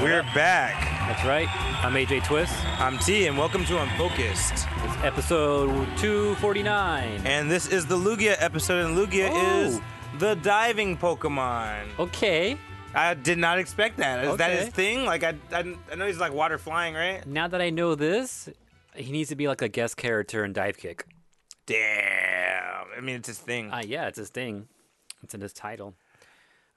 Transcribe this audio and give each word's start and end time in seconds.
We're 0.00 0.22
back. 0.34 0.74
That's 1.08 1.24
right. 1.24 1.48
I'm 1.82 1.94
AJ 1.94 2.24
Twist. 2.24 2.52
I'm 2.78 2.98
T, 2.98 3.26
and 3.26 3.38
welcome 3.38 3.64
to 3.64 3.80
Unfocused. 3.80 4.52
It's 4.52 4.96
episode 5.02 5.68
249. 5.96 7.22
And 7.24 7.50
this 7.50 7.66
is 7.68 7.86
the 7.86 7.96
Lugia 7.96 8.36
episode, 8.38 8.84
and 8.84 8.96
Lugia 8.98 9.30
Oh. 9.32 9.62
is 9.62 9.80
the 10.18 10.34
diving 10.34 10.98
Pokemon. 10.98 11.84
Okay. 11.98 12.58
I 12.94 13.14
did 13.14 13.38
not 13.38 13.58
expect 13.58 13.96
that. 13.96 14.24
Is 14.26 14.36
that 14.36 14.50
his 14.52 14.68
thing? 14.68 15.06
Like, 15.06 15.24
I, 15.24 15.34
I, 15.52 15.74
I 15.90 15.94
know 15.94 16.06
he's 16.06 16.18
like 16.20 16.34
water 16.34 16.58
flying, 16.58 16.94
right? 16.94 17.26
Now 17.26 17.48
that 17.48 17.62
I 17.62 17.70
know 17.70 17.94
this, 17.94 18.50
he 18.94 19.10
needs 19.10 19.30
to 19.30 19.36
be 19.36 19.48
like 19.48 19.62
a 19.62 19.68
guest 19.68 19.96
character 19.96 20.44
in 20.44 20.52
Divekick. 20.52 21.00
Damn. 21.66 22.23
I 22.96 23.00
mean, 23.00 23.16
it's 23.16 23.28
his 23.28 23.38
thing. 23.38 23.72
Uh, 23.72 23.82
yeah, 23.84 24.06
it's 24.06 24.18
his 24.18 24.30
thing. 24.30 24.68
It's 25.22 25.34
in 25.34 25.40
his 25.40 25.52
title. 25.52 25.94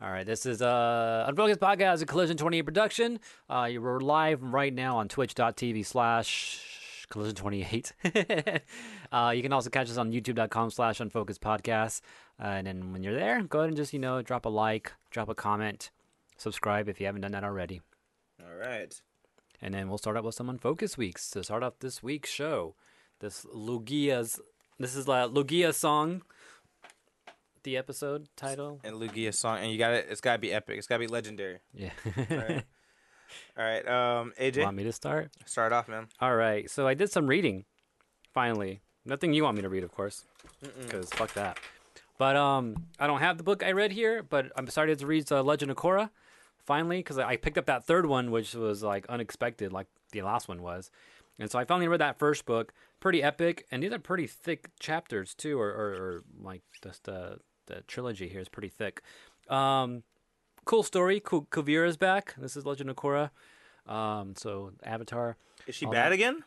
All 0.01 0.11
right, 0.11 0.25
this 0.25 0.45
is 0.45 0.61
uh, 0.61 1.25
Unfocused 1.27 1.59
Podcast, 1.59 2.01
a 2.03 2.05
Collision 2.05 2.37
28 2.37 2.61
production. 2.61 3.19
Uh, 3.49 3.67
you're 3.69 3.99
live 3.99 4.43
right 4.43 4.73
now 4.73 4.97
on 4.97 5.07
twitch.tv 5.07 5.83
slash 5.85 7.05
Collision 7.09 7.35
28. 7.35 7.93
uh, 9.11 9.33
you 9.35 9.41
can 9.41 9.53
also 9.53 9.71
catch 9.71 9.89
us 9.89 9.97
on 9.97 10.11
youtube.com 10.11 10.69
slash 10.69 10.99
Unfocused 10.99 11.41
Podcast. 11.41 12.01
Uh, 12.39 12.45
and 12.45 12.67
then 12.67 12.93
when 12.93 13.01
you're 13.01 13.15
there, 13.15 13.41
go 13.41 13.59
ahead 13.59 13.69
and 13.69 13.77
just, 13.77 13.91
you 13.91 13.99
know, 13.99 14.21
drop 14.21 14.45
a 14.45 14.49
like, 14.49 14.91
drop 15.09 15.29
a 15.29 15.35
comment, 15.35 15.89
subscribe 16.37 16.87
if 16.87 16.99
you 16.99 17.07
haven't 17.07 17.21
done 17.21 17.31
that 17.31 17.43
already. 17.43 17.81
All 18.39 18.55
right. 18.55 19.01
And 19.61 19.73
then 19.73 19.89
we'll 19.89 19.97
start 19.97 20.15
out 20.15 20.23
with 20.23 20.35
some 20.35 20.49
Unfocused 20.49 20.99
weeks 20.99 21.31
to 21.31 21.43
start 21.43 21.63
off 21.63 21.79
this 21.79 22.03
week's 22.03 22.29
show. 22.29 22.75
This 23.19 23.47
Lugia's, 23.51 24.39
this 24.79 24.95
is 24.95 25.07
uh, 25.07 25.27
Lugia 25.27 25.73
song, 25.73 26.21
the 27.63 27.77
episode 27.77 28.27
title. 28.35 28.79
And 28.83 28.95
Lugia 28.95 29.33
song, 29.33 29.59
and 29.59 29.71
you 29.71 29.77
got 29.77 29.93
it. 29.93 30.07
It's 30.09 30.21
got 30.21 30.33
to 30.33 30.39
be 30.39 30.53
epic. 30.53 30.77
It's 30.77 30.87
got 30.87 30.95
to 30.95 30.99
be 30.99 31.07
legendary. 31.07 31.59
Yeah. 31.73 31.89
All 32.05 32.37
right. 32.37 32.63
All 33.57 33.65
right. 33.65 33.87
Um, 33.87 34.33
AJ, 34.39 34.63
want 34.63 34.77
me 34.77 34.83
to 34.83 34.91
start? 34.91 35.31
start 35.45 35.73
off, 35.73 35.87
man. 35.87 36.07
All 36.21 36.35
right. 36.35 36.69
So 36.69 36.87
I 36.87 36.93
did 36.93 37.11
some 37.11 37.27
reading. 37.27 37.65
Finally, 38.33 38.81
nothing 39.03 39.33
you 39.33 39.43
want 39.43 39.55
me 39.55 39.63
to 39.63 39.69
read, 39.69 39.83
of 39.83 39.91
course, 39.91 40.25
because 40.79 41.09
fuck 41.09 41.33
that. 41.33 41.57
But 42.19 42.35
um, 42.35 42.85
I 42.99 43.07
don't 43.07 43.19
have 43.19 43.37
the 43.37 43.43
book 43.43 43.63
I 43.63 43.71
read 43.71 43.91
here, 43.91 44.23
but 44.23 44.51
I'm 44.55 44.67
started 44.67 44.99
to 44.99 45.07
read 45.07 45.31
uh, 45.31 45.41
Legend 45.43 45.71
of 45.71 45.77
Korra. 45.77 46.09
Finally, 46.65 46.97
because 46.97 47.17
I 47.17 47.37
picked 47.37 47.57
up 47.57 47.65
that 47.65 47.85
third 47.85 48.05
one, 48.05 48.29
which 48.29 48.53
was 48.53 48.83
like 48.83 49.05
unexpected, 49.07 49.71
like 49.71 49.87
the 50.11 50.21
last 50.21 50.47
one 50.47 50.61
was. 50.61 50.91
And 51.39 51.49
so 51.51 51.59
I 51.59 51.65
finally 51.65 51.87
read 51.87 52.01
that 52.01 52.17
first 52.19 52.45
book. 52.45 52.73
Pretty 52.99 53.21
epic, 53.21 53.65
and 53.71 53.83
these 53.83 53.91
are 53.93 53.99
pretty 53.99 54.25
thick 54.27 54.69
chapters 54.79 55.33
too, 55.35 55.59
or, 55.59 55.67
or, 55.69 55.87
or 55.93 56.23
like 56.41 56.61
just 56.83 57.07
uh, 57.07 57.35
the 57.67 57.81
trilogy 57.87 58.27
here 58.27 58.39
is 58.41 58.49
pretty 58.49 58.69
thick. 58.69 59.01
Um, 59.49 60.03
cool 60.65 60.81
story. 60.83 61.19
Ku- 61.19 61.45
Kuvira's 61.51 61.95
back. 61.97 62.33
This 62.37 62.57
is 62.57 62.65
Legend 62.65 62.89
of 62.89 62.95
Korra. 62.95 63.29
Um, 63.85 64.33
so 64.35 64.71
Avatar. 64.83 65.37
Is 65.67 65.75
she 65.75 65.85
bad 65.85 66.07
that- 66.07 66.11
again? 66.13 66.43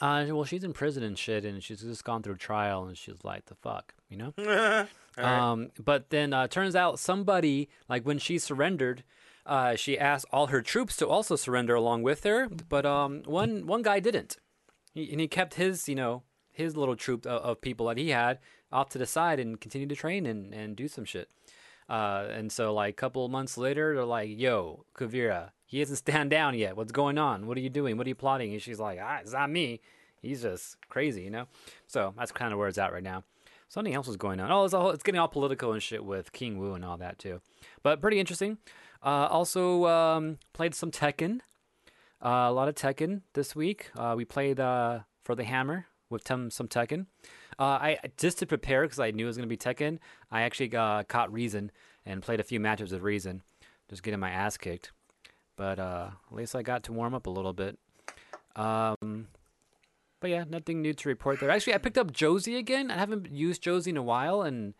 Uh, 0.00 0.24
well, 0.30 0.44
she's 0.44 0.64
in 0.64 0.72
prison 0.72 1.02
and 1.02 1.18
shit, 1.18 1.44
and 1.44 1.62
she's 1.62 1.82
just 1.82 2.02
gone 2.02 2.22
through 2.22 2.36
trial, 2.36 2.86
and 2.86 2.96
she's 2.96 3.22
like, 3.24 3.44
the 3.46 3.54
fuck, 3.54 3.94
you 4.08 4.16
know. 4.16 4.32
Right. 5.18 5.26
Um, 5.26 5.68
but 5.78 6.08
then 6.08 6.32
uh, 6.32 6.48
turns 6.48 6.74
out 6.74 6.98
somebody, 6.98 7.68
like 7.86 8.06
when 8.06 8.16
she 8.18 8.38
surrendered, 8.38 9.04
uh, 9.44 9.74
she 9.74 9.98
asked 9.98 10.26
all 10.30 10.48
her 10.48 10.62
troops 10.62 10.96
to 10.96 11.08
also 11.08 11.36
surrender 11.36 11.74
along 11.74 12.02
with 12.02 12.24
her, 12.24 12.48
but 12.48 12.86
um, 12.86 13.22
one 13.24 13.66
one 13.66 13.82
guy 13.82 14.00
didn't, 14.00 14.36
he, 14.92 15.10
and 15.10 15.20
he 15.20 15.28
kept 15.28 15.54
his, 15.54 15.88
you 15.88 15.94
know, 15.94 16.22
his 16.52 16.76
little 16.76 16.96
troop 16.96 17.26
of, 17.26 17.42
of 17.42 17.60
people 17.60 17.86
that 17.86 17.98
he 17.98 18.10
had 18.10 18.38
off 18.70 18.88
to 18.90 18.98
the 18.98 19.06
side 19.06 19.40
and 19.40 19.60
continued 19.60 19.88
to 19.88 19.96
train 19.96 20.26
and, 20.26 20.54
and 20.54 20.76
do 20.76 20.88
some 20.88 21.04
shit. 21.04 21.28
Uh, 21.88 22.26
and 22.30 22.52
so 22.52 22.72
like 22.72 22.90
a 22.90 22.96
couple 22.96 23.28
months 23.28 23.58
later, 23.58 23.94
they're 23.94 24.04
like, 24.04 24.30
"Yo, 24.30 24.84
Kuvira, 24.96 25.50
he 25.66 25.80
hasn't 25.80 25.98
stand 25.98 26.30
down 26.30 26.56
yet. 26.56 26.76
What's 26.76 26.92
going 26.92 27.18
on? 27.18 27.46
What 27.46 27.56
are 27.56 27.60
you 27.60 27.70
doing? 27.70 27.96
What 27.96 28.06
are 28.06 28.10
you 28.10 28.14
plotting?" 28.14 28.52
And 28.52 28.62
she's 28.62 28.78
like, 28.78 28.98
"Ah, 29.02 29.18
it's 29.20 29.32
not 29.32 29.50
me. 29.50 29.80
He's 30.20 30.42
just 30.42 30.76
crazy, 30.88 31.22
you 31.22 31.30
know." 31.30 31.46
So 31.86 32.14
that's 32.16 32.32
kind 32.32 32.52
of 32.52 32.58
where 32.58 32.68
it's 32.68 32.78
at 32.78 32.92
right 32.92 33.02
now. 33.02 33.24
Something 33.68 33.94
else 33.94 34.06
is 34.06 34.18
going 34.18 34.38
on. 34.38 34.52
Oh, 34.52 34.66
it's, 34.66 34.74
all, 34.74 34.90
it's 34.90 35.02
getting 35.02 35.18
all 35.18 35.28
political 35.28 35.72
and 35.72 35.82
shit 35.82 36.04
with 36.04 36.32
King 36.32 36.58
Wu 36.58 36.74
and 36.74 36.84
all 36.84 36.98
that 36.98 37.18
too. 37.18 37.40
But 37.82 38.02
pretty 38.02 38.20
interesting. 38.20 38.58
Uh, 39.02 39.26
also 39.30 39.86
um, 39.86 40.38
played 40.52 40.74
some 40.74 40.90
Tekken. 40.90 41.40
Uh, 42.24 42.46
a 42.48 42.52
lot 42.52 42.68
of 42.68 42.74
Tekken 42.74 43.22
this 43.34 43.56
week. 43.56 43.90
Uh, 43.96 44.14
we 44.16 44.24
played 44.24 44.60
uh, 44.60 45.00
for 45.22 45.34
the 45.34 45.44
Hammer 45.44 45.86
with 46.08 46.22
tem- 46.22 46.50
some 46.50 46.68
Tekken. 46.68 47.06
Uh, 47.58 47.62
I 47.64 47.98
just 48.16 48.38
to 48.38 48.46
prepare 48.46 48.82
because 48.82 49.00
I 49.00 49.10
knew 49.10 49.24
it 49.24 49.28
was 49.28 49.36
gonna 49.36 49.48
be 49.48 49.56
Tekken. 49.56 49.98
I 50.30 50.42
actually 50.42 50.74
uh, 50.76 51.02
caught 51.04 51.32
Reason 51.32 51.72
and 52.06 52.22
played 52.22 52.40
a 52.40 52.44
few 52.44 52.60
matches 52.60 52.92
with 52.92 53.02
Reason, 53.02 53.42
just 53.90 54.02
getting 54.02 54.20
my 54.20 54.30
ass 54.30 54.56
kicked. 54.56 54.92
But 55.56 55.78
at 55.78 56.12
least 56.30 56.54
I 56.54 56.62
got 56.62 56.84
to 56.84 56.92
warm 56.92 57.14
up 57.14 57.26
a 57.26 57.30
little 57.30 57.52
bit. 57.52 57.78
Um, 58.56 59.28
but 60.20 60.30
yeah, 60.30 60.44
nothing 60.48 60.80
new 60.80 60.94
to 60.94 61.08
report 61.08 61.40
there. 61.40 61.50
Actually, 61.50 61.74
I 61.74 61.78
picked 61.78 61.98
up 61.98 62.12
Josie 62.12 62.56
again. 62.56 62.90
I 62.90 62.98
haven't 62.98 63.30
used 63.32 63.62
Josie 63.62 63.90
in 63.90 63.96
a 63.96 64.02
while, 64.02 64.42
and 64.42 64.74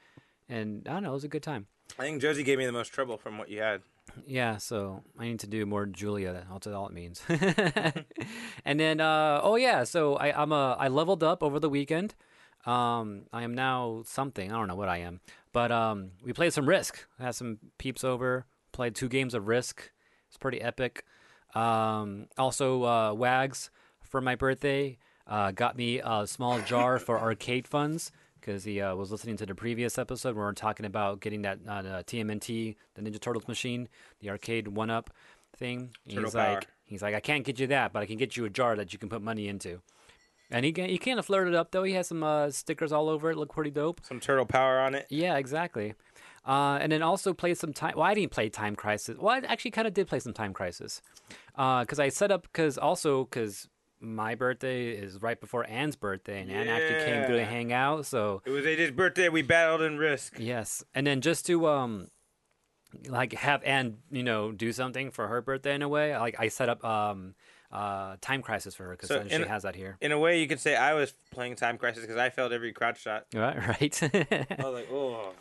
and 0.48 0.86
I 0.88 0.92
don't 0.94 1.02
know, 1.02 1.10
it 1.10 1.14
was 1.14 1.24
a 1.24 1.28
good 1.28 1.42
time. 1.42 1.66
I 1.98 2.02
think 2.02 2.22
Josie 2.22 2.42
gave 2.42 2.58
me 2.58 2.66
the 2.66 2.72
most 2.72 2.92
trouble 2.92 3.18
from 3.18 3.38
what 3.38 3.48
you 3.48 3.60
had. 3.60 3.82
Yeah, 4.26 4.56
so 4.58 5.02
I 5.18 5.24
need 5.24 5.40
to 5.40 5.46
do 5.46 5.64
more 5.66 5.86
Julia. 5.86 6.46
That's 6.50 6.66
all 6.66 6.86
it 6.86 6.92
means. 6.92 7.22
and 8.64 8.78
then, 8.80 9.00
uh, 9.00 9.40
oh 9.42 9.56
yeah, 9.56 9.84
so 9.84 10.16
I, 10.16 10.40
I'm 10.40 10.52
a 10.52 10.76
I 10.78 10.88
leveled 10.88 11.22
up 11.22 11.42
over 11.42 11.58
the 11.58 11.70
weekend. 11.70 12.14
Um, 12.66 13.22
I 13.32 13.42
am 13.42 13.54
now 13.54 14.02
something. 14.04 14.52
I 14.52 14.56
don't 14.56 14.68
know 14.68 14.76
what 14.76 14.88
I 14.88 14.98
am, 14.98 15.20
but 15.52 15.72
um, 15.72 16.12
we 16.22 16.32
played 16.32 16.52
some 16.52 16.68
Risk. 16.68 17.06
I 17.18 17.24
had 17.24 17.34
some 17.34 17.58
peeps 17.78 18.04
over. 18.04 18.46
Played 18.72 18.94
two 18.94 19.08
games 19.08 19.34
of 19.34 19.48
Risk. 19.48 19.90
It's 20.28 20.38
pretty 20.38 20.60
epic. 20.60 21.04
Um, 21.54 22.28
also, 22.38 22.84
uh, 22.84 23.12
Wags 23.12 23.70
for 24.00 24.20
my 24.20 24.34
birthday 24.34 24.98
uh, 25.26 25.50
got 25.50 25.76
me 25.76 26.00
a 26.02 26.26
small 26.26 26.60
jar 26.60 26.98
for 26.98 27.18
arcade 27.20 27.66
funds 27.66 28.12
because 28.42 28.64
he 28.64 28.80
uh, 28.80 28.94
was 28.94 29.10
listening 29.10 29.36
to 29.36 29.46
the 29.46 29.54
previous 29.54 29.98
episode 29.98 30.34
where 30.34 30.44
we 30.44 30.50
are 30.50 30.54
talking 30.54 30.84
about 30.84 31.20
getting 31.20 31.42
that 31.42 31.60
uh, 31.66 31.82
TMNT, 32.02 32.74
the 32.94 33.02
Ninja 33.02 33.20
Turtles 33.20 33.46
machine, 33.46 33.88
the 34.20 34.30
arcade 34.30 34.68
one 34.68 34.90
up 34.90 35.10
thing. 35.56 35.90
Turtle 36.08 36.24
he's 36.24 36.34
power. 36.34 36.54
like, 36.54 36.66
he's 36.84 37.02
like, 37.02 37.14
I 37.14 37.20
can't 37.20 37.44
get 37.44 37.60
you 37.60 37.68
that, 37.68 37.92
but 37.92 38.02
I 38.02 38.06
can 38.06 38.16
get 38.18 38.36
you 38.36 38.44
a 38.44 38.50
jar 38.50 38.74
that 38.76 38.92
you 38.92 38.98
can 38.98 39.08
put 39.08 39.22
money 39.22 39.48
into. 39.48 39.80
And 40.50 40.66
he 40.66 40.72
he 40.76 40.98
kind 40.98 41.18
of 41.18 41.24
flirted 41.24 41.54
up 41.54 41.70
though. 41.70 41.84
He 41.84 41.94
has 41.94 42.08
some 42.08 42.22
uh, 42.22 42.50
stickers 42.50 42.92
all 42.92 43.08
over 43.08 43.30
it. 43.30 43.38
Look 43.38 43.52
pretty 43.54 43.70
dope. 43.70 44.02
Some 44.04 44.20
turtle 44.20 44.44
power 44.44 44.80
on 44.80 44.94
it. 44.94 45.06
Yeah, 45.08 45.36
exactly. 45.36 45.94
Uh, 46.44 46.78
and 46.80 46.90
then 46.92 47.02
also 47.02 47.32
play 47.32 47.54
some 47.54 47.72
time. 47.72 47.94
Well, 47.96 48.04
I 48.04 48.14
didn't 48.14 48.32
play 48.32 48.48
Time 48.50 48.76
Crisis. 48.76 49.16
Well, 49.18 49.34
I 49.34 49.38
actually 49.46 49.70
kind 49.70 49.86
of 49.86 49.94
did 49.94 50.08
play 50.08 50.18
some 50.18 50.34
Time 50.34 50.52
Crisis 50.52 51.00
because 51.56 51.98
I 51.98 52.08
set 52.10 52.30
up 52.30 52.42
because 52.42 52.76
also 52.76 53.24
because 53.24 53.68
my 54.02 54.34
birthday 54.34 54.90
is 54.90 55.22
right 55.22 55.40
before 55.40 55.64
Anne's 55.68 55.96
birthday, 55.96 56.40
and 56.42 56.50
Anne 56.50 56.68
actually 56.68 57.04
came 57.04 57.24
through 57.24 57.36
to 57.36 57.42
Yeah. 57.42 57.48
hang 57.48 57.72
out. 57.72 58.04
So 58.06 58.42
It 58.44 58.50
was 58.50 58.64
AJ's 58.66 58.90
birthday. 58.90 59.28
We 59.28 59.42
battled 59.42 59.80
in 59.82 59.96
Risk. 59.98 60.36
yes, 60.38 60.84
and 60.94 61.06
then 61.06 61.20
just 61.20 61.46
to 61.46 61.66
um 61.68 62.08
like 63.08 63.32
have 63.32 63.62
Anne 63.64 63.98
you 64.10 64.22
know 64.22 64.52
do 64.52 64.72
something 64.72 65.10
for 65.10 65.28
her 65.28 65.40
birthday 65.40 65.74
in 65.74 65.82
a 65.82 65.88
way. 65.88 66.16
Like 66.16 66.36
I 66.38 66.48
set 66.48 66.68
up 66.68 66.84
um 66.84 67.34
uh 67.70 68.16
Time 68.20 68.42
Crisis 68.42 68.74
for 68.74 68.84
her 68.84 68.90
because 68.90 69.08
So 69.08 69.24
she 69.26 69.34
in- 69.34 69.42
has 69.44 69.62
that 69.62 69.74
here. 69.76 69.96
In 70.00 70.12
a 70.12 70.18
way, 70.18 70.40
you 70.40 70.46
could 70.48 70.60
say 70.60 70.76
I 70.76 70.92
was 70.94 71.12
playing 71.30 71.54
Time 71.56 71.78
Crisis 71.78 72.02
because 72.02 72.18
I 72.18 72.28
failed 72.28 72.52
every 72.52 72.72
crouch 72.72 73.00
shot. 73.00 73.26
Right, 73.34 73.56
right. 73.56 74.02
I 74.02 74.46
was 74.58 74.74
like, 74.74 74.88
oh. 74.92 75.32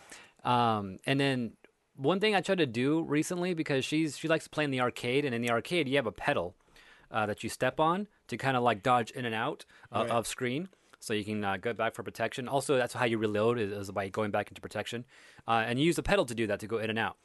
Um, 0.44 1.00
and 1.06 1.20
then 1.20 1.54
one 1.96 2.20
thing 2.22 2.34
I 2.36 2.42
tried 2.42 2.60
to 2.60 2.66
do 2.66 3.04
recently 3.04 3.54
because 3.54 3.84
she's 3.84 4.18
she 4.18 4.28
likes 4.30 4.46
to 4.46 4.50
play 4.50 4.64
in 4.64 4.72
the 4.72 4.80
arcade, 4.82 5.26
and 5.26 5.36
in 5.36 5.42
the 5.42 5.50
arcade 5.52 5.90
you 5.90 5.98
have 5.98 6.08
a 6.08 6.12
pedal 6.12 6.56
uh, 7.12 7.26
that 7.26 7.44
you 7.44 7.50
step 7.50 7.80
on 7.80 8.08
to 8.28 8.38
kind 8.38 8.56
of 8.58 8.64
like 8.64 8.82
dodge 8.84 9.12
in 9.12 9.26
and 9.26 9.36
out 9.36 9.66
uh, 9.94 10.00
Right. 10.00 10.10
of 10.12 10.28
screen, 10.28 10.70
so 11.00 11.14
you 11.14 11.24
can 11.24 11.44
uh, 11.44 11.58
go 11.58 11.74
back 11.74 11.94
for 11.96 12.04
protection. 12.04 12.48
Also, 12.48 12.78
that's 12.78 12.94
how 12.94 13.06
you 13.06 13.18
reload 13.18 13.60
is, 13.60 13.72
is 13.72 13.92
by 13.92 14.10
going 14.10 14.32
back 14.32 14.50
into 14.50 14.62
protection, 14.62 15.06
uh, 15.48 15.64
and 15.66 15.80
you 15.80 15.86
use 15.86 15.96
the 15.96 16.04
pedal 16.04 16.26
to 16.26 16.36
do 16.36 16.48
that 16.48 16.60
to 16.62 16.68
go 16.68 16.78
in 16.78 16.90
and 16.90 17.00
out. 17.00 17.18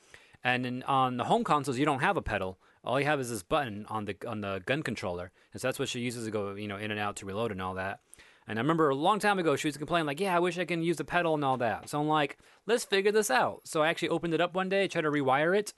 And 0.44 0.65
then 0.65 0.83
on 0.85 1.17
the 1.17 1.25
home 1.25 1.44
consoles, 1.44 1.79
you 1.79 1.85
don't 1.87 2.00
have 2.00 2.17
a 2.17 2.23
pedal. 2.23 2.59
All 2.85 3.00
you 3.00 3.06
have 3.06 3.19
is 3.21 3.31
this 3.31 3.43
button 3.43 3.85
on 3.88 4.05
the 4.05 4.17
on 4.27 4.41
the 4.43 4.62
gun 4.65 4.83
controller, 4.83 5.33
and 5.53 5.61
so 5.61 5.67
that's 5.69 5.79
what 5.79 5.88
she 5.88 6.00
uses 6.00 6.25
to 6.27 6.31
go 6.31 6.55
you 6.55 6.69
know 6.69 6.77
in 6.77 6.91
and 6.91 7.00
out 7.00 7.17
to 7.17 7.27
reload 7.27 7.50
and 7.50 7.61
all 7.61 7.75
that. 7.75 8.00
And 8.49 8.61
I 8.61 8.62
remember 8.62 8.91
a 8.91 8.94
long 8.94 9.19
time 9.19 9.41
ago, 9.41 9.56
she 9.56 9.67
was 9.67 9.77
complaining 9.77 10.06
like, 10.06 10.21
"Yeah, 10.21 10.37
I 10.37 10.38
wish 10.38 10.56
I 10.56 10.65
can 10.65 10.81
use 10.83 10.97
the 10.99 11.05
pedal 11.05 11.35
and 11.35 11.44
all 11.44 11.56
that." 11.56 11.88
So 11.88 12.00
I'm 12.00 12.06
like, 12.06 12.38
"Let's 12.65 12.85
figure 12.85 13.11
this 13.11 13.29
out." 13.29 13.62
So 13.65 13.83
I 13.83 13.88
actually 13.88 14.11
opened 14.11 14.35
it 14.35 14.41
up 14.41 14.55
one 14.55 14.69
day, 14.69 14.87
tried 14.87 15.03
to 15.03 15.11
rewire 15.11 15.59
it, 15.59 15.75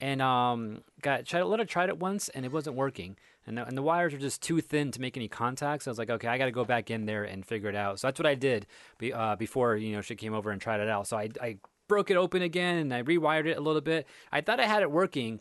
and 0.00 0.20
um, 0.20 0.82
got 1.02 1.24
tried 1.24 1.42
let 1.42 1.60
her 1.60 1.64
tried 1.64 1.88
it 1.88 1.98
once, 1.98 2.28
and 2.30 2.44
it 2.44 2.50
wasn't 2.50 2.74
working. 2.74 3.16
And 3.46 3.56
the, 3.56 3.66
and 3.66 3.76
the 3.76 3.82
wires 3.82 4.12
were 4.12 4.18
just 4.18 4.42
too 4.42 4.60
thin 4.60 4.90
to 4.92 5.00
make 5.00 5.16
any 5.16 5.28
contact. 5.28 5.84
So 5.84 5.90
I 5.90 5.92
was 5.92 5.98
like, 5.98 6.10
"Okay, 6.10 6.28
I 6.28 6.38
got 6.38 6.44
to 6.44 6.50
go 6.50 6.64
back 6.64 6.90
in 6.90 7.06
there 7.06 7.24
and 7.24 7.44
figure 7.44 7.68
it 7.68 7.74
out." 7.74 7.98
So 7.98 8.06
that's 8.06 8.18
what 8.18 8.26
I 8.26 8.34
did 8.34 8.66
be, 8.98 9.12
uh, 9.12 9.36
before 9.36 9.76
you 9.76 9.92
know 9.92 10.02
she 10.02 10.14
came 10.14 10.34
over 10.34 10.50
and 10.50 10.60
tried 10.60 10.80
it 10.80 10.88
out. 10.88 11.06
So 11.06 11.16
I 11.16 11.30
I 11.40 11.56
broke 11.88 12.10
it 12.10 12.16
open 12.16 12.42
again 12.42 12.76
and 12.76 12.94
I 12.94 13.02
rewired 13.02 13.46
it 13.46 13.56
a 13.56 13.60
little 13.60 13.80
bit. 13.80 14.06
I 14.30 14.40
thought 14.42 14.60
I 14.60 14.66
had 14.66 14.82
it 14.82 14.90
working, 14.90 15.40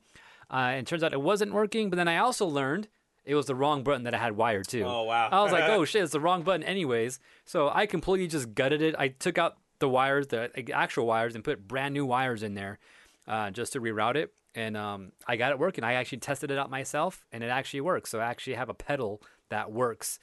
uh, 0.50 0.72
and 0.74 0.88
turns 0.88 1.04
out 1.04 1.14
it 1.14 1.22
wasn't 1.22 1.54
working. 1.54 1.90
But 1.90 1.98
then 1.98 2.08
I 2.08 2.18
also 2.18 2.46
learned 2.48 2.88
it 3.26 3.36
was 3.36 3.46
the 3.46 3.56
wrong 3.56 3.84
button 3.84 4.04
that 4.04 4.16
I 4.16 4.18
had 4.18 4.36
wired 4.36 4.68
too. 4.68 4.84
Oh, 4.84 5.04
wow. 5.04 5.30
I 5.32 5.44
was 5.44 5.52
like, 5.52 5.64
oh 5.70 5.86
shit, 5.86 6.02
it's 6.04 6.14
the 6.14 6.20
wrong 6.20 6.42
button 6.42 6.64
anyways. 6.64 7.20
So 7.46 7.70
I 7.70 7.86
completely 7.86 8.28
just 8.28 8.56
gutted 8.56 8.82
it. 8.82 8.96
I 8.98 9.10
took 9.10 9.38
out 9.38 9.58
the 9.80 9.90
wires, 9.90 10.28
the 10.28 10.52
actual 10.74 11.06
wires, 11.06 11.36
and 11.36 11.44
put 11.44 11.68
brand 11.68 11.94
new 11.94 12.06
wires 12.06 12.44
in 12.44 12.54
there 12.54 12.80
uh, 13.28 13.52
just 13.52 13.74
to 13.74 13.82
reroute 13.82 14.16
it. 14.16 14.34
And 14.56 14.76
um, 14.76 15.12
I 15.28 15.36
got 15.36 15.52
it 15.52 15.60
working. 15.60 15.84
I 15.84 15.94
actually 15.94 16.20
tested 16.20 16.50
it 16.52 16.58
out 16.58 16.70
myself, 16.70 17.26
and 17.32 17.44
it 17.44 17.50
actually 17.50 17.82
works. 17.82 18.10
So 18.10 18.20
I 18.20 18.26
actually 18.26 18.56
have 18.56 18.70
a 18.70 18.74
pedal 18.74 19.22
that 19.50 19.72
works 19.72 20.20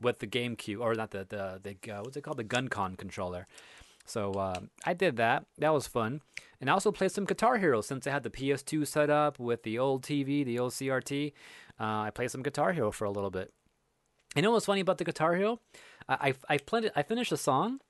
with 0.00 0.20
the 0.20 0.26
GameCube, 0.26 0.80
or 0.80 0.94
not 0.94 1.10
the 1.10 1.26
the, 1.28 1.60
the 1.62 1.92
uh, 1.92 2.02
what's 2.02 2.16
it 2.16 2.22
called, 2.22 2.36
the 2.36 2.44
GunCon 2.44 2.96
controller. 2.96 3.46
So 4.06 4.32
uh, 4.32 4.60
I 4.84 4.94
did 4.94 5.16
that. 5.16 5.46
That 5.58 5.72
was 5.72 5.86
fun. 5.86 6.20
And 6.60 6.70
I 6.70 6.74
also 6.74 6.92
played 6.92 7.10
some 7.10 7.24
Guitar 7.24 7.58
Hero 7.58 7.80
since 7.80 8.06
I 8.06 8.10
had 8.10 8.22
the 8.22 8.30
PS2 8.30 8.86
set 8.86 9.10
up 9.10 9.38
with 9.38 9.62
the 9.62 9.78
old 9.78 10.02
TV, 10.02 10.44
the 10.44 10.58
old 10.58 10.72
CRT. 10.72 11.32
Uh, 11.80 11.84
I 11.84 12.10
played 12.10 12.30
some 12.30 12.42
Guitar 12.42 12.72
Hero 12.72 12.90
for 12.90 13.06
a 13.06 13.10
little 13.10 13.30
bit. 13.30 13.52
You 14.36 14.42
know 14.42 14.50
what's 14.50 14.66
funny 14.66 14.80
about 14.80 14.98
the 14.98 15.04
Guitar 15.04 15.34
Hero? 15.34 15.60
I 16.08 16.34
I, 16.48 16.54
I 16.54 16.58
played 16.58 16.84
it. 16.84 16.92
I 16.94 17.02
finished 17.02 17.32
a 17.32 17.36
song, 17.36 17.80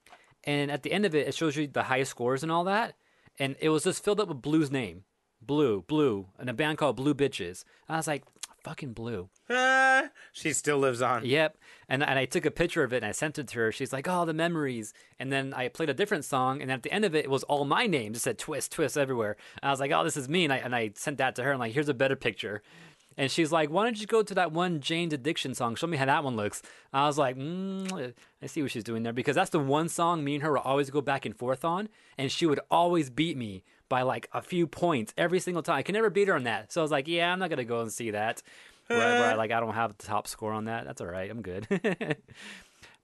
and 0.44 0.70
at 0.70 0.82
the 0.82 0.92
end 0.92 1.04
of 1.04 1.14
it, 1.14 1.28
it 1.28 1.34
shows 1.34 1.56
you 1.56 1.66
the 1.66 1.84
high 1.84 2.02
scores 2.04 2.42
and 2.42 2.52
all 2.52 2.64
that. 2.64 2.94
And 3.38 3.56
it 3.60 3.70
was 3.70 3.84
just 3.84 4.04
filled 4.04 4.20
up 4.20 4.28
with 4.28 4.42
Blue's 4.42 4.70
name, 4.70 5.04
Blue, 5.46 5.82
Blue, 5.82 6.26
and 6.38 6.48
a 6.48 6.54
band 6.54 6.78
called 6.78 6.96
Blue 6.96 7.14
Bitches. 7.14 7.64
I 7.88 7.96
was 7.96 8.06
like, 8.06 8.24
fucking 8.64 8.94
Blue. 8.94 9.28
Ah, 9.50 10.08
she 10.32 10.52
still 10.52 10.78
lives 10.78 11.02
on. 11.02 11.24
Yep. 11.24 11.56
And 11.88 12.02
and 12.02 12.18
I 12.18 12.24
took 12.24 12.46
a 12.46 12.50
picture 12.50 12.82
of 12.82 12.92
it 12.92 12.98
and 12.98 13.06
I 13.06 13.12
sent 13.12 13.38
it 13.38 13.46
to 13.48 13.58
her. 13.58 13.70
She's 13.70 13.92
like, 13.92 14.08
"Oh, 14.08 14.24
the 14.24 14.32
memories." 14.32 14.94
And 15.18 15.30
then 15.30 15.52
I 15.54 15.68
played 15.68 15.90
a 15.90 15.94
different 15.94 16.24
song, 16.24 16.62
and 16.62 16.72
at 16.72 16.82
the 16.82 16.92
end 16.92 17.04
of 17.04 17.14
it, 17.14 17.26
it 17.26 17.30
was 17.30 17.44
all 17.44 17.64
my 17.64 17.86
names. 17.86 18.16
It 18.16 18.20
said 18.20 18.38
"Twist, 18.38 18.72
Twist" 18.72 18.96
everywhere. 18.96 19.36
And 19.62 19.68
I 19.68 19.70
was 19.70 19.80
like, 19.80 19.92
"Oh, 19.92 20.02
this 20.02 20.16
is 20.16 20.28
me." 20.28 20.44
And 20.44 20.52
I 20.52 20.56
and 20.56 20.74
I 20.74 20.92
sent 20.94 21.18
that 21.18 21.36
to 21.36 21.42
her. 21.42 21.52
I'm 21.52 21.58
like, 21.58 21.74
"Here's 21.74 21.90
a 21.90 21.94
better 21.94 22.16
picture." 22.16 22.62
And 23.16 23.30
she's 23.30 23.52
like, 23.52 23.70
"Why 23.70 23.84
don't 23.84 24.00
you 24.00 24.06
go 24.06 24.22
to 24.22 24.34
that 24.34 24.50
one 24.50 24.80
Jane's 24.80 25.12
Addiction 25.12 25.54
song? 25.54 25.76
Show 25.76 25.86
me 25.86 25.98
how 25.98 26.06
that 26.06 26.24
one 26.24 26.36
looks." 26.36 26.62
I 26.92 27.06
was 27.06 27.18
like, 27.18 27.36
mm, 27.36 28.14
"I 28.42 28.46
see 28.46 28.62
what 28.62 28.70
she's 28.70 28.82
doing 28.82 29.02
there 29.02 29.12
because 29.12 29.36
that's 29.36 29.50
the 29.50 29.60
one 29.60 29.88
song 29.88 30.24
me 30.24 30.34
and 30.34 30.42
her 30.42 30.52
would 30.52 30.60
always 30.60 30.90
go 30.90 31.02
back 31.02 31.26
and 31.26 31.36
forth 31.36 31.64
on, 31.64 31.90
and 32.16 32.32
she 32.32 32.46
would 32.46 32.60
always 32.70 33.10
beat 33.10 33.36
me 33.36 33.62
by 33.94 34.02
like 34.02 34.28
a 34.32 34.42
few 34.42 34.66
points 34.66 35.14
every 35.16 35.38
single 35.38 35.62
time. 35.62 35.76
I 35.76 35.82
can 35.82 35.92
never 35.92 36.10
beat 36.10 36.26
her 36.26 36.34
on 36.34 36.42
that. 36.44 36.72
So 36.72 36.80
I 36.80 36.82
was 36.82 36.90
like, 36.90 37.06
"Yeah, 37.06 37.32
I'm 37.32 37.38
not 37.38 37.48
gonna 37.48 37.64
go 37.64 37.80
and 37.80 37.92
see 37.92 38.10
that." 38.10 38.42
where 38.88 39.30
I 39.30 39.34
like 39.34 39.52
I 39.52 39.60
don't 39.60 39.74
have 39.74 39.96
the 39.96 40.04
top 40.04 40.26
score 40.26 40.52
on 40.52 40.64
that. 40.64 40.84
That's 40.84 41.00
all 41.00 41.06
right. 41.06 41.30
I'm 41.30 41.42
good. 41.42 41.68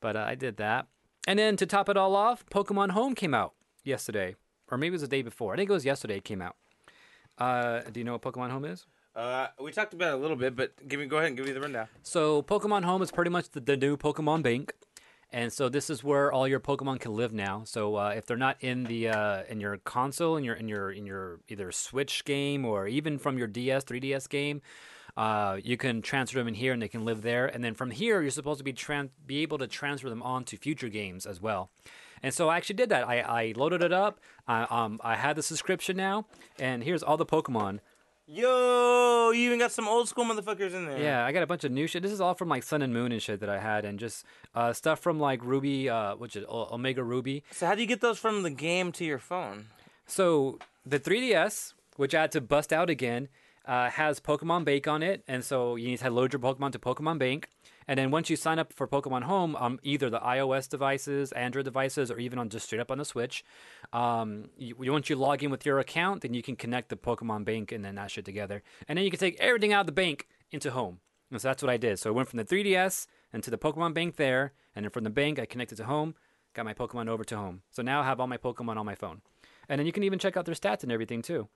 but 0.01 0.17
uh, 0.17 0.25
I 0.27 0.35
did 0.35 0.57
that, 0.57 0.89
and 1.29 1.39
then 1.39 1.57
to 1.59 1.65
top 1.65 1.89
it 1.89 1.97
all 1.97 2.17
off, 2.17 2.45
Pokemon 2.47 2.91
Home 2.91 3.15
came 3.15 3.35
out 3.35 3.55
yesterday, 3.85 4.35
or 4.69 4.77
maybe 4.77 4.89
it 4.89 4.99
was 4.99 5.03
the 5.03 5.09
day 5.09 5.23
before. 5.23 5.55
I 5.55 5.59
think 5.59 5.71
it 5.71 5.73
was 5.73 5.85
yesterday. 5.85 6.17
It 6.17 6.25
came 6.25 6.43
out. 6.43 6.57
Uh, 7.39 7.83
do 7.93 8.01
you 8.01 8.05
know 8.05 8.15
what 8.15 8.23
Pokemon 8.23 8.51
Home 8.51 8.65
is? 8.65 8.85
Uh, 9.15 9.47
we 9.61 9.71
talked 9.71 9.95
about 9.95 10.09
it 10.09 10.15
a 10.15 10.17
little 10.17 10.37
bit, 10.37 10.57
but 10.57 10.73
give 10.89 10.99
me 10.99 11.07
go 11.07 11.19
ahead 11.19 11.29
and 11.29 11.37
give 11.37 11.47
me 11.47 11.53
the 11.53 11.61
rundown. 11.61 11.87
So 12.03 12.43
Pokemon 12.43 12.83
Home 12.83 13.01
is 13.01 13.13
pretty 13.13 13.31
much 13.31 13.51
the, 13.51 13.61
the 13.61 13.77
new 13.77 13.97
Pokemon 13.97 14.43
Bank, 14.43 14.75
and 15.33 15.53
so 15.53 15.69
this 15.69 15.91
is 15.91 16.03
where 16.03 16.33
all 16.33 16.49
your 16.49 16.61
Pokemon 16.61 17.01
can 17.01 17.15
live 17.15 17.33
now. 17.33 17.63
So 17.65 17.97
uh, 17.97 18.15
if 18.17 18.27
they're 18.27 18.37
not 18.37 18.57
in 18.61 18.85
the 18.85 19.09
uh, 19.09 19.43
in 19.49 19.61
your 19.61 19.77
console, 19.79 20.37
in 20.37 20.45
your 20.45 20.55
in 20.55 20.69
your 20.69 20.91
in 20.91 21.07
your 21.07 21.41
either 21.49 21.71
Switch 21.73 22.25
game 22.25 22.65
or 22.65 22.89
even 22.89 23.19
from 23.19 23.39
your 23.39 23.47
DS, 23.47 23.85
3DS 23.85 24.29
game, 24.29 24.61
uh, 25.17 25.59
you 25.63 25.77
can 25.77 26.03
transfer 26.03 26.39
them 26.39 26.49
in 26.49 26.55
here 26.55 26.73
and 26.73 26.83
they 26.83 26.89
can 26.89 27.05
live 27.05 27.23
there. 27.23 27.47
And 27.47 27.63
then 27.63 27.75
from 27.75 27.91
here, 27.91 28.21
you're 28.23 28.31
supposed 28.31 28.59
to 28.59 28.65
be 28.65 28.73
tran- 28.73 29.11
be 29.27 29.43
able 29.43 29.59
to 29.59 29.67
transfer 29.67 30.09
them 30.09 30.23
on 30.23 30.45
to 30.45 30.57
future 30.57 30.89
games 30.89 31.27
as 31.27 31.41
well. 31.41 31.71
And 32.23 32.35
so 32.35 32.49
I 32.49 32.57
actually 32.57 32.77
did 32.77 32.91
that. 32.91 33.09
I, 33.09 33.21
I 33.21 33.55
loaded 33.57 33.83
it 33.83 33.93
up. 33.93 34.21
I, 34.47 34.63
um, 34.65 35.01
I 35.03 35.17
had 35.17 35.37
the 35.37 35.43
subscription 35.43 35.97
now, 35.97 36.27
and 36.59 36.85
here's 36.85 37.03
all 37.03 37.17
the 37.17 37.25
Pokemon. 37.25 37.81
Yo, 38.33 39.33
you 39.33 39.41
even 39.47 39.59
got 39.59 39.73
some 39.73 39.89
old 39.89 40.09
school 40.09 40.25
motherfuckers 40.25 40.73
in 40.73 40.87
there. 40.87 41.01
Yeah, 41.01 41.27
I 41.27 41.33
got 41.33 41.43
a 41.43 41.49
bunch 41.49 41.65
of 41.65 41.73
new 41.73 41.89
shit. 41.89 42.01
This 42.01 42.13
is 42.13 42.21
all 42.21 42.35
from 42.35 42.49
like 42.49 42.63
Sun 42.63 42.81
and 42.81 42.93
Moon 42.95 43.11
and 43.11 43.21
shit 43.21 43.41
that 43.41 43.49
I 43.49 43.59
had, 43.59 43.85
and 43.85 43.99
just 43.99 44.25
uh, 44.55 44.73
stuff 44.73 45.01
from 45.01 45.19
like 45.19 45.45
Ruby, 45.45 45.89
uh, 45.89 46.15
which 46.15 46.37
is 46.37 46.45
O- 46.49 46.69
Omega 46.73 47.03
Ruby. 47.03 47.43
So 47.51 47.67
how 47.67 47.75
do 47.75 47.81
you 47.81 47.89
get 47.89 48.01
those 48.01 48.21
from 48.21 48.45
the 48.45 48.51
game 48.51 48.93
to 48.93 49.05
your 49.05 49.19
phone? 49.19 49.67
So 50.07 50.61
the 50.87 51.01
3DS, 51.01 51.75
which 51.97 52.15
I 52.15 52.21
had 52.21 52.31
to 52.33 52.41
bust 52.41 52.73
out 52.73 52.89
again, 52.89 53.27
uh, 53.67 53.91
has 53.91 54.21
Pokemon 54.21 54.65
Bank 54.65 54.87
on 54.87 55.03
it, 55.03 55.25
and 55.27 55.45
so 55.45 55.75
you 55.75 55.89
need 55.89 55.99
to 55.99 56.11
load 56.11 56.33
your 56.33 56.41
Pokemon 56.41 56.71
to 56.73 56.79
Pokemon 56.79 57.19
Bank. 57.19 57.49
And 57.91 57.99
then 57.99 58.13
once 58.13 58.31
you 58.31 58.37
sign 58.37 58.61
up 58.61 58.73
for 58.73 58.87
Pokemon 58.87 59.25
Home 59.25 59.57
on 59.57 59.81
either 59.83 60.09
the 60.09 60.21
iOS 60.21 60.69
devices, 60.69 61.33
Android 61.33 61.65
devices, 61.65 62.09
or 62.09 62.21
even 62.21 62.39
on 62.39 62.49
just 62.49 62.67
straight 62.67 62.81
up 62.81 62.89
on 62.93 62.99
the 62.99 63.05
Switch, 63.05 63.45
um, 63.93 64.49
you, 64.57 64.77
once 64.79 65.11
you 65.11 65.17
log 65.17 65.43
in 65.43 65.51
with 65.51 65.67
your 65.67 65.81
account, 65.81 66.23
then 66.23 66.33
you 66.33 66.41
can 66.41 66.55
connect 66.55 66.91
the 66.91 66.97
Pokemon 66.97 67.45
Bank 67.45 67.73
and 67.73 67.85
then 67.85 67.97
that 67.97 68.13
shit 68.13 68.25
together, 68.25 68.63
and 68.87 68.97
then 68.97 69.05
you 69.05 69.11
can 69.11 69.19
take 69.19 69.41
everything 69.41 69.73
out 69.73 69.81
of 69.81 69.87
the 69.87 69.93
bank 69.93 70.29
into 70.53 70.71
Home. 70.71 71.01
And 71.33 71.41
so 71.41 71.49
that's 71.49 71.65
what 71.65 71.71
I 71.71 71.79
did. 71.79 71.99
So 71.99 72.11
I 72.11 72.13
went 72.13 72.29
from 72.29 72.37
the 72.37 72.45
3DS 72.45 73.09
and 73.33 73.43
to 73.43 73.51
the 73.51 73.59
Pokemon 73.59 73.93
Bank 73.93 74.15
there, 74.15 74.53
and 74.77 74.85
then 74.85 74.91
from 74.91 75.03
the 75.03 75.11
bank 75.11 75.41
I 75.41 75.45
connected 75.45 75.75
to 75.79 75.85
Home, 75.87 76.15
got 76.55 76.65
my 76.65 76.75
Pokemon 76.75 77.09
over 77.09 77.25
to 77.25 77.37
Home. 77.37 77.63
So 77.73 77.83
now 77.83 78.03
I 78.03 78.05
have 78.05 78.21
all 78.21 78.29
my 78.29 78.39
Pokemon 78.39 78.77
on 78.77 78.87
my 78.87 78.95
phone, 78.95 79.21
and 79.69 79.81
then 79.81 79.87
you 79.87 79.93
can 79.93 80.05
even 80.05 80.21
check 80.21 80.37
out 80.37 80.45
their 80.45 80.55
stats 80.55 80.85
and 80.85 80.93
everything 80.93 81.23
too. 81.23 81.49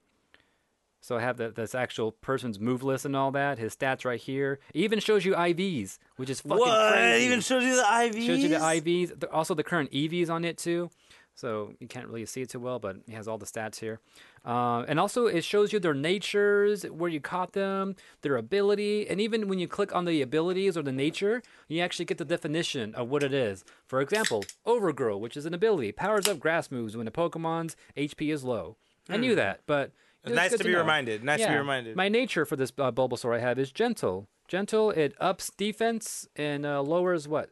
So 1.04 1.18
I 1.18 1.20
have 1.20 1.36
the, 1.36 1.50
this 1.50 1.74
actual 1.74 2.12
person's 2.12 2.58
move 2.58 2.82
list 2.82 3.04
and 3.04 3.14
all 3.14 3.30
that. 3.32 3.58
His 3.58 3.76
stats 3.76 4.06
right 4.06 4.18
here. 4.18 4.58
It 4.72 4.80
even 4.80 5.00
shows 5.00 5.22
you 5.26 5.34
IVs, 5.34 5.98
which 6.16 6.30
is 6.30 6.40
fucking 6.40 6.56
what? 6.56 6.92
crazy. 6.94 7.24
It 7.24 7.26
even 7.26 7.40
shows 7.42 7.62
you 7.62 7.76
the 7.76 7.82
IVs. 7.82 8.26
shows 8.26 8.38
you 8.38 8.48
the 8.48 8.56
IVs. 8.56 9.20
The- 9.20 9.30
Also 9.30 9.52
the 9.52 9.62
current 9.62 9.90
EVs 9.90 10.30
on 10.30 10.46
it 10.46 10.56
too. 10.56 10.88
So 11.34 11.74
you 11.78 11.88
can't 11.88 12.06
really 12.06 12.24
see 12.24 12.40
it 12.40 12.48
too 12.48 12.58
well, 12.58 12.78
but 12.78 12.96
it 13.06 13.12
has 13.12 13.28
all 13.28 13.36
the 13.36 13.44
stats 13.44 13.80
here. 13.80 14.00
Uh, 14.46 14.84
and 14.88 14.98
also 14.98 15.26
it 15.26 15.44
shows 15.44 15.74
you 15.74 15.78
their 15.78 15.92
natures, 15.92 16.84
where 16.84 17.10
you 17.10 17.20
caught 17.20 17.52
them, 17.52 17.96
their 18.22 18.36
ability, 18.36 19.06
and 19.06 19.20
even 19.20 19.46
when 19.46 19.58
you 19.58 19.68
click 19.68 19.94
on 19.94 20.06
the 20.06 20.22
abilities 20.22 20.74
or 20.74 20.82
the 20.82 20.92
nature, 20.92 21.42
you 21.68 21.82
actually 21.82 22.06
get 22.06 22.16
the 22.16 22.24
definition 22.24 22.94
of 22.94 23.10
what 23.10 23.22
it 23.22 23.34
is. 23.34 23.62
For 23.86 24.00
example, 24.00 24.42
Overgrow, 24.64 25.18
which 25.18 25.36
is 25.36 25.44
an 25.44 25.52
ability, 25.52 25.92
powers 25.92 26.26
up 26.28 26.38
grass 26.38 26.70
moves 26.70 26.96
when 26.96 27.06
a 27.06 27.10
Pokemon's 27.10 27.76
HP 27.94 28.32
is 28.32 28.42
low. 28.42 28.76
I 29.10 29.18
knew 29.18 29.34
that, 29.34 29.60
but 29.66 29.90
Nice 30.26 30.50
good 30.50 30.58
to 30.58 30.64
be 30.64 30.72
know. 30.72 30.78
reminded. 30.78 31.22
Nice 31.24 31.40
to 31.40 31.48
be 31.48 31.54
reminded. 31.54 31.96
My 31.96 32.08
nature 32.08 32.44
for 32.44 32.56
this 32.56 32.72
uh, 32.78 32.90
Bulbasaur 32.92 33.36
I 33.36 33.40
have 33.40 33.58
is 33.58 33.70
gentle. 33.72 34.28
Gentle, 34.48 34.90
it 34.90 35.14
ups 35.20 35.50
defense 35.56 36.28
and 36.36 36.64
uh, 36.66 36.82
lowers 36.82 37.26
what? 37.28 37.50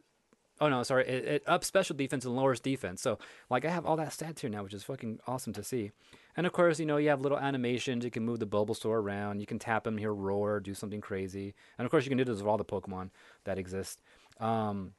Oh 0.61 0.69
no, 0.69 0.83
sorry, 0.83 1.07
it, 1.07 1.25
it 1.25 1.43
ups 1.47 1.67
special 1.67 1.95
defense 1.95 2.25
and 2.25 2.35
lowers 2.35 2.59
defense. 2.59 3.01
So 3.01 3.17
like 3.49 3.65
I 3.65 3.69
have 3.69 3.85
all 3.85 3.97
that 3.97 4.09
stats 4.09 4.39
here 4.39 4.49
now, 4.49 4.63
which 4.63 4.73
is 4.73 4.83
fucking 4.83 5.19
awesome 5.27 5.53
to 5.53 5.63
see. 5.63 5.91
And 6.37 6.47
of 6.47 6.53
course, 6.53 6.79
you 6.79 6.85
know 6.85 6.97
you 6.97 7.09
have 7.09 7.21
little 7.21 7.39
animations. 7.39 8.05
You 8.05 8.11
can 8.11 8.23
move 8.23 8.39
the 8.39 8.47
Bulbasaur 8.47 8.95
around. 8.95 9.39
You 9.39 9.45
can 9.45 9.59
tap 9.59 9.85
him, 9.85 9.97
he'll 9.97 10.11
roar, 10.15 10.59
do 10.59 10.73
something 10.73 11.01
crazy. 11.01 11.53
And 11.77 11.85
of 11.85 11.91
course, 11.91 12.05
you 12.05 12.09
can 12.09 12.17
do 12.17 12.23
this 12.23 12.37
with 12.37 12.47
all 12.47 12.57
the 12.57 12.65
Pokemon 12.65 13.09
that 13.43 13.57
exist. 13.57 14.01
Um, 14.39 14.93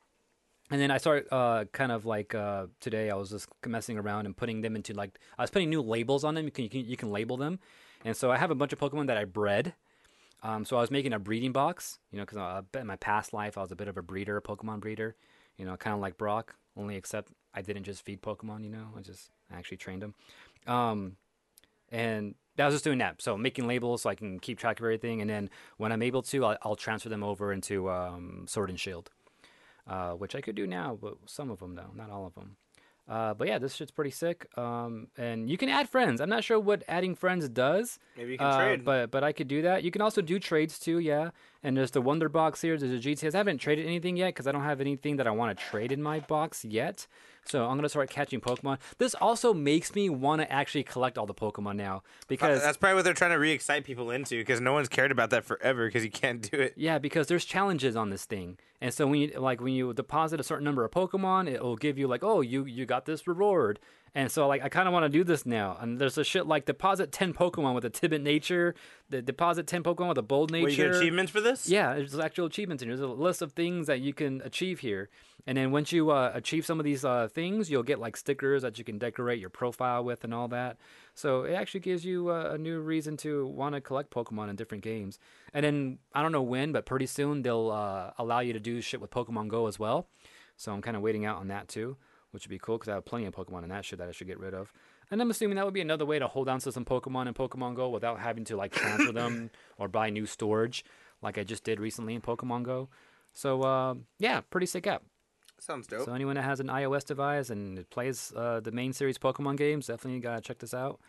and 0.70 0.80
then 0.80 0.90
I 0.90 0.98
started 0.98 1.32
uh, 1.32 1.64
kind 1.72 1.92
of 1.92 2.06
like 2.06 2.34
uh, 2.34 2.66
today. 2.80 3.10
I 3.10 3.14
was 3.14 3.30
just 3.30 3.48
messing 3.66 3.98
around 3.98 4.26
and 4.26 4.36
putting 4.36 4.62
them 4.62 4.76
into 4.76 4.94
like 4.94 5.18
I 5.38 5.42
was 5.42 5.50
putting 5.50 5.70
new 5.70 5.82
labels 5.82 6.24
on 6.24 6.34
them. 6.34 6.46
You 6.46 6.50
can 6.50 6.64
you 6.64 6.70
can, 6.70 6.84
you 6.86 6.96
can 6.96 7.10
label 7.10 7.36
them, 7.36 7.58
and 8.04 8.16
so 8.16 8.30
I 8.30 8.38
have 8.38 8.50
a 8.50 8.54
bunch 8.54 8.72
of 8.72 8.78
Pokemon 8.78 9.06
that 9.08 9.16
I 9.16 9.24
bred. 9.24 9.74
Um, 10.42 10.64
so 10.66 10.76
I 10.76 10.80
was 10.80 10.90
making 10.90 11.14
a 11.14 11.18
breeding 11.18 11.52
box, 11.52 11.98
you 12.10 12.18
know, 12.18 12.24
because 12.24 12.36
uh, 12.36 12.62
in 12.78 12.86
my 12.86 12.96
past 12.96 13.32
life 13.32 13.56
I 13.56 13.62
was 13.62 13.72
a 13.72 13.76
bit 13.76 13.88
of 13.88 13.96
a 13.96 14.02
breeder, 14.02 14.36
a 14.36 14.42
Pokemon 14.42 14.80
breeder, 14.80 15.16
you 15.56 15.64
know, 15.64 15.74
kind 15.78 15.94
of 15.94 16.00
like 16.00 16.18
Brock, 16.18 16.54
only 16.76 16.96
except 16.96 17.32
I 17.54 17.62
didn't 17.62 17.84
just 17.84 18.04
feed 18.04 18.20
Pokemon, 18.20 18.62
you 18.62 18.68
know, 18.68 18.88
I 18.94 19.00
just 19.00 19.30
actually 19.50 19.78
trained 19.78 20.02
them. 20.02 20.14
Um, 20.66 21.16
and 21.90 22.34
I 22.58 22.66
was 22.66 22.74
just 22.74 22.84
doing 22.84 22.98
that. 22.98 23.22
So 23.22 23.38
making 23.38 23.66
labels 23.66 24.02
so 24.02 24.10
I 24.10 24.14
can 24.14 24.38
keep 24.38 24.58
track 24.58 24.80
of 24.80 24.84
everything, 24.84 25.22
and 25.22 25.30
then 25.30 25.48
when 25.78 25.92
I'm 25.92 26.02
able 26.02 26.20
to, 26.22 26.44
I'll, 26.44 26.58
I'll 26.60 26.76
transfer 26.76 27.08
them 27.08 27.24
over 27.24 27.50
into 27.50 27.88
um, 27.88 28.44
Sword 28.46 28.68
and 28.68 28.78
Shield 28.78 29.08
uh, 29.86 30.12
which 30.12 30.34
I 30.34 30.40
could 30.40 30.54
do 30.54 30.66
now, 30.66 30.98
but 31.00 31.14
some 31.26 31.50
of 31.50 31.60
them 31.60 31.74
though, 31.74 31.90
not 31.94 32.10
all 32.10 32.26
of 32.26 32.34
them. 32.34 32.56
Uh, 33.06 33.34
but 33.34 33.46
yeah, 33.46 33.58
this 33.58 33.74
shit's 33.74 33.90
pretty 33.90 34.10
sick. 34.10 34.46
Um, 34.56 35.08
and 35.18 35.50
you 35.50 35.58
can 35.58 35.68
add 35.68 35.90
friends. 35.90 36.22
I'm 36.22 36.30
not 36.30 36.42
sure 36.42 36.58
what 36.58 36.82
adding 36.88 37.14
friends 37.14 37.46
does. 37.50 37.98
Maybe 38.16 38.32
you 38.32 38.38
can 38.38 38.46
uh, 38.46 38.56
trade. 38.56 38.84
but 38.84 39.10
but 39.10 39.22
I 39.22 39.32
could 39.32 39.46
do 39.46 39.60
that. 39.62 39.82
You 39.82 39.90
can 39.90 40.00
also 40.00 40.22
do 40.22 40.38
trades 40.38 40.78
too, 40.78 40.98
yeah. 40.98 41.30
And 41.62 41.76
there's 41.76 41.90
the 41.90 42.00
Wonder 42.00 42.30
Box 42.30 42.62
here. 42.62 42.78
There's 42.78 42.92
a 42.92 43.08
GTS. 43.08 43.34
I 43.34 43.38
haven't 43.38 43.58
traded 43.58 43.86
anything 43.86 44.16
yet 44.16 44.28
because 44.28 44.46
I 44.46 44.52
don't 44.52 44.64
have 44.64 44.80
anything 44.80 45.16
that 45.16 45.26
I 45.26 45.30
want 45.32 45.58
to 45.58 45.64
trade 45.64 45.92
in 45.92 46.02
my 46.02 46.20
box 46.20 46.64
yet. 46.64 47.06
So 47.46 47.66
I'm 47.66 47.76
gonna 47.76 47.88
start 47.88 48.10
catching 48.10 48.40
Pokemon. 48.40 48.78
This 48.98 49.14
also 49.14 49.52
makes 49.52 49.94
me 49.94 50.08
want 50.08 50.40
to 50.42 50.50
actually 50.50 50.82
collect 50.82 51.18
all 51.18 51.26
the 51.26 51.34
Pokemon 51.34 51.76
now 51.76 52.02
because 52.26 52.62
That's 52.62 52.76
probably 52.76 52.96
what 52.96 53.04
they're 53.04 53.14
trying 53.14 53.32
to 53.32 53.38
re-excite 53.38 53.84
people 53.84 54.10
into 54.10 54.38
because 54.38 54.60
no 54.60 54.72
one's 54.72 54.88
cared 54.88 55.12
about 55.12 55.30
that 55.30 55.44
forever 55.44 55.86
because 55.86 56.04
you 56.04 56.10
can't 56.10 56.50
do 56.50 56.58
it. 56.58 56.74
Yeah, 56.76 56.98
because 56.98 57.26
there's 57.26 57.44
challenges 57.44 57.96
on 57.96 58.10
this 58.10 58.24
thing, 58.24 58.58
and 58.80 58.92
so 58.92 59.06
when 59.06 59.20
you 59.20 59.38
like 59.38 59.60
when 59.60 59.74
you 59.74 59.92
deposit 59.92 60.40
a 60.40 60.44
certain 60.44 60.64
number 60.64 60.84
of 60.84 60.90
Pokemon, 60.90 61.48
it 61.48 61.62
will 61.62 61.76
give 61.76 61.98
you 61.98 62.06
like, 62.06 62.24
oh, 62.24 62.40
you 62.40 62.64
you 62.64 62.86
got 62.86 63.04
this 63.06 63.26
reward, 63.26 63.78
and 64.14 64.30
so 64.30 64.46
like 64.46 64.62
I 64.62 64.68
kind 64.68 64.86
of 64.86 64.92
want 64.92 65.04
to 65.04 65.08
do 65.08 65.24
this 65.24 65.44
now. 65.44 65.76
And 65.80 65.98
there's 65.98 66.18
a 66.18 66.24
shit 66.24 66.46
like 66.46 66.66
deposit 66.66 67.12
ten 67.12 67.32
Pokemon 67.34 67.74
with 67.74 67.84
a 67.84 67.90
timid 67.90 68.22
nature, 68.22 68.74
the 69.10 69.20
deposit 69.22 69.66
ten 69.66 69.82
Pokemon 69.82 70.08
with 70.08 70.18
a 70.18 70.22
bold 70.22 70.52
nature. 70.52 70.66
Wait, 70.66 70.78
you 70.78 70.84
get 70.84 70.96
achievements 70.96 71.32
for 71.32 71.40
this? 71.40 71.68
Yeah, 71.68 71.94
there's 71.94 72.18
actual 72.18 72.46
achievements 72.46 72.82
and 72.82 72.90
there's 72.90 73.00
a 73.00 73.06
list 73.06 73.42
of 73.42 73.52
things 73.52 73.86
that 73.88 74.00
you 74.00 74.14
can 74.14 74.40
achieve 74.42 74.80
here. 74.80 75.08
And 75.46 75.58
then 75.58 75.72
once 75.72 75.92
you 75.92 76.10
uh, 76.10 76.30
achieve 76.32 76.64
some 76.64 76.80
of 76.80 76.84
these 76.84 77.04
uh, 77.04 77.28
things, 77.28 77.70
you'll 77.70 77.82
get 77.82 77.98
like 77.98 78.16
stickers 78.16 78.62
that 78.62 78.78
you 78.78 78.84
can 78.84 78.96
decorate 78.96 79.40
your 79.40 79.50
profile 79.50 80.02
with 80.02 80.24
and 80.24 80.32
all 80.32 80.48
that. 80.48 80.78
So 81.14 81.42
it 81.42 81.52
actually 81.52 81.80
gives 81.80 82.02
you 82.04 82.30
uh, 82.30 82.52
a 82.54 82.58
new 82.58 82.80
reason 82.80 83.18
to 83.18 83.46
want 83.48 83.74
to 83.74 83.82
collect 83.82 84.10
Pokemon 84.10 84.48
in 84.48 84.56
different 84.56 84.82
games. 84.82 85.18
And 85.52 85.64
then 85.64 85.98
I 86.14 86.22
don't 86.22 86.32
know 86.32 86.42
when, 86.42 86.72
but 86.72 86.86
pretty 86.86 87.06
soon 87.06 87.42
they'll 87.42 87.70
uh, 87.70 88.12
allow 88.16 88.40
you 88.40 88.54
to 88.54 88.60
do 88.60 88.80
shit 88.80 89.02
with 89.02 89.10
Pokemon 89.10 89.48
Go 89.48 89.66
as 89.66 89.78
well. 89.78 90.08
So 90.56 90.72
I'm 90.72 90.80
kind 90.80 90.96
of 90.96 91.02
waiting 91.02 91.26
out 91.26 91.38
on 91.38 91.48
that 91.48 91.68
too. 91.68 91.98
Which 92.34 92.44
would 92.44 92.50
be 92.50 92.58
cool 92.58 92.76
because 92.76 92.90
I 92.90 92.94
have 92.94 93.04
plenty 93.04 93.26
of 93.26 93.34
Pokemon 93.34 93.62
in 93.62 93.68
that 93.68 93.84
shit 93.84 94.00
that 94.00 94.08
I 94.08 94.12
should 94.12 94.26
get 94.26 94.40
rid 94.40 94.52
of. 94.52 94.72
And 95.10 95.22
I'm 95.22 95.30
assuming 95.30 95.54
that 95.56 95.64
would 95.64 95.72
be 95.72 95.80
another 95.80 96.04
way 96.04 96.18
to 96.18 96.26
hold 96.26 96.48
on 96.48 96.58
to 96.60 96.72
some 96.72 96.84
Pokemon 96.84 97.28
in 97.28 97.34
Pokemon 97.34 97.76
Go 97.76 97.88
without 97.88 98.18
having 98.18 98.44
to 98.46 98.56
like 98.56 98.72
transfer 98.72 99.12
them 99.12 99.50
or 99.78 99.86
buy 99.86 100.10
new 100.10 100.26
storage, 100.26 100.84
like 101.22 101.38
I 101.38 101.44
just 101.44 101.62
did 101.62 101.78
recently 101.78 102.14
in 102.14 102.20
Pokemon 102.20 102.64
Go. 102.64 102.88
So 103.32 103.62
uh, 103.62 103.94
yeah, 104.18 104.40
pretty 104.40 104.66
sick 104.66 104.86
app. 104.88 105.04
Sounds 105.60 105.86
dope. 105.86 106.04
So 106.04 106.12
anyone 106.12 106.34
that 106.34 106.42
has 106.42 106.58
an 106.58 106.66
iOS 106.66 107.04
device 107.04 107.50
and 107.50 107.78
it 107.78 107.88
plays 107.88 108.32
uh, 108.36 108.60
the 108.60 108.72
main 108.72 108.92
series 108.92 109.16
Pokemon 109.16 109.56
games, 109.56 109.86
definitely 109.86 110.20
gotta 110.20 110.40
check 110.40 110.58
this 110.58 110.74
out. 110.74 111.00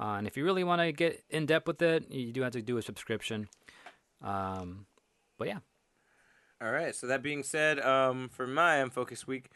Uh, 0.00 0.16
and 0.18 0.26
if 0.26 0.36
you 0.36 0.44
really 0.44 0.64
want 0.64 0.80
to 0.80 0.90
get 0.90 1.22
in 1.30 1.46
depth 1.46 1.68
with 1.68 1.80
it, 1.80 2.10
you 2.10 2.32
do 2.32 2.42
have 2.42 2.52
to 2.52 2.62
do 2.62 2.76
a 2.78 2.82
subscription. 2.82 3.48
Um, 4.20 4.86
but 5.38 5.46
yeah, 5.46 5.58
All 6.60 6.72
right. 6.72 6.94
So 6.94 7.06
that 7.06 7.22
being 7.22 7.44
said, 7.44 7.78
um, 7.78 8.28
for 8.28 8.46
my 8.46 8.84
Focus 8.88 9.26
week, 9.26 9.50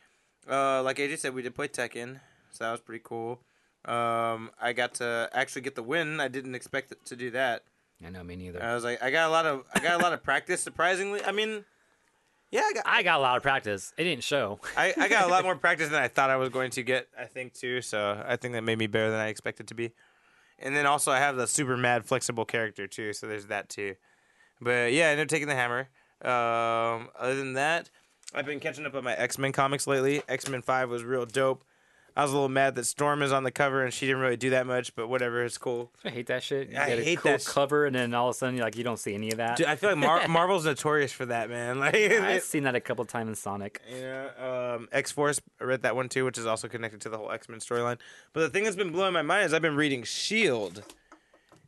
uh, 0.48 0.82
like 0.82 0.96
AJ 0.98 1.18
said, 1.18 1.34
we 1.34 1.42
did 1.42 1.54
play 1.54 1.68
Tekken, 1.68 2.20
so 2.50 2.64
that 2.64 2.70
was 2.70 2.80
pretty 2.80 3.02
cool. 3.04 3.40
Um, 3.84 4.50
I 4.60 4.72
got 4.74 4.94
to 4.94 5.30
actually 5.32 5.62
get 5.62 5.74
the 5.74 5.82
win. 5.82 6.20
I 6.20 6.28
didn't 6.28 6.54
expect 6.54 6.92
to 7.06 7.16
do 7.16 7.30
that. 7.30 7.62
I 8.04 8.10
know 8.10 8.22
me 8.22 8.36
neither. 8.36 8.62
I 8.62 8.74
was 8.74 8.84
like, 8.84 9.02
I 9.02 9.10
got 9.10 9.28
a 9.28 9.32
lot 9.32 9.46
of, 9.46 9.64
I 9.74 9.80
got 9.80 10.00
a 10.00 10.02
lot 10.02 10.12
of 10.12 10.22
practice. 10.22 10.62
Surprisingly, 10.62 11.24
I 11.24 11.32
mean, 11.32 11.64
yeah, 12.50 12.62
I 12.64 12.72
got, 12.72 12.84
I 12.86 13.02
got 13.02 13.18
a 13.18 13.22
lot 13.22 13.36
of 13.36 13.42
practice. 13.42 13.92
It 13.96 14.04
didn't 14.04 14.24
show. 14.24 14.60
I, 14.76 14.94
I 14.96 15.08
got 15.08 15.24
a 15.24 15.28
lot 15.28 15.44
more 15.44 15.56
practice 15.56 15.88
than 15.88 16.00
I 16.00 16.08
thought 16.08 16.30
I 16.30 16.36
was 16.36 16.48
going 16.48 16.70
to 16.72 16.82
get. 16.82 17.08
I 17.18 17.24
think 17.24 17.54
too. 17.54 17.82
So 17.82 18.22
I 18.26 18.36
think 18.36 18.54
that 18.54 18.62
made 18.62 18.78
me 18.78 18.86
better 18.86 19.10
than 19.10 19.20
I 19.20 19.28
expected 19.28 19.68
to 19.68 19.74
be. 19.74 19.92
And 20.58 20.74
then 20.74 20.86
also 20.86 21.12
I 21.12 21.18
have 21.18 21.36
the 21.36 21.46
super 21.46 21.76
mad 21.76 22.04
flexible 22.06 22.44
character 22.44 22.86
too. 22.86 23.12
So 23.12 23.26
there's 23.26 23.46
that 23.46 23.68
too. 23.68 23.96
But 24.60 24.92
yeah, 24.92 25.08
I 25.08 25.10
ended 25.10 25.26
up 25.26 25.28
taking 25.28 25.48
the 25.48 25.54
hammer. 25.54 25.88
Um, 26.20 27.10
other 27.18 27.36
than 27.36 27.52
that, 27.54 27.90
I've 28.34 28.46
been 28.46 28.60
catching 28.60 28.84
up 28.86 28.94
on 28.94 29.04
my 29.04 29.14
X 29.14 29.38
Men 29.38 29.52
comics 29.52 29.86
lately. 29.86 30.22
X 30.28 30.48
Men 30.48 30.62
Five 30.62 30.90
was 30.90 31.02
real 31.04 31.24
dope. 31.26 31.64
I 32.16 32.22
was 32.22 32.32
a 32.32 32.34
little 32.34 32.48
mad 32.48 32.74
that 32.74 32.84
Storm 32.84 33.22
is 33.22 33.30
on 33.30 33.44
the 33.44 33.52
cover 33.52 33.84
and 33.84 33.94
she 33.94 34.04
didn't 34.06 34.20
really 34.20 34.36
do 34.36 34.50
that 34.50 34.66
much, 34.66 34.92
but 34.96 35.06
whatever, 35.06 35.44
it's 35.44 35.56
cool. 35.56 35.92
I 36.04 36.08
hate 36.08 36.26
that 36.26 36.42
shit. 36.42 36.68
You 36.70 36.76
I 36.76 36.88
get 36.88 36.98
a 36.98 37.02
hate 37.04 37.18
cool 37.20 37.30
that 37.30 37.42
sh- 37.42 37.46
cover, 37.46 37.86
and 37.86 37.94
then 37.94 38.12
all 38.12 38.28
of 38.28 38.34
a 38.34 38.38
sudden, 38.38 38.58
like 38.58 38.76
you 38.76 38.82
don't 38.82 38.98
see 38.98 39.14
any 39.14 39.30
of 39.30 39.36
that. 39.36 39.56
Dude, 39.56 39.66
I 39.68 39.76
feel 39.76 39.90
like 39.90 39.98
Mar- 39.98 40.26
Marvel's 40.28 40.64
notorious 40.66 41.12
for 41.12 41.26
that, 41.26 41.48
man. 41.48 41.78
Like, 41.80 41.94
I've 41.94 42.42
seen 42.42 42.64
that 42.64 42.74
a 42.74 42.80
couple 42.80 43.04
times 43.04 43.28
in 43.28 43.34
Sonic. 43.36 43.80
You 43.88 44.00
know, 44.00 44.74
um, 44.76 44.88
X 44.90 45.12
Force. 45.12 45.40
I 45.60 45.64
read 45.64 45.82
that 45.82 45.94
one 45.94 46.08
too, 46.08 46.24
which 46.24 46.38
is 46.38 46.46
also 46.46 46.66
connected 46.66 47.00
to 47.02 47.08
the 47.08 47.18
whole 47.18 47.30
X 47.30 47.48
Men 47.48 47.60
storyline. 47.60 47.98
But 48.32 48.40
the 48.40 48.48
thing 48.50 48.64
that's 48.64 48.74
been 48.76 48.90
blowing 48.90 49.12
my 49.12 49.22
mind 49.22 49.46
is 49.46 49.54
I've 49.54 49.62
been 49.62 49.76
reading 49.76 50.02
Shield, 50.02 50.82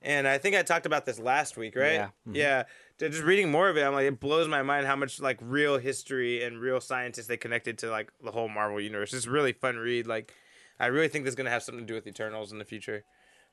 and 0.03 0.27
I 0.27 0.39
think 0.39 0.57
I 0.57 0.63
talked 0.63 0.85
about 0.87 1.07
this 1.07 1.21
last 1.21 1.57
week, 1.57 1.77
right? 1.77 1.93
Yeah. 1.95 2.09
Mhm. 2.29 2.35
Yeah. 2.35 2.65
Just 3.09 3.23
reading 3.23 3.51
more 3.51 3.69
of 3.71 3.79
it, 3.79 3.83
I'm 3.83 3.95
like, 3.95 4.07
it 4.07 4.21
blows 4.21 4.47
my 4.47 4.63
mind 4.63 4.87
how 4.87 4.95
much 4.95 5.21
like 5.21 5.39
real 5.41 5.79
history 5.79 6.45
and 6.45 6.61
real 6.61 6.81
scientists 6.81 7.27
they 7.27 7.39
connected 7.39 7.79
to 7.79 7.91
like 7.91 8.13
the 8.23 8.31
whole 8.31 8.49
Marvel 8.49 8.79
universe. 8.81 9.15
It's 9.15 9.27
really 9.27 9.53
fun 9.53 9.77
read. 9.77 10.07
Like, 10.07 10.35
I 10.79 10.87
really 10.87 11.09
think 11.09 11.25
this 11.25 11.33
is 11.33 11.37
gonna 11.37 11.51
have 11.51 11.63
something 11.63 11.87
to 11.87 11.89
do 11.89 11.95
with 11.95 12.07
Eternals 12.07 12.53
in 12.53 12.59
the 12.59 12.65
future. 12.65 13.05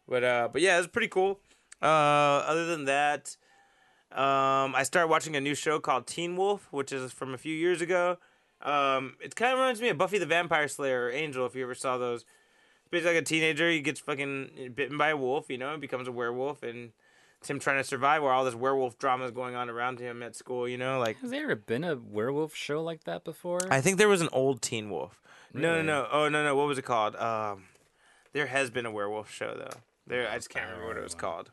But 0.08 0.24
uh, 0.24 0.50
but 0.51 0.62
yeah, 0.62 0.77
it's 0.77 0.88
pretty 0.88 1.08
cool. 1.08 1.39
Uh, 1.82 1.86
other 2.46 2.66
than 2.66 2.86
that, 2.86 3.38
um, 4.12 4.75
I 4.75 4.84
started 4.84 5.08
watching 5.08 5.36
a 5.36 5.42
new 5.42 5.56
show 5.56 5.80
called 5.80 6.08
Teen 6.08 6.36
Wolf, 6.36 6.68
which 6.72 6.92
is 6.92 7.12
from 7.12 7.34
a 7.34 7.38
few 7.38 7.54
years 7.56 7.82
ago. 7.82 8.18
Um, 8.62 9.16
it 9.22 9.36
kind 9.36 9.54
of 9.54 9.60
reminds 9.60 9.82
me 9.82 9.89
of 9.89 9.98
Buffy 9.98 10.18
the 10.18 10.25
Vampire 10.25 10.68
Slayer 10.68 11.06
or 11.06 11.12
Angel, 11.12 11.46
if 11.46 11.56
you 11.56 11.63
ever 11.63 11.75
saw 11.75 11.98
those. 11.98 12.22
It's 12.22 12.89
basically 12.89 13.16
like 13.16 13.22
a 13.22 13.25
teenager. 13.25 13.70
He 13.70 13.82
gets 13.82 14.00
fucking 14.00 14.74
bitten 14.75 14.98
by 14.98 15.10
a 15.10 15.18
wolf, 15.18 15.50
you 15.50 15.58
know, 15.58 15.72
and 15.72 15.82
becomes 15.82 16.08
a 16.08 16.12
werewolf, 16.12 16.63
and 16.63 16.92
it's 17.39 17.50
him 17.50 17.60
trying 17.60 17.77
to 17.77 17.84
survive 17.84 18.24
while 18.24 18.32
all 18.32 18.46
this 18.46 18.56
werewolf 18.56 18.98
drama 18.98 19.25
is 19.25 19.32
going 19.32 19.56
on 19.56 19.70
around 19.70 20.00
him 20.00 20.24
at 20.24 20.36
school, 20.36 20.67
you 20.67 20.77
know, 20.77 21.00
like. 21.00 21.20
Has 21.22 21.32
there 21.32 21.44
ever 21.44 21.56
been 21.56 21.84
a 21.84 21.96
werewolf 21.96 22.56
show 22.56 22.82
like 22.84 23.03
that 23.03 23.24
before? 23.24 23.60
I 23.70 23.82
think 23.82 23.98
there 23.98 24.08
was 24.08 24.22
an 24.22 24.29
old 24.32 24.62
Teen 24.62 24.89
Wolf. 24.89 25.22
No, 25.53 25.75
no, 25.75 25.82
no. 25.82 26.08
Oh, 26.12 26.29
no, 26.29 26.44
no. 26.44 26.56
What 26.56 26.67
was 26.67 26.77
it 26.77 26.86
called? 26.86 27.15
Um, 27.15 27.63
there 28.34 28.48
has 28.48 28.70
been 28.70 28.86
a 28.86 28.91
werewolf 28.91 29.32
show 29.32 29.56
though. 29.56 29.79
There, 30.06 30.29
I 30.29 30.36
just 30.36 30.50
can't 30.50 30.65
remember 30.65 30.88
what 30.88 30.98
it 30.98 31.03
was 31.03 31.15
called. 31.15 31.51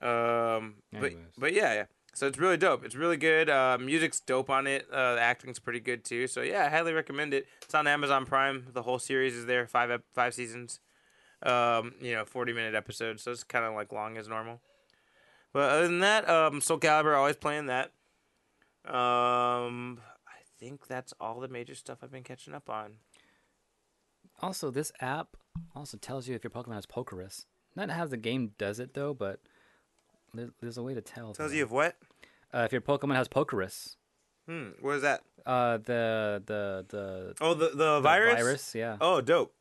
Um, 0.00 0.76
but 0.92 0.98
Anyways. 1.12 1.16
but 1.36 1.52
yeah, 1.52 1.74
yeah. 1.74 1.84
So 2.14 2.26
it's 2.26 2.38
really 2.38 2.56
dope. 2.56 2.84
It's 2.84 2.94
really 2.94 3.16
good. 3.16 3.48
Uh, 3.48 3.78
music's 3.80 4.20
dope 4.20 4.50
on 4.50 4.66
it. 4.66 4.86
Uh, 4.90 5.14
the 5.16 5.20
acting's 5.20 5.58
pretty 5.58 5.80
good 5.80 6.04
too. 6.04 6.26
So 6.26 6.40
yeah, 6.42 6.64
I 6.64 6.68
highly 6.68 6.92
recommend 6.92 7.34
it. 7.34 7.46
It's 7.62 7.74
on 7.74 7.86
Amazon 7.86 8.26
Prime. 8.26 8.66
The 8.72 8.82
whole 8.82 8.98
series 8.98 9.34
is 9.34 9.46
there. 9.46 9.66
Five 9.66 10.02
five 10.14 10.34
seasons. 10.34 10.80
Um, 11.42 11.94
you 12.00 12.14
know, 12.14 12.24
forty 12.24 12.52
minute 12.52 12.74
episodes. 12.74 13.22
So 13.22 13.30
it's 13.30 13.44
kind 13.44 13.64
of 13.64 13.74
like 13.74 13.92
long 13.92 14.16
as 14.16 14.26
normal. 14.28 14.60
But 15.52 15.70
other 15.70 15.86
than 15.86 16.00
that, 16.00 16.28
um, 16.28 16.60
Soul 16.60 16.78
Calibur 16.78 17.16
always 17.16 17.36
playing 17.36 17.66
that. 17.66 17.92
Um, 18.84 20.00
I 20.26 20.40
think 20.58 20.86
that's 20.86 21.12
all 21.20 21.40
the 21.40 21.48
major 21.48 21.74
stuff 21.74 21.98
I've 22.02 22.10
been 22.12 22.22
catching 22.24 22.54
up 22.54 22.68
on. 22.70 22.94
Also, 24.40 24.70
this 24.70 24.92
app 25.00 25.36
also 25.74 25.96
tells 25.96 26.28
you 26.28 26.34
if 26.34 26.44
your 26.44 26.50
Pokemon 26.50 26.74
has 26.74 26.86
Pokerus. 26.86 27.44
Not 27.76 27.90
how 27.90 28.06
the 28.06 28.16
game 28.16 28.52
does 28.58 28.78
it 28.78 28.94
though, 28.94 29.14
but 29.14 29.40
there's 30.60 30.78
a 30.78 30.82
way 30.82 30.94
to 30.94 31.00
tell. 31.00 31.32
Tells 31.34 31.50
though. 31.50 31.56
you 31.56 31.64
if 31.64 31.70
what? 31.70 31.96
uh, 32.52 32.62
if 32.66 32.72
your 32.72 32.80
Pokemon 32.80 33.14
has 33.16 33.28
Pokerus. 33.28 33.96
Hmm. 34.48 34.68
What 34.80 34.96
is 34.96 35.02
that? 35.02 35.22
Uh, 35.44 35.76
the 35.78 36.42
the 36.46 36.84
the, 36.88 37.34
Oh, 37.40 37.54
the 37.54 37.68
the, 37.70 37.74
the 37.76 38.00
virus. 38.00 38.34
virus, 38.40 38.74
yeah. 38.74 38.96
Oh, 39.00 39.20
dope. 39.20 39.52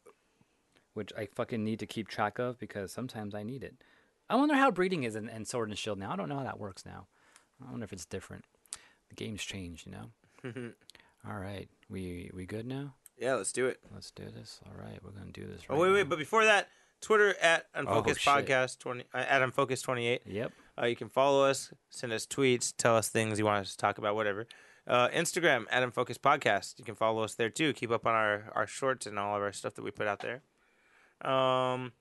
Which 0.97 1.13
I 1.15 1.27
fucking 1.27 1.63
need 1.63 1.77
to 1.79 1.85
keep 1.85 2.07
track 2.07 2.39
of 2.39 2.57
because 2.57 2.91
sometimes 2.91 3.35
I 3.35 3.43
need 3.43 3.63
it. 3.63 3.75
I 4.29 4.35
wonder 4.35 4.55
how 4.55 4.71
breeding 4.71 5.03
is 5.03 5.15
in, 5.15 5.29
in 5.29 5.45
Sword 5.45 5.69
and 5.69 5.77
Shield 5.77 5.99
now. 5.99 6.11
I 6.11 6.15
don't 6.15 6.27
know 6.27 6.37
how 6.37 6.43
that 6.43 6.59
works 6.59 6.87
now. 6.87 7.05
I 7.61 7.69
wonder 7.69 7.83
if 7.83 7.93
it's 7.93 8.05
different. 8.05 8.45
The 9.09 9.15
game's 9.15 9.43
changed, 9.43 9.85
you 9.85 9.91
know. 9.91 10.71
All 11.29 11.37
right, 11.37 11.69
we 11.87 12.31
we 12.33 12.47
good 12.47 12.65
now? 12.65 12.95
Yeah, 13.15 13.35
let's 13.35 13.51
do 13.51 13.67
it. 13.67 13.79
Let's 13.93 14.09
do 14.09 14.23
this. 14.35 14.59
All 14.65 14.73
right, 14.75 14.99
we're 15.03 15.11
gonna 15.11 15.31
do 15.31 15.45
this. 15.45 15.61
Oh 15.69 15.73
right 15.73 15.81
wait, 15.81 15.87
now. 15.89 15.93
wait. 15.93 16.09
But 16.09 16.17
before 16.17 16.45
that, 16.45 16.67
Twitter 16.99 17.35
at 17.41 17.67
Unfocused 17.75 18.21
shit. 18.21 18.33
Podcast 18.33 18.79
twenty 18.79 19.03
uh, 19.13 19.17
at 19.17 19.43
Unfocused 19.43 19.85
twenty 19.85 20.07
eight. 20.07 20.23
Yep. 20.25 20.51
Uh, 20.81 20.85
you 20.87 20.95
can 20.95 21.09
follow 21.09 21.43
us, 21.43 21.71
send 21.91 22.11
us 22.11 22.25
tweets, 22.25 22.73
tell 22.75 22.95
us 22.95 23.09
things 23.09 23.37
you 23.37 23.45
want 23.45 23.59
us 23.61 23.71
to 23.71 23.77
talk 23.77 23.99
about, 23.99 24.15
whatever. 24.15 24.47
Uh, 24.87 25.09
Instagram 25.09 25.65
at 25.69 25.83
Unfocused 25.83 26.21
Podcast. 26.21 26.79
You 26.79 26.85
can 26.85 26.95
follow 26.95 27.23
us 27.23 27.35
there 27.35 27.49
too. 27.49 27.73
Keep 27.73 27.91
up 27.91 28.05
on 28.07 28.15
our 28.15 28.51
our 28.55 28.65
shorts 28.65 29.05
and 29.05 29.19
all 29.19 29.35
of 29.35 29.43
our 29.43 29.53
stuff 29.53 29.75
that 29.75 29.83
we 29.83 29.91
put 29.91 30.07
out 30.07 30.21
there. 30.21 30.41
Um, 31.21 31.91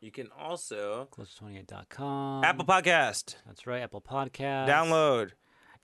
you 0.00 0.10
can 0.10 0.28
also 0.38 1.08
Close28.com. 1.12 2.44
Apple 2.44 2.64
Podcast 2.64 3.36
That's 3.46 3.66
right, 3.66 3.82
Apple 3.82 4.00
Podcast. 4.00 4.68
download 4.68 5.32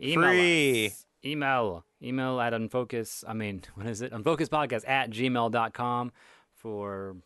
Email 0.01 0.29
free. 0.31 0.87
us. 0.87 1.07
Email. 1.25 1.85
Email 2.03 2.41
at 2.41 2.53
unfocus. 2.53 3.25
I 3.27 3.33
mean, 3.33 3.63
what 3.75 3.87
is 3.87 4.03
it? 4.03 4.13
Unfocuspodcast 4.13 4.89
at 4.89 5.11
gmail.com 5.11 6.13
for 6.53 7.17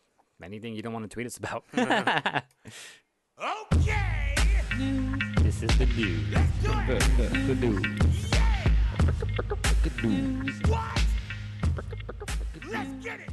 anything 0.43 0.75
you 0.75 0.81
don't 0.81 0.93
want 0.93 1.09
to 1.09 1.13
tweet 1.13 1.27
us 1.27 1.37
about. 1.37 1.63
Okay, 3.71 4.35
this 5.41 5.63
is 5.63 5.77
the 5.77 5.85
dude. 5.85 6.29
the 7.47 7.55
dude. 10.01 10.67
what? 10.67 11.01
Let's 12.69 12.91
get 13.05 13.19
it. 13.21 13.28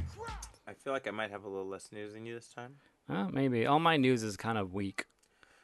I 0.87 0.89
feel 0.89 0.93
like 0.93 1.07
I 1.09 1.11
might 1.11 1.31
have 1.31 1.43
a 1.43 1.49
little 1.49 1.67
less 1.67 1.91
news 1.91 2.13
than 2.13 2.25
you 2.25 2.35
this 2.35 2.47
time. 2.47 2.75
Uh, 3.09 3.27
maybe. 3.29 3.65
All 3.65 3.77
my 3.77 3.97
news 3.97 4.23
is 4.23 4.37
kind 4.37 4.57
of 4.57 4.73
weak. 4.73 5.03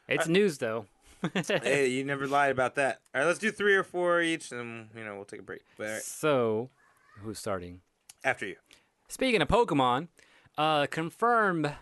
It's 0.06 0.28
news, 0.28 0.58
though. 0.58 0.88
hey, 1.34 1.88
you 1.88 2.04
never 2.04 2.28
lied 2.28 2.52
about 2.52 2.76
that. 2.76 3.00
All 3.16 3.22
right, 3.22 3.28
let's 3.28 3.40
do 3.40 3.50
three 3.50 3.74
or 3.74 3.86
four 3.86 4.22
each, 4.22 4.52
and 4.52 4.90
you 4.94 5.02
know 5.06 5.16
we'll 5.16 5.24
take 5.24 5.40
a 5.40 5.44
break. 5.44 5.62
But 5.78 5.88
right, 5.88 6.02
So, 6.02 6.72
who's 7.22 7.40
starting? 7.40 7.80
after 8.26 8.46
you. 8.46 8.58
Speaking 9.08 9.42
of 9.42 9.48
Pokemon, 9.48 10.10
uh, 10.58 10.88
confirmed 10.88 11.74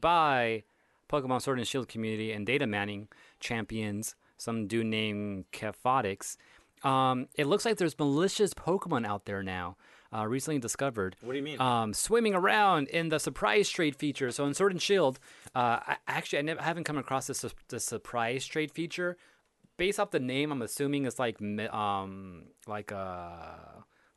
by 0.00 0.64
Pokemon 1.08 1.40
Sword 1.40 1.58
and 1.60 1.68
Shield 1.68 1.86
community 1.86 2.32
and 2.32 2.44
data 2.44 2.66
manning 2.66 3.06
champions, 3.38 4.16
some 4.38 4.66
dude 4.66 4.86
named 4.86 5.44
Kaphotics, 5.52 6.36
um, 6.82 7.28
it 7.36 7.46
looks 7.46 7.64
like 7.64 7.76
there's 7.76 7.96
malicious 7.96 8.54
Pokemon 8.54 9.06
out 9.06 9.24
there 9.24 9.44
now, 9.44 9.76
uh, 10.14 10.26
recently 10.26 10.58
discovered. 10.58 11.16
What 11.20 11.32
do 11.32 11.38
you 11.38 11.44
mean? 11.44 11.60
Um, 11.60 11.92
swimming 11.92 12.34
around 12.34 12.88
in 12.88 13.08
the 13.08 13.18
surprise 13.18 13.68
trade 13.68 13.96
feature. 13.96 14.30
So 14.30 14.46
in 14.46 14.54
Sword 14.54 14.72
and 14.72 14.80
Shield, 14.80 15.18
uh, 15.54 15.80
I, 15.86 15.96
actually 16.06 16.38
I, 16.40 16.42
never, 16.42 16.60
I 16.60 16.64
haven't 16.64 16.84
come 16.84 16.98
across 16.98 17.26
this 17.26 17.44
the 17.68 17.80
surprise 17.80 18.46
trade 18.46 18.70
feature. 18.70 19.16
Based 19.76 20.00
off 20.00 20.10
the 20.10 20.20
name, 20.20 20.50
I'm 20.50 20.62
assuming 20.62 21.04
it's 21.04 21.18
like 21.18 21.40
um 21.40 22.44
like 22.66 22.90
uh 22.90 23.54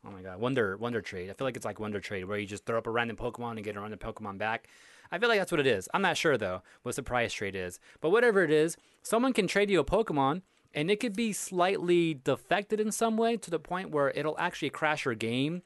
oh 0.04 0.10
my 0.10 0.22
god 0.22 0.40
Wonder 0.40 0.76
Wonder 0.76 1.00
Trade. 1.00 1.30
I 1.30 1.34
feel 1.34 1.46
like 1.46 1.56
it's 1.56 1.64
like 1.64 1.78
Wonder 1.78 2.00
Trade 2.00 2.24
where 2.24 2.38
you 2.38 2.46
just 2.46 2.66
throw 2.66 2.78
up 2.78 2.86
a 2.86 2.90
random 2.90 3.16
Pokemon 3.16 3.52
and 3.52 3.64
get 3.64 3.76
a 3.76 3.80
random 3.80 4.00
Pokemon 4.00 4.38
back. 4.38 4.66
I 5.12 5.18
feel 5.18 5.28
like 5.28 5.38
that's 5.38 5.52
what 5.52 5.60
it 5.60 5.66
is. 5.66 5.88
I'm 5.92 6.02
not 6.02 6.16
sure 6.16 6.36
though 6.38 6.62
what 6.82 6.94
surprise 6.94 7.32
trade 7.32 7.54
is, 7.54 7.78
but 8.00 8.10
whatever 8.10 8.42
it 8.42 8.50
is, 8.50 8.76
someone 9.02 9.34
can 9.34 9.46
trade 9.46 9.70
you 9.70 9.78
a 9.78 9.84
Pokemon. 9.84 10.42
And 10.74 10.90
it 10.90 11.00
could 11.00 11.14
be 11.14 11.34
slightly 11.34 12.14
defected 12.14 12.80
in 12.80 12.92
some 12.92 13.18
way 13.18 13.36
to 13.36 13.50
the 13.50 13.58
point 13.58 13.90
where 13.90 14.10
it'll 14.10 14.38
actually 14.38 14.70
crash 14.70 15.04
your 15.04 15.14
game 15.14 15.60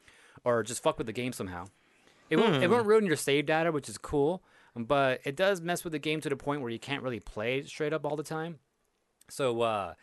or 0.47 0.63
just 0.63 0.83
fuck 0.83 0.97
with 0.97 1.09
the 1.09 1.13
game 1.13 1.33
somehow. 1.33 1.67
It 2.31 2.37
won't 2.37 2.63
it 2.63 2.71
won't 2.71 2.87
ruin 2.87 3.05
your 3.05 3.17
save 3.17 3.47
data, 3.47 3.73
which 3.73 3.89
is 3.89 3.99
cool, 3.99 4.43
but 4.75 5.21
it 5.25 5.37
does 5.37 5.61
mess 5.61 5.85
with 5.85 5.93
the 5.93 5.99
game 5.99 6.21
to 6.21 6.29
the 6.29 6.37
point 6.37 6.61
where 6.61 6.71
you 6.71 6.79
can't 6.79 7.03
really 7.03 7.21
play 7.21 7.65
straight 7.65 7.93
up 7.93 8.07
all 8.07 8.17
the 8.17 8.23
time. 8.23 8.59
So 9.29 9.61
uh 9.63 9.95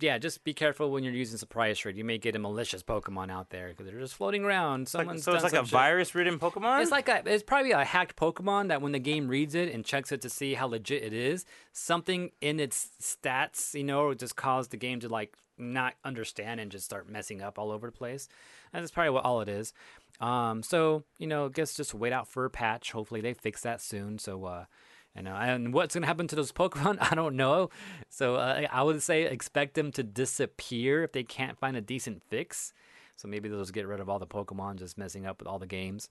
yeah, 0.00 0.16
just 0.16 0.42
be 0.42 0.54
careful 0.54 0.90
when 0.90 1.04
you're 1.04 1.12
using 1.12 1.36
surprise 1.36 1.78
trade. 1.78 1.96
You 1.98 2.04
may 2.04 2.16
get 2.16 2.34
a 2.34 2.38
malicious 2.38 2.82
Pokemon 2.82 3.30
out 3.30 3.50
there 3.50 3.68
because 3.68 3.86
they're 3.86 4.00
just 4.00 4.14
floating 4.14 4.42
around. 4.42 4.88
Someone's 4.88 5.26
Like, 5.26 5.40
so 5.40 5.44
it's 5.44 5.52
like 5.52 5.62
a 5.62 5.66
shit. 5.66 5.72
virus-ridden 5.72 6.38
Pokemon. 6.38 6.80
It's 6.80 6.90
like 6.90 7.08
a, 7.10 7.22
it's 7.26 7.42
probably 7.42 7.72
a 7.72 7.84
hacked 7.84 8.16
Pokemon 8.16 8.68
that 8.68 8.80
when 8.80 8.92
the 8.92 8.98
game 8.98 9.28
reads 9.28 9.54
it 9.54 9.72
and 9.72 9.84
checks 9.84 10.10
it 10.10 10.22
to 10.22 10.30
see 10.30 10.54
how 10.54 10.66
legit 10.66 11.02
it 11.02 11.12
is, 11.12 11.44
something 11.72 12.30
in 12.40 12.58
its 12.58 12.88
stats, 13.02 13.74
you 13.74 13.84
know, 13.84 14.14
just 14.14 14.34
caused 14.34 14.70
the 14.70 14.78
game 14.78 14.98
to 15.00 15.08
like 15.10 15.36
not 15.58 15.94
understand 16.04 16.58
and 16.58 16.70
just 16.72 16.86
start 16.86 17.08
messing 17.08 17.42
up 17.42 17.58
all 17.58 17.70
over 17.70 17.86
the 17.88 17.92
place. 17.92 18.28
That's 18.72 18.90
probably 18.90 19.10
what 19.10 19.24
all 19.24 19.40
it 19.40 19.48
is. 19.48 19.72
Um, 20.20 20.62
so 20.62 21.04
you 21.18 21.26
know, 21.26 21.46
I 21.46 21.48
guess 21.48 21.74
just 21.74 21.94
wait 21.94 22.12
out 22.12 22.28
for 22.28 22.44
a 22.44 22.50
patch. 22.50 22.92
Hopefully 22.92 23.20
they 23.20 23.34
fix 23.34 23.62
that 23.62 23.80
soon. 23.80 24.18
So 24.18 24.44
uh, 24.44 24.64
you 25.16 25.22
know, 25.22 25.34
and 25.34 25.74
what's 25.74 25.94
gonna 25.94 26.06
happen 26.06 26.28
to 26.28 26.36
those 26.36 26.52
Pokemon, 26.52 26.98
I 27.00 27.14
don't 27.14 27.36
know. 27.36 27.70
So 28.08 28.36
uh, 28.36 28.66
I 28.70 28.82
would 28.82 29.02
say 29.02 29.22
expect 29.22 29.74
them 29.74 29.92
to 29.92 30.02
disappear 30.02 31.02
if 31.02 31.12
they 31.12 31.24
can't 31.24 31.58
find 31.58 31.76
a 31.76 31.80
decent 31.80 32.22
fix. 32.28 32.72
So 33.16 33.28
maybe 33.28 33.48
they'll 33.48 33.60
just 33.60 33.72
get 33.72 33.86
rid 33.86 34.00
of 34.00 34.08
all 34.08 34.18
the 34.18 34.26
Pokemon 34.26 34.76
just 34.76 34.98
messing 34.98 35.26
up 35.26 35.38
with 35.38 35.48
all 35.48 35.58
the 35.58 35.66
games. 35.66 36.08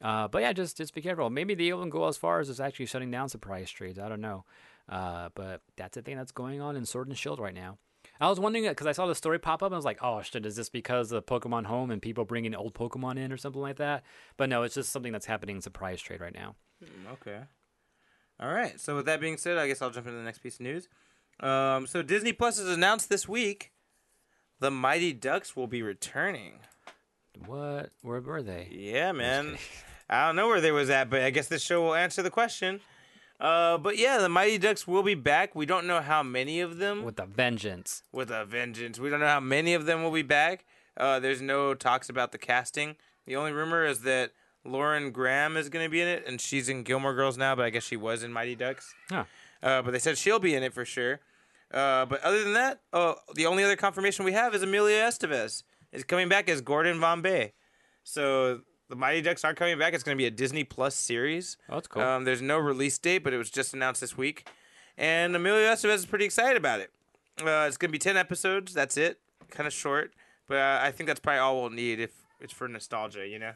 Uh, 0.00 0.28
but 0.28 0.42
yeah, 0.42 0.52
just 0.52 0.76
just 0.76 0.94
be 0.94 1.00
careful. 1.00 1.30
Maybe 1.30 1.54
they 1.54 1.64
even 1.64 1.90
go 1.90 2.06
as 2.08 2.16
far 2.16 2.40
as 2.40 2.60
actually 2.60 2.86
shutting 2.86 3.10
down 3.10 3.28
surprise 3.28 3.70
trades. 3.70 3.98
I 3.98 4.08
don't 4.08 4.20
know. 4.20 4.44
Uh, 4.88 5.30
but 5.34 5.62
that's 5.76 5.94
the 5.94 6.02
thing 6.02 6.16
that's 6.16 6.32
going 6.32 6.60
on 6.60 6.76
in 6.76 6.84
Sword 6.84 7.08
and 7.08 7.16
Shield 7.16 7.38
right 7.38 7.54
now. 7.54 7.78
I 8.20 8.28
was 8.28 8.38
wondering 8.38 8.66
because 8.68 8.86
I 8.86 8.92
saw 8.92 9.06
the 9.06 9.14
story 9.14 9.38
pop 9.38 9.62
up. 9.62 9.66
and 9.66 9.74
I 9.74 9.78
was 9.78 9.84
like, 9.84 9.98
oh 10.02 10.22
shit, 10.22 10.46
is 10.46 10.56
this 10.56 10.68
because 10.68 11.12
of 11.12 11.26
Pokemon 11.26 11.66
Home 11.66 11.90
and 11.90 12.00
people 12.00 12.24
bringing 12.24 12.54
old 12.54 12.74
Pokemon 12.74 13.18
in 13.18 13.32
or 13.32 13.36
something 13.36 13.60
like 13.62 13.76
that? 13.76 14.04
But 14.36 14.48
no, 14.48 14.62
it's 14.62 14.74
just 14.74 14.90
something 14.92 15.12
that's 15.12 15.26
happening 15.26 15.56
in 15.56 15.62
surprise 15.62 16.00
trade 16.00 16.20
right 16.20 16.34
now. 16.34 16.54
Okay. 17.12 17.40
All 18.40 18.52
right. 18.52 18.78
So 18.80 18.96
with 18.96 19.06
that 19.06 19.20
being 19.20 19.36
said, 19.36 19.58
I 19.58 19.66
guess 19.66 19.82
I'll 19.82 19.90
jump 19.90 20.06
into 20.06 20.18
the 20.18 20.24
next 20.24 20.38
piece 20.38 20.56
of 20.56 20.60
news. 20.60 20.88
Um, 21.40 21.86
so 21.86 22.02
Disney 22.02 22.32
Plus 22.32 22.58
has 22.58 22.68
announced 22.68 23.08
this 23.08 23.28
week 23.28 23.72
the 24.60 24.70
Mighty 24.70 25.12
Ducks 25.12 25.56
will 25.56 25.66
be 25.66 25.82
returning. 25.82 26.60
What? 27.46 27.90
Where 28.02 28.20
were 28.20 28.42
they? 28.42 28.68
Yeah, 28.70 29.12
man. 29.12 29.58
I 30.08 30.26
don't 30.26 30.36
know 30.36 30.46
where 30.48 30.60
they 30.60 30.70
was 30.70 30.90
at, 30.90 31.10
but 31.10 31.22
I 31.22 31.30
guess 31.30 31.48
this 31.48 31.62
show 31.62 31.82
will 31.82 31.94
answer 31.94 32.22
the 32.22 32.30
question. 32.30 32.80
Uh, 33.40 33.76
but 33.78 33.98
yeah, 33.98 34.18
the 34.18 34.28
Mighty 34.28 34.58
Ducks 34.58 34.86
will 34.86 35.02
be 35.02 35.14
back. 35.14 35.54
We 35.54 35.66
don't 35.66 35.86
know 35.86 36.00
how 36.00 36.22
many 36.22 36.60
of 36.60 36.78
them 36.78 37.02
With 37.02 37.18
a 37.18 37.26
vengeance. 37.26 38.02
with 38.12 38.30
a 38.30 38.44
vengeance. 38.44 38.98
We 38.98 39.10
don't 39.10 39.20
know 39.20 39.26
how 39.26 39.40
many 39.40 39.74
of 39.74 39.86
them 39.86 40.02
will 40.02 40.12
be 40.12 40.22
back. 40.22 40.64
Uh, 40.96 41.18
there's 41.18 41.42
no 41.42 41.74
talks 41.74 42.08
about 42.08 42.30
the 42.32 42.38
casting. 42.38 42.94
The 43.26 43.34
only 43.36 43.52
rumor 43.52 43.84
is 43.84 44.00
that 44.00 44.30
Lauren 44.64 45.10
Graham 45.10 45.56
is 45.56 45.68
going 45.68 45.84
to 45.84 45.90
be 45.90 46.00
in 46.00 46.08
it, 46.08 46.24
and 46.26 46.40
she's 46.40 46.68
in 46.68 46.84
Gilmore 46.84 47.14
Girls 47.14 47.36
now, 47.36 47.54
but 47.56 47.64
I 47.64 47.70
guess 47.70 47.82
she 47.82 47.96
was 47.96 48.22
in 48.22 48.32
Mighty 48.32 48.54
Ducks. 48.54 48.94
Huh. 49.10 49.24
Uh, 49.62 49.82
but 49.82 49.90
they 49.90 49.98
said 49.98 50.16
she'll 50.16 50.38
be 50.38 50.54
in 50.54 50.62
it 50.62 50.72
for 50.72 50.84
sure. 50.84 51.20
Uh, 51.72 52.04
but 52.06 52.22
other 52.22 52.42
than 52.44 52.52
that, 52.52 52.80
oh, 52.92 53.16
the 53.34 53.46
only 53.46 53.64
other 53.64 53.76
confirmation 53.76 54.24
we 54.24 54.32
have 54.32 54.54
is 54.54 54.62
Emilio 54.62 54.96
Estevez 55.08 55.64
is 55.90 56.04
coming 56.04 56.28
back 56.28 56.48
as 56.48 56.60
Gordon 56.60 57.00
Bombay. 57.00 57.52
So 58.04 58.60
the 58.88 58.96
Mighty 58.96 59.22
Ducks 59.22 59.44
aren't 59.44 59.58
coming 59.58 59.78
back. 59.78 59.94
It's 59.94 60.02
going 60.02 60.16
to 60.16 60.20
be 60.20 60.26
a 60.26 60.30
Disney 60.30 60.64
Plus 60.64 60.94
series. 60.94 61.56
Oh, 61.68 61.74
that's 61.74 61.88
cool. 61.88 62.02
Um, 62.02 62.24
there's 62.24 62.42
no 62.42 62.58
release 62.58 62.98
date, 62.98 63.18
but 63.18 63.32
it 63.32 63.38
was 63.38 63.50
just 63.50 63.74
announced 63.74 64.00
this 64.00 64.16
week, 64.16 64.48
and 64.96 65.34
Emilio 65.34 65.70
Estevez 65.70 65.94
is 65.94 66.06
pretty 66.06 66.24
excited 66.24 66.56
about 66.56 66.80
it. 66.80 66.90
Uh, 67.40 67.64
it's 67.66 67.76
going 67.76 67.88
to 67.88 67.92
be 67.92 67.98
ten 67.98 68.16
episodes. 68.16 68.74
That's 68.74 68.96
it. 68.96 69.18
Kind 69.50 69.66
of 69.66 69.72
short, 69.72 70.12
but 70.46 70.58
uh, 70.58 70.80
I 70.82 70.90
think 70.90 71.08
that's 71.08 71.20
probably 71.20 71.38
all 71.40 71.60
we'll 71.60 71.70
need 71.70 72.00
if 72.00 72.10
it's 72.40 72.52
for 72.52 72.68
nostalgia. 72.68 73.26
You 73.26 73.38
know. 73.38 73.52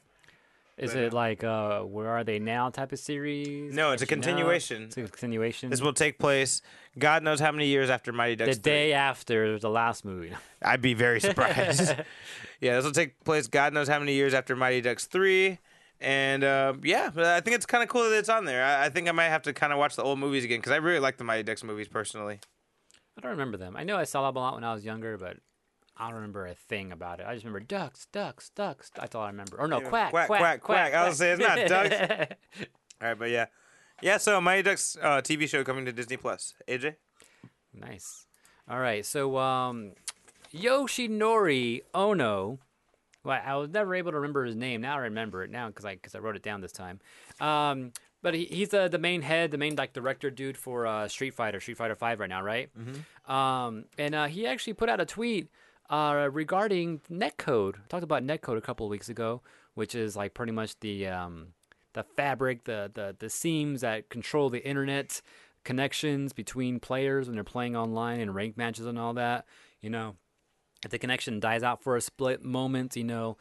Is 0.78 0.92
but, 0.92 1.02
it 1.02 1.12
like 1.12 1.42
uh, 1.42 1.80
where 1.80 2.08
are 2.08 2.22
they 2.22 2.38
now 2.38 2.70
type 2.70 2.92
of 2.92 2.98
series? 3.00 3.74
No, 3.74 3.90
it's 3.92 4.02
a 4.02 4.06
continuation. 4.06 4.84
It's 4.84 4.96
a 4.96 5.02
continuation. 5.02 5.70
This 5.70 5.80
will 5.80 5.92
take 5.92 6.18
place, 6.18 6.62
God 6.98 7.22
knows 7.22 7.40
how 7.40 7.52
many 7.52 7.66
years 7.66 7.90
after 7.90 8.12
Mighty 8.12 8.34
the 8.34 8.46
Ducks. 8.46 8.58
3. 8.58 8.72
day 8.72 8.92
after 8.92 9.58
the 9.58 9.70
last 9.70 10.04
movie. 10.04 10.32
I'd 10.62 10.82
be 10.82 10.94
very 10.94 11.20
surprised. 11.20 11.94
yeah, 12.60 12.76
this 12.76 12.84
will 12.84 12.92
take 12.92 13.22
place 13.24 13.46
God 13.46 13.72
knows 13.72 13.88
how 13.88 13.98
many 13.98 14.14
years 14.14 14.34
after 14.34 14.56
Mighty 14.56 14.80
Ducks 14.80 15.06
3. 15.06 15.58
And 16.00 16.44
uh, 16.44 16.74
yeah, 16.82 17.10
I 17.16 17.40
think 17.40 17.56
it's 17.56 17.66
kind 17.66 17.82
of 17.82 17.88
cool 17.88 18.08
that 18.08 18.16
it's 18.16 18.28
on 18.28 18.44
there. 18.44 18.64
I, 18.64 18.86
I 18.86 18.88
think 18.88 19.08
I 19.08 19.12
might 19.12 19.28
have 19.28 19.42
to 19.42 19.52
kind 19.52 19.72
of 19.72 19.78
watch 19.78 19.96
the 19.96 20.02
old 20.02 20.18
movies 20.18 20.44
again 20.44 20.58
because 20.58 20.72
I 20.72 20.76
really 20.76 21.00
like 21.00 21.16
the 21.16 21.24
Mighty 21.24 21.42
Ducks 21.42 21.64
movies 21.64 21.88
personally. 21.88 22.38
I 23.16 23.20
don't 23.20 23.32
remember 23.32 23.56
them. 23.56 23.76
I 23.76 23.82
know 23.82 23.96
I 23.96 24.04
saw 24.04 24.26
them 24.26 24.36
a 24.36 24.38
lot 24.38 24.54
when 24.54 24.64
I 24.64 24.72
was 24.72 24.84
younger, 24.84 25.18
but 25.18 25.38
I 25.98 26.06
don't 26.06 26.14
remember 26.14 26.46
a 26.46 26.54
thing 26.54 26.92
about 26.92 27.18
it. 27.20 27.26
I 27.26 27.34
just 27.34 27.44
remember 27.44 27.64
ducks, 27.66 28.06
ducks, 28.12 28.50
ducks. 28.50 28.90
That's 28.94 29.14
all 29.14 29.22
I 29.22 29.30
remember. 29.30 29.58
Or 29.58 29.66
no, 29.66 29.80
Yeah, 29.80 29.88
quack, 29.88 30.10
quack, 30.10 30.26
quack, 30.28 30.38
quack, 30.40 30.62
quack, 30.62 30.92
quack. 30.92 30.94
I 30.94 31.08
was 31.08 31.18
saying 31.18 31.40
it's 31.40 31.48
not 31.48 31.68
ducks. 31.68 32.34
All 33.00 33.08
right, 33.08 33.18
but 33.18 33.30
yeah. 33.30 33.46
Yeah, 34.00 34.18
so 34.18 34.40
Mighty 34.40 34.62
Ducks 34.62 34.96
uh, 35.00 35.20
TV 35.20 35.48
show 35.48 35.64
coming 35.64 35.84
to 35.84 35.92
Disney 35.92 36.16
Plus. 36.16 36.54
AJ? 36.68 36.96
Nice. 37.74 38.26
All 38.68 38.78
right, 38.78 39.04
so 39.04 39.36
um, 39.38 39.92
Yoshinori 40.54 41.82
Ono. 41.94 42.58
Well, 43.24 43.40
I 43.44 43.56
was 43.56 43.70
never 43.70 43.94
able 43.94 44.12
to 44.12 44.16
remember 44.18 44.44
his 44.44 44.56
name. 44.56 44.80
Now 44.80 44.94
I 44.94 45.00
remember 45.00 45.42
it 45.42 45.50
now 45.50 45.68
because 45.68 45.84
I 45.84 45.94
because 45.94 46.14
I 46.14 46.18
wrote 46.18 46.36
it 46.36 46.42
down 46.42 46.60
this 46.60 46.72
time. 46.72 47.00
Um, 47.40 47.92
but 48.22 48.34
he, 48.34 48.44
he's 48.46 48.70
the 48.70 48.88
the 48.88 48.98
main 48.98 49.22
head, 49.22 49.50
the 49.50 49.58
main 49.58 49.74
like 49.76 49.92
director 49.92 50.30
dude 50.30 50.56
for 50.56 50.86
uh, 50.86 51.08
Street 51.08 51.34
Fighter, 51.34 51.60
Street 51.60 51.76
Fighter 51.76 51.94
Five 51.96 52.20
right 52.20 52.28
now, 52.28 52.42
right? 52.42 52.70
Mm-hmm. 52.78 53.32
Um, 53.32 53.84
and 53.98 54.14
uh, 54.14 54.26
he 54.26 54.46
actually 54.46 54.74
put 54.74 54.88
out 54.88 55.00
a 55.00 55.06
tweet 55.06 55.48
uh, 55.90 56.28
regarding 56.32 57.00
netcode. 57.10 57.76
I 57.76 57.86
talked 57.88 58.04
about 58.04 58.24
netcode 58.24 58.56
a 58.56 58.62
couple 58.62 58.86
of 58.86 58.90
weeks 58.90 59.08
ago, 59.08 59.42
which 59.74 59.94
is 59.94 60.16
like 60.16 60.34
pretty 60.34 60.52
much 60.52 60.78
the 60.80 61.08
um, 61.08 61.48
the 61.94 62.02
fabric, 62.02 62.64
the, 62.64 62.90
the 62.92 63.16
the 63.18 63.30
seams 63.30 63.80
that 63.80 64.08
control 64.08 64.50
the 64.50 64.64
internet 64.66 65.20
connections 65.64 66.32
between 66.32 66.80
players 66.80 67.26
when 67.26 67.34
they're 67.34 67.44
playing 67.44 67.76
online 67.76 68.20
and 68.20 68.34
ranked 68.34 68.56
matches 68.56 68.86
and 68.86 68.98
all 68.98 69.14
that. 69.14 69.44
You 69.80 69.90
know, 69.90 70.16
if 70.84 70.90
the 70.90 70.98
connection 70.98 71.40
dies 71.40 71.62
out 71.62 71.82
for 71.82 71.96
a 71.96 72.00
split 72.00 72.44
moment, 72.44 72.96
you 72.96 73.04
know, 73.04 73.36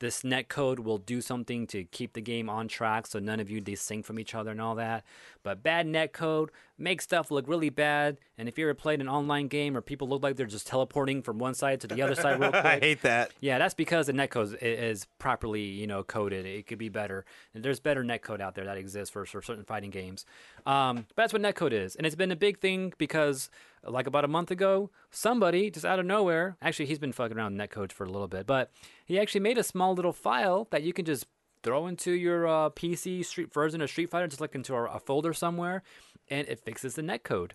this 0.00 0.22
netcode 0.22 0.80
will 0.80 0.98
do 0.98 1.20
something 1.20 1.66
to 1.68 1.84
keep 1.84 2.14
the 2.14 2.20
game 2.20 2.48
on 2.48 2.68
track 2.68 3.06
so 3.06 3.18
none 3.18 3.38
of 3.38 3.50
you 3.50 3.60
desync 3.60 4.04
from 4.04 4.18
each 4.18 4.34
other 4.34 4.50
and 4.50 4.60
all 4.60 4.74
that. 4.74 5.04
But 5.42 5.62
bad 5.62 5.86
netcode 5.86 6.48
makes 6.80 7.04
stuff 7.04 7.30
look 7.30 7.46
really 7.46 7.70
bad. 7.70 8.18
And 8.38 8.48
if 8.48 8.58
you 8.58 8.64
ever 8.64 8.74
played 8.74 9.00
an 9.00 9.08
online 9.08 9.48
game 9.48 9.74
where 9.74 9.82
people 9.82 10.08
look 10.08 10.22
like 10.22 10.36
they're 10.36 10.46
just 10.46 10.66
teleporting 10.66 11.22
from 11.22 11.38
one 11.38 11.54
side 11.54 11.80
to 11.82 11.86
the 11.86 12.02
other 12.02 12.14
side 12.14 12.40
real 12.40 12.50
quick, 12.50 12.64
I 12.64 12.78
hate 12.78 13.02
that. 13.02 13.32
yeah, 13.40 13.58
that's 13.58 13.74
because 13.74 14.06
the 14.06 14.12
netcode 14.12 14.54
is, 14.62 15.00
is 15.02 15.06
properly, 15.18 15.62
you 15.62 15.86
know, 15.86 16.02
coded. 16.02 16.46
It 16.46 16.66
could 16.66 16.78
be 16.78 16.88
better. 16.88 17.24
And 17.54 17.62
there's 17.62 17.80
better 17.80 18.02
netcode 18.02 18.40
out 18.40 18.54
there 18.54 18.64
that 18.64 18.76
exists 18.76 19.12
for, 19.12 19.24
for 19.26 19.42
certain 19.42 19.64
fighting 19.64 19.90
games. 19.90 20.24
Um, 20.66 21.06
but 21.14 21.16
that's 21.16 21.32
what 21.32 21.42
netcode 21.42 21.72
is, 21.72 21.96
and 21.96 22.06
it's 22.06 22.16
been 22.16 22.30
a 22.30 22.36
big 22.36 22.60
thing 22.60 22.92
because, 22.98 23.50
like 23.86 24.06
about 24.06 24.24
a 24.24 24.28
month 24.28 24.50
ago, 24.50 24.90
somebody 25.10 25.70
just 25.70 25.86
out 25.86 25.98
of 25.98 26.06
nowhere, 26.06 26.56
actually 26.60 26.86
he's 26.86 26.98
been 26.98 27.12
fucking 27.12 27.36
around 27.36 27.58
netcode 27.58 27.92
for 27.92 28.04
a 28.04 28.10
little 28.10 28.28
bit, 28.28 28.46
but 28.46 28.70
he 29.04 29.18
actually 29.18 29.40
made 29.40 29.58
a 29.58 29.62
small 29.62 29.94
little 29.94 30.12
file 30.12 30.68
that 30.70 30.82
you 30.82 30.92
can 30.92 31.04
just 31.04 31.26
throw 31.62 31.86
into 31.86 32.12
your 32.12 32.46
uh, 32.46 32.70
PC 32.70 33.24
street 33.24 33.52
version 33.52 33.80
of 33.80 33.90
Street 33.90 34.10
Fighter, 34.10 34.26
just 34.26 34.40
like 34.40 34.54
into 34.54 34.74
a, 34.74 34.84
a 34.84 34.98
folder 34.98 35.32
somewhere, 35.32 35.82
and 36.30 36.48
it 36.48 36.60
fixes 36.60 36.94
the 36.94 37.02
netcode. 37.02 37.52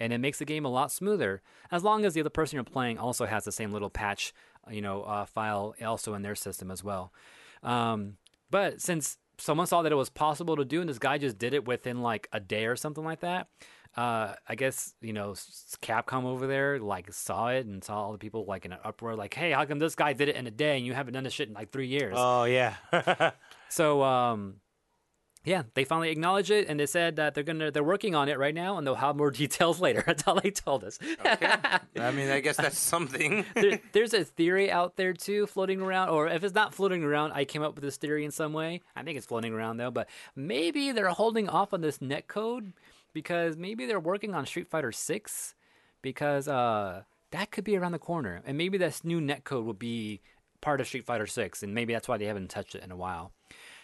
And 0.00 0.12
it 0.12 0.18
makes 0.18 0.38
the 0.38 0.44
game 0.44 0.64
a 0.64 0.68
lot 0.68 0.92
smoother 0.92 1.42
as 1.72 1.82
long 1.82 2.04
as 2.04 2.14
the 2.14 2.20
other 2.20 2.30
person 2.30 2.56
you're 2.56 2.64
playing 2.64 2.98
also 2.98 3.26
has 3.26 3.44
the 3.44 3.50
same 3.50 3.72
little 3.72 3.90
patch 3.90 4.32
you 4.70 4.80
know 4.82 5.02
uh, 5.02 5.24
file 5.24 5.74
also 5.84 6.14
in 6.14 6.22
their 6.22 6.36
system 6.36 6.70
as 6.70 6.84
well. 6.84 7.12
Um, 7.62 8.18
but 8.50 8.80
since 8.80 9.18
someone 9.38 9.66
saw 9.66 9.82
that 9.82 9.90
it 9.90 9.96
was 9.96 10.10
possible 10.10 10.56
to 10.56 10.64
do 10.64 10.80
and 10.80 10.88
this 10.88 10.98
guy 10.98 11.18
just 11.18 11.38
did 11.38 11.54
it 11.54 11.66
within 11.66 12.02
like 12.02 12.28
a 12.32 12.40
day 12.40 12.66
or 12.66 12.76
something 12.76 13.04
like 13.04 13.20
that 13.20 13.48
uh, 13.96 14.34
I 14.46 14.54
guess 14.54 14.94
you 15.00 15.12
know 15.12 15.32
Capcom 15.82 16.24
over 16.24 16.46
there 16.46 16.78
like 16.78 17.12
saw 17.12 17.48
it 17.48 17.66
and 17.66 17.82
saw 17.82 18.02
all 18.02 18.12
the 18.12 18.18
people 18.18 18.44
like 18.44 18.64
in 18.64 18.72
an 18.72 18.78
uproar 18.84 19.16
like 19.16 19.34
hey 19.34 19.52
how 19.52 19.64
come 19.64 19.78
this 19.78 19.94
guy 19.94 20.12
did 20.12 20.28
it 20.28 20.36
in 20.36 20.46
a 20.46 20.50
day 20.50 20.76
and 20.76 20.86
you 20.86 20.92
haven't 20.92 21.14
done 21.14 21.24
this 21.24 21.32
shit 21.32 21.48
in 21.48 21.54
like 21.54 21.70
three 21.70 21.86
years? 21.86 22.14
Oh, 22.16 22.44
yeah. 22.44 22.74
so 23.68 24.02
um, 24.02 24.56
yeah, 25.44 25.62
they 25.74 25.84
finally 25.84 26.10
acknowledged 26.10 26.50
it, 26.50 26.68
and 26.68 26.78
they 26.78 26.86
said 26.86 27.16
that 27.16 27.34
they're 27.34 27.44
gonna 27.44 27.70
they're 27.70 27.84
working 27.84 28.14
on 28.14 28.28
it 28.28 28.38
right 28.38 28.54
now, 28.54 28.76
and 28.76 28.86
they'll 28.86 28.94
have 28.96 29.16
more 29.16 29.30
details 29.42 29.80
later. 29.80 30.02
That's 30.06 30.26
all 30.26 30.40
they 30.40 30.50
told 30.50 30.84
us. 30.84 30.98
I 31.24 32.10
mean, 32.12 32.30
I 32.30 32.40
guess 32.40 32.56
that's 32.56 32.78
something. 32.78 33.44
there, 33.54 33.80
there's 33.92 34.14
a 34.14 34.24
theory 34.24 34.70
out 34.70 34.96
there 34.96 35.12
too, 35.12 35.46
floating 35.46 35.80
around, 35.80 36.10
or 36.10 36.28
if 36.28 36.44
it's 36.44 36.54
not 36.54 36.74
floating 36.74 37.02
around, 37.02 37.32
I 37.32 37.44
came 37.44 37.62
up 37.62 37.74
with 37.74 37.84
this 37.84 37.96
theory 37.96 38.24
in 38.24 38.30
some 38.30 38.52
way. 38.52 38.82
I 38.96 39.02
think 39.02 39.16
it's 39.16 39.26
floating 39.26 39.54
around 39.54 39.76
though, 39.76 39.90
but 39.90 40.08
maybe 40.34 40.92
they're 40.92 41.08
holding 41.08 41.48
off 41.48 41.72
on 41.72 41.80
this 41.80 42.02
net 42.02 42.28
code 42.28 42.72
because 43.12 43.56
maybe 43.56 43.86
they're 43.86 44.00
working 44.00 44.34
on 44.34 44.44
Street 44.44 44.68
Fighter 44.68 44.92
Six 44.92 45.54
because 46.02 46.48
uh, 46.48 47.02
that 47.30 47.50
could 47.50 47.64
be 47.64 47.76
around 47.76 47.92
the 47.92 47.98
corner, 47.98 48.42
and 48.44 48.58
maybe 48.58 48.76
this 48.76 49.04
new 49.04 49.20
net 49.20 49.44
code 49.44 49.64
will 49.64 49.72
be 49.72 50.20
part 50.60 50.80
of 50.80 50.86
Street 50.86 51.04
Fighter 51.04 51.26
Six, 51.26 51.62
and 51.62 51.74
maybe 51.74 51.92
that's 51.92 52.08
why 52.08 52.18
they 52.18 52.26
haven't 52.26 52.50
touched 52.50 52.74
it 52.74 52.82
in 52.82 52.90
a 52.90 52.96
while. 52.96 53.32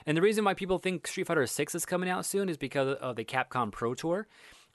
And 0.07 0.17
the 0.17 0.23
reason 0.23 0.45
why 0.45 0.55
people 0.55 0.79
think 0.79 1.07
Street 1.07 1.27
Fighter 1.27 1.47
Six 1.47 1.75
is 1.75 1.87
coming 1.87 2.09
out 2.11 2.27
soon 2.27 2.49
is 2.49 2.57
because 2.57 2.97
of 2.97 3.17
the 3.17 3.25
Capcom 3.25 3.73
Pro 3.73 3.95
Tour, 3.95 4.27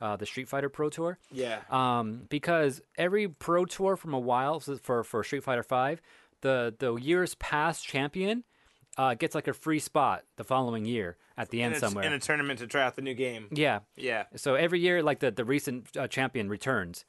uh, 0.02 0.16
the 0.16 0.26
Street 0.26 0.48
Fighter 0.48 0.70
Pro 0.70 0.90
Tour. 0.90 1.18
yeah. 1.32 1.60
Um, 1.70 2.24
because 2.30 2.82
every 2.98 3.28
Pro 3.28 3.66
Tour 3.66 3.96
from 3.96 4.14
a 4.14 4.20
while 4.20 4.60
so 4.60 4.78
for 4.78 5.04
for 5.04 5.24
Street 5.24 5.44
Fighter 5.44 5.64
Five, 5.64 6.02
the 6.42 6.74
the 6.80 6.96
year's 6.96 7.36
past 7.36 7.86
champion 7.86 8.44
uh, 8.98 9.14
gets 9.14 9.36
like 9.36 9.48
a 9.48 9.54
free 9.54 9.80
spot 9.80 10.24
the 10.38 10.44
following 10.44 10.86
year 10.86 11.18
at 11.38 11.50
the 11.50 11.62
end 11.62 11.74
in, 11.74 11.78
a, 11.78 11.80
somewhere. 11.80 12.04
in 12.06 12.12
a 12.14 12.20
tournament 12.20 12.60
to 12.60 12.68
try 12.68 12.84
out 12.84 12.96
the 12.96 13.02
new 13.02 13.14
game. 13.14 13.48
yeah. 13.52 13.80
Yeah. 13.96 14.24
So 14.36 14.56
every 14.56 14.80
year, 14.80 15.04
like 15.04 15.20
the 15.20 15.32
the 15.32 15.46
recent 15.46 15.96
uh, 15.96 16.08
champion 16.08 16.50
returns. 16.50 17.06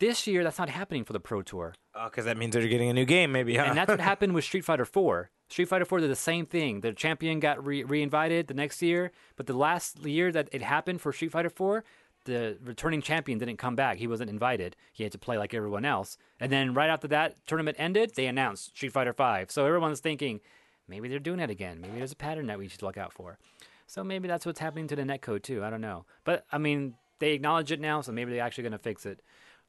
This 0.00 0.28
year, 0.28 0.44
that's 0.44 0.58
not 0.58 0.68
happening 0.68 1.04
for 1.04 1.12
the 1.12 1.20
Pro 1.20 1.42
Tour. 1.42 1.74
Oh, 1.94 2.04
because 2.04 2.24
that 2.26 2.36
means 2.36 2.54
they're 2.54 2.68
getting 2.68 2.88
a 2.88 2.94
new 2.94 3.04
game, 3.04 3.32
maybe. 3.32 3.56
Huh? 3.56 3.64
And 3.64 3.76
that's 3.76 3.88
what 3.88 4.00
happened 4.12 4.32
with 4.32 4.44
Street 4.44 4.64
Fighter 4.64 4.84
4. 4.84 5.30
Street 5.48 5.64
Fighter 5.68 5.84
4 5.84 6.00
did 6.00 6.10
the 6.10 6.16
same 6.16 6.46
thing. 6.46 6.82
The 6.82 6.92
champion 6.92 7.40
got 7.40 7.64
re- 7.64 7.82
reinvited 7.82 8.46
the 8.46 8.54
next 8.54 8.80
year, 8.80 9.10
but 9.36 9.46
the 9.46 9.54
last 9.54 9.98
year 10.04 10.30
that 10.30 10.48
it 10.52 10.62
happened 10.62 11.00
for 11.00 11.12
Street 11.12 11.32
Fighter 11.32 11.50
4, 11.50 11.82
the 12.26 12.58
returning 12.62 13.02
champion 13.02 13.38
didn't 13.38 13.56
come 13.56 13.74
back. 13.74 13.96
He 13.96 14.06
wasn't 14.06 14.30
invited. 14.30 14.76
He 14.92 15.02
had 15.02 15.12
to 15.12 15.18
play 15.18 15.36
like 15.36 15.52
everyone 15.52 15.84
else. 15.84 16.16
And 16.38 16.52
then 16.52 16.74
right 16.74 16.90
after 16.90 17.08
that 17.08 17.34
tournament 17.46 17.76
ended, 17.80 18.12
they 18.14 18.26
announced 18.26 18.76
Street 18.76 18.92
Fighter 18.92 19.12
5. 19.12 19.50
So 19.50 19.66
everyone's 19.66 20.00
thinking, 20.00 20.40
maybe 20.86 21.08
they're 21.08 21.18
doing 21.18 21.40
it 21.40 21.50
again. 21.50 21.80
Maybe 21.80 21.98
there's 21.98 22.12
a 22.12 22.16
pattern 22.16 22.46
that 22.46 22.58
we 22.58 22.68
should 22.68 22.82
look 22.82 22.98
out 22.98 23.12
for. 23.12 23.38
So 23.86 24.04
maybe 24.04 24.28
that's 24.28 24.46
what's 24.46 24.60
happening 24.60 24.86
to 24.88 24.96
the 24.96 25.02
netcode 25.02 25.42
too. 25.42 25.64
I 25.64 25.70
don't 25.70 25.80
know. 25.80 26.04
But 26.22 26.44
I 26.52 26.58
mean, 26.58 26.94
they 27.18 27.32
acknowledge 27.32 27.72
it 27.72 27.80
now, 27.80 28.02
so 28.02 28.12
maybe 28.12 28.30
they're 28.30 28.44
actually 28.44 28.62
going 28.62 28.72
to 28.72 28.78
fix 28.78 29.06
it 29.06 29.22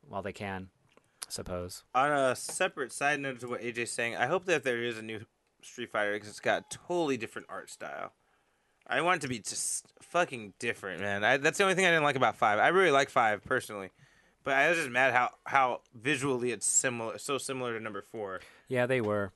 while 0.07 0.21
they 0.21 0.33
can, 0.33 0.69
I 1.27 1.31
suppose. 1.31 1.83
On 1.93 2.11
a 2.11 2.35
separate 2.35 2.91
side 2.91 3.19
note 3.19 3.39
to 3.41 3.47
what 3.47 3.61
AJ's 3.61 3.91
saying, 3.91 4.15
I 4.15 4.27
hope 4.27 4.45
that 4.45 4.63
there 4.63 4.83
is 4.83 4.97
a 4.97 5.01
new 5.01 5.21
Street 5.61 5.91
Fighter 5.91 6.13
because 6.13 6.29
it's 6.29 6.39
got 6.39 6.69
totally 6.69 7.17
different 7.17 7.47
art 7.49 7.69
style. 7.69 8.13
I 8.87 9.01
want 9.01 9.17
it 9.17 9.21
to 9.21 9.27
be 9.27 9.39
just 9.39 9.85
fucking 10.01 10.53
different, 10.57 11.01
man. 11.01 11.23
I, 11.23 11.37
that's 11.37 11.57
the 11.59 11.63
only 11.63 11.75
thing 11.75 11.85
I 11.85 11.89
didn't 11.89 12.03
like 12.03 12.15
about 12.15 12.37
Five. 12.37 12.59
I 12.59 12.69
really 12.69 12.91
like 12.91 13.09
Five 13.09 13.43
personally, 13.43 13.91
but 14.43 14.55
I 14.55 14.69
was 14.69 14.77
just 14.77 14.89
mad 14.89 15.13
how 15.13 15.29
how 15.45 15.81
visually 15.93 16.51
it's 16.51 16.65
similar, 16.65 17.17
so 17.19 17.37
similar 17.37 17.77
to 17.77 17.83
number 17.83 18.01
four. 18.01 18.39
Yeah, 18.67 18.87
they 18.87 19.01
were. 19.01 19.31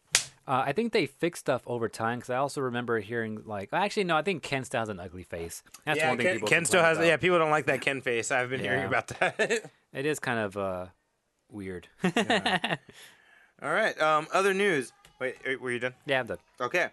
Uh, 0.45 0.63
I 0.65 0.73
think 0.73 0.91
they 0.91 1.06
fixed 1.06 1.41
stuff 1.41 1.62
over 1.67 1.88
time 1.88 2.19
because 2.19 2.30
I 2.30 2.36
also 2.36 2.60
remember 2.62 2.99
hearing 2.99 3.43
like, 3.45 3.69
actually 3.71 4.04
no, 4.06 4.17
I 4.17 4.23
think 4.23 4.43
Ken 4.43 4.65
still 4.65 4.82
has 4.82 4.89
an 4.89 4.99
ugly 4.99 5.23
face. 5.23 5.63
That's 5.86 5.99
yeah, 5.99 6.10
one 6.10 6.17
thing 6.17 6.26
Ken, 6.26 6.36
people 6.36 6.47
Ken 6.49 6.65
still 6.65 6.82
has. 6.82 6.97
about. 6.97 7.08
Yeah, 7.08 7.17
people 7.17 7.38
don't 7.38 7.52
like 7.52 7.67
that 7.67 7.82
Ken 7.82 8.02
face. 8.02 8.32
I've 8.32 8.49
been 8.49 8.60
hearing 8.60 8.86
about 8.86 9.08
that. 9.19 9.71
It 9.93 10.06
is 10.06 10.19
kind 10.19 10.39
of 10.39 10.58
uh, 10.58 10.86
weird. 11.49 11.88
All 12.03 13.71
right. 13.71 13.99
Um, 14.01 14.27
other 14.34 14.53
news. 14.53 14.91
Wait, 15.19 15.36
were 15.62 15.71
you 15.71 15.79
done? 15.79 15.93
yeah, 16.06 16.19
I'm 16.19 16.27
done. 16.27 16.39
Okay. 16.60 16.89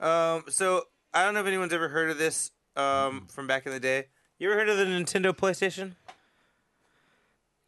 Um, 0.00 0.44
so 0.48 0.84
I 1.12 1.24
don't 1.24 1.34
know 1.34 1.40
if 1.40 1.46
anyone's 1.46 1.72
ever 1.72 1.88
heard 1.88 2.10
of 2.10 2.18
this 2.18 2.50
um, 2.76 3.26
from 3.28 3.46
back 3.46 3.66
in 3.66 3.72
the 3.72 3.80
day. 3.80 4.06
You 4.38 4.50
ever 4.50 4.58
heard 4.58 4.68
of 4.70 4.78
the 4.78 4.86
Nintendo 4.86 5.36
PlayStation? 5.36 5.92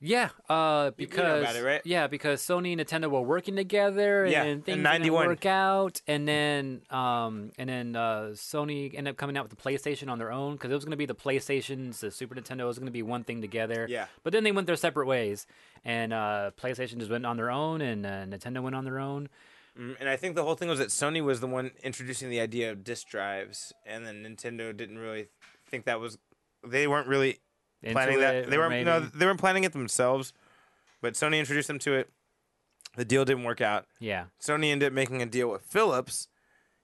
Yeah, 0.05 0.31
uh, 0.49 0.91
You- 0.99 1.07
you 1.07 1.17
know 1.17 1.41
because 1.41 1.57
it, 1.57 1.63
right? 1.63 1.81
yeah, 1.85 2.09
because 2.09 2.43
Sony 2.43 2.73
and 2.77 2.81
Nintendo 2.81 3.09
were 3.09 3.21
working 3.23 3.55
together, 3.55 4.27
Yeah, 4.27 4.43
and 4.43 4.51
in 4.51 4.63
things 4.63 4.83
didn't 4.83 5.13
work 5.13 5.47
out, 5.47 6.03
and 6.09 6.27
then 6.27 6.83
um, 6.91 7.53
and 7.57 7.69
then 7.71 7.95
uh, 7.95 8.31
Sony 8.33 8.93
ended 8.97 9.13
up 9.13 9.17
coming 9.17 9.37
out 9.37 9.49
with 9.49 9.57
the 9.57 9.63
PlayStation 9.63 10.11
on 10.11 10.19
their 10.19 10.33
own 10.33 10.55
because 10.55 10.73
it 10.73 10.75
was 10.75 10.85
going 10.85 10.91
to 10.91 10.97
be 10.97 11.07
the 11.07 11.15
PlayStations, 11.15 12.01
the 12.01 12.11
Super 12.11 12.35
Nintendo 12.35 12.67
was 12.67 12.79
going 12.79 12.87
to 12.87 12.93
be 12.93 13.03
one 13.03 13.23
thing 13.23 13.41
together. 13.41 13.87
Yeah. 13.89 14.07
but 14.25 14.33
then 14.33 14.43
they 14.43 14.51
went 14.51 14.67
their 14.67 14.75
separate 14.77 15.07
ways, 15.07 15.47
and 15.85 16.13
uh, 16.13 16.51
PlayStation 16.61 16.99
just 16.99 17.11
went 17.11 17.25
on 17.25 17.37
their 17.37 17.51
own, 17.53 17.81
and 17.81 18.05
uh, 18.05 18.25
Nintendo 18.27 18.61
went 18.61 18.75
on 18.75 18.85
their 18.85 18.99
own. 18.99 19.29
Mm, 19.79 19.97
And 20.01 20.09
I 20.09 20.17
think 20.17 20.35
the 20.35 20.43
whole 20.43 20.55
thing 20.57 20.69
was 20.69 20.81
that 20.81 20.89
Sony 20.89 21.23
was 21.25 21.39
the 21.41 21.47
one 21.47 21.71
introducing 21.83 22.29
the 22.29 22.41
idea 22.41 22.73
of 22.73 22.83
disk 22.83 23.07
drives, 23.09 23.73
and 23.87 24.05
then 24.05 24.25
Nintendo 24.25 24.77
didn't 24.77 24.99
really 24.99 25.29
think 25.67 25.85
that 25.87 26.01
was. 26.01 26.19
They 26.67 26.87
weren't 26.89 27.07
really 27.07 27.39
planning 27.91 28.21
that. 28.21 28.49
They 28.49 28.59
weren't. 28.59 28.85
No, 28.85 29.01
they 29.01 29.27
weren't 29.27 29.41
planning 29.41 29.65
it 29.65 29.73
themselves. 29.73 30.33
But 31.01 31.15
Sony 31.15 31.39
introduced 31.41 31.69
them 31.69 31.81
to 31.81 31.95
it. 31.95 32.11
The 32.97 33.05
deal 33.05 33.25
didn't 33.25 33.45
work 33.45 33.61
out. 33.61 33.87
yeah, 33.99 34.27
Sony 34.41 34.71
ended 34.71 34.89
up 34.89 34.93
making 34.93 35.23
a 35.23 35.27
deal 35.27 35.49
with 35.49 35.63
Philips, 35.63 36.29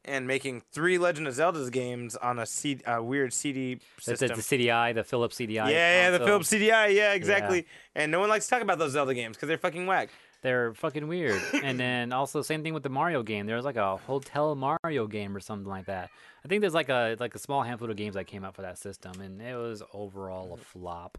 and 0.04 0.26
making 0.26 0.62
three 0.72 0.96
Legend 0.98 1.28
of 1.28 1.34
Zelda's 1.34 1.70
games 1.70 2.16
on 2.16 2.38
a 2.38 2.46
C, 2.46 2.80
a 2.86 3.02
weird 3.02 3.32
CD 3.32 3.78
system. 4.00 4.28
the 4.28 4.34
CDI, 4.34 4.94
the 4.94 5.04
Philips 5.04 5.36
CDI. 5.36 5.54
yeah, 5.54 5.70
yeah, 5.70 6.10
the. 6.10 6.18
Philips 6.18 6.50
CDI. 6.50 6.94
Yeah, 6.94 7.12
exactly. 7.12 7.66
And 7.94 8.10
no 8.10 8.20
one 8.20 8.28
likes 8.28 8.46
to 8.46 8.50
talk 8.50 8.62
about 8.62 8.78
those 8.78 8.92
Zelda 8.92 9.14
games 9.14 9.36
because 9.36 9.48
they're 9.48 9.58
fucking 9.58 9.86
whack. 9.86 10.08
They're 10.42 10.72
fucking 10.74 11.08
weird. 11.08 11.40
and 11.62 11.78
then 11.80 12.12
also 12.12 12.42
same 12.42 12.62
thing 12.62 12.74
with 12.74 12.82
the 12.82 12.88
Mario 12.88 13.22
game. 13.22 13.46
There 13.46 13.56
was 13.56 13.64
like 13.64 13.76
a 13.76 13.96
Hotel 13.96 14.54
Mario 14.54 15.06
game 15.06 15.36
or 15.36 15.40
something 15.40 15.68
like 15.68 15.86
that. 15.86 16.10
I 16.44 16.48
think 16.48 16.60
there's 16.60 16.74
like 16.74 16.88
a 16.88 17.16
like 17.18 17.34
a 17.34 17.38
small 17.38 17.62
handful 17.62 17.90
of 17.90 17.96
games 17.96 18.14
that 18.14 18.26
came 18.26 18.44
out 18.44 18.54
for 18.54 18.62
that 18.62 18.78
system, 18.78 19.20
and 19.20 19.40
it 19.42 19.56
was 19.56 19.82
overall 19.92 20.54
a 20.54 20.56
flop. 20.56 21.18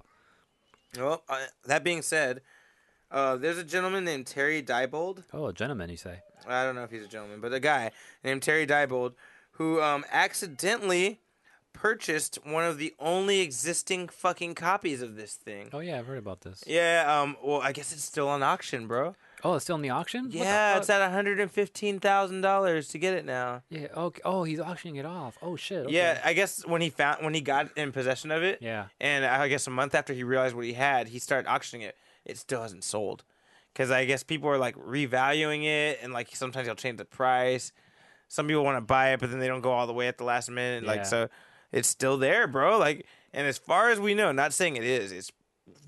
Well, 0.98 1.24
uh, 1.30 1.38
that 1.66 1.84
being 1.84 2.02
said, 2.02 2.42
uh, 3.12 3.36
there's 3.36 3.58
a 3.58 3.64
gentleman 3.64 4.06
named 4.06 4.26
Terry 4.26 4.64
Diebold. 4.64 5.24
Oh, 5.34 5.48
a 5.48 5.54
gentleman, 5.54 5.90
you 5.90 5.98
say? 5.98 6.22
I 6.48 6.64
don't 6.64 6.76
know 6.76 6.84
if 6.84 6.92
he's 6.92 7.04
a 7.04 7.08
gentleman, 7.08 7.42
but 7.42 7.54
a 7.54 7.60
guy 7.60 7.92
named 8.24 8.42
Terry 8.42 8.66
Diebold 8.66 9.14
who 9.52 9.82
um, 9.82 10.06
accidentally 10.12 11.20
purchased 11.74 12.38
one 12.46 12.64
of 12.66 12.78
the 12.78 12.94
only 13.00 13.40
existing 13.42 14.08
fucking 14.10 14.56
copies 14.56 15.02
of 15.02 15.16
this 15.16 15.34
thing. 15.36 15.70
Oh 15.74 15.80
yeah, 15.80 16.00
I've 16.00 16.08
heard 16.08 16.18
about 16.18 16.42
this. 16.42 16.64
Yeah, 16.68 17.06
um, 17.08 17.38
well, 17.44 17.62
I 17.62 17.72
guess 17.72 17.94
it's 17.94 18.04
still 18.04 18.28
on 18.28 18.44
auction, 18.44 18.88
bro. 18.88 19.16
Oh, 19.44 19.54
it's 19.56 19.64
still 19.64 19.78
in 19.78 19.82
the 19.82 19.90
auction. 19.90 20.24
What 20.26 20.32
the 20.34 20.38
Yeah, 20.40 20.78
it's 20.78 20.90
at 20.90 21.00
one 21.00 21.12
hundred 21.12 21.40
and 21.40 21.50
fifteen 21.50 22.00
thousand 22.00 22.42
dollars 22.42 22.90
to 22.90 22.98
get 22.98 23.14
it 23.14 23.24
now. 23.26 23.62
yeah. 23.70 23.88
Okay. 23.96 24.22
Oh, 24.26 24.44
he's 24.44 24.60
auctioning 24.60 24.98
it 24.98 25.06
off. 25.06 25.38
Oh 25.42 25.56
shit. 25.56 25.86
Okay. 25.86 25.96
Yeah, 25.96 26.20
I 26.26 26.34
guess 26.34 26.66
when 26.66 26.82
he 26.82 26.90
found 26.90 27.24
when 27.24 27.34
he 27.34 27.42
got 27.42 27.70
in 27.78 27.92
possession 27.92 28.32
of 28.32 28.44
it, 28.44 28.60
Yeah. 28.62 28.88
and 29.00 29.24
I 29.26 29.48
guess 29.48 29.66
a 29.68 29.70
month 29.72 29.96
after 29.96 30.14
he 30.14 30.24
realized 30.24 30.56
what 30.56 30.66
he 30.66 30.74
had, 30.74 31.08
he 31.10 31.20
started 31.20 31.50
auctioning 31.50 31.88
it. 31.88 31.96
It 32.26 32.38
still 32.38 32.62
hasn't 32.62 32.84
sold, 32.84 33.24
because 33.74 33.90
I 33.92 34.04
guess 34.06 34.24
people 34.24 34.50
are 34.50 34.58
like 34.58 34.76
revaluing 34.76 35.64
it, 35.66 36.00
and 36.04 36.12
like 36.12 36.36
sometimes 36.36 36.68
he'll 36.68 36.76
change 36.76 36.98
the 36.98 37.06
price. 37.06 37.72
Some 38.28 38.46
people 38.48 38.64
want 38.64 38.78
to 38.78 38.82
buy 38.82 39.14
it, 39.14 39.20
but 39.22 39.32
then 39.32 39.40
they 39.40 39.48
don't 39.48 39.62
go 39.62 39.72
all 39.72 39.88
the 39.88 39.94
way 39.94 40.08
at 40.08 40.18
the 40.20 40.24
last 40.26 40.52
minute. 40.52 40.84
Yeah. 40.84 40.90
Like 40.92 41.06
so, 41.06 41.30
it's 41.72 41.88
still 41.88 42.18
there, 42.18 42.48
bro. 42.48 42.78
Like, 42.78 43.06
and 43.34 43.48
as 43.48 43.58
far 43.58 43.90
as 43.90 44.00
we 44.00 44.14
know, 44.14 44.32
not 44.32 44.54
saying 44.54 44.76
it 44.76 44.84
is, 44.84 45.12
it's 45.12 45.32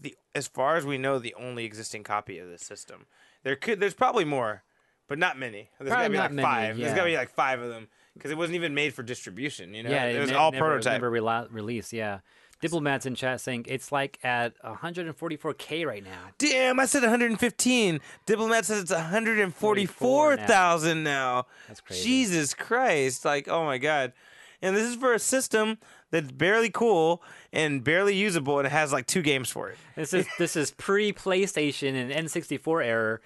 the 0.02 0.16
as 0.34 0.48
far 0.48 0.76
as 0.76 0.86
we 0.86 0.98
know, 0.98 1.20
the 1.20 1.36
only 1.36 1.66
existing 1.66 2.04
copy 2.04 2.40
of 2.40 2.50
this 2.50 2.62
system. 2.62 3.06
There 3.44 3.56
could, 3.56 3.80
there's 3.80 3.94
probably 3.94 4.26
more, 4.26 4.64
but 5.08 5.18
not 5.18 5.38
many. 5.38 5.70
There's 5.80 5.90
gotta 5.90 6.10
be 6.10 6.18
like 6.18 6.32
many, 6.32 6.46
five. 6.46 6.78
There's 6.78 6.94
gotta 6.94 7.10
be 7.10 7.18
like 7.18 7.32
five 7.32 7.62
of 7.62 7.70
them 7.70 7.88
because 8.14 8.32
it 8.32 8.38
wasn't 8.38 8.56
even 8.56 8.74
made 8.74 8.94
for 8.94 9.04
distribution. 9.04 9.74
You 9.74 9.84
know, 9.84 9.90
Yeah. 9.90 10.06
it 10.06 10.20
was 10.20 10.32
all 10.32 10.52
never, 10.52 10.66
prototype. 10.66 11.02
Never 11.02 11.10
released. 11.10 11.94
Yeah. 11.94 12.20
Diplomats 12.62 13.08
in 13.08 13.16
chat 13.16 13.42
saying 13.42 13.66
it's 13.68 13.92
like 13.92 14.20
at 14.24 14.54
144k 14.64 15.86
right 15.86 16.04
now. 16.04 16.30
Damn, 16.38 16.80
I 16.80 16.86
said 16.86 17.02
115. 17.02 18.00
Diplomat 18.28 18.66
says 18.66 18.84
it's 18.84 18.92
144,000 18.92 21.04
now. 21.04 21.48
That's 21.68 21.82
crazy. 21.82 22.04
Jesus 22.04 22.54
Christ. 22.54 23.26
Like, 23.26 23.48
oh 23.48 23.66
my 23.66 23.80
God. 23.80 24.14
And 24.62 24.76
this 24.76 24.88
is 24.88 24.96
for 24.96 25.14
a 25.14 25.20
system 25.20 25.80
that's 26.12 26.32
barely 26.32 26.70
cool 26.70 27.24
and 27.52 27.84
barely 27.84 28.16
usable, 28.16 28.60
and 28.60 28.68
it 28.68 28.72
has 28.72 28.94
like 28.94 29.08
two 29.08 29.22
games 29.22 29.50
for 29.50 29.70
it. 29.70 29.78
This 29.96 30.14
is 30.14 30.28
this 30.38 30.56
is 30.56 30.72
pre 30.72 31.12
PlayStation 31.14 31.96
and 31.96 32.12
N64 32.28 32.86
era. 32.86 33.20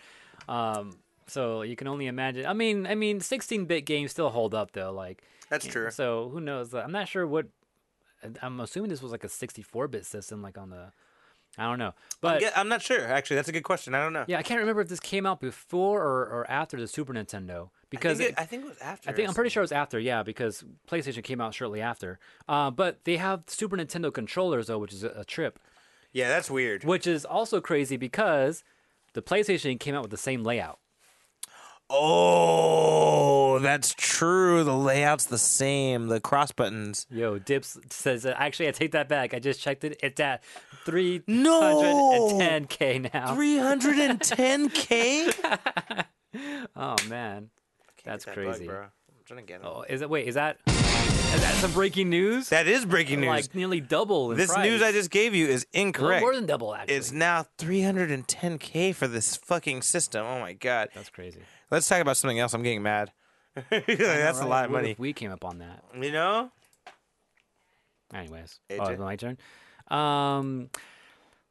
Um, 0.48 0.98
so 1.28 1.64
you 1.64 1.76
can 1.76 1.88
only 1.88 2.08
imagine. 2.08 2.46
I 2.46 2.54
mean, 2.54 2.86
I 2.88 2.96
mean, 2.96 3.20
16-bit 3.20 3.86
games 3.86 4.12
still 4.12 4.30
hold 4.30 4.54
up 4.54 4.72
though. 4.72 4.92
Like 4.92 5.24
That's 5.50 5.66
true. 5.66 5.92
So 5.92 6.30
who 6.30 6.40
knows? 6.40 6.74
I'm 6.74 6.92
not 6.92 7.08
sure 7.08 7.26
what. 7.28 7.48
I'm 8.42 8.60
assuming 8.60 8.90
this 8.90 9.04
was 9.04 9.12
like 9.12 9.24
a 9.24 9.28
64-bit 9.28 10.06
system, 10.06 10.42
like 10.42 10.58
on 10.58 10.70
the. 10.70 10.92
I 11.58 11.64
don't 11.64 11.80
know, 11.80 11.94
but 12.20 12.42
Yeah, 12.42 12.52
I'm 12.56 12.68
not 12.68 12.82
sure. 12.82 13.00
Actually, 13.08 13.38
that's 13.38 13.48
a 13.48 13.54
good 13.54 13.64
question. 13.64 13.96
I 13.96 14.04
don't 14.04 14.12
know. 14.12 14.26
yeah, 14.28 14.40
I 14.40 14.44
can't 14.44 14.60
remember 14.60 14.82
if 14.82 14.90
this 14.90 15.00
came 15.00 15.26
out 15.26 15.40
before 15.40 16.02
or, 16.02 16.26
or 16.26 16.52
after 16.52 16.78
the 16.78 16.86
Super 16.86 17.14
Nintendo 17.14 17.70
I 17.96 18.00
because 18.00 18.18
think, 18.20 18.30
it- 18.30 18.34
it, 18.34 18.40
I 18.40 18.46
think 18.46 18.64
it 18.64 18.70
was 18.70 18.78
after. 18.80 19.10
I 19.10 19.14
think 19.14 19.28
I'm 19.28 19.34
pretty 19.36 19.50
sure 19.50 19.62
it 19.62 19.66
was 19.66 19.72
after, 19.72 20.00
yeah, 20.00 20.24
because 20.24 20.64
PlayStation 20.90 21.24
came 21.24 21.42
out 21.42 21.54
shortly 21.54 21.82
after. 21.82 22.20
Uh, 22.48 22.72
but 22.72 23.04
they 23.06 23.18
have 23.18 23.44
Super 23.48 23.76
Nintendo 23.78 24.14
controllers 24.14 24.68
though, 24.68 24.80
which 24.80 24.94
is 24.94 25.04
a, 25.04 25.10
a 25.10 25.26
trip. 25.26 25.60
Yeah, 26.14 26.30
that's 26.30 26.50
weird. 26.50 26.84
which 26.86 27.06
is 27.08 27.26
also 27.26 27.60
crazy 27.60 27.98
because 27.98 28.64
the 29.14 29.22
PlayStation 29.22 29.78
came 29.80 29.96
out 29.96 30.02
with 30.02 30.12
the 30.12 30.18
same 30.18 30.44
layout. 30.44 30.80
Oh, 31.88 33.60
that's 33.60 33.94
true. 33.96 34.64
The 34.64 34.76
layout's 34.76 35.26
the 35.26 35.38
same. 35.38 36.08
The 36.08 36.20
cross 36.20 36.52
buttons. 36.52 37.06
Yo, 37.12 37.38
Dips 37.38 37.78
says 37.92 38.24
that 38.24 38.42
actually 38.42 38.70
I 38.70 38.72
take 38.72 38.94
that 38.94 39.08
back. 39.08 39.36
I 39.36 39.40
just 39.40 39.62
checked 39.62 39.84
it. 39.84 40.00
It's 40.02 40.20
at 40.20 40.44
310k 40.86 43.14
now. 43.14 43.36
310k. 43.36 46.06
Oh 46.76 46.98
man, 47.08 47.50
that's 48.06 48.26
crazy. 48.26 48.66
bro. 48.68 48.84
I'm 48.84 48.90
trying 49.26 49.40
to 49.40 49.46
get 49.46 49.62
it. 49.62 49.66
Oh, 49.66 49.84
is 49.88 50.02
it? 50.02 50.10
Wait, 50.10 50.28
is 50.28 50.36
that 50.36 50.58
is 50.68 51.42
that 51.42 51.56
some 51.56 51.72
breaking 51.74 52.10
news? 52.10 52.50
That 52.50 52.68
is 52.68 52.86
breaking 52.86 53.20
news. 53.22 53.28
Like 53.30 53.56
nearly 53.56 53.82
double. 53.82 54.32
In 54.32 54.38
this 54.38 54.54
price. 54.54 54.66
news 54.70 54.82
I 54.82 54.92
just 54.92 55.10
gave 55.10 55.34
you 55.36 55.48
is 55.48 55.66
incorrect. 55.74 56.22
more 56.22 56.34
than 56.34 56.46
double 56.46 56.74
actually. 56.76 56.96
It's 56.96 57.12
now 57.12 57.46
310k 57.58 58.94
for 58.96 59.08
this 59.08 59.36
fucking 59.36 59.82
system. 59.82 60.26
Oh 60.26 60.40
my 60.40 60.54
god. 60.54 60.90
that's 60.94 61.10
crazy. 61.10 61.42
Let's 61.72 61.90
talk 61.90 62.00
about 62.00 62.16
something 62.18 62.40
else. 62.40 62.54
I'm 62.54 62.64
getting 62.64 62.84
mad. 62.84 63.12
That's 63.70 64.40
a 64.42 64.46
lot 64.46 64.66
of 64.66 64.72
What 64.72 64.80
money. 64.82 64.92
if 64.92 65.00
we 65.00 65.14
came 65.14 65.32
up 65.32 65.46
on 65.46 65.60
that. 65.60 65.82
You 65.98 66.12
know? 66.12 66.52
Anyways, 68.14 68.60
AJ? 68.70 68.78
oh, 68.80 68.86
it's 68.90 69.00
my 69.00 69.16
turn. 69.16 69.38
Um, 69.88 70.70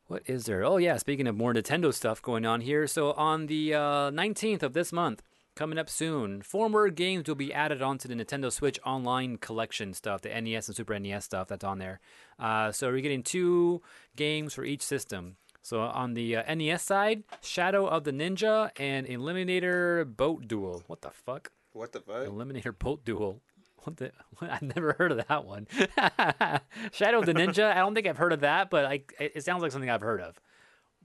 what 0.07 0.23
is 0.27 0.45
there? 0.45 0.65
Oh 0.65 0.77
yeah, 0.77 0.97
speaking 0.99 1.27
of 1.27 1.37
more 1.37 1.53
Nintendo 1.55 1.93
stuff 1.93 2.21
going 2.23 2.45
on 2.47 2.61
here. 2.61 2.87
So 2.87 3.13
on 3.13 3.47
the 3.47 3.75
uh, 3.75 3.81
19th 4.11 4.63
of 4.63 4.73
this 4.75 4.93
month, 4.93 5.23
coming 5.55 5.79
up 5.79 5.89
soon, 5.89 6.43
four 6.43 6.69
more 6.69 6.89
games 6.91 7.29
will 7.29 7.35
be 7.35 7.53
added 7.53 7.83
onto 7.83 8.09
the 8.09 8.15
Nintendo 8.15 8.51
Switch 8.53 8.79
Online 8.85 9.37
collection 9.37 9.95
stuff, 9.95 10.23
the 10.23 10.29
NES 10.29 10.69
and 10.69 10.77
Super 10.77 10.99
NES 10.99 11.25
stuff 11.25 11.49
that's 11.49 11.65
on 11.65 11.79
there. 11.79 12.01
Uh, 12.39 12.73
so 12.73 12.91
we're 12.91 13.01
getting 13.01 13.23
two 13.23 13.83
games 14.17 14.55
for 14.55 14.65
each 14.65 14.83
system. 14.83 15.37
So 15.63 15.81
on 15.81 16.15
the 16.15 16.37
uh, 16.37 16.55
NES 16.55 16.83
side, 16.83 17.25
Shadow 17.41 17.87
of 17.87 18.05
the 18.05 18.13
Ninja 18.13 18.71
and 18.77 19.07
Eliminator 19.07 20.05
Boat 20.05 20.47
Duel. 20.47 20.83
What 20.89 21.01
the 21.01 21.11
fuck? 21.11 21.53
What 21.73 21.93
the 21.93 22.01
fuck? 22.01 22.27
Eliminator 22.27 22.79
Boat 22.79 23.05
Duel. 23.05 23.41
What 23.85 23.97
the? 23.97 24.13
I've 24.41 24.63
never 24.63 24.95
heard 24.99 25.13
of 25.13 25.27
that 25.29 25.45
one. 25.45 25.67
Shadow 26.93 27.19
of 27.19 27.27
the 27.27 27.35
Ninja. 27.35 27.71
I 27.71 27.77
don't 27.77 27.95
think 27.95 28.07
I've 28.07 28.19
heard 28.19 28.33
of 28.33 28.41
that, 28.41 28.71
but 28.71 28.85
like 28.85 29.15
it, 29.19 29.33
it 29.37 29.45
sounds 29.45 29.63
like 29.63 29.73
something 29.73 29.91
I've 29.91 30.01
heard 30.03 30.21
of. 30.21 30.39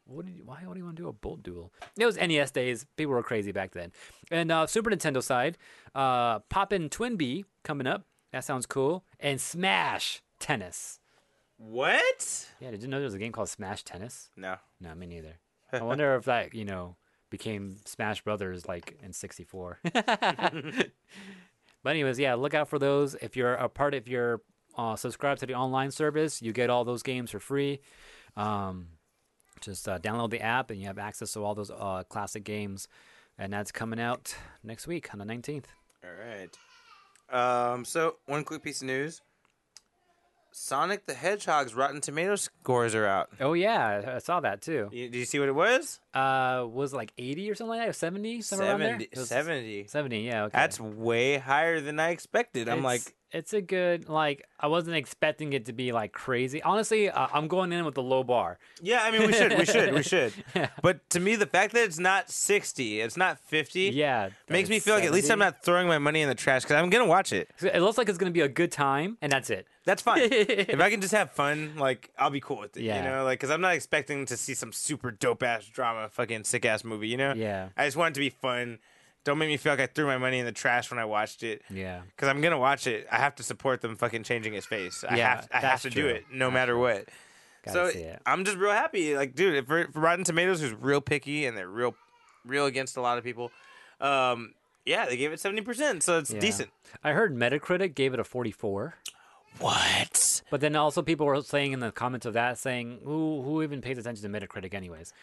What 0.09 0.25
did 0.25 0.35
you, 0.35 0.43
why 0.43 0.63
would 0.65 0.75
you 0.75 0.83
want 0.83 0.97
to 0.97 1.03
do 1.03 1.07
a 1.07 1.13
bolt 1.13 1.43
duel? 1.43 1.71
It 1.97 2.05
was 2.05 2.17
NES 2.17 2.51
days. 2.51 2.85
People 2.97 3.13
were 3.13 3.21
crazy 3.21 3.51
back 3.51 3.71
then. 3.71 3.91
And 4.31 4.51
uh, 4.51 4.65
Super 4.65 4.89
Nintendo 4.89 5.21
side, 5.21 5.57
uh, 5.93 6.39
Pop'n 6.39 6.89
TwinBee 6.89 7.43
coming 7.63 7.85
up. 7.85 8.05
That 8.31 8.43
sounds 8.43 8.65
cool. 8.65 9.05
And 9.19 9.39
Smash 9.39 10.23
Tennis. 10.39 10.99
What? 11.57 12.47
Yeah, 12.59 12.71
did 12.71 12.81
you 12.81 12.87
know 12.87 12.97
there 12.97 13.05
was 13.05 13.13
a 13.13 13.19
game 13.19 13.31
called 13.31 13.49
Smash 13.49 13.83
Tennis? 13.83 14.29
No. 14.35 14.55
No, 14.81 14.95
me 14.95 15.05
neither. 15.05 15.35
I 15.73 15.83
wonder 15.83 16.15
if 16.15 16.25
that, 16.25 16.55
you 16.55 16.65
know, 16.65 16.95
became 17.29 17.77
Smash 17.85 18.23
Brothers 18.23 18.67
like 18.67 18.97
in 19.03 19.13
64. 19.13 19.79
but 19.93 20.91
anyways, 21.85 22.17
yeah, 22.17 22.33
look 22.33 22.55
out 22.55 22.67
for 22.67 22.79
those. 22.79 23.15
If 23.15 23.37
you're 23.37 23.53
a 23.53 23.69
part 23.69 23.93
if 23.93 24.07
you're 24.07 24.41
uh, 24.75 24.95
subscribed 24.95 25.41
to 25.41 25.45
the 25.45 25.53
online 25.53 25.91
service, 25.91 26.41
you 26.41 26.51
get 26.51 26.71
all 26.71 26.83
those 26.83 27.03
games 27.03 27.29
for 27.29 27.39
free. 27.39 27.81
Um, 28.35 28.87
just 29.61 29.87
uh, 29.87 29.99
download 29.99 30.29
the 30.29 30.41
app 30.41 30.71
and 30.71 30.79
you 30.79 30.87
have 30.87 30.97
access 30.97 31.33
to 31.33 31.43
all 31.43 31.55
those 31.55 31.71
uh, 31.71 32.03
classic 32.09 32.43
games. 32.43 32.87
And 33.37 33.53
that's 33.53 33.71
coming 33.71 33.99
out 33.99 34.35
next 34.63 34.87
week 34.87 35.13
on 35.13 35.19
the 35.19 35.25
19th. 35.25 35.65
All 36.03 36.11
right. 36.11 36.57
Um. 37.31 37.85
So 37.85 38.15
one 38.25 38.43
quick 38.43 38.63
piece 38.63 38.81
of 38.81 38.87
news. 38.87 39.21
Sonic 40.51 41.05
the 41.05 41.13
Hedgehog's 41.13 41.73
Rotten 41.73 42.01
Tomato 42.01 42.35
scores 42.35 42.95
are 42.95 43.05
out. 43.05 43.29
Oh 43.39 43.53
yeah, 43.53 44.13
I 44.15 44.19
saw 44.19 44.39
that 44.41 44.61
too. 44.61 44.89
You, 44.91 45.09
did 45.09 45.17
you 45.17 45.25
see 45.25 45.39
what 45.39 45.49
it 45.49 45.55
was? 45.55 45.99
Uh, 46.13 46.65
was 46.69 46.93
like 46.93 47.13
80 47.17 47.51
or 47.51 47.55
something 47.55 47.77
like 47.77 47.87
that? 47.87 47.95
70, 47.95 48.41
somewhere 48.41 48.69
around 48.71 48.79
there. 48.79 48.89
70. 48.91 49.03
It 49.11 49.17
was 49.17 49.29
70. 49.29 49.87
70, 49.87 50.19
yeah. 50.25 50.43
Okay. 50.45 50.57
That's 50.57 50.79
way 50.79 51.37
higher 51.37 51.81
than 51.81 51.99
I 51.99 52.09
expected. 52.09 52.67
I'm 52.67 52.83
like, 52.83 53.01
It's- 53.01 53.13
it's 53.31 53.53
a 53.53 53.61
good 53.61 54.09
like. 54.09 54.43
I 54.59 54.65
wasn't 54.65 54.95
expecting 54.95 55.53
it 55.53 55.67
to 55.67 55.71
be 55.73 55.91
like 55.91 56.11
crazy. 56.13 56.63
Honestly, 56.63 57.11
uh, 57.11 57.27
I'm 57.31 57.47
going 57.47 57.71
in 57.71 57.85
with 57.85 57.93
the 57.93 58.01
low 58.01 58.23
bar. 58.23 58.57
yeah, 58.81 59.01
I 59.03 59.11
mean, 59.11 59.27
we 59.27 59.33
should, 59.33 59.55
we 59.55 59.65
should, 59.65 59.93
we 59.93 60.01
should. 60.13 60.33
But 60.81 61.07
to 61.11 61.19
me, 61.19 61.35
the 61.35 61.45
fact 61.45 61.73
that 61.75 61.83
it's 61.83 61.99
not 61.99 62.31
60, 62.31 63.01
it's 63.01 63.15
not 63.15 63.37
50, 63.41 63.91
Yeah, 63.91 64.29
makes 64.49 64.67
me 64.67 64.77
it's 64.77 64.85
feel 64.85 64.95
like 64.95 65.03
at 65.03 65.11
least 65.11 65.29
I'm 65.29 65.37
not 65.37 65.63
throwing 65.63 65.87
my 65.87 65.99
money 65.99 66.23
in 66.23 66.27
the 66.27 66.33
trash 66.33 66.63
because 66.63 66.77
I'm 66.77 66.89
going 66.89 67.05
to 67.05 67.09
watch 67.09 67.31
it. 67.31 67.51
It 67.61 67.81
looks 67.83 67.99
like 67.99 68.09
it's 68.09 68.17
gonna 68.17 68.31
be 68.31 68.41
a 68.41 68.49
good 68.49 68.71
time, 68.71 69.19
and 69.21 69.31
that's 69.31 69.51
it. 69.51 69.67
That's 69.89 70.01
fine. 70.01 70.19
if 70.31 70.79
I 70.79 70.89
can 70.89 71.01
just 71.01 71.13
have 71.13 71.31
fun, 71.31 71.73
like, 71.77 72.09
I'll 72.17 72.29
be 72.29 72.39
cool 72.39 72.59
with 72.59 72.77
it, 72.77 72.83
Yeah. 72.83 72.97
you 73.03 73.09
know? 73.09 73.23
Like, 73.23 73.39
because 73.39 73.49
I'm 73.49 73.61
not 73.61 73.73
expecting 73.73 74.25
to 74.27 74.37
see 74.37 74.53
some 74.53 74.71
super 74.71 75.09
dope 75.11 75.41
ass 75.43 75.65
drama, 75.65 76.09
fucking 76.09 76.43
sick 76.43 76.63
ass 76.65 76.83
movie, 76.83 77.07
you 77.07 77.17
know? 77.17 77.33
Yeah. 77.33 77.69
I 77.75 77.85
just 77.85 77.97
want 77.97 78.11
it 78.11 78.13
to 78.15 78.19
be 78.19 78.29
fun. 78.29 78.79
Don't 79.23 79.37
make 79.37 79.49
me 79.49 79.57
feel 79.57 79.73
like 79.73 79.79
I 79.81 79.87
threw 79.87 80.05
my 80.05 80.17
money 80.17 80.39
in 80.39 80.45
the 80.45 80.51
trash 80.51 80.89
when 80.91 80.99
I 80.99 81.05
watched 81.05 81.43
it. 81.43 81.61
Yeah, 81.69 82.01
Because 82.15 82.29
I'm 82.29 82.39
gonna 82.41 82.57
watch 82.59 82.87
it. 82.87 83.05
I 83.11 83.17
have 83.17 83.35
to 83.35 83.43
support 83.43 83.81
them 83.81 83.95
fucking 83.95 84.23
changing 84.23 84.53
his 84.53 84.65
face. 84.65 85.03
I 85.07 85.17
Yeah, 85.17 85.35
have, 85.35 85.47
I 85.51 85.57
have 85.59 85.81
to 85.81 85.89
do 85.89 86.07
it 86.07 86.25
no 86.31 86.45
That's 86.47 86.53
matter 86.53 86.73
true. 86.73 86.81
what. 86.81 87.09
gotta 87.65 87.91
so. 87.91 88.15
I'm 88.25 88.45
just 88.45 88.57
real 88.57 88.71
happy. 88.71 89.15
Like, 89.17 89.35
dude, 89.35 89.55
if 89.55 89.65
for, 89.65 89.87
for 89.91 89.99
Rotten 89.99 90.23
Tomatoes, 90.23 90.61
who's 90.61 90.73
real 90.73 91.01
picky 91.01 91.45
and 91.45 91.57
they're 91.57 91.67
real, 91.67 91.95
real 92.45 92.65
against 92.65 92.95
a 92.95 93.01
lot 93.01 93.17
of 93.17 93.23
people, 93.25 93.51
um, 93.99 94.53
yeah, 94.85 95.05
they 95.05 95.17
gave 95.17 95.31
it 95.33 95.39
seventy 95.41 95.61
percent, 95.61 96.01
so 96.03 96.17
it's 96.17 96.31
Yeah. 96.31 96.39
decent. 96.39 96.69
I 97.03 97.11
heard 97.11 97.35
Metacritic 97.35 97.95
gave 97.95 98.13
it 98.13 98.19
a 98.19 98.23
44, 98.23 98.95
What? 99.59 100.41
but 100.49 100.61
then 100.61 100.75
also 100.75 101.01
people 101.01 101.25
were 101.25 101.41
saying 101.41 101.73
in 101.73 101.79
the 101.79 101.91
comments 101.91 102.25
of 102.25 102.33
that 102.33 102.57
saying, 102.57 102.99
"Who 103.03 103.41
who 103.41 103.61
even 103.63 103.81
pays 103.81 103.97
attention 103.97 104.31
to 104.31 104.39
Metacritic 104.39 104.73
anyways?" 104.73 105.13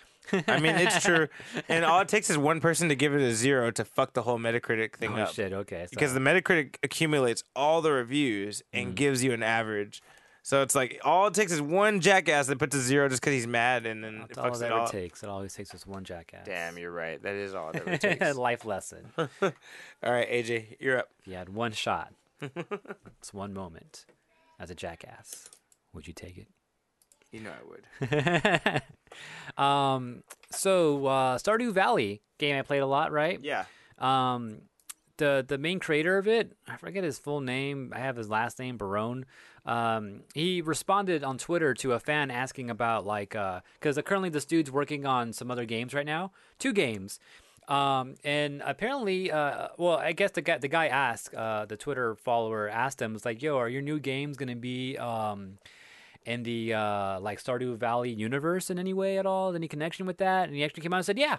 I 0.49 0.61
mean, 0.61 0.77
it's 0.77 1.01
true, 1.05 1.29
and 1.69 1.85
all 1.85 2.01
it 2.01 2.09
takes 2.09 2.29
is 2.31 2.37
one 2.39 2.61
person 2.61 2.89
to 2.91 2.95
give 2.95 3.15
it 3.15 3.23
a 3.23 3.33
zero 3.33 3.71
to 3.73 3.85
fuck 3.85 4.13
the 4.13 4.23
whole 4.23 4.39
Metacritic 4.39 4.97
thing 4.97 5.13
Oh 5.13 5.23
up. 5.23 5.35
shit! 5.35 5.53
Okay, 5.53 5.85
so, 5.87 5.91
Because 5.91 6.13
the 6.15 6.21
Metacritic 6.21 6.77
accumulates 6.83 7.43
all 7.55 7.81
the 7.83 7.93
reviews 7.93 8.63
and 8.73 8.93
Mm. 8.93 8.95
gives 8.95 9.25
you 9.25 9.33
an 9.33 9.43
average. 9.43 10.03
So 10.43 10.63
it's 10.63 10.77
like 10.77 11.01
all 11.05 11.27
it 11.27 11.35
takes 11.35 11.51
is 11.51 11.61
one 11.61 12.01
jackass 12.01 12.47
that 12.47 12.59
puts 12.61 12.77
a 12.77 12.81
zero 12.81 13.09
just 13.09 13.21
because 13.21 13.33
he's 13.35 13.49
mad, 13.49 13.85
and 13.85 14.05
then 14.05 14.15
it 14.17 14.29
that's 14.29 14.39
all 14.39 14.45
fucks 14.45 14.61
it 14.63 14.67
it 14.67 14.71
ever 14.71 14.79
all. 14.81 14.89
takes. 14.89 15.23
It 15.25 15.29
always 15.29 15.55
takes 15.55 15.71
just 15.71 15.87
one 15.89 16.05
jackass. 16.05 16.45
Damn, 16.45 16.79
you're 16.79 16.93
right. 16.93 17.21
That 17.21 17.35
is 17.35 17.53
all 17.55 17.71
it 17.71 17.77
ever 17.85 17.97
takes. 17.99 18.35
Life 18.37 18.65
lesson. 18.65 19.07
all 19.19 19.27
right, 20.03 20.31
AJ, 20.31 20.77
you're 20.79 20.99
up. 20.99 21.09
If 21.21 21.27
you 21.27 21.35
had 21.35 21.49
one 21.49 21.73
shot, 21.73 22.13
it's 22.41 23.33
one 23.35 23.53
moment 23.55 24.05
as 24.59 24.71
a 24.71 24.75
jackass. 24.75 25.49
Would 25.93 26.07
you 26.07 26.13
take 26.13 26.39
it? 26.39 26.49
You 27.33 27.41
know 27.41 27.51
I 27.51 28.81
would. 28.81 28.83
um, 29.63 30.23
so 30.51 31.07
uh, 31.07 31.39
Stardew 31.39 31.73
Valley 31.73 32.23
game 32.39 32.57
I 32.57 32.63
played 32.63 32.81
a 32.81 32.87
lot, 32.87 33.13
right? 33.13 33.41
Yeah. 33.43 33.65
Um, 33.99 34.63
the 35.19 35.45
the 35.47 35.59
main 35.59 35.79
creator 35.81 36.19
of 36.19 36.29
it, 36.29 36.53
I 36.69 36.77
forget 36.77 37.05
his 37.05 37.19
full 37.19 37.41
name. 37.41 37.93
I 37.95 38.01
have 38.01 38.17
his 38.17 38.29
last 38.29 38.59
name, 38.59 38.77
Barone. 38.77 39.25
Um, 39.65 40.21
he 40.35 40.61
responded 40.61 41.25
on 41.25 41.39
Twitter 41.39 41.75
to 41.75 41.93
a 41.93 41.99
fan 41.99 42.31
asking 42.31 42.71
about 42.71 43.05
like, 43.05 43.31
because 43.31 43.99
currently 44.05 44.29
this 44.29 44.45
dude's 44.45 44.71
working 44.71 45.07
on 45.07 45.33
some 45.33 45.51
other 45.51 45.65
games 45.65 45.93
right 45.93 46.07
now, 46.07 46.33
two 46.59 46.73
games. 46.73 47.19
Um, 47.69 48.15
and 48.23 48.63
apparently, 48.65 49.33
uh, 49.33 49.69
well, 49.77 49.97
I 49.99 50.13
guess 50.13 50.31
the 50.33 50.43
guy 50.43 50.59
the 50.59 50.69
guy 50.69 50.87
asked, 50.87 51.35
uh, 51.35 51.67
the 51.67 51.77
Twitter 51.77 52.15
follower 52.15 52.69
asked 52.69 53.03
him, 53.03 53.13
was 53.13 53.25
like, 53.25 53.43
"Yo, 53.43 53.57
are 53.59 53.69
your 53.69 53.83
new 53.83 53.99
games 53.99 54.37
gonna 54.37 54.57
be 54.57 54.97
um?" 54.99 55.59
in 56.25 56.43
the 56.43 56.75
uh, 56.75 57.21
like 57.21 57.41
Stardew 57.41 57.77
Valley 57.77 58.11
universe 58.11 58.69
in 58.69 58.81
any 58.81 58.93
way 58.93 59.17
at 59.17 59.27
all? 59.27 59.55
Any 59.55 59.69
connection 59.69 60.07
with 60.07 60.19
that? 60.19 60.49
And 60.49 60.57
he 60.57 60.65
actually 60.65 60.83
came 60.83 60.93
out 60.93 60.97
and 60.99 61.07
said, 61.07 61.19
"Yeah." 61.19 61.39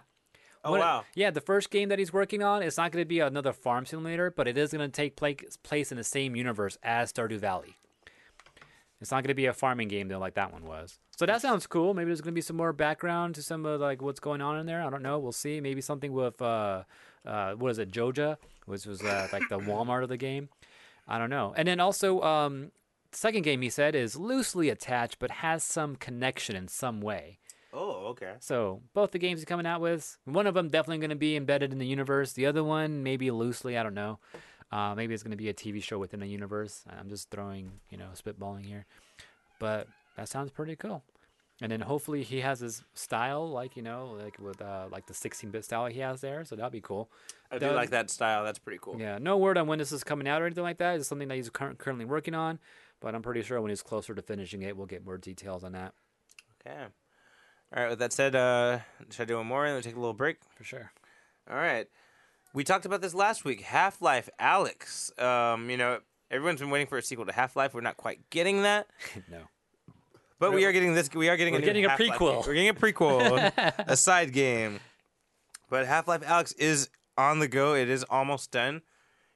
Oh 0.63 0.71
What- 0.71 0.79
wow. 0.79 1.05
Yeah, 1.13 1.29
the 1.29 1.41
first 1.41 1.69
game 1.69 1.89
that 1.89 1.99
he's 1.99 2.11
working 2.13 2.41
on, 2.41 2.63
it's 2.63 2.77
not 2.77 2.91
going 2.91 3.01
to 3.03 3.07
be 3.07 3.19
another 3.19 3.53
farm 3.53 3.85
simulator, 3.85 4.31
but 4.31 4.47
it 4.47 4.57
is 4.57 4.71
going 4.71 4.89
to 4.89 4.93
take 4.93 5.15
pla- 5.15 5.33
place 5.63 5.91
in 5.91 5.97
the 5.97 6.03
same 6.03 6.35
universe 6.35 6.77
as 6.83 7.11
Stardew 7.13 7.37
Valley. 7.37 7.77
It's 8.99 9.11
not 9.11 9.23
going 9.23 9.29
to 9.29 9.35
be 9.35 9.45
a 9.45 9.53
farming 9.53 9.89
game 9.89 10.07
though, 10.07 10.19
like 10.19 10.33
that 10.35 10.51
one 10.51 10.65
was. 10.65 10.97
So 11.15 11.25
that 11.25 11.41
sounds 11.41 11.67
cool. 11.67 11.93
Maybe 11.93 12.07
there's 12.07 12.21
going 12.21 12.33
to 12.33 12.35
be 12.35 12.41
some 12.41 12.57
more 12.57 12.73
background 12.73 13.35
to 13.35 13.43
some 13.43 13.65
of 13.65 13.79
like 13.79 14.01
what's 14.01 14.19
going 14.19 14.41
on 14.41 14.57
in 14.59 14.65
there. 14.65 14.81
I 14.81 14.89
don't 14.89 15.03
know. 15.03 15.19
We'll 15.19 15.31
see. 15.31 15.61
Maybe 15.61 15.81
something 15.81 16.13
with 16.13 16.41
uh, 16.41 16.83
uh, 17.25 17.53
what 17.53 17.71
is 17.71 17.79
it, 17.79 17.91
Joja, 17.91 18.37
which 18.65 18.85
was 18.85 19.03
uh, 19.03 19.27
like 19.31 19.43
the 19.49 19.59
Walmart 19.59 20.03
of 20.03 20.09
the 20.09 20.17
game. 20.17 20.49
I 21.07 21.19
don't 21.19 21.29
know. 21.29 21.53
And 21.55 21.67
then 21.67 21.79
also, 21.79 22.21
um, 22.21 22.71
the 23.11 23.17
second 23.17 23.43
game 23.43 23.61
he 23.61 23.69
said 23.69 23.95
is 23.95 24.15
loosely 24.15 24.69
attached, 24.69 25.19
but 25.19 25.31
has 25.31 25.63
some 25.63 25.95
connection 25.95 26.55
in 26.55 26.67
some 26.67 26.99
way. 26.99 27.39
Oh, 27.73 28.07
okay. 28.07 28.33
So 28.39 28.81
both 28.93 29.11
the 29.11 29.19
games 29.19 29.39
he's 29.39 29.45
coming 29.45 29.67
out 29.67 29.81
with, 29.81 30.17
one 30.25 30.47
of 30.47 30.53
them 30.53 30.69
definitely 30.69 30.97
going 30.99 31.11
to 31.11 31.15
be 31.15 31.35
embedded 31.35 31.71
in 31.71 31.77
the 31.77 31.85
universe. 31.85 32.33
The 32.33 32.45
other 32.45 32.63
one 32.63 33.03
maybe 33.03 33.29
loosely. 33.29 33.77
I 33.77 33.83
don't 33.83 33.93
know. 33.93 34.19
Uh, 34.71 34.93
maybe 34.95 35.13
it's 35.13 35.23
going 35.23 35.31
to 35.31 35.37
be 35.37 35.49
a 35.49 35.53
TV 35.53 35.81
show 35.81 35.97
within 35.97 36.21
a 36.21 36.25
universe. 36.25 36.83
I'm 36.99 37.09
just 37.09 37.29
throwing, 37.29 37.71
you 37.89 37.97
know, 37.97 38.09
spitballing 38.15 38.65
here, 38.65 38.85
but 39.59 39.87
that 40.17 40.27
sounds 40.27 40.51
pretty 40.51 40.75
cool. 40.75 41.03
And 41.59 41.71
then 41.71 41.81
hopefully 41.81 42.21
he 42.21 42.41
has 42.41 42.59
his 42.59 42.83
style, 42.93 43.49
like 43.49 43.75
you 43.75 43.81
know, 43.81 44.15
like 44.21 44.37
with 44.37 44.61
uh, 44.61 44.85
like 44.91 45.07
the 45.07 45.13
16-bit 45.13 45.65
style 45.65 45.87
he 45.87 46.01
has 46.01 46.21
there. 46.21 46.45
So 46.45 46.55
that'd 46.55 46.71
be 46.71 46.81
cool. 46.81 47.09
I 47.49 47.57
do 47.57 47.71
like 47.71 47.89
that 47.89 48.11
style. 48.11 48.43
That's 48.43 48.59
pretty 48.59 48.77
cool. 48.79 48.99
Yeah, 48.99 49.17
no 49.19 49.37
word 49.37 49.57
on 49.57 49.65
when 49.65 49.79
this 49.79 49.91
is 49.91 50.03
coming 50.03 50.27
out 50.27 50.41
or 50.41 50.45
anything 50.45 50.63
like 50.63 50.77
that. 50.77 50.97
It's 50.99 51.07
something 51.07 51.27
that 51.29 51.35
he's 51.35 51.49
cur- 51.49 51.73
currently 51.73 52.05
working 52.05 52.35
on, 52.35 52.59
but 52.99 53.15
I'm 53.15 53.23
pretty 53.23 53.41
sure 53.41 53.59
when 53.59 53.69
he's 53.69 53.81
closer 53.81 54.13
to 54.13 54.21
finishing 54.21 54.61
it, 54.61 54.77
we'll 54.77 54.85
get 54.85 55.03
more 55.03 55.17
details 55.17 55.63
on 55.63 55.71
that 55.71 55.93
Okay. 56.67 56.83
All 57.75 57.83
right. 57.83 57.89
With 57.89 57.99
that 57.99 58.13
said, 58.13 58.35
uh, 58.35 58.79
should 59.09 59.23
I 59.23 59.25
do 59.25 59.37
one 59.37 59.47
more 59.47 59.65
and 59.65 59.75
then 59.75 59.81
take 59.81 59.95
a 59.95 59.99
little 59.99 60.13
break? 60.13 60.37
for 60.55 60.63
sure. 60.63 60.91
All 61.49 61.57
right. 61.57 61.87
We 62.57 62.63
talked 62.63 62.87
about 62.87 63.01
this 63.01 63.13
last 63.13 63.45
week. 63.45 63.61
Half 63.61 64.01
Life 64.01 64.31
Alyx. 64.41 65.21
Um, 65.21 65.69
you 65.69 65.77
know, 65.77 65.99
everyone's 66.31 66.59
been 66.59 66.71
waiting 66.71 66.87
for 66.87 66.97
a 66.97 67.03
sequel 67.03 67.27
to 67.27 67.31
Half 67.31 67.55
Life. 67.55 67.75
We're 67.75 67.81
not 67.81 67.97
quite 67.97 68.31
getting 68.31 68.63
that, 68.63 68.87
no. 69.31 69.41
but 70.39 70.51
we 70.53 70.65
are 70.65 70.71
getting 70.71 70.95
this. 70.95 71.07
We 71.13 71.29
are 71.29 71.37
getting 71.37 71.53
We're 71.53 71.59
a 71.59 71.63
getting 71.65 71.85
a 71.85 71.89
Half-Life 71.89 72.13
prequel. 72.13 72.31
game. 72.31 72.43
We're 72.47 72.53
getting 72.55 72.69
a 72.69 72.73
prequel, 72.73 73.73
a 73.87 73.95
side 73.95 74.33
game. 74.33 74.79
But 75.69 75.85
Half 75.85 76.07
Life 76.07 76.21
Alyx 76.21 76.55
is 76.57 76.89
on 77.15 77.37
the 77.37 77.47
go. 77.47 77.75
It 77.75 77.89
is 77.89 78.03
almost 78.09 78.49
done, 78.49 78.81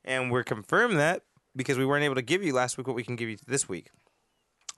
and 0.04 0.32
we're 0.32 0.44
confirmed 0.44 0.98
that 0.98 1.22
because 1.56 1.78
we 1.78 1.86
weren't 1.86 2.04
able 2.04 2.16
to 2.16 2.24
give 2.24 2.44
you 2.44 2.56
last 2.56 2.76
week 2.80 2.88
what 2.88 2.96
we 2.96 3.04
can 3.04 3.16
give 3.16 3.30
you 3.30 3.38
this 3.46 3.70
week. 3.70 3.92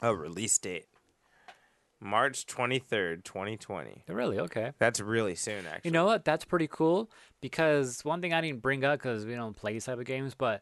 A 0.01 0.13
release 0.13 0.57
date, 0.57 0.87
March 2.03 2.45
twenty 2.45 2.79
third, 2.79 3.23
twenty 3.25 3.57
twenty. 3.57 4.03
Really? 4.07 4.37
Okay. 4.39 4.73
That's 4.79 4.99
really 4.99 5.35
soon, 5.35 5.65
actually. 5.65 5.89
You 5.89 5.91
know 5.91 6.05
what? 6.05 6.25
That's 6.25 6.45
pretty 6.45 6.67
cool 6.67 7.09
because 7.41 8.03
one 8.03 8.21
thing 8.21 8.33
I 8.33 8.41
didn't 8.41 8.61
bring 8.61 8.83
up 8.83 8.99
because 8.99 9.25
we 9.25 9.35
don't 9.35 9.55
play 9.55 9.73
these 9.73 9.85
type 9.85 9.97
of 9.99 10.05
games, 10.05 10.35
but 10.35 10.61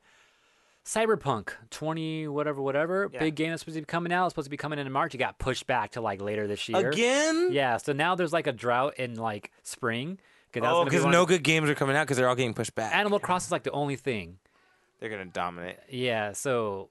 Cyberpunk 0.85 1.49
20 1.69 2.27
whatever 2.27 2.61
whatever 2.61 3.09
Yeah. 3.13 3.19
big 3.19 3.35
game 3.35 3.51
that's 3.51 3.61
supposed 3.61 3.75
to 3.75 3.81
be 3.81 3.85
coming 3.85 4.11
out, 4.11 4.25
It's 4.25 4.33
supposed 4.33 4.47
to 4.47 4.49
be 4.49 4.57
coming 4.57 4.79
in 4.79 4.91
March. 4.91 5.13
It 5.13 5.19
got 5.19 5.37
pushed 5.37 5.67
back 5.67 5.91
to 5.91 6.01
like 6.01 6.21
later 6.21 6.47
this 6.47 6.67
year. 6.67 6.89
again? 6.89 7.49
Yeah. 7.51 7.77
So 7.77 7.93
now 7.93 8.15
there's 8.15 8.33
like 8.33 8.47
a 8.47 8.51
drought 8.51 8.95
in 8.97 9.15
like 9.15 9.51
spring. 9.63 10.17
that's 10.53 10.65
Oh, 10.65 10.69
gonna 10.79 10.85
be 10.85 10.89
because 10.97 11.05
no 11.05 11.25
good 11.25 11.43
games 11.43 11.69
are 11.69 11.75
coming 11.75 11.95
out 11.95 12.05
because 12.07 12.17
they're 12.17 12.27
all 12.27 12.35
getting 12.35 12.53
pushed 12.55 12.73
back. 12.75 12.95
Animal 12.95 13.19
Crossing 13.19 13.47
is 13.47 13.51
like 13.51 13.63
the 13.63 13.71
only 13.71 13.95
thing. 13.95 14.37
They're 14.99 15.09
gonna 15.09 15.25
dominate. 15.25 15.77
Yeah. 15.89 16.31
So 16.33 16.89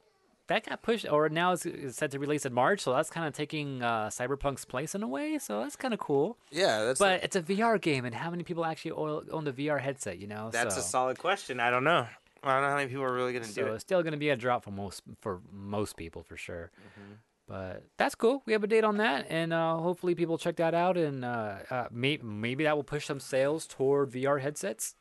that 0.50 0.66
got 0.66 0.82
pushed, 0.82 1.10
or 1.10 1.28
now 1.28 1.52
it's, 1.52 1.64
it's 1.64 1.96
set 1.96 2.10
to 2.10 2.18
release 2.18 2.44
in 2.44 2.52
March. 2.52 2.80
So 2.80 2.92
that's 2.92 3.08
kind 3.08 3.26
of 3.26 3.32
taking 3.32 3.82
uh, 3.82 4.08
Cyberpunk's 4.08 4.64
place 4.64 4.94
in 4.94 5.02
a 5.02 5.08
way. 5.08 5.38
So 5.38 5.62
that's 5.62 5.76
kind 5.76 5.94
of 5.94 6.00
cool. 6.00 6.36
Yeah, 6.50 6.84
that's 6.84 6.98
But 6.98 7.22
it's 7.24 7.36
a 7.36 7.42
VR 7.42 7.80
game, 7.80 8.04
and 8.04 8.14
how 8.14 8.30
many 8.30 8.42
people 8.42 8.64
actually 8.64 8.92
own 8.92 9.44
the 9.44 9.52
VR 9.52 9.80
headset? 9.80 10.18
You 10.18 10.26
know, 10.26 10.50
that's 10.52 10.74
so, 10.74 10.80
a 10.80 10.84
solid 10.84 11.18
question. 11.18 11.60
I 11.60 11.70
don't 11.70 11.84
know. 11.84 12.06
I 12.42 12.54
don't 12.54 12.62
know 12.62 12.68
how 12.68 12.76
many 12.76 12.88
people 12.88 13.04
are 13.04 13.12
really 13.12 13.32
gonna 13.32 13.46
do 13.46 13.66
it. 13.66 13.74
it's 13.74 13.82
still 13.82 14.02
going 14.02 14.12
to 14.12 14.18
be 14.18 14.30
a 14.30 14.36
drop 14.36 14.64
for 14.64 14.70
most 14.70 15.02
for 15.20 15.40
most 15.52 15.96
people 15.96 16.22
for 16.22 16.36
sure. 16.36 16.70
Mm-hmm. 16.80 17.12
But 17.46 17.84
that's 17.96 18.14
cool. 18.14 18.42
We 18.46 18.52
have 18.52 18.62
a 18.62 18.68
date 18.68 18.84
on 18.84 18.98
that, 18.98 19.26
and 19.28 19.52
uh, 19.52 19.76
hopefully 19.78 20.14
people 20.14 20.38
check 20.38 20.56
that 20.56 20.72
out, 20.72 20.96
and 20.96 21.24
uh, 21.24 21.56
uh, 21.68 21.86
may- 21.90 22.20
maybe 22.22 22.62
that 22.62 22.76
will 22.76 22.84
push 22.84 23.06
some 23.06 23.18
sales 23.18 23.66
toward 23.66 24.10
VR 24.12 24.40
headsets. 24.40 24.94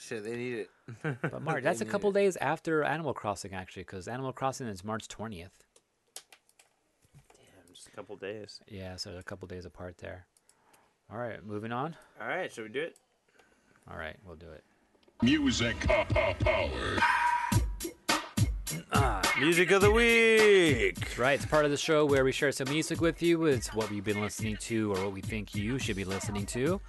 Shit, 0.00 0.24
they 0.24 0.34
need 0.36 0.54
it. 0.54 0.70
But 1.20 1.42
Mark, 1.42 1.62
that's 1.62 1.82
a 1.82 1.84
couple 1.84 2.10
days 2.10 2.36
after 2.38 2.82
Animal 2.82 3.12
Crossing, 3.12 3.52
actually, 3.52 3.82
because 3.82 4.08
Animal 4.08 4.32
Crossing 4.32 4.66
is 4.66 4.82
March 4.82 5.08
twentieth. 5.08 5.52
Damn, 7.14 7.74
just 7.74 7.86
a 7.86 7.90
couple 7.90 8.16
days. 8.16 8.60
Yeah, 8.66 8.96
so 8.96 9.14
a 9.18 9.22
couple 9.22 9.46
days 9.46 9.66
apart 9.66 9.98
there. 9.98 10.26
All 11.12 11.18
right, 11.18 11.44
moving 11.44 11.70
on. 11.70 11.96
All 12.20 12.28
right, 12.28 12.50
should 12.50 12.64
we 12.64 12.70
do 12.70 12.80
it? 12.80 12.96
All 13.90 13.98
right, 13.98 14.16
we'll 14.24 14.36
do 14.36 14.48
it. 14.48 14.64
Music 15.22 15.76
power. 15.80 16.98
Ah, 18.92 19.20
Music 19.38 19.70
of 19.72 19.82
the 19.82 19.90
week. 19.90 21.18
Right, 21.18 21.32
it's 21.34 21.44
part 21.44 21.64
of 21.64 21.70
the 21.70 21.76
show 21.76 22.06
where 22.06 22.24
we 22.24 22.32
share 22.32 22.52
some 22.52 22.70
music 22.70 23.00
with 23.00 23.20
you. 23.20 23.44
It's 23.44 23.74
what 23.74 23.90
we've 23.90 24.04
been 24.04 24.20
listening 24.22 24.56
to 24.62 24.92
or 24.94 25.04
what 25.04 25.12
we 25.12 25.20
think 25.20 25.54
you 25.54 25.78
should 25.78 25.96
be 25.96 26.04
listening 26.04 26.46
to. 26.46 26.80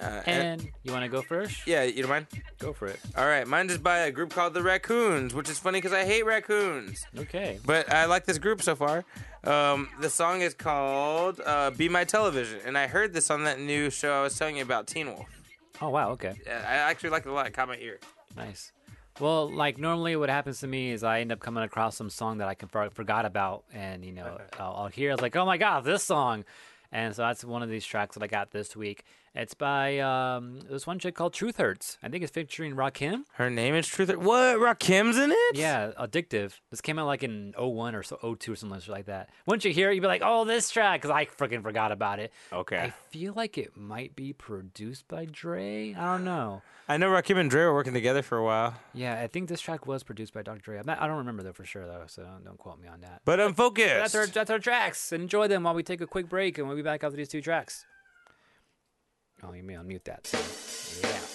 Uh, 0.00 0.22
And 0.26 0.70
you 0.82 0.92
want 0.92 1.04
to 1.04 1.08
go 1.08 1.22
first? 1.22 1.66
yeah, 1.66 1.82
you 1.84 2.02
don't 2.02 2.10
mind? 2.10 2.26
Go 2.58 2.72
for 2.72 2.86
it. 2.88 2.98
All 3.16 3.26
right, 3.26 3.46
mine 3.46 3.70
is 3.70 3.78
by 3.78 3.98
a 3.98 4.10
group 4.10 4.30
called 4.32 4.54
the 4.54 4.62
Raccoons, 4.62 5.34
which 5.34 5.48
is 5.48 5.58
funny 5.58 5.78
because 5.78 5.92
I 5.92 6.04
hate 6.04 6.24
raccoons. 6.24 7.04
Okay. 7.18 7.58
But 7.64 7.92
I 7.92 8.04
like 8.06 8.24
this 8.26 8.38
group 8.38 8.62
so 8.62 8.74
far. 8.74 9.04
Um, 9.44 9.88
the 10.00 10.10
song 10.10 10.42
is 10.42 10.54
called 10.54 11.40
uh, 11.44 11.70
"Be 11.70 11.88
My 11.88 12.04
Television," 12.04 12.60
and 12.66 12.76
I 12.76 12.86
heard 12.86 13.12
this 13.12 13.30
on 13.30 13.44
that 13.44 13.58
new 13.58 13.90
show 13.90 14.20
I 14.20 14.22
was 14.22 14.36
telling 14.38 14.56
you 14.56 14.62
about, 14.62 14.86
Teen 14.86 15.06
Wolf. 15.06 15.26
Oh 15.80 15.88
wow. 15.88 16.10
Okay. 16.10 16.34
Yeah, 16.46 16.62
I 16.66 16.74
actually 16.74 17.10
liked 17.10 17.26
it 17.26 17.30
a 17.30 17.32
lot. 17.32 17.46
It 17.46 17.52
caught 17.54 17.68
my 17.68 17.76
ear. 17.78 17.98
Nice. 18.36 18.72
Well, 19.18 19.50
like 19.50 19.76
normally, 19.78 20.14
what 20.16 20.28
happens 20.30 20.60
to 20.60 20.66
me 20.66 20.92
is 20.92 21.02
I 21.02 21.20
end 21.20 21.32
up 21.32 21.40
coming 21.40 21.62
across 21.64 21.96
some 21.96 22.10
song 22.10 22.38
that 22.38 22.48
I 22.48 22.54
can 22.54 22.68
for- 22.68 22.90
forgot 22.90 23.24
about, 23.24 23.64
and 23.72 24.04
you 24.04 24.12
know, 24.12 24.38
I'll, 24.58 24.74
I'll 24.76 24.86
hear 24.88 25.10
it's 25.12 25.22
like, 25.22 25.36
oh 25.36 25.46
my 25.46 25.56
god, 25.56 25.84
this 25.84 26.02
song, 26.02 26.44
and 26.92 27.14
so 27.14 27.22
that's 27.22 27.44
one 27.44 27.62
of 27.62 27.68
these 27.70 27.84
tracks 27.84 28.14
that 28.14 28.22
I 28.22 28.26
got 28.26 28.50
this 28.50 28.76
week. 28.76 29.04
It's 29.32 29.54
by 29.54 30.00
um, 30.00 30.58
this 30.68 30.88
one 30.88 30.98
chick 30.98 31.14
called 31.14 31.32
Truth 31.32 31.58
Hurts. 31.58 31.98
I 32.02 32.08
think 32.08 32.24
it's 32.24 32.32
featuring 32.32 32.74
Rakim. 32.74 33.22
Her 33.34 33.48
name 33.48 33.76
is 33.76 33.86
Truth. 33.86 34.16
What? 34.16 34.56
Rakim's 34.56 35.16
in 35.18 35.30
it? 35.30 35.56
Yeah, 35.56 35.92
Addictive. 36.00 36.54
This 36.70 36.80
came 36.80 36.98
out 36.98 37.06
like 37.06 37.22
in 37.22 37.54
01 37.56 37.94
or 37.94 38.02
so 38.02 38.16
02 38.40 38.52
or 38.52 38.56
something 38.56 38.80
like 38.88 39.06
that. 39.06 39.30
Once 39.46 39.64
you 39.64 39.72
hear 39.72 39.90
it, 39.90 39.94
you'd 39.94 40.00
be 40.00 40.08
like, 40.08 40.22
oh, 40.24 40.44
this 40.44 40.68
track, 40.70 41.00
because 41.00 41.14
I 41.14 41.26
freaking 41.26 41.62
forgot 41.62 41.92
about 41.92 42.18
it. 42.18 42.32
Okay. 42.52 42.78
I 42.78 42.90
feel 43.10 43.32
like 43.34 43.56
it 43.56 43.76
might 43.76 44.16
be 44.16 44.32
produced 44.32 45.06
by 45.06 45.26
Dre. 45.26 45.94
I 45.94 46.12
don't 46.12 46.24
know. 46.24 46.62
I 46.88 46.96
know 46.96 47.08
Rakim 47.08 47.36
and 47.36 47.48
Dre 47.48 47.62
were 47.62 47.72
working 47.72 47.94
together 47.94 48.22
for 48.22 48.36
a 48.36 48.42
while. 48.44 48.74
Yeah, 48.94 49.20
I 49.20 49.28
think 49.28 49.48
this 49.48 49.60
track 49.60 49.86
was 49.86 50.02
produced 50.02 50.34
by 50.34 50.42
Dr. 50.42 50.58
Dre. 50.60 50.78
I'm 50.80 50.86
not, 50.86 51.00
I 51.00 51.06
don't 51.06 51.18
remember 51.18 51.44
though 51.44 51.52
for 51.52 51.64
sure 51.64 51.86
though, 51.86 52.02
so 52.08 52.24
don't, 52.24 52.44
don't 52.44 52.58
quote 52.58 52.80
me 52.80 52.88
on 52.88 53.02
that. 53.02 53.20
But 53.24 53.38
I'm 53.40 53.54
focused. 53.54 53.86
That's 53.86 54.14
our 54.16 54.26
that's 54.26 54.50
our 54.50 54.58
tracks. 54.58 55.12
Enjoy 55.12 55.46
them 55.46 55.62
while 55.62 55.74
we 55.74 55.84
take 55.84 56.00
a 56.00 56.06
quick 56.08 56.28
break, 56.28 56.58
and 56.58 56.66
we'll 56.66 56.76
be 56.76 56.82
back 56.82 57.04
after 57.04 57.16
these 57.16 57.28
two 57.28 57.40
tracks. 57.40 57.86
Oh, 59.42 59.52
you 59.52 59.62
may 59.62 59.74
unmute 59.74 60.04
that. 60.04 60.30
Yeah. 61.02 61.29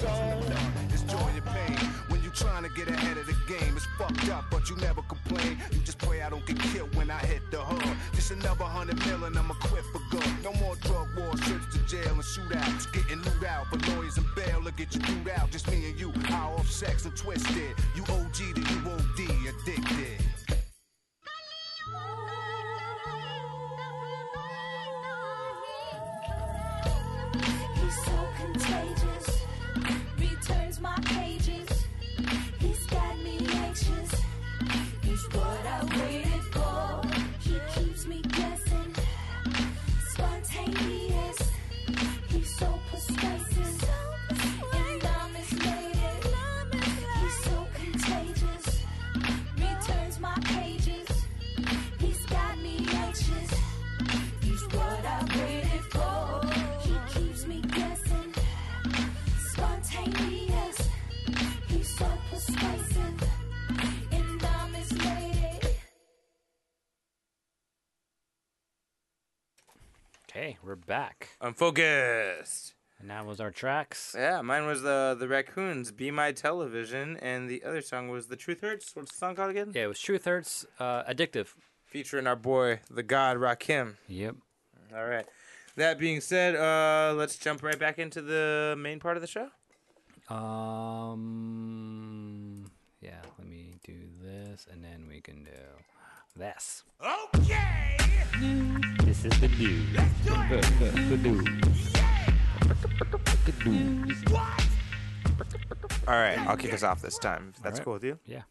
It's 0.00 1.02
joy 1.02 1.18
and 1.34 1.44
pain 1.44 1.76
when 2.08 2.22
you 2.22 2.30
trying 2.30 2.62
to 2.62 2.68
get 2.68 2.88
ahead 2.88 3.16
of 3.16 3.26
the 3.26 3.34
game. 3.48 3.76
It's 3.76 3.86
fucked 3.98 4.28
up, 4.30 4.44
but 4.48 4.70
you 4.70 4.76
never 4.76 5.02
complain. 5.02 5.58
You 5.72 5.80
just 5.80 5.98
pray 5.98 6.22
I 6.22 6.30
don't 6.30 6.46
get 6.46 6.60
killed 6.60 6.94
when 6.94 7.10
I 7.10 7.18
hit 7.18 7.42
the 7.50 7.58
hood. 7.58 7.96
Just 8.14 8.30
another 8.30 8.64
hundred 8.64 9.04
million, 9.06 9.36
I'ma 9.36 9.54
quit 9.54 9.82
for 9.92 10.00
good. 10.10 10.44
No 10.44 10.52
more 10.60 10.76
drug 10.76 11.08
wars, 11.16 11.40
trips 11.40 11.66
to 11.74 11.78
jail 11.86 12.12
and 12.12 12.22
shootouts. 12.22 12.92
Getting 12.92 13.22
loot 13.22 13.44
out 13.44 13.66
for 13.66 13.78
lawyers 13.90 14.16
and 14.18 14.26
bail 14.36 14.62
to 14.62 14.72
get 14.72 14.94
you 14.94 15.00
through 15.00 15.32
out. 15.32 15.50
Just 15.50 15.68
me 15.68 15.90
and 15.90 15.98
you, 15.98 16.12
high 16.26 16.44
off 16.44 16.70
sex 16.70 17.04
and 17.04 17.16
twisted. 17.16 17.74
You 17.96 18.02
OG 18.02 18.34
to 18.34 18.60
you 18.60 18.78
OD, 18.86 19.48
addicted. 19.48 20.37
Okay, 70.38 70.56
we're 70.62 70.76
back, 70.76 71.30
I'm 71.40 71.52
focused. 71.52 72.74
and 73.00 73.10
that 73.10 73.26
was 73.26 73.40
our 73.40 73.50
tracks. 73.50 74.14
Yeah, 74.16 74.40
mine 74.40 74.66
was 74.68 74.82
the 74.82 75.16
the 75.18 75.26
Raccoons, 75.26 75.90
"Be 75.90 76.12
My 76.12 76.30
Television," 76.30 77.16
and 77.16 77.50
the 77.50 77.64
other 77.64 77.80
song 77.80 78.06
was 78.08 78.28
"The 78.28 78.36
Truth 78.36 78.60
Hurts." 78.60 78.94
What's 78.94 79.10
the 79.10 79.18
song 79.18 79.34
called 79.34 79.50
again? 79.50 79.72
Yeah, 79.74 79.82
it 79.82 79.88
was 79.88 79.98
Truth 79.98 80.26
Hurts, 80.26 80.64
uh, 80.78 81.02
Addictive. 81.12 81.54
Featuring 81.86 82.28
our 82.28 82.36
boy, 82.36 82.78
the 82.88 83.02
God 83.02 83.38
Rakim. 83.38 83.96
Yep. 84.06 84.36
All 84.94 85.06
right. 85.06 85.26
That 85.74 85.98
being 85.98 86.20
said, 86.20 86.54
uh, 86.54 87.14
let's 87.16 87.36
jump 87.36 87.64
right 87.64 87.76
back 87.76 87.98
into 87.98 88.22
the 88.22 88.76
main 88.78 89.00
part 89.00 89.16
of 89.16 89.22
the 89.22 89.26
show. 89.26 89.48
Um. 90.32 91.50
Yeah. 93.00 93.22
Let 93.40 93.48
me 93.48 93.74
do 93.82 93.98
this, 94.22 94.68
and 94.70 94.84
then 94.84 95.08
we 95.08 95.20
can 95.20 95.42
do 95.42 95.50
this. 96.36 96.84
Okay, 97.34 97.96
This 99.20 99.34
is 99.34 99.40
the 99.40 99.48
news. 99.48 99.96
let's 99.96 100.70
do 100.70 100.84
it. 100.84 101.02
The. 101.10 101.16
The. 103.52 104.30
What? 104.30 104.66
All 106.06 106.14
right, 106.14 106.38
I'll 106.46 106.56
kick 106.56 106.72
us 106.72 106.84
off 106.84 107.02
this 107.02 107.18
time. 107.18 107.52
If 107.56 107.62
that's 107.62 107.80
right. 107.80 107.84
cool 107.84 107.94
with 107.94 108.04
you. 108.04 108.20
Yeah. 108.24 108.42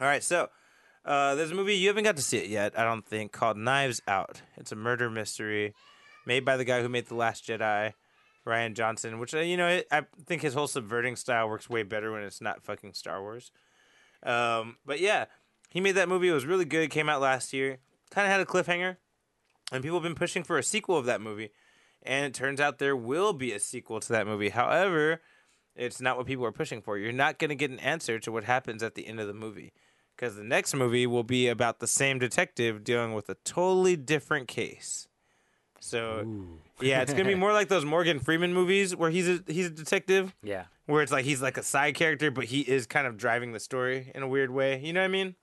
All 0.00 0.08
right, 0.08 0.24
so 0.24 0.48
uh, 1.04 1.36
there's 1.36 1.52
a 1.52 1.54
movie 1.54 1.76
you 1.76 1.86
haven't 1.86 2.02
got 2.02 2.16
to 2.16 2.22
see 2.22 2.38
it 2.38 2.48
yet, 2.48 2.76
I 2.76 2.82
don't 2.82 3.06
think, 3.06 3.30
called 3.30 3.56
Knives 3.56 4.02
Out. 4.08 4.42
It's 4.56 4.72
a 4.72 4.76
murder 4.76 5.08
mystery 5.10 5.74
made 6.26 6.44
by 6.44 6.56
the 6.56 6.64
guy 6.64 6.82
who 6.82 6.88
made 6.88 7.06
The 7.06 7.14
Last 7.14 7.46
Jedi, 7.46 7.92
Rian 8.44 8.74
Johnson. 8.74 9.20
Which 9.20 9.32
uh, 9.32 9.38
you 9.38 9.56
know, 9.56 9.68
it, 9.68 9.86
I 9.92 10.06
think 10.26 10.42
his 10.42 10.54
whole 10.54 10.66
subverting 10.66 11.14
style 11.14 11.48
works 11.48 11.70
way 11.70 11.84
better 11.84 12.10
when 12.10 12.24
it's 12.24 12.40
not 12.40 12.64
fucking 12.64 12.94
Star 12.94 13.22
Wars. 13.22 13.52
Um, 14.24 14.78
but 14.84 14.98
yeah, 14.98 15.26
he 15.68 15.80
made 15.80 15.92
that 15.92 16.08
movie. 16.08 16.30
It 16.30 16.34
was 16.34 16.46
really 16.46 16.64
good. 16.64 16.82
It 16.82 16.90
came 16.90 17.08
out 17.08 17.20
last 17.20 17.52
year. 17.52 17.78
Kind 18.10 18.26
of 18.26 18.32
had 18.32 18.40
a 18.40 18.44
cliffhanger, 18.44 18.96
and 19.72 19.82
people 19.82 19.98
have 19.98 20.02
been 20.02 20.14
pushing 20.14 20.42
for 20.42 20.58
a 20.58 20.62
sequel 20.62 20.96
of 20.96 21.04
that 21.06 21.20
movie. 21.20 21.50
And 22.02 22.24
it 22.24 22.34
turns 22.34 22.60
out 22.60 22.78
there 22.78 22.96
will 22.96 23.32
be 23.32 23.52
a 23.52 23.60
sequel 23.60 24.00
to 24.00 24.08
that 24.12 24.26
movie. 24.26 24.48
However, 24.48 25.20
it's 25.76 26.00
not 26.00 26.16
what 26.16 26.26
people 26.26 26.44
are 26.46 26.52
pushing 26.52 26.80
for. 26.80 26.96
You're 26.96 27.12
not 27.12 27.38
going 27.38 27.50
to 27.50 27.54
get 27.54 27.70
an 27.70 27.78
answer 27.80 28.18
to 28.20 28.32
what 28.32 28.44
happens 28.44 28.82
at 28.82 28.94
the 28.94 29.06
end 29.06 29.20
of 29.20 29.26
the 29.26 29.34
movie. 29.34 29.72
Because 30.16 30.34
the 30.36 30.42
next 30.44 30.74
movie 30.74 31.06
will 31.06 31.22
be 31.24 31.48
about 31.48 31.78
the 31.80 31.86
same 31.86 32.18
detective 32.18 32.84
dealing 32.84 33.12
with 33.14 33.28
a 33.28 33.34
totally 33.44 33.96
different 33.96 34.48
case. 34.48 35.08
So, 35.78 36.26
yeah, 36.80 37.00
it's 37.00 37.12
going 37.12 37.24
to 37.24 37.30
be 37.30 37.34
more 37.38 37.52
like 37.52 37.68
those 37.68 37.84
Morgan 37.84 38.18
Freeman 38.18 38.52
movies 38.52 38.94
where 38.94 39.10
he's 39.10 39.28
a, 39.28 39.40
he's 39.46 39.66
a 39.66 39.70
detective, 39.70 40.34
Yeah. 40.42 40.64
where 40.86 41.02
it's 41.02 41.12
like 41.12 41.24
he's 41.24 41.40
like 41.40 41.56
a 41.56 41.62
side 41.62 41.94
character, 41.94 42.30
but 42.30 42.44
he 42.44 42.60
is 42.60 42.86
kind 42.86 43.06
of 43.06 43.16
driving 43.16 43.52
the 43.52 43.60
story 43.60 44.10
in 44.14 44.22
a 44.22 44.28
weird 44.28 44.50
way. 44.50 44.78
You 44.82 44.92
know 44.92 45.00
what 45.00 45.06
I 45.06 45.08
mean? 45.08 45.36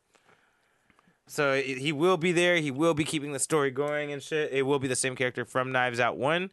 So 1.28 1.52
i- 1.54 1.62
he 1.62 1.92
will 1.92 2.18
be 2.18 2.32
there. 2.32 2.58
He 2.58 2.72
will 2.72 2.94
be 2.94 3.04
keeping 3.04 3.34
the 3.34 3.40
story 3.40 3.70
going 3.72 4.12
and 4.12 4.22
shit. 4.24 4.52
It 4.52 4.64
will 4.64 4.80
be 4.80 4.88
the 4.88 4.96
same 4.96 5.16
character 5.16 5.46
from 5.46 5.72
Knives 5.72 6.00
Out 6.00 6.18
1, 6.18 6.50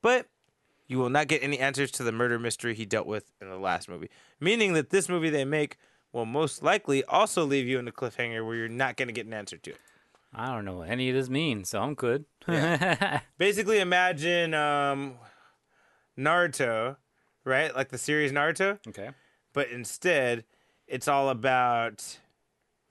but 0.00 0.26
you 0.86 0.98
will 0.98 1.10
not 1.10 1.26
get 1.28 1.42
any 1.42 1.58
answers 1.58 1.90
to 1.92 2.02
the 2.02 2.12
murder 2.12 2.38
mystery 2.38 2.74
he 2.74 2.84
dealt 2.84 3.06
with 3.06 3.32
in 3.40 3.48
the 3.48 3.56
last 3.58 3.88
movie. 3.88 4.10
Meaning 4.40 4.74
that 4.74 4.90
this 4.90 5.08
movie 5.08 5.30
they 5.30 5.44
make 5.44 5.76
will 6.12 6.26
most 6.26 6.62
likely 6.62 7.02
also 7.04 7.44
leave 7.44 7.66
you 7.66 7.78
in 7.78 7.88
a 7.88 7.92
cliffhanger 7.92 8.44
where 8.46 8.54
you're 8.54 8.68
not 8.68 8.96
going 8.96 9.08
to 9.08 9.12
get 9.14 9.26
an 9.26 9.32
answer 9.32 9.56
to 9.56 9.70
it. 9.70 9.78
I 10.34 10.46
don't 10.54 10.64
know 10.64 10.78
what 10.78 10.88
any 10.90 11.08
of 11.10 11.14
this 11.14 11.28
means, 11.28 11.68
so 11.70 11.80
I'm 11.82 11.94
good. 11.94 12.24
Basically, 13.38 13.80
imagine 13.80 14.54
um, 14.54 15.14
Naruto, 16.18 16.96
right? 17.44 17.74
Like 17.74 17.88
the 17.88 17.98
series 17.98 18.32
Naruto, 18.32 18.78
okay. 18.88 19.10
but 19.52 19.68
instead, 19.70 20.44
it's 20.86 21.08
all 21.08 21.28
about 21.28 22.18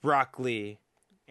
Rock 0.03 0.39
Lee 0.39 0.79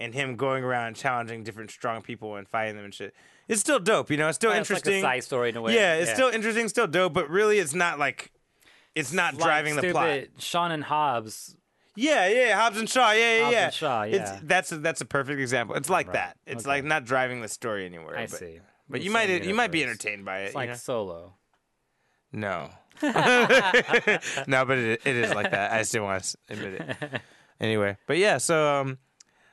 and 0.01 0.12
him 0.14 0.34
going 0.34 0.64
around 0.64 0.96
challenging 0.96 1.44
different 1.44 1.70
strong 1.70 2.03
people 2.03 2.34
and 2.34 2.48
fighting 2.48 2.74
them 2.74 2.86
and 2.86 2.94
shit. 2.94 3.14
It's 3.46 3.61
still 3.61 3.78
dope, 3.78 4.11
you 4.11 4.16
know. 4.16 4.28
It's 4.28 4.36
still 4.36 4.51
interesting. 4.51 4.94
It's 4.94 5.05
like 5.05 5.16
side 5.16 5.24
story 5.24 5.51
in 5.51 5.57
a 5.57 5.61
way. 5.61 5.74
Yeah, 5.74 5.94
it's 5.94 6.11
still 6.12 6.28
interesting, 6.28 6.68
still 6.68 6.86
dope, 6.86 7.12
but 7.12 7.28
really, 7.30 7.59
it's 7.59 7.74
not 7.74 7.98
like 7.98 8.32
it's 8.94 9.12
not 9.12 9.34
Like 9.34 9.44
driving 9.44 9.76
the 9.76 9.90
plot. 9.90 10.11
stupid 10.11 10.30
Sean 10.42 10.72
and 10.72 10.82
Hobbs. 10.82 11.57
Yeah, 11.96 12.28
yeah, 12.28 12.61
Hobbs 12.61 12.78
and 12.78 12.88
Shaw. 12.88 13.11
Yeah, 13.12 13.18
yeah, 13.18 13.42
Hobbs 13.42 13.53
yeah. 13.53 13.64
and 13.64 13.74
Shaw, 13.74 14.03
It's, 14.03 14.14
yeah. 14.16 14.40
that's 14.42 14.72
a, 14.72 14.78
that's 14.78 15.01
a 15.01 15.05
perfect 15.05 15.40
example. 15.40 15.76
It's 15.76 15.90
like 15.90 16.07
Right, 16.09 16.14
that. 16.14 16.36
It's 16.46 16.64
okay. 16.64 16.76
like 16.76 16.84
not 16.84 17.05
driving 17.05 17.40
the 17.40 17.48
story 17.48 17.84
anywhere. 17.84 18.16
I 18.16 18.22
but, 18.26 18.38
see. 18.38 18.61
But 18.88 19.03
you 19.03 19.11
might 19.11 19.44
you 19.44 19.55
might 19.55 19.70
be 19.70 19.82
entertained 19.82 20.24
by 20.24 20.40
it. 20.40 20.44
It's 20.46 20.55
you 20.55 20.59
like 20.59 20.70
know? 20.70 20.74
Solo. 20.76 21.34
No. 22.32 22.70
no, 23.03 24.64
but 24.64 24.78
it, 24.78 25.03
it 25.05 25.16
is 25.16 25.34
like 25.34 25.51
that. 25.51 25.72
I 25.72 25.82
still 25.82 26.05
want 26.05 26.24
to 26.24 26.36
admit 26.48 26.74
it. 26.74 27.20
Anyway, 27.61 27.98
but 28.07 28.16
yeah, 28.16 28.38
so 28.38 28.80
um, 28.80 28.96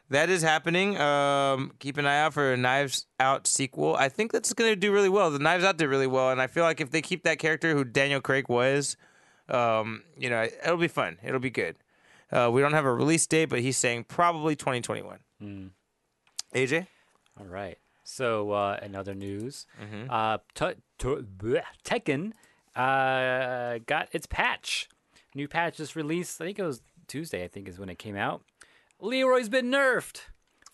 that 0.10 0.30
is 0.30 0.42
happening. 0.42 0.98
Um, 0.98 1.72
keep 1.80 1.98
an 1.98 2.06
eye 2.06 2.20
out 2.22 2.34
for 2.34 2.54
a 2.54 2.58
Knives 2.58 3.06
Out 3.20 3.48
sequel. 3.48 3.96
I 3.96 4.10
think 4.10 4.32
that's 4.32 4.54
going 4.54 4.72
to 4.72 4.76
do 4.76 4.92
really 4.94 5.10
well. 5.10 5.32
The 5.32 5.40
Knives 5.40 5.64
Out 5.64 5.78
did 5.78 5.88
really 5.88 6.08
well, 6.08 6.30
and 6.32 6.42
I 6.42 6.48
feel 6.48 6.64
like 6.64 6.80
if 6.82 6.92
they 6.92 7.02
keep 7.02 7.24
that 7.24 7.40
character 7.40 7.74
who 7.74 7.84
Daniel 7.84 8.22
Craig 8.22 8.48
was, 8.50 8.96
um, 9.50 10.04
you 10.18 10.30
know, 10.30 10.44
it'll 10.64 10.78
be 10.78 10.88
fun. 10.88 11.18
It'll 11.24 11.40
be 11.40 11.50
good. 11.50 11.76
Uh, 12.32 12.50
we 12.52 12.62
don't 12.62 12.74
have 12.74 12.86
a 12.86 12.94
release 12.94 13.26
date, 13.28 13.46
but 13.46 13.60
he's 13.62 13.78
saying 13.78 14.06
probably 14.06 14.56
2021. 14.56 15.20
AJ? 16.54 16.88
All 17.40 17.46
right. 17.46 17.78
So, 18.04 18.52
uh, 18.52 18.80
in 18.82 18.96
other 18.96 19.14
news, 19.14 19.66
Mm-hmm. 19.82 20.10
uh, 20.10 20.38
t- 20.56 20.80
t- 20.98 21.08
bleh, 21.38 21.62
Tekken 21.84 22.32
uh, 22.76 23.80
got 23.86 24.08
its 24.14 24.26
patch. 24.28 24.88
New 25.36 25.48
patch 25.48 25.78
just 25.78 25.96
released. 25.96 26.42
I 26.42 26.46
think 26.46 26.60
it 26.60 26.64
was 26.64 26.82
Tuesday. 27.08 27.44
I 27.44 27.48
think 27.48 27.68
is 27.68 27.78
when 27.80 27.90
it 27.90 28.00
came 28.00 28.16
out. 28.16 28.42
Leroy's 29.00 29.50
been 29.50 29.70
nerfed. 29.72 30.22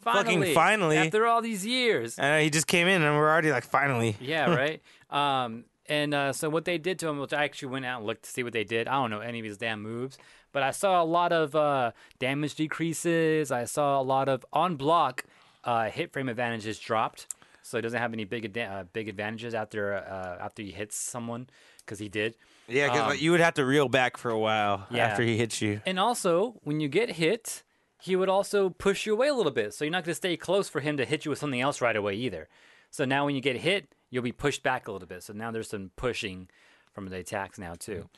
Fucking 0.02 0.26
Finally, 0.26 0.54
finally. 0.54 0.98
After 0.98 1.26
all 1.26 1.42
these 1.42 1.66
years. 1.66 2.20
And 2.20 2.44
he 2.44 2.50
just 2.50 2.68
came 2.68 2.88
in, 2.88 3.02
and 3.02 3.16
we're 3.18 3.30
already 3.32 3.52
like, 3.52 3.64
finally. 3.64 4.18
Yeah, 4.22 4.54
right. 4.56 4.82
um, 5.10 5.64
and 5.88 6.14
uh, 6.14 6.34
so 6.34 6.50
what 6.50 6.66
they 6.66 6.78
did 6.78 7.00
to 7.00 7.08
him, 7.10 7.20
which 7.20 7.34
I 7.34 7.44
actually 7.46 7.70
went 7.70 7.86
out 7.86 8.00
and 8.00 8.08
looked 8.08 8.24
to 8.24 8.30
see 8.30 8.44
what 8.44 8.54
they 8.54 8.64
did. 8.64 8.88
I 8.88 8.94
don't 8.94 9.10
know 9.12 9.20
any 9.20 9.40
of 9.40 9.46
his 9.46 9.58
damn 9.58 9.82
moves, 9.82 10.18
but 10.54 10.64
I 10.64 10.72
saw 10.72 11.02
a 11.02 11.06
lot 11.06 11.32
of 11.34 11.56
uh, 11.56 11.92
damage 12.20 12.56
decreases. 12.56 13.52
I 13.52 13.66
saw 13.66 14.00
a 14.00 14.04
lot 14.04 14.28
of 14.30 14.46
on 14.54 14.76
block 14.76 15.24
uh, 15.66 15.90
hit 15.90 16.12
frame 16.14 16.30
advantages 16.30 16.80
dropped, 16.80 17.28
so 17.62 17.78
he 17.78 17.82
doesn't 17.82 18.00
have 18.00 18.14
any 18.14 18.24
big 18.24 18.46
ad- 18.46 18.58
uh, 18.72 18.84
big 18.94 19.08
advantages 19.10 19.54
after 19.54 19.94
uh, 19.96 20.38
after 20.44 20.64
he 20.64 20.72
hits 20.72 20.96
someone 20.98 21.48
because 21.80 22.00
he 22.00 22.08
did. 22.10 22.36
Yeah, 22.70 22.88
because 22.92 23.22
you 23.22 23.32
would 23.32 23.42
have 23.42 23.56
to 23.56 23.66
reel 23.66 23.90
back 23.90 24.16
for 24.18 24.32
a 24.32 24.40
while 24.40 24.86
Um, 24.90 24.96
Yeah. 24.96 25.08
after 25.08 25.24
he 25.24 25.36
hits 25.38 25.62
you. 25.62 25.82
And 25.86 26.00
also, 26.00 26.56
when 26.64 26.80
you 26.80 26.88
get 26.88 27.12
hit, 27.12 27.64
he 28.04 28.16
would 28.16 28.30
also 28.30 28.70
push 28.70 29.06
you 29.06 29.14
away 29.14 29.28
a 29.30 29.34
little 29.34 29.52
bit. 29.52 29.74
So 29.74 29.86
you're 29.86 29.92
not 29.92 30.04
going 30.04 30.12
to 30.12 30.16
stay 30.16 30.36
close 30.36 30.68
for 30.68 30.82
him 30.82 30.98
to 30.98 31.06
hit 31.06 31.24
you 31.26 31.30
with 31.30 31.40
something 31.40 31.62
else 31.62 31.80
right 31.82 31.96
away 31.96 32.16
either. 32.16 32.50
So 32.92 33.06
now 33.06 33.26
when 33.26 33.34
you 33.36 33.42
get 33.42 33.56
hit, 33.58 33.88
you'll 34.10 34.24
be 34.24 34.32
pushed 34.34 34.62
back 34.62 34.88
a 34.88 34.92
little 34.92 35.08
bit. 35.08 35.24
So 35.24 35.32
now 35.34 35.52
there's 35.52 35.70
some 35.70 35.92
pushing 35.96 36.50
from 36.92 37.08
the 37.10 37.18
attacks 37.18 37.58
now 37.58 37.74
too. 37.74 38.10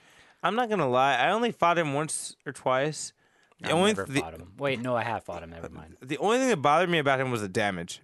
I'm 0.43 0.55
not 0.55 0.69
gonna 0.69 0.89
lie. 0.89 1.15
I 1.15 1.29
only 1.31 1.51
fought 1.51 1.77
him 1.77 1.93
once 1.93 2.35
or 2.45 2.51
twice. 2.51 3.13
The 3.61 3.69
I've 3.69 3.75
only 3.75 3.91
never 3.93 4.05
the, 4.05 4.19
fought 4.19 4.33
him. 4.33 4.51
Wait, 4.57 4.81
no, 4.81 4.95
I 4.95 5.03
have 5.03 5.23
fought 5.23 5.43
him. 5.43 5.51
Never 5.51 5.69
mind. 5.69 5.97
the 6.01 6.17
only 6.17 6.39
thing 6.39 6.49
that 6.49 6.57
bothered 6.57 6.89
me 6.89 6.97
about 6.99 7.19
him 7.21 7.31
was 7.31 7.41
the 7.41 7.47
damage. 7.47 8.01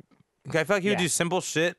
I 0.48 0.52
felt 0.64 0.70
like 0.70 0.84
he 0.84 0.90
would 0.90 1.00
Yeah. 1.00 1.06
do 1.06 1.10
simple 1.10 1.42
shit, 1.42 1.78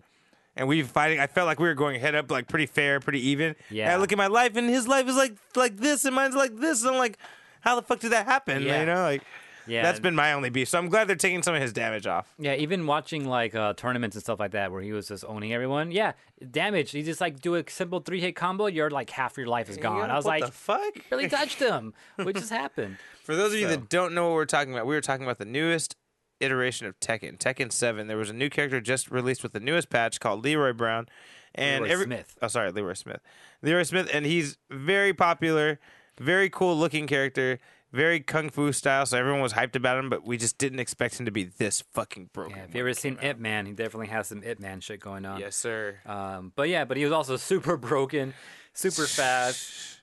and 0.54 0.68
we 0.68 0.82
fighting. 0.82 1.18
I 1.20 1.26
felt 1.26 1.46
like 1.46 1.58
we 1.58 1.66
were 1.66 1.74
going 1.74 1.98
head 2.00 2.14
up, 2.14 2.30
like 2.30 2.48
pretty 2.48 2.66
fair, 2.66 3.00
pretty 3.00 3.26
even. 3.28 3.56
And 3.70 3.78
I 3.80 3.92
Yeah. 3.92 3.96
look 3.96 4.12
at 4.12 4.18
my 4.18 4.26
life, 4.28 4.56
and 4.56 4.68
his 4.68 4.86
life 4.86 5.08
is 5.08 5.16
like 5.16 5.34
like 5.56 5.78
this, 5.78 6.04
and 6.04 6.14
mine's 6.14 6.36
like 6.36 6.54
this. 6.56 6.82
And 6.82 6.90
I'm 6.90 6.98
like, 6.98 7.18
how 7.62 7.74
the 7.76 7.82
fuck 7.82 8.00
did 8.00 8.12
that 8.12 8.26
happen? 8.26 8.62
Yeah. 8.62 8.80
You 8.80 8.86
know, 8.86 9.02
like 9.02 9.22
Yeah, 9.66 9.82
that's 9.82 10.00
been 10.00 10.14
my 10.14 10.32
only 10.32 10.50
beef. 10.50 10.68
So 10.68 10.78
I'm 10.78 10.88
glad 10.88 11.08
they're 11.08 11.16
taking 11.16 11.42
some 11.42 11.54
of 11.54 11.62
his 11.62 11.72
damage 11.72 12.06
off. 12.06 12.32
Yeah, 12.38 12.54
even 12.54 12.86
watching 12.86 13.24
like 13.26 13.54
uh, 13.54 13.74
tournaments 13.74 14.16
and 14.16 14.22
stuff 14.22 14.40
like 14.40 14.52
that, 14.52 14.72
where 14.72 14.82
he 14.82 14.92
was 14.92 15.08
just 15.08 15.24
owning 15.26 15.52
everyone. 15.52 15.90
Yeah, 15.90 16.12
damage. 16.50 16.94
You 16.94 17.02
just 17.02 17.20
like 17.20 17.40
do 17.40 17.54
a 17.54 17.64
simple 17.68 18.00
three 18.00 18.20
hit 18.20 18.36
combo, 18.36 18.66
you're 18.66 18.90
like 18.90 19.10
half 19.10 19.36
your 19.36 19.46
life 19.46 19.68
is 19.68 19.76
gone. 19.76 20.10
I 20.10 20.16
was 20.16 20.24
what 20.24 20.40
like, 20.40 20.46
the 20.46 20.52
fuck? 20.52 20.94
really 21.10 21.28
touched 21.28 21.58
him. 21.60 21.94
What 22.16 22.34
just 22.36 22.50
happened? 22.50 22.96
For 23.22 23.36
those 23.36 23.52
of 23.52 23.58
you 23.60 23.66
So- 23.66 23.76
that 23.76 23.88
don't 23.88 24.14
know 24.14 24.28
what 24.28 24.34
we're 24.34 24.44
talking 24.46 24.72
about, 24.72 24.86
we 24.86 24.94
were 24.94 25.00
talking 25.00 25.24
about 25.24 25.38
the 25.38 25.44
newest 25.44 25.96
iteration 26.40 26.88
of 26.88 26.98
Tekken, 26.98 27.38
Tekken 27.38 27.70
7. 27.70 28.08
There 28.08 28.16
was 28.16 28.30
a 28.30 28.32
new 28.34 28.50
character 28.50 28.80
just 28.80 29.10
released 29.12 29.44
with 29.44 29.52
the 29.52 29.60
newest 29.60 29.90
patch 29.90 30.18
called 30.18 30.42
Leroy 30.42 30.72
Brown. 30.72 31.06
And 31.54 31.82
Leroy 31.84 31.92
every, 31.92 32.06
Smith. 32.06 32.36
Oh, 32.42 32.48
sorry, 32.48 32.72
Leroy 32.72 32.94
Smith. 32.94 33.20
Leroy 33.62 33.82
Smith, 33.84 34.08
and 34.12 34.24
he's 34.26 34.56
very 34.70 35.12
popular, 35.12 35.78
very 36.18 36.48
cool 36.50 36.76
looking 36.76 37.06
character, 37.06 37.58
very 37.92 38.20
kung 38.20 38.50
fu 38.50 38.72
style. 38.72 39.06
So 39.06 39.18
everyone 39.18 39.40
was 39.40 39.52
hyped 39.52 39.76
about 39.76 39.98
him, 39.98 40.08
but 40.10 40.24
we 40.26 40.36
just 40.36 40.58
didn't 40.58 40.80
expect 40.80 41.18
him 41.20 41.26
to 41.26 41.32
be 41.32 41.44
this 41.44 41.82
fucking 41.92 42.30
broken. 42.32 42.56
Yeah, 42.56 42.64
if 42.64 42.74
you 42.74 42.80
ever 42.80 42.94
seen 42.94 43.18
out. 43.18 43.24
Ip 43.24 43.38
Man, 43.38 43.66
he 43.66 43.72
definitely 43.72 44.08
has 44.08 44.28
some 44.28 44.42
Ip 44.42 44.58
Man 44.60 44.80
shit 44.80 45.00
going 45.00 45.24
on. 45.24 45.38
Yes, 45.40 45.56
sir. 45.56 45.98
Um, 46.06 46.52
but 46.56 46.68
yeah, 46.68 46.84
but 46.84 46.96
he 46.96 47.04
was 47.04 47.12
also 47.12 47.36
super 47.50 47.76
broken, 47.76 48.34
super 48.72 49.06
fast. 49.06 50.00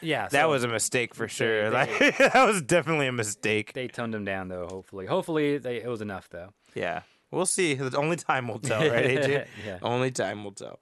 Yeah, 0.00 0.22
that 0.28 0.42
so 0.42 0.48
was 0.50 0.64
a 0.64 0.68
mistake 0.68 1.14
for 1.14 1.28
sure. 1.28 1.70
they- 1.70 1.76
Like 1.76 2.18
that 2.18 2.44
was 2.46 2.60
definitely 2.62 3.06
a 3.06 3.12
mistake. 3.12 3.72
They 3.72 3.86
toned 3.88 4.14
him 4.14 4.24
down 4.24 4.48
though. 4.48 4.66
Hopefully, 4.68 5.06
hopefully 5.06 5.58
they, 5.58 5.76
it 5.76 5.86
was 5.86 6.00
enough 6.00 6.28
though. 6.28 6.52
Yeah, 6.74 7.02
we'll 7.30 7.46
see. 7.46 7.78
Only 7.94 8.16
time 8.16 8.48
will 8.48 8.58
tell, 8.58 8.80
right, 8.80 9.04
AJ? 9.06 9.46
Yeah. 9.64 9.78
Only 9.80 10.10
time 10.10 10.42
will 10.42 10.52
tell. 10.52 10.80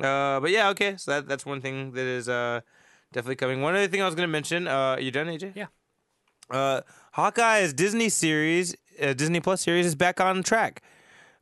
Uh, 0.00 0.40
but 0.40 0.50
yeah, 0.50 0.70
okay. 0.70 0.96
So 0.96 1.10
that 1.10 1.28
that's 1.28 1.44
one 1.44 1.60
thing 1.60 1.92
that 1.92 2.06
is 2.06 2.28
uh 2.28 2.62
definitely 3.14 3.36
coming. 3.36 3.62
One 3.62 3.74
other 3.74 3.88
thing 3.88 4.02
I 4.02 4.06
was 4.06 4.14
gonna 4.14 4.28
mention. 4.28 4.68
Uh, 4.68 4.96
you 5.00 5.10
done, 5.10 5.28
AJ? 5.28 5.52
Yeah. 5.54 5.66
Uh, 6.50 6.82
Hawkeye's 7.12 7.72
Disney 7.72 8.10
series, 8.10 8.76
uh, 9.00 9.14
Disney 9.14 9.40
Plus 9.40 9.62
series, 9.62 9.86
is 9.86 9.94
back 9.94 10.20
on 10.20 10.42
track. 10.42 10.82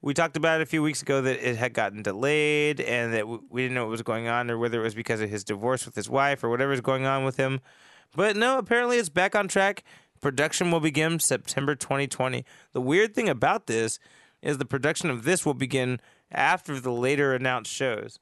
We 0.00 0.14
talked 0.14 0.36
about 0.36 0.60
it 0.60 0.62
a 0.62 0.66
few 0.66 0.82
weeks 0.82 1.02
ago 1.02 1.20
that 1.22 1.48
it 1.48 1.56
had 1.56 1.74
gotten 1.74 2.02
delayed 2.02 2.80
and 2.80 3.12
that 3.14 3.20
w- 3.20 3.42
we 3.50 3.62
didn't 3.62 3.74
know 3.74 3.84
what 3.84 3.90
was 3.90 4.02
going 4.02 4.28
on 4.28 4.50
or 4.50 4.58
whether 4.58 4.80
it 4.80 4.84
was 4.84 4.94
because 4.94 5.20
of 5.20 5.30
his 5.30 5.44
divorce 5.44 5.86
with 5.86 5.94
his 5.94 6.10
wife 6.10 6.42
or 6.42 6.50
whatever's 6.50 6.80
going 6.80 7.06
on 7.06 7.24
with 7.24 7.36
him. 7.36 7.60
But 8.14 8.36
no, 8.36 8.58
apparently 8.58 8.98
it's 8.98 9.08
back 9.08 9.34
on 9.36 9.48
track. 9.48 9.84
Production 10.20 10.70
will 10.70 10.80
begin 10.80 11.18
September 11.20 11.74
2020. 11.74 12.44
The 12.72 12.80
weird 12.80 13.14
thing 13.14 13.28
about 13.28 13.66
this 13.66 13.98
is 14.40 14.58
the 14.58 14.64
production 14.64 15.08
of 15.08 15.22
this 15.24 15.46
will 15.46 15.54
begin 15.54 16.00
after 16.32 16.80
the 16.80 16.92
later 16.92 17.32
announced 17.34 17.72
shows. 17.72 18.18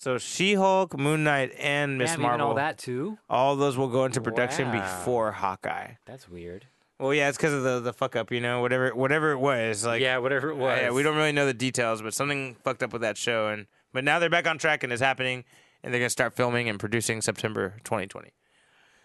So 0.00 0.16
She-Hulk, 0.16 0.98
Moon 0.98 1.24
Knight, 1.24 1.52
and 1.58 1.98
Miss 1.98 2.10
Damn, 2.12 2.20
even 2.20 2.28
Marvel, 2.30 2.46
all 2.48 2.54
that 2.54 2.78
too. 2.78 3.18
all 3.28 3.54
those 3.54 3.76
will 3.76 3.88
go 3.88 4.06
into 4.06 4.20
production 4.22 4.68
Wow. 4.72 4.80
before 4.80 5.30
Hawkeye. 5.32 5.92
That's 6.06 6.26
weird. 6.26 6.66
Well, 6.98 7.12
yeah, 7.12 7.28
it's 7.28 7.36
because 7.36 7.52
of 7.52 7.62
the 7.62 7.80
the 7.80 7.92
fuck 7.92 8.16
up, 8.16 8.32
you 8.32 8.40
know, 8.40 8.60
whatever 8.62 8.94
whatever 8.94 9.32
it 9.32 9.38
was. 9.38 9.84
Like, 9.84 10.00
yeah, 10.00 10.16
whatever 10.18 10.48
it 10.50 10.56
was. 10.56 10.78
yeah, 10.80 10.90
we 10.90 11.02
don't 11.02 11.16
really 11.16 11.32
know 11.32 11.44
the 11.46 11.52
details, 11.54 12.00
but 12.02 12.14
something 12.14 12.56
fucked 12.64 12.82
up 12.82 12.92
with 12.94 13.02
that 13.02 13.16
show, 13.18 13.48
and 13.48 13.66
but 13.92 14.02
now 14.04 14.18
they're 14.18 14.30
back 14.30 14.46
on 14.48 14.56
track 14.58 14.82
and 14.82 14.92
it's 14.92 15.02
happening, 15.02 15.44
and 15.82 15.92
they're 15.92 16.00
gonna 16.00 16.08
start 16.10 16.34
filming 16.34 16.68
and 16.70 16.80
producing 16.80 17.20
September 17.20 17.74
2020. 17.84 18.30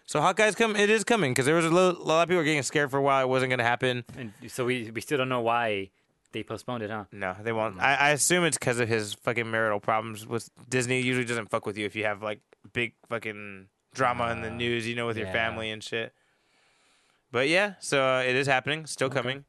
So 0.06 0.20
Hawkeye's 0.22 0.54
come. 0.54 0.76
It 0.76 0.88
is 0.88 1.04
coming 1.04 1.32
because 1.32 1.44
there 1.46 1.56
was 1.56 1.64
a, 1.66 1.70
lo- 1.70 1.90
a 1.98 2.02
lot 2.04 2.22
of 2.22 2.28
people 2.30 2.42
getting 2.44 2.62
scared 2.62 2.90
for 2.90 2.96
a 2.98 3.02
while. 3.02 3.22
It 3.22 3.28
wasn't 3.28 3.50
gonna 3.50 3.64
happen. 3.64 4.04
And 4.16 4.32
so 4.48 4.64
we 4.64 4.90
we 4.94 5.00
still 5.02 5.18
don't 5.18 5.28
know 5.28 5.40
why 5.42 5.90
they 6.36 6.42
postponed 6.42 6.82
it, 6.82 6.90
huh? 6.90 7.04
No, 7.12 7.34
they 7.42 7.52
won't. 7.52 7.80
I, 7.80 7.94
I 7.94 8.10
assume 8.10 8.44
it's 8.44 8.58
because 8.58 8.78
of 8.78 8.90
his 8.90 9.14
fucking 9.14 9.50
marital 9.50 9.80
problems 9.80 10.26
with 10.26 10.50
Disney. 10.68 11.00
Usually 11.00 11.24
doesn't 11.24 11.48
fuck 11.48 11.64
with 11.64 11.78
you 11.78 11.86
if 11.86 11.96
you 11.96 12.04
have 12.04 12.22
like 12.22 12.40
big 12.74 12.92
fucking 13.08 13.68
drama 13.94 14.30
in 14.32 14.42
the 14.42 14.50
news, 14.50 14.86
you 14.86 14.94
know, 14.94 15.06
with 15.06 15.16
your 15.16 15.28
yeah. 15.28 15.32
family 15.32 15.70
and 15.70 15.82
shit. 15.82 16.12
But 17.32 17.48
yeah, 17.48 17.74
so 17.80 18.04
uh, 18.04 18.20
it 18.20 18.36
is 18.36 18.46
happening, 18.46 18.84
still 18.84 19.08
coming. 19.08 19.46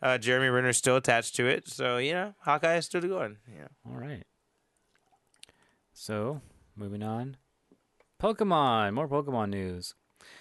Uh, 0.00 0.16
Jeremy 0.16 0.48
Renner's 0.48 0.78
still 0.78 0.96
attached 0.96 1.36
to 1.36 1.46
it, 1.46 1.68
so 1.68 1.98
you 1.98 2.12
know, 2.12 2.32
Hawkeye 2.40 2.76
is 2.76 2.86
still 2.86 3.02
going. 3.02 3.36
Yeah. 3.46 3.68
All 3.86 4.00
right. 4.00 4.24
So, 5.92 6.40
moving 6.74 7.02
on. 7.02 7.36
Pokemon, 8.18 8.94
more 8.94 9.08
Pokemon 9.08 9.50
news. 9.50 9.94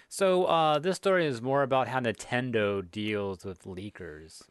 So, 0.08 0.45
uh, 0.45 0.80
this 0.80 0.95
story 0.95 1.26
is 1.26 1.41
more 1.41 1.62
about 1.62 1.89
how 1.89 2.00
Nintendo 2.00 2.89
deals 2.89 3.43
with 3.43 3.64
leakers. 3.64 4.43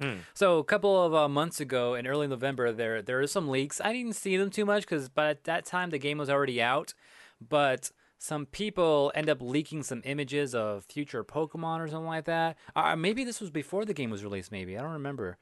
Hmm. 0.00 0.16
So, 0.34 0.58
a 0.58 0.64
couple 0.64 1.02
of 1.02 1.14
uh, 1.14 1.28
months 1.28 1.58
ago, 1.58 1.94
in 1.94 2.06
early 2.06 2.26
November, 2.26 2.70
there 2.72 3.00
there 3.00 3.26
some 3.26 3.48
leaks. 3.48 3.80
I 3.80 3.92
didn't 3.92 4.14
see 4.14 4.36
them 4.36 4.50
too 4.50 4.66
much 4.66 4.82
because 4.82 5.08
by 5.08 5.36
that 5.44 5.64
time 5.64 5.90
the 5.90 5.98
game 5.98 6.18
was 6.18 6.28
already 6.28 6.60
out. 6.60 6.92
But 7.40 7.90
some 8.18 8.46
people 8.46 9.12
end 9.14 9.28
up 9.28 9.40
leaking 9.40 9.82
some 9.82 10.02
images 10.04 10.54
of 10.54 10.84
future 10.84 11.22
Pokemon 11.24 11.80
or 11.80 11.88
something 11.88 12.06
like 12.06 12.24
that. 12.24 12.56
Uh, 12.74 12.96
maybe 12.96 13.24
this 13.24 13.40
was 13.40 13.50
before 13.50 13.84
the 13.84 13.94
game 13.94 14.10
was 14.10 14.24
released. 14.24 14.50
Maybe 14.50 14.76
I 14.76 14.82
don't 14.82 14.92
remember 14.92 15.38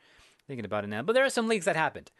thinking 0.46 0.64
about 0.64 0.84
it 0.84 0.88
now. 0.88 1.02
But 1.02 1.14
there 1.14 1.24
are 1.24 1.30
some 1.30 1.48
leaks 1.48 1.64
that 1.64 1.76
happened. 1.76 2.11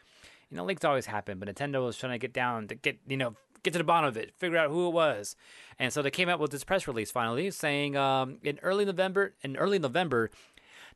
You 0.49 0.57
know, 0.57 0.65
leaks 0.65 0.85
always 0.85 1.07
happen, 1.07 1.39
but 1.39 1.49
Nintendo 1.49 1.83
was 1.85 1.97
trying 1.97 2.13
to 2.13 2.19
get 2.19 2.33
down 2.33 2.67
to 2.67 2.75
get 2.75 2.99
you 3.07 3.17
know 3.17 3.35
get 3.63 3.71
to 3.73 3.79
the 3.79 3.83
bottom 3.83 4.07
of 4.07 4.15
it, 4.15 4.33
figure 4.37 4.57
out 4.57 4.69
who 4.69 4.87
it 4.87 4.91
was, 4.91 5.35
and 5.79 5.91
so 5.91 6.01
they 6.01 6.11
came 6.11 6.29
out 6.29 6.39
with 6.39 6.51
this 6.51 6.63
press 6.63 6.87
release 6.87 7.11
finally 7.11 7.49
saying 7.49 7.97
um, 7.97 8.37
in 8.43 8.59
early 8.61 8.85
November 8.85 9.33
in 9.41 9.57
early 9.57 9.79
November. 9.79 10.31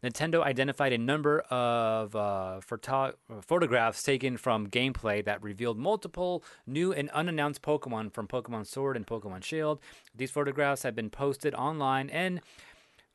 Nintendo 0.04 0.44
identified 0.44 0.94
a 0.94 0.98
number 0.98 1.42
of 1.50 2.16
uh, 2.16 2.62
photo- 2.62 3.14
photographs 3.42 4.02
taken 4.02 4.38
from 4.38 4.68
gameplay 4.68 5.24
that 5.26 5.44
revealed 5.44 5.78
multiple 5.78 6.44
new 6.66 6.94
and 6.94 7.10
unannounced 7.10 7.62
Pokemon 7.62 8.14
from 8.14 8.28
Pokemon 8.28 8.66
Sword 8.66 8.96
and 8.96 9.06
Pokemon 9.06 9.44
Shield. 9.44 9.80
These 10.16 10.32
photographs 10.32 10.84
have 10.84 10.96
been 10.96 11.10
posted 11.10 11.54
online 11.54 12.10
and 12.10 12.40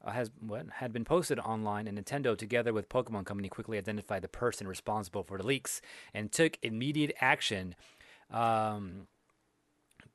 uh, 0.04 0.10
has 0.10 0.30
what 0.38 0.66
had 0.74 0.92
been 0.92 1.04
posted 1.04 1.38
online, 1.38 1.88
and 1.88 1.98
Nintendo, 1.98 2.36
together 2.36 2.72
with 2.72 2.88
Pokemon 2.88 3.24
Company, 3.24 3.48
quickly 3.48 3.78
identified 3.78 4.22
the 4.22 4.28
person 4.28 4.68
responsible 4.68 5.22
for 5.22 5.38
the 5.38 5.46
leaks 5.46 5.80
and 6.12 6.30
took 6.30 6.58
immediate 6.62 7.14
action. 7.20 7.74
Um, 8.30 9.06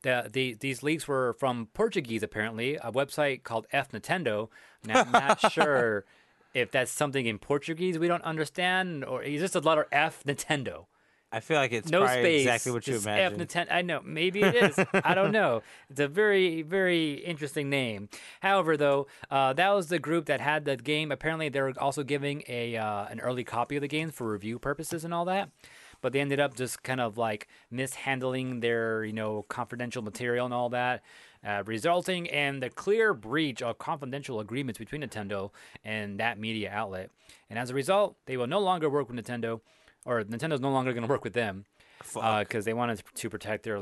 the, 0.01 0.29
the 0.31 0.53
these 0.53 0.83
leaks 0.83 1.07
were 1.07 1.33
from 1.33 1.69
Portuguese, 1.73 2.23
apparently, 2.23 2.75
a 2.75 2.91
website 2.91 3.43
called 3.43 3.67
F 3.71 3.91
Nintendo. 3.91 4.49
Now, 4.85 5.01
I'm 5.01 5.11
not 5.11 5.51
sure 5.51 6.05
if 6.53 6.71
that's 6.71 6.91
something 6.91 7.25
in 7.25 7.37
Portuguese 7.39 7.97
we 7.99 8.07
don't 8.07 8.23
understand, 8.23 9.03
or 9.05 9.21
is 9.23 9.41
just 9.41 9.55
a 9.55 9.59
letter 9.59 9.87
F 9.91 10.23
Nintendo. 10.25 10.85
I 11.31 11.41
feel 11.41 11.57
like 11.57 11.71
it's 11.71 11.91
No 11.91 12.07
space. 12.07 12.41
exactly 12.41 12.71
what 12.71 12.87
you 12.87 12.97
imagine. 12.97 13.39
F 13.39 13.47
Nintendo. 13.47 13.67
I 13.71 13.83
know. 13.83 14.01
Maybe 14.03 14.41
it 14.41 14.55
is. 14.55 14.79
I 15.03 15.13
don't 15.13 15.31
know. 15.31 15.61
It's 15.87 15.99
a 15.99 16.07
very, 16.07 16.63
very 16.63 17.13
interesting 17.13 17.69
name. 17.69 18.09
However, 18.39 18.75
though, 18.75 19.05
uh, 19.29 19.53
that 19.53 19.69
was 19.69 19.89
the 19.89 19.99
group 19.99 20.25
that 20.25 20.41
had 20.41 20.65
the 20.65 20.75
game. 20.75 21.11
Apparently, 21.11 21.47
they 21.49 21.61
were 21.61 21.73
also 21.77 22.01
giving 22.03 22.41
a 22.47 22.77
uh, 22.77 23.05
an 23.05 23.19
early 23.19 23.43
copy 23.43 23.75
of 23.75 23.81
the 23.81 23.87
game 23.87 24.09
for 24.09 24.31
review 24.31 24.57
purposes 24.57 25.05
and 25.05 25.13
all 25.13 25.25
that. 25.25 25.49
But 26.01 26.13
they 26.13 26.19
ended 26.21 26.39
up 26.39 26.55
just 26.55 26.81
kind 26.81 26.99
of 27.01 27.17
like 27.17 27.47
mishandling 27.69 28.61
their, 28.61 29.03
you 29.03 29.13
know, 29.13 29.45
confidential 29.49 30.01
material 30.01 30.45
and 30.45 30.53
all 30.53 30.69
that, 30.69 31.03
uh, 31.45 31.63
resulting 31.65 32.25
in 32.25 32.59
the 32.59 32.69
clear 32.69 33.13
breach 33.13 33.61
of 33.61 33.77
confidential 33.77 34.39
agreements 34.39 34.77
between 34.77 35.01
Nintendo 35.01 35.51
and 35.83 36.19
that 36.19 36.39
media 36.39 36.71
outlet. 36.71 37.11
And 37.49 37.57
as 37.57 37.69
a 37.69 37.73
result, 37.73 38.17
they 38.25 38.37
will 38.37 38.47
no 38.47 38.59
longer 38.59 38.89
work 38.89 39.09
with 39.09 39.17
Nintendo, 39.23 39.61
or 40.05 40.23
Nintendo's 40.23 40.61
no 40.61 40.71
longer 40.71 40.93
going 40.93 41.03
to 41.03 41.09
work 41.09 41.23
with 41.23 41.33
them 41.33 41.65
because 41.99 42.65
they 42.65 42.73
wanted 42.73 43.01
to 43.15 43.29
protect 43.29 43.63
their 43.63 43.81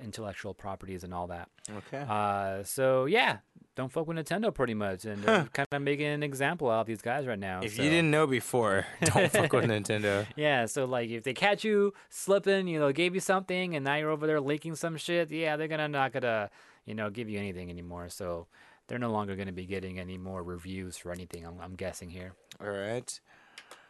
intellectual 0.00 0.54
properties 0.54 1.04
and 1.04 1.12
all 1.12 1.26
that. 1.28 1.48
Okay. 1.70 2.04
Uh, 2.08 2.62
so 2.62 3.04
yeah, 3.04 3.38
don't 3.74 3.92
fuck 3.92 4.06
with 4.06 4.16
Nintendo 4.16 4.52
pretty 4.52 4.74
much, 4.74 5.04
and 5.04 5.22
they're 5.22 5.44
kind 5.52 5.68
of 5.70 5.82
making 5.82 6.06
an 6.06 6.22
example 6.22 6.70
out 6.70 6.80
of 6.82 6.86
these 6.86 7.02
guys 7.02 7.26
right 7.26 7.38
now. 7.38 7.60
if 7.62 7.76
so- 7.76 7.82
you 7.82 7.90
didn't 7.90 8.10
know 8.10 8.26
before, 8.26 8.86
don't 9.04 9.30
fuck 9.30 9.52
with 9.52 9.66
Nintendo. 9.66 10.26
yeah, 10.36 10.66
so 10.66 10.84
like 10.84 11.10
if 11.10 11.24
they 11.24 11.34
catch 11.34 11.64
you 11.64 11.92
slipping, 12.08 12.66
you 12.68 12.78
know, 12.78 12.90
gave 12.92 13.14
you 13.14 13.20
something, 13.20 13.76
and 13.76 13.84
now 13.84 13.96
you're 13.96 14.10
over 14.10 14.26
there 14.26 14.40
leaking 14.40 14.74
some 14.74 14.96
shit, 14.96 15.30
yeah, 15.30 15.56
they're 15.56 15.68
gonna 15.68 15.88
not 15.88 16.12
gonna, 16.12 16.50
you 16.88 16.94
know, 16.94 17.10
give 17.10 17.28
you 17.28 17.38
anything 17.38 17.68
anymore. 17.68 18.08
So 18.08 18.46
they're 18.86 18.98
no 18.98 19.12
longer 19.12 19.36
gonna 19.36 19.52
be 19.52 19.66
getting 19.66 20.00
any 20.00 20.16
more 20.16 20.42
reviews 20.42 20.96
for 20.96 21.12
anything. 21.12 21.46
I'm, 21.46 21.60
I'm 21.60 21.74
guessing 21.74 22.08
here. 22.08 22.32
All 22.60 22.70
right. 22.70 23.20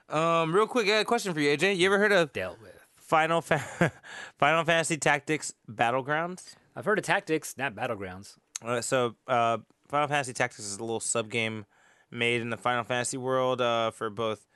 Um, 0.09 0.53
real 0.53 0.67
quick, 0.67 0.87
I 0.87 0.91
got 0.91 1.01
a 1.03 1.05
question 1.05 1.33
for 1.33 1.41
you, 1.41 1.57
AJ. 1.57 1.77
You 1.77 1.87
ever 1.87 1.99
heard 1.99 2.13
of 2.13 2.33
Dealt 2.33 2.61
with. 2.61 2.85
Final 2.97 3.41
Fa- 3.41 3.93
Final 4.39 4.65
Fantasy 4.65 4.97
Tactics 4.97 5.55
Battlegrounds? 5.71 6.57
I've 6.75 6.85
heard 6.85 6.99
of 6.99 7.05
tactics, 7.05 7.57
not 7.57 7.75
battlegrounds. 7.75 8.37
Uh, 8.63 8.81
so, 8.81 9.15
uh, 9.27 9.59
Final 9.89 10.09
Fantasy 10.09 10.33
Tactics 10.33 10.65
is 10.65 10.77
a 10.77 10.81
little 10.81 11.01
sub 11.01 11.31
game 11.31 11.67
made 12.11 12.41
in 12.41 12.51
the 12.51 12.57
Final 12.57 12.85
Fantasy 12.85 13.17
world 13.17 13.61
uh, 13.61 13.91
for 13.93 14.11
both 14.11 14.48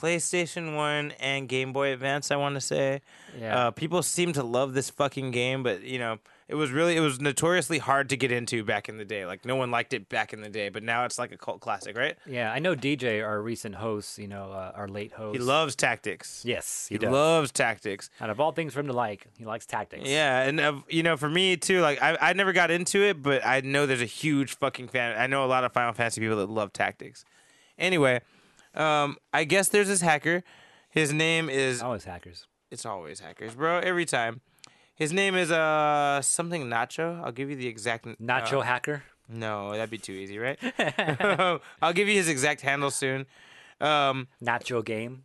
PlayStation 0.00 0.76
One 0.76 1.12
and 1.20 1.48
Game 1.48 1.72
Boy 1.72 1.92
Advance. 1.92 2.30
I 2.30 2.36
want 2.36 2.54
to 2.54 2.60
say. 2.60 3.00
Yeah. 3.38 3.68
Uh, 3.68 3.70
people 3.70 4.02
seem 4.02 4.32
to 4.34 4.42
love 4.42 4.74
this 4.74 4.90
fucking 4.90 5.30
game, 5.30 5.62
but 5.62 5.82
you 5.82 5.98
know, 5.98 6.18
it 6.48 6.54
was 6.54 6.70
really 6.70 6.96
it 6.96 7.00
was 7.00 7.20
notoriously 7.20 7.78
hard 7.78 8.08
to 8.08 8.16
get 8.16 8.32
into 8.32 8.64
back 8.64 8.88
in 8.88 8.96
the 8.96 9.04
day. 9.04 9.26
Like 9.26 9.44
no 9.44 9.54
one 9.56 9.70
liked 9.70 9.92
it 9.92 10.08
back 10.08 10.32
in 10.32 10.40
the 10.40 10.48
day, 10.48 10.70
but 10.70 10.82
now 10.82 11.04
it's 11.04 11.18
like 11.18 11.30
a 11.30 11.36
cult 11.36 11.60
classic, 11.60 11.96
right? 11.96 12.16
Yeah, 12.26 12.50
I 12.50 12.58
know 12.58 12.74
DJ, 12.74 13.24
our 13.24 13.40
recent 13.42 13.74
host, 13.74 14.18
you 14.18 14.28
know, 14.28 14.50
uh, 14.52 14.72
our 14.74 14.88
late 14.88 15.12
host. 15.12 15.36
He 15.36 15.42
loves 15.42 15.76
tactics. 15.76 16.42
Yes, 16.46 16.86
he, 16.88 16.94
he 16.94 16.98
does. 16.98 17.12
loves 17.12 17.52
tactics. 17.52 18.08
Out 18.20 18.30
of 18.30 18.40
all 18.40 18.52
things 18.52 18.72
for 18.72 18.80
him 18.80 18.86
to 18.86 18.94
like, 18.94 19.26
he 19.36 19.44
likes 19.44 19.66
tactics. 19.66 20.08
Yeah, 20.08 20.42
and 20.42 20.58
uh, 20.58 20.74
you 20.88 21.02
know, 21.02 21.16
for 21.18 21.28
me 21.28 21.56
too, 21.56 21.80
like 21.80 22.00
I, 22.00 22.16
I 22.20 22.32
never 22.32 22.52
got 22.52 22.70
into 22.70 23.02
it, 23.02 23.22
but 23.22 23.44
I 23.44 23.60
know 23.60 23.84
there's 23.84 24.00
a 24.00 24.06
huge 24.06 24.56
fucking 24.56 24.88
fan. 24.88 25.20
I 25.20 25.26
know 25.26 25.44
a 25.44 25.46
lot 25.46 25.64
of 25.64 25.72
Final 25.72 25.92
Fantasy 25.92 26.20
people 26.20 26.38
that 26.38 26.48
love 26.48 26.72
tactics. 26.72 27.24
Anyway, 27.78 28.22
um, 28.78 29.16
I 29.32 29.44
guess 29.44 29.68
there's 29.68 29.88
this 29.88 30.00
hacker. 30.00 30.42
His 30.90 31.12
name 31.12 31.50
is. 31.50 31.82
Always 31.82 32.04
hackers. 32.04 32.46
It's 32.70 32.86
always 32.86 33.20
hackers, 33.20 33.54
bro. 33.54 33.78
Every 33.78 34.04
time. 34.04 34.40
His 34.94 35.12
name 35.12 35.36
is 35.36 35.52
uh 35.52 36.20
something 36.22 36.64
Nacho. 36.64 37.22
I'll 37.24 37.30
give 37.32 37.50
you 37.50 37.56
the 37.56 37.68
exact. 37.68 38.04
Nacho 38.20 38.58
uh, 38.58 38.62
hacker. 38.62 39.04
no, 39.28 39.70
that'd 39.72 39.90
be 39.90 39.98
too 39.98 40.12
easy, 40.12 40.38
right? 40.38 40.58
I'll 41.80 41.92
give 41.92 42.08
you 42.08 42.14
his 42.14 42.28
exact 42.28 42.62
handle 42.62 42.90
soon. 42.90 43.26
Um, 43.80 44.26
Nacho 44.42 44.84
game. 44.84 45.22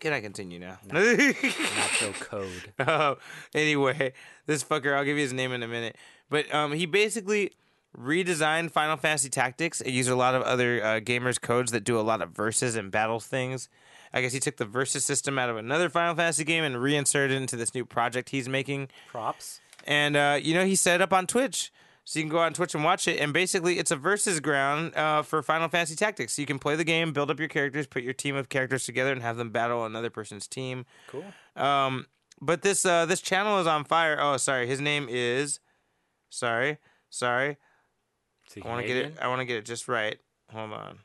can 0.00 0.12
I 0.12 0.20
continue 0.20 0.58
now? 0.58 0.78
Nacho 0.88 2.14
code. 2.20 2.72
Oh, 2.80 3.18
anyway, 3.54 4.14
this 4.46 4.64
fucker, 4.64 4.96
I'll 4.96 5.04
give 5.04 5.16
you 5.16 5.22
his 5.22 5.32
name 5.32 5.52
in 5.52 5.62
a 5.62 5.68
minute. 5.68 5.94
But 6.28 6.52
um, 6.52 6.72
he 6.72 6.86
basically 6.86 7.52
redesigned 7.96 8.70
Final 8.70 8.96
Fantasy 8.96 9.28
Tactics. 9.28 9.80
It 9.80 9.90
used 9.90 10.08
a 10.08 10.16
lot 10.16 10.34
of 10.34 10.42
other 10.42 10.82
uh, 10.82 11.00
gamers' 11.00 11.40
codes 11.40 11.72
that 11.72 11.84
do 11.84 11.98
a 11.98 12.02
lot 12.02 12.22
of 12.22 12.30
verses 12.30 12.76
and 12.76 12.90
battle 12.90 13.20
things. 13.20 13.68
I 14.12 14.20
guess 14.20 14.32
he 14.32 14.40
took 14.40 14.56
the 14.56 14.64
versus 14.64 15.04
system 15.04 15.38
out 15.38 15.50
of 15.50 15.56
another 15.56 15.88
Final 15.88 16.14
Fantasy 16.14 16.44
game 16.44 16.64
and 16.64 16.80
reinserted 16.80 17.36
it 17.36 17.40
into 17.40 17.56
this 17.56 17.74
new 17.74 17.84
project 17.84 18.30
he's 18.30 18.48
making. 18.48 18.88
Props. 19.08 19.60
And 19.86 20.16
uh, 20.16 20.38
you 20.40 20.54
know, 20.54 20.64
he 20.64 20.76
set 20.76 20.96
it 20.96 21.02
up 21.02 21.12
on 21.12 21.26
Twitch. 21.26 21.72
So 22.04 22.18
you 22.18 22.24
can 22.24 22.30
go 22.30 22.38
on 22.38 22.52
Twitch 22.54 22.74
and 22.74 22.82
watch 22.82 23.06
it. 23.06 23.20
And 23.20 23.32
basically, 23.32 23.78
it's 23.78 23.92
a 23.92 23.96
versus 23.96 24.40
ground 24.40 24.96
uh, 24.96 25.22
for 25.22 25.42
Final 25.42 25.68
Fantasy 25.68 25.94
Tactics. 25.94 26.32
So 26.32 26.42
you 26.42 26.46
can 26.46 26.58
play 26.58 26.74
the 26.74 26.82
game, 26.82 27.12
build 27.12 27.30
up 27.30 27.38
your 27.38 27.48
characters, 27.48 27.86
put 27.86 28.02
your 28.02 28.14
team 28.14 28.34
of 28.34 28.48
characters 28.48 28.84
together, 28.84 29.12
and 29.12 29.22
have 29.22 29.36
them 29.36 29.50
battle 29.50 29.84
another 29.84 30.10
person's 30.10 30.48
team. 30.48 30.86
Cool. 31.06 31.24
Um, 31.54 32.06
but 32.40 32.62
this 32.62 32.84
uh, 32.84 33.06
this 33.06 33.20
channel 33.20 33.60
is 33.60 33.68
on 33.68 33.84
fire. 33.84 34.18
Oh, 34.18 34.38
sorry. 34.38 34.66
His 34.66 34.80
name 34.80 35.06
is. 35.08 35.60
Sorry, 36.30 36.78
sorry. 37.10 37.58
I 38.62 38.68
want 38.68 38.82
to 38.82 38.86
get 38.86 38.96
it. 38.96 39.14
I 39.20 39.28
want 39.28 39.40
to 39.40 39.44
get 39.44 39.56
it 39.56 39.64
just 39.64 39.88
right. 39.88 40.18
Hold 40.52 40.72
on. 40.72 40.98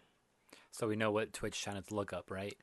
So 0.72 0.88
we 0.88 0.96
know 0.96 1.12
what 1.12 1.34
Twitch 1.34 1.60
channel 1.62 1.82
to 1.84 1.96
look 1.96 2.12
up, 2.12 2.30
right? 2.30 2.56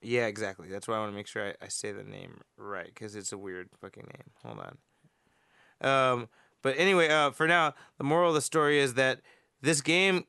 Yeah, 0.00 0.26
exactly. 0.26 0.68
That's 0.68 0.88
why 0.88 0.96
I 0.96 0.98
want 0.98 1.12
to 1.12 1.16
make 1.16 1.26
sure 1.26 1.46
I, 1.46 1.54
I 1.62 1.68
say 1.68 1.92
the 1.92 2.02
name 2.02 2.40
right 2.56 2.86
because 2.86 3.14
it's 3.14 3.32
a 3.32 3.38
weird 3.38 3.68
fucking 3.80 4.04
name. 4.04 4.30
Hold 4.42 4.58
on. 4.60 4.78
Um, 5.80 6.28
but 6.62 6.74
anyway, 6.78 7.08
uh, 7.08 7.30
for 7.30 7.46
now, 7.46 7.74
the 7.98 8.04
moral 8.04 8.30
of 8.30 8.34
the 8.34 8.40
story 8.40 8.78
is 8.78 8.94
that 8.94 9.20
this 9.60 9.80
game 9.80 10.24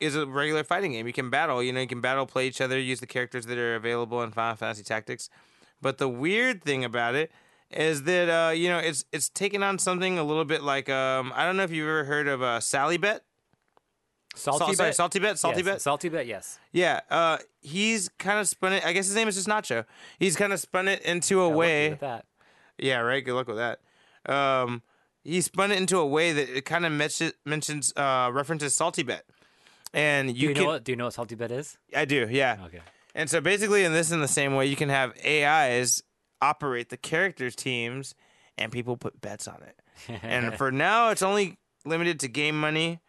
is 0.00 0.14
a 0.14 0.26
regular 0.26 0.64
fighting 0.64 0.92
game. 0.92 1.06
You 1.06 1.12
can 1.12 1.30
battle. 1.30 1.62
You 1.62 1.72
know, 1.72 1.80
you 1.80 1.86
can 1.86 2.00
battle, 2.00 2.26
play 2.26 2.46
each 2.46 2.60
other, 2.60 2.78
use 2.78 3.00
the 3.00 3.06
characters 3.06 3.46
that 3.46 3.58
are 3.58 3.74
available 3.74 4.22
in 4.22 4.30
Final 4.32 4.56
Fantasy 4.56 4.82
Tactics. 4.82 5.30
But 5.80 5.98
the 5.98 6.08
weird 6.08 6.62
thing 6.62 6.84
about 6.84 7.14
it 7.14 7.30
is 7.70 8.04
that 8.04 8.28
uh, 8.28 8.50
you 8.52 8.68
know 8.68 8.78
it's 8.78 9.04
it's 9.12 9.28
taken 9.28 9.62
on 9.62 9.78
something 9.78 10.18
a 10.18 10.24
little 10.24 10.44
bit 10.44 10.62
like 10.62 10.88
um, 10.88 11.32
I 11.34 11.44
don't 11.44 11.56
know 11.56 11.64
if 11.64 11.70
you've 11.70 11.88
ever 11.88 12.04
heard 12.04 12.28
of 12.28 12.42
uh, 12.42 12.60
Sally 12.60 12.96
Bet. 12.96 13.25
Salty 14.36 14.58
Sal- 14.58 14.74
sorry, 14.74 14.88
bet. 14.88 14.96
Salty 14.96 15.18
Bet. 15.18 15.38
Salty 15.38 15.58
yes. 15.58 15.64
Bet. 15.64 15.82
Salty 15.82 16.08
bet. 16.08 16.26
Yes. 16.26 16.58
Yeah, 16.72 17.00
uh, 17.10 17.38
he's 17.60 18.08
kind 18.18 18.38
of 18.38 18.48
spun 18.48 18.74
it. 18.74 18.84
I 18.84 18.92
guess 18.92 19.06
his 19.06 19.14
name 19.16 19.28
is 19.28 19.34
just 19.34 19.48
Nacho. 19.48 19.84
He's 20.18 20.36
kind 20.36 20.52
of 20.52 20.60
spun 20.60 20.88
it 20.88 21.02
into 21.02 21.42
a 21.44 21.48
Got 21.48 21.56
way. 21.56 21.98
Yeah, 22.78 22.98
right. 23.00 23.24
Good 23.24 23.34
luck 23.34 23.48
with 23.48 23.56
that. 23.56 23.80
Um, 24.30 24.82
he 25.24 25.40
spun 25.40 25.72
it 25.72 25.78
into 25.78 25.98
a 25.98 26.06
way 26.06 26.32
that 26.32 26.56
it 26.56 26.64
kind 26.64 26.84
of 26.86 26.92
mentions 26.92 27.32
mentions 27.44 27.92
uh, 27.96 28.30
references 28.32 28.74
Salty 28.74 29.02
Bet, 29.02 29.24
and 29.92 30.28
Do 30.28 30.34
you, 30.34 30.48
you, 30.48 30.54
can. 30.54 30.64
know 30.64 30.68
what? 30.70 30.84
Do 30.84 30.92
you 30.92 30.96
know 30.96 31.04
what 31.04 31.14
salty 31.14 31.34
bet 31.34 31.50
is? 31.50 31.78
I 31.94 32.04
do. 32.04 32.28
Yeah. 32.30 32.58
Okay. 32.66 32.80
And 33.14 33.30
so 33.30 33.40
basically, 33.40 33.84
in 33.84 33.92
this, 33.92 34.10
in 34.12 34.20
the 34.20 34.28
same 34.28 34.54
way, 34.54 34.66
you 34.66 34.76
can 34.76 34.90
have 34.90 35.14
AIs 35.26 36.02
operate 36.42 36.90
the 36.90 36.98
characters' 36.98 37.56
teams, 37.56 38.14
and 38.58 38.70
people 38.70 38.96
put 38.96 39.20
bets 39.20 39.48
on 39.48 39.62
it. 39.62 39.80
and 40.22 40.54
for 40.54 40.70
now, 40.70 41.08
it's 41.08 41.22
only 41.22 41.56
limited 41.86 42.20
to 42.20 42.28
game 42.28 42.60
money. 42.60 43.00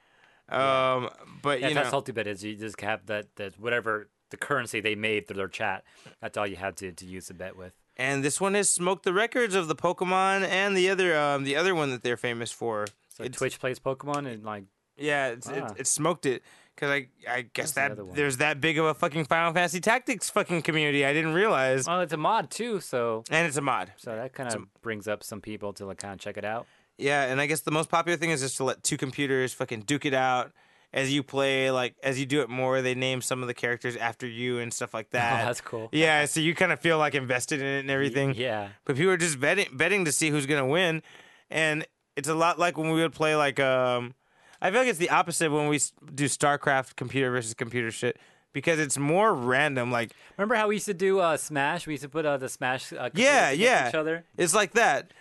Um, 0.50 1.10
but 1.42 1.60
That's 1.62 1.70
you 1.72 1.76
know, 1.76 1.84
how 1.84 1.90
salty 1.90 2.12
bet 2.12 2.28
is. 2.28 2.44
You 2.44 2.56
just 2.56 2.80
have 2.82 3.06
that 3.08 3.36
that 3.36 3.60
whatever 3.60 4.10
the 4.30 4.38
currency 4.38 4.80
they 4.82 4.96
made 4.96 5.28
through 5.28 5.38
their 5.38 5.48
chat. 5.48 5.84
That's 6.22 6.38
all 6.38 6.48
you 6.48 6.56
have 6.58 6.76
to, 6.76 6.92
to 6.92 7.06
use 7.06 7.28
the 7.28 7.34
bet 7.34 7.56
with. 7.56 7.74
and 7.96 8.24
this 8.24 8.40
one 8.42 8.54
has 8.56 8.70
smoked 8.70 9.04
the 9.04 9.14
records 9.14 9.56
of 9.56 9.68
the 9.68 9.76
Pokemon 9.76 10.46
and 10.48 10.76
the 10.78 10.90
other 10.90 11.18
um, 11.18 11.44
the 11.44 11.56
other 11.56 11.74
one 11.76 11.90
that 11.92 12.04
they're 12.04 12.18
famous 12.18 12.52
for. 12.52 12.88
So 13.10 13.24
It's- 13.24 13.38
Twitch 13.38 13.60
plays 13.60 13.80
Pokemon 13.80 14.28
and 14.32 14.44
like 14.44 14.64
Yeah, 14.98 15.28
it's, 15.30 15.48
Ah. 15.50 15.54
it, 15.54 15.82
it 15.82 15.88
smoked 15.88 16.26
it 16.26 16.44
because 16.76 16.92
I 16.92 17.08
I 17.30 17.42
guess 17.42 17.68
What's 17.68 17.72
the 17.74 17.96
that 17.96 18.06
one? 18.06 18.16
there's 18.16 18.38
that 18.38 18.62
big 18.62 18.78
of 18.78 18.86
a 18.86 18.94
fucking 18.94 19.26
Final 19.26 19.54
Fantasy 19.54 19.80
Tactics 19.80 20.30
fucking 20.30 20.62
community. 20.62 21.06
I 21.06 21.14
didn't 21.14 21.34
realize, 21.34 21.88
well, 21.88 22.02
it's 22.02 22.14
a 22.14 22.18
mod 22.18 22.50
too. 22.52 22.80
So 22.80 23.24
and 23.32 23.48
it's 23.48 23.58
a 23.58 23.62
mod. 23.62 23.94
so 23.98 24.16
that 24.16 24.34
kind 24.34 24.54
of 24.54 24.82
brings 24.82 25.08
up 25.08 25.24
some 25.24 25.42
people 25.42 25.74
to 25.74 25.86
like 25.86 25.98
kind 26.00 26.14
of 26.14 26.20
check 26.20 26.38
it 26.38 26.46
out. 26.46 26.68
Yeah, 26.98 27.24
and 27.24 27.40
I 27.40 27.46
guess 27.46 27.62
the 27.62 27.72
most 27.72 27.90
popular 27.90 28.18
thing 28.18 28.32
is 28.32 28.42
just 28.42 28.58
to 28.58 28.64
let 28.64 28.84
two 28.84 28.98
computers 28.98 29.54
fucking 29.54 29.82
duke 29.82 30.06
it 30.06 30.14
out 30.14 30.52
as 30.94 31.14
you 31.14 31.22
play. 31.24 31.70
Like 31.72 31.96
as 32.02 32.20
you 32.20 32.26
do 32.26 32.42
it 32.42 32.50
more, 32.50 32.82
they 32.82 32.96
name 32.96 33.22
some 33.22 33.42
of 33.42 33.48
the 33.48 33.54
characters 33.54 33.96
after 33.96 34.28
you 34.28 34.60
and 34.60 34.74
stuff 34.74 34.94
like 34.94 35.10
that. 35.12 35.44
Oh, 35.44 35.46
that's 35.46 35.62
cool. 35.62 35.90
Yeah, 35.92 36.26
so 36.26 36.40
you 36.40 36.56
kind 36.56 36.72
of 36.72 36.80
feel 36.80 36.98
like 36.98 37.16
invested 37.16 37.62
in 37.62 37.68
it 37.68 37.80
and 37.80 37.92
everything. 37.92 38.34
Yeah. 38.36 38.70
But 38.86 38.96
people 38.96 39.12
are 39.12 39.18
just 39.18 39.40
betting 39.40 39.68
betting 39.74 40.06
to 40.06 40.12
see 40.12 40.30
who's 40.30 40.46
gonna 40.46 40.68
win, 40.68 41.04
and 41.50 41.86
it's 42.16 42.30
a 42.30 42.36
lot 42.36 42.58
like 42.58 42.78
when 42.78 42.90
we 42.92 43.02
would 43.02 43.14
play 43.14 43.36
like 43.36 43.60
um. 43.60 44.14
I 44.60 44.72
feel 44.72 44.80
like 44.80 44.90
it's 44.90 44.98
the 44.98 45.12
opposite 45.12 45.52
when 45.52 45.68
we 45.68 45.80
do 46.16 46.26
StarCraft 46.26 46.96
computer 46.96 47.30
versus 47.30 47.54
computer 47.54 47.92
shit 47.92 48.18
because 48.54 48.80
it's 48.80 48.98
more 48.98 49.32
random. 49.32 49.92
Like 49.92 50.14
Remember 50.36 50.56
how 50.56 50.68
we 50.68 50.78
used 50.78 50.88
to 50.88 50.96
do 50.96 51.20
uh, 51.20 51.38
Smash? 51.38 51.86
We 51.86 51.94
used 51.94 52.02
to 52.02 52.10
put 52.10 52.26
uh, 52.26 52.38
the 52.38 52.50
Smash. 52.50 52.92
Uh, 52.92 53.12
yeah, 53.14 53.52
yeah, 53.52 53.90
Each 53.90 53.94
other. 53.94 54.24
It's 54.36 54.56
like 54.56 54.72
that. 54.72 55.12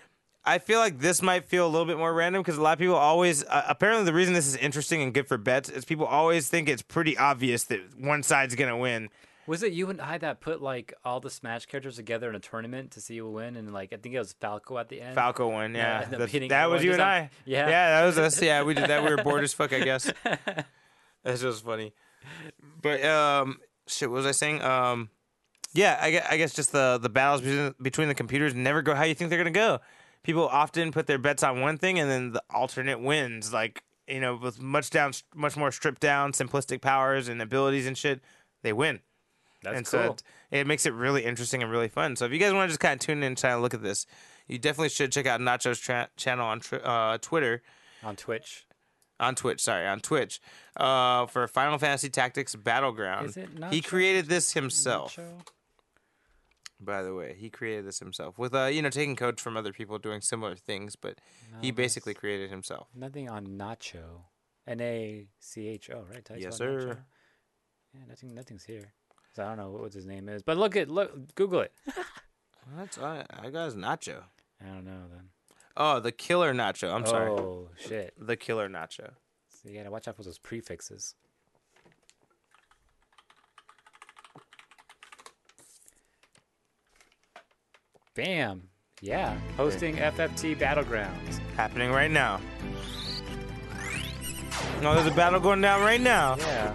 I 0.46 0.58
feel 0.58 0.78
like 0.78 1.00
this 1.00 1.20
might 1.22 1.44
feel 1.46 1.66
a 1.66 1.68
little 1.68 1.86
bit 1.86 1.98
more 1.98 2.14
random 2.14 2.40
because 2.42 2.56
a 2.56 2.62
lot 2.62 2.74
of 2.74 2.78
people 2.78 2.94
always. 2.94 3.44
Uh, 3.44 3.64
apparently, 3.68 4.04
the 4.04 4.12
reason 4.14 4.32
this 4.32 4.46
is 4.46 4.56
interesting 4.56 5.02
and 5.02 5.12
good 5.12 5.26
for 5.26 5.36
bets 5.36 5.68
is 5.68 5.84
people 5.84 6.06
always 6.06 6.48
think 6.48 6.68
it's 6.68 6.82
pretty 6.82 7.18
obvious 7.18 7.64
that 7.64 7.80
one 7.98 8.22
side's 8.22 8.54
gonna 8.54 8.76
win. 8.76 9.08
Was 9.46 9.62
it 9.62 9.72
you 9.72 9.90
and 9.90 10.00
I 10.00 10.18
that 10.18 10.40
put 10.40 10.60
like 10.60 10.92
all 11.04 11.20
the 11.20 11.30
Smash 11.30 11.66
characters 11.66 11.96
together 11.96 12.28
in 12.28 12.34
a 12.34 12.40
tournament 12.40 12.92
to 12.92 13.00
see 13.00 13.18
who 13.18 13.30
win? 13.30 13.56
And 13.56 13.72
like 13.72 13.92
I 13.92 13.96
think 13.96 14.14
it 14.14 14.18
was 14.18 14.32
Falco 14.40 14.78
at 14.78 14.88
the 14.88 15.00
end. 15.00 15.14
Falco 15.14 15.48
won, 15.48 15.74
yeah. 15.74 16.00
up 16.00 16.10
That- 16.48 16.70
was 16.70 16.82
you 16.84 16.92
and 16.92 17.02
I. 17.02 17.30
Yeah. 17.44 17.68
yeah, 17.68 18.00
that 18.00 18.06
was 18.06 18.18
us. 18.18 18.42
Yeah, 18.42 18.62
we 18.64 18.74
did 18.74 18.88
that. 18.88 19.04
We 19.04 19.10
were 19.10 19.22
bored 19.22 19.44
as 19.44 19.52
fuck, 19.52 19.72
I 19.72 19.80
guess. 19.80 20.12
That's 21.22 21.40
just 21.40 21.64
funny. 21.64 21.92
But 22.82 23.04
um, 23.04 23.58
shit, 23.86 24.10
what 24.10 24.16
was 24.16 24.26
I 24.26 24.32
saying? 24.32 24.62
Um, 24.62 25.10
yeah, 25.74 25.98
I 26.00 26.10
guess, 26.10 26.26
I 26.30 26.36
guess 26.36 26.54
just 26.54 26.72
the 26.72 26.98
the 27.00 27.08
battles 27.08 27.42
between, 27.42 27.74
between 27.80 28.08
the 28.08 28.14
computers 28.14 28.54
never 28.54 28.82
go 28.82 28.94
how 28.94 29.04
you 29.04 29.14
think 29.14 29.30
they're 29.30 29.38
gonna 29.38 29.50
go. 29.50 29.80
People 30.26 30.48
often 30.48 30.90
put 30.90 31.06
their 31.06 31.18
bets 31.18 31.44
on 31.44 31.60
one 31.60 31.78
thing 31.78 32.00
and 32.00 32.10
then 32.10 32.32
the 32.32 32.42
alternate 32.50 33.00
wins. 33.00 33.52
Like 33.52 33.84
you 34.08 34.18
know, 34.20 34.34
with 34.34 34.60
much 34.60 34.90
down, 34.90 35.12
much 35.36 35.56
more 35.56 35.70
stripped 35.70 36.00
down, 36.00 36.32
simplistic 36.32 36.80
powers 36.80 37.28
and 37.28 37.40
abilities 37.40 37.86
and 37.86 37.96
shit, 37.96 38.20
they 38.64 38.72
win. 38.72 38.98
That's 39.62 39.76
and 39.76 39.86
cool. 39.86 40.00
so 40.00 40.16
it, 40.50 40.60
it 40.62 40.66
makes 40.66 40.84
it 40.84 40.94
really 40.94 41.24
interesting 41.24 41.62
and 41.62 41.70
really 41.70 41.86
fun. 41.86 42.16
So 42.16 42.24
if 42.24 42.32
you 42.32 42.38
guys 42.38 42.52
want 42.52 42.68
to 42.68 42.72
just 42.72 42.80
kind 42.80 42.94
of 43.00 43.06
tune 43.06 43.18
in 43.18 43.22
and 43.24 43.38
try 43.38 43.50
to 43.50 43.58
look 43.58 43.72
at 43.72 43.84
this, 43.84 44.04
you 44.48 44.58
definitely 44.58 44.88
should 44.88 45.12
check 45.12 45.26
out 45.26 45.40
Nacho's 45.40 45.78
tra- 45.78 46.08
channel 46.16 46.44
on 46.44 46.58
tr- 46.58 46.84
uh, 46.84 47.18
Twitter, 47.18 47.62
on 48.02 48.16
Twitch. 48.16 48.66
on 49.20 49.36
Twitch. 49.36 49.60
Sorry, 49.62 49.86
on 49.86 50.00
Twitch 50.00 50.40
uh, 50.76 51.26
for 51.26 51.46
Final 51.46 51.78
Fantasy 51.78 52.10
Tactics 52.10 52.56
Battleground. 52.56 53.28
Is 53.28 53.36
it 53.36 53.48
he 53.70 53.80
created 53.80 54.26
this 54.26 54.54
himself. 54.54 55.14
Nacho? 55.14 55.46
By 56.86 57.02
the 57.02 57.12
way, 57.14 57.34
he 57.36 57.50
created 57.50 57.84
this 57.86 57.98
himself 57.98 58.38
with 58.38 58.54
uh, 58.54 58.66
you 58.66 58.80
know 58.80 58.88
taking 58.90 59.16
codes 59.16 59.42
from 59.42 59.56
other 59.56 59.72
people 59.72 59.98
doing 59.98 60.20
similar 60.22 60.54
things, 60.56 60.96
but 60.96 61.20
he 61.60 61.70
basically 61.72 62.14
created 62.14 62.48
himself. 62.48 62.88
Nothing 62.94 63.28
on 63.28 63.46
Nacho. 63.58 64.22
N 64.66 64.80
A 64.80 65.26
C 65.40 65.66
H 65.68 65.90
O, 65.90 66.04
right? 66.10 66.24
Did 66.24 66.32
I 66.36 66.38
Yes, 66.38 66.54
spell 66.56 66.66
Nacho? 66.68 66.80
sir. 66.82 66.98
Yeah, 67.94 68.00
nothing. 68.08 68.34
Nothing's 68.34 68.64
here. 68.64 68.92
So 69.34 69.42
I 69.44 69.48
don't 69.48 69.58
know 69.58 69.70
what 69.70 69.92
his 69.92 70.06
name 70.06 70.28
is, 70.28 70.42
but 70.42 70.56
look 70.56 70.76
at 70.76 70.88
look. 70.88 71.34
Google 71.34 71.60
it. 71.60 71.72
That's 72.76 72.98
I, 72.98 73.24
I 73.30 73.50
got 73.50 73.66
his 73.66 73.74
Nacho. 73.74 74.22
I 74.60 74.66
don't 74.66 74.84
know 74.84 75.02
then. 75.12 75.28
Oh, 75.76 76.00
the 76.00 76.10
Killer 76.12 76.54
Nacho. 76.54 76.92
I'm 76.94 77.04
sorry, 77.04 77.30
Oh 77.30 77.68
shit! 77.76 78.14
the 78.18 78.36
Killer 78.36 78.68
Nacho. 78.68 79.10
So 79.50 79.68
you 79.68 79.76
gotta 79.76 79.90
watch 79.90 80.08
out 80.08 80.16
for 80.16 80.22
those 80.22 80.38
prefixes. 80.38 81.14
Bam! 88.16 88.62
Yeah, 89.02 89.36
hosting 89.58 89.96
FFT 89.96 90.56
Battlegrounds. 90.56 91.38
happening 91.54 91.90
right 91.92 92.10
now. 92.10 92.40
Oh, 94.82 94.94
there's 94.94 95.06
a 95.06 95.10
battle 95.10 95.38
going 95.38 95.60
down 95.60 95.82
right 95.82 96.00
now. 96.00 96.36
Yeah. 96.38 96.72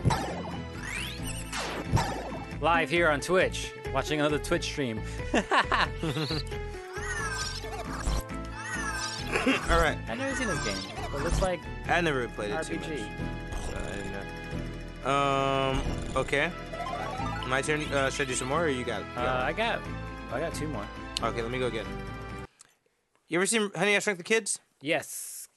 Live 2.61 2.91
here 2.91 3.09
on 3.09 3.19
Twitch, 3.21 3.73
watching 3.91 4.19
another 4.19 4.37
Twitch 4.37 4.65
stream. 4.65 5.01
All 5.33 5.41
right, 9.81 9.97
I've 10.07 10.17
never 10.19 10.35
seen 10.35 10.45
this 10.47 10.63
game. 10.63 10.77
It 11.15 11.23
looks 11.23 11.41
like 11.41 11.59
I 11.87 12.01
never 12.01 12.27
played 12.27 12.51
it 12.51 12.61
too 12.63 12.75
much. 12.75 12.85
RPG. 12.85 13.07
So 13.67 13.77
I 13.77 13.95
didn't 13.95 14.11
know. 15.03 15.09
Um. 15.09 15.81
Okay. 16.15 16.51
My 17.47 17.63
turn. 17.63 17.81
Uh, 17.85 18.11
should 18.11 18.27
I 18.27 18.29
do 18.29 18.35
some 18.35 18.49
more, 18.49 18.65
or 18.65 18.69
you 18.69 18.83
got? 18.83 19.01
it? 19.01 19.07
Uh, 19.17 19.41
I 19.43 19.53
got, 19.53 19.79
I 20.31 20.39
got 20.39 20.53
two 20.53 20.67
more. 20.67 20.85
Okay, 21.23 21.41
let 21.41 21.51
me 21.51 21.59
go 21.59 21.67
again. 21.67 21.85
You 23.27 23.37
ever 23.37 23.45
seen 23.45 23.71
Honey 23.75 23.95
I 23.95 23.99
Shrunk 23.99 24.17
the 24.17 24.23
Kids? 24.23 24.59
Yes. 24.81 25.47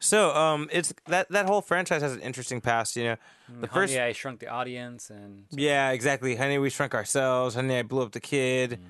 So, 0.00 0.34
um, 0.34 0.68
it's 0.72 0.94
that 1.06 1.28
that 1.30 1.46
whole 1.46 1.60
franchise 1.60 2.02
has 2.02 2.12
an 2.14 2.20
interesting 2.20 2.60
past. 2.60 2.96
You 2.96 3.04
know, 3.04 3.16
the 3.60 3.66
Honey, 3.66 3.86
first. 3.86 3.98
I 3.98 4.12
Shrunk 4.12 4.40
the 4.40 4.48
Audience, 4.48 5.10
and 5.10 5.44
Yeah, 5.50 5.90
exactly. 5.90 6.36
Honey, 6.36 6.58
we 6.58 6.70
shrunk 6.70 6.94
ourselves. 6.94 7.54
Honey, 7.54 7.78
I 7.78 7.82
blew 7.82 8.02
up 8.02 8.12
the 8.12 8.20
kid. 8.20 8.80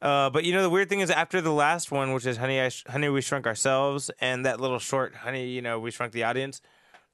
Uh, 0.00 0.30
but 0.30 0.44
you 0.44 0.52
know 0.52 0.62
the 0.62 0.70
weird 0.70 0.88
thing 0.88 1.00
is 1.00 1.10
after 1.10 1.40
the 1.40 1.52
last 1.52 1.90
one, 1.90 2.12
which 2.12 2.24
is 2.24 2.36
Honey, 2.36 2.60
I 2.60 2.68
Sh- 2.68 2.84
Honey, 2.88 3.08
we 3.08 3.20
shrunk 3.20 3.46
ourselves, 3.46 4.10
and 4.20 4.46
that 4.46 4.60
little 4.60 4.78
short 4.78 5.14
Honey, 5.14 5.48
you 5.48 5.60
know, 5.60 5.78
we 5.80 5.90
shrunk 5.90 6.12
the 6.12 6.24
audience. 6.24 6.62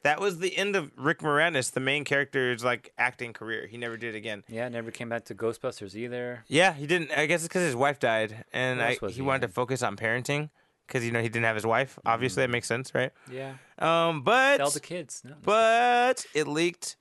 That 0.04 0.20
was 0.20 0.38
the 0.38 0.56
end 0.56 0.76
of 0.76 0.92
Rick 0.96 1.18
Moranis, 1.20 1.72
the 1.72 1.80
main 1.80 2.04
character's 2.04 2.62
like 2.62 2.92
acting 2.96 3.32
career. 3.32 3.66
He 3.66 3.76
never 3.76 3.96
did 3.96 4.14
it 4.14 4.18
again. 4.18 4.44
yeah, 4.48 4.68
never 4.68 4.90
came 4.90 5.08
back 5.08 5.24
to 5.26 5.34
Ghostbusters 5.34 5.94
either. 5.96 6.44
Yeah, 6.46 6.72
he 6.74 6.86
didn't. 6.86 7.10
I 7.10 7.26
guess 7.26 7.40
it's 7.40 7.48
because 7.48 7.62
his 7.62 7.74
wife 7.76 7.98
died, 7.98 8.44
and 8.52 8.80
I, 8.80 8.94
he 9.00 9.12
he 9.14 9.22
wanted 9.22 9.42
to 9.42 9.48
focus 9.48 9.82
on 9.82 9.96
parenting 9.96 10.50
because 10.86 11.04
you 11.04 11.10
know 11.10 11.20
he 11.22 11.28
didn't 11.28 11.46
have 11.46 11.56
his 11.56 11.66
wife. 11.66 11.98
Obviously, 12.06 12.42
that 12.42 12.50
makes 12.50 12.68
sense, 12.68 12.94
right? 12.94 13.10
Yeah, 13.32 13.54
Um, 13.78 14.22
but 14.22 14.58
tell 14.58 14.70
the 14.70 14.78
kids. 14.80 15.22
No, 15.24 15.34
but 15.42 16.26
it 16.34 16.46
leaked 16.46 16.96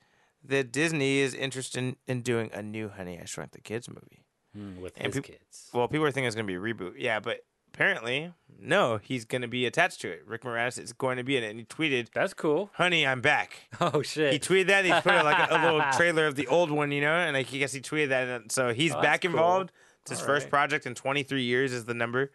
that 0.46 0.72
Disney 0.72 1.18
is 1.18 1.34
interested 1.34 1.78
in, 1.78 1.96
in 2.06 2.20
doing 2.22 2.50
a 2.52 2.62
new 2.62 2.88
Honey, 2.88 3.18
I 3.20 3.24
Shrunk 3.26 3.52
the 3.52 3.60
Kids 3.60 3.88
movie. 3.88 4.24
Mm, 4.56 4.78
with 4.80 4.92
and 4.96 5.06
his 5.06 5.16
peop- 5.16 5.24
kids. 5.38 5.68
Well, 5.74 5.88
people 5.88 6.06
are 6.06 6.10
thinking 6.10 6.26
it's 6.26 6.36
going 6.36 6.46
to 6.46 6.50
be 6.50 6.56
a 6.56 6.74
reboot. 6.74 6.94
Yeah, 6.96 7.18
but 7.20 7.40
apparently, 7.74 8.32
no, 8.58 8.98
he's 9.02 9.24
going 9.24 9.42
to 9.42 9.48
be 9.48 9.66
attached 9.66 10.00
to 10.02 10.08
it. 10.10 10.22
Rick 10.26 10.42
Moranis 10.42 10.78
is 10.80 10.92
going 10.92 11.16
to 11.18 11.24
be 11.24 11.36
in 11.36 11.42
it. 11.44 11.50
And 11.50 11.58
he 11.58 11.64
tweeted, 11.66 12.08
That's 12.14 12.32
cool. 12.32 12.70
Honey, 12.74 13.06
I'm 13.06 13.20
back. 13.20 13.68
Oh 13.80 14.02
shit. 14.02 14.32
He 14.32 14.38
tweeted 14.38 14.68
that. 14.68 14.84
He 14.84 14.92
put 14.92 15.24
like 15.24 15.50
a, 15.50 15.54
a 15.54 15.58
little 15.62 15.82
trailer 15.92 16.26
of 16.26 16.36
the 16.36 16.46
old 16.46 16.70
one, 16.70 16.92
you 16.92 17.00
know, 17.00 17.12
and 17.14 17.36
I 17.36 17.42
guess 17.42 17.72
he 17.72 17.80
tweeted 17.80 18.08
that. 18.10 18.28
And 18.28 18.50
so 18.52 18.72
he's 18.72 18.94
Oh, 18.94 19.02
back 19.02 19.22
cool. 19.22 19.32
involved. 19.32 19.72
It's 20.02 20.10
his 20.12 20.20
All 20.20 20.26
first 20.26 20.44
right. 20.44 20.50
project 20.50 20.86
in 20.86 20.94
23 20.94 21.42
years, 21.42 21.72
is 21.72 21.84
the 21.86 21.94
number. 21.94 22.30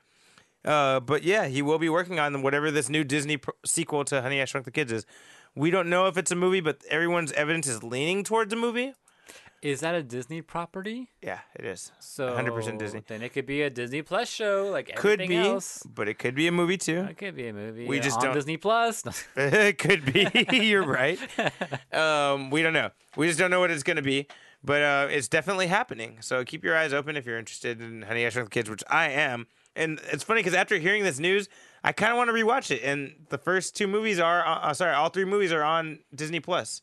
Uh, 0.65 0.99
but 0.99 1.23
yeah, 1.23 1.45
he 1.47 1.61
will 1.61 1.79
be 1.79 1.87
working 1.89 2.19
on 2.19 2.41
whatever 2.41 2.69
this 2.69 2.89
new 2.89 3.03
Disney 3.03 3.37
pro- 3.37 3.53
sequel 3.65 4.03
to 4.05 4.21
Honey, 4.21 4.41
I 4.41 4.45
Shrunk 4.45 4.65
the 4.65 4.71
Kids 4.71 4.91
is. 4.91 5.05
We 5.55 5.71
don't 5.71 5.89
know 5.89 6.07
if 6.07 6.17
it's 6.17 6.31
a 6.31 6.35
movie, 6.35 6.59
but 6.61 6.83
everyone's 6.89 7.31
evidence 7.31 7.67
is 7.67 7.81
leaning 7.83 8.23
towards 8.23 8.53
a 8.53 8.55
movie. 8.57 8.93
Is 9.61 9.81
that 9.81 9.93
a 9.95 10.01
Disney 10.01 10.41
property? 10.41 11.09
Yeah, 11.21 11.39
it 11.55 11.65
is. 11.65 11.91
So 11.99 12.29
100% 12.29 12.77
Disney. 12.77 13.03
Then 13.05 13.21
it 13.21 13.33
could 13.33 13.45
be 13.45 13.61
a 13.61 13.69
Disney 13.69 14.01
Plus 14.01 14.29
show, 14.29 14.69
like 14.71 14.95
Could 14.95 15.19
be, 15.19 15.35
else. 15.35 15.83
but 15.83 16.07
it 16.07 16.17
could 16.17 16.33
be 16.33 16.47
a 16.47 16.51
movie 16.51 16.77
too. 16.77 17.01
It 17.09 17.17
could 17.17 17.35
be 17.35 17.47
a 17.47 17.53
movie. 17.53 17.85
We 17.85 17.99
just 17.99 18.17
on 18.19 18.25
don't- 18.25 18.33
Disney 18.35 18.57
Plus. 18.57 19.03
it 19.35 19.77
could 19.77 20.05
be. 20.11 20.27
You're 20.65 20.85
right. 20.85 21.19
Um, 21.91 22.49
we 22.49 22.61
don't 22.61 22.73
know. 22.73 22.91
We 23.17 23.27
just 23.27 23.39
don't 23.39 23.51
know 23.51 23.59
what 23.59 23.71
it's 23.71 23.83
going 23.83 23.97
to 23.97 24.03
be. 24.03 24.27
But 24.63 24.81
uh, 24.81 25.07
it's 25.09 25.29
definitely 25.29 25.67
happening. 25.67 26.17
So 26.19 26.43
keep 26.43 26.65
your 26.65 26.75
eyes 26.75 26.91
open 26.91 27.15
if 27.15 27.25
you're 27.25 27.37
interested 27.39 27.81
in 27.81 28.01
Honey 28.01 28.25
I 28.25 28.29
Shrunk 28.29 28.49
the 28.49 28.53
Kids, 28.53 28.69
which 28.69 28.83
I 28.89 29.09
am. 29.09 29.47
And 29.73 30.01
it's 30.11 30.23
funny 30.23 30.39
because 30.41 30.53
after 30.53 30.77
hearing 30.77 31.03
this 31.05 31.17
news, 31.17 31.47
I 31.81 31.93
kind 31.93 32.11
of 32.11 32.17
want 32.17 32.27
to 32.29 32.33
rewatch 32.33 32.69
it. 32.69 32.81
And 32.83 33.25
the 33.29 33.37
first 33.37 33.73
two 33.77 33.87
movies 33.87 34.19
are, 34.19 34.45
uh, 34.45 34.55
uh, 34.59 34.73
sorry, 34.73 34.93
all 34.93 35.07
three 35.09 35.23
movies 35.23 35.53
are 35.53 35.63
on 35.63 35.99
Disney 36.13 36.41
Plus. 36.41 36.81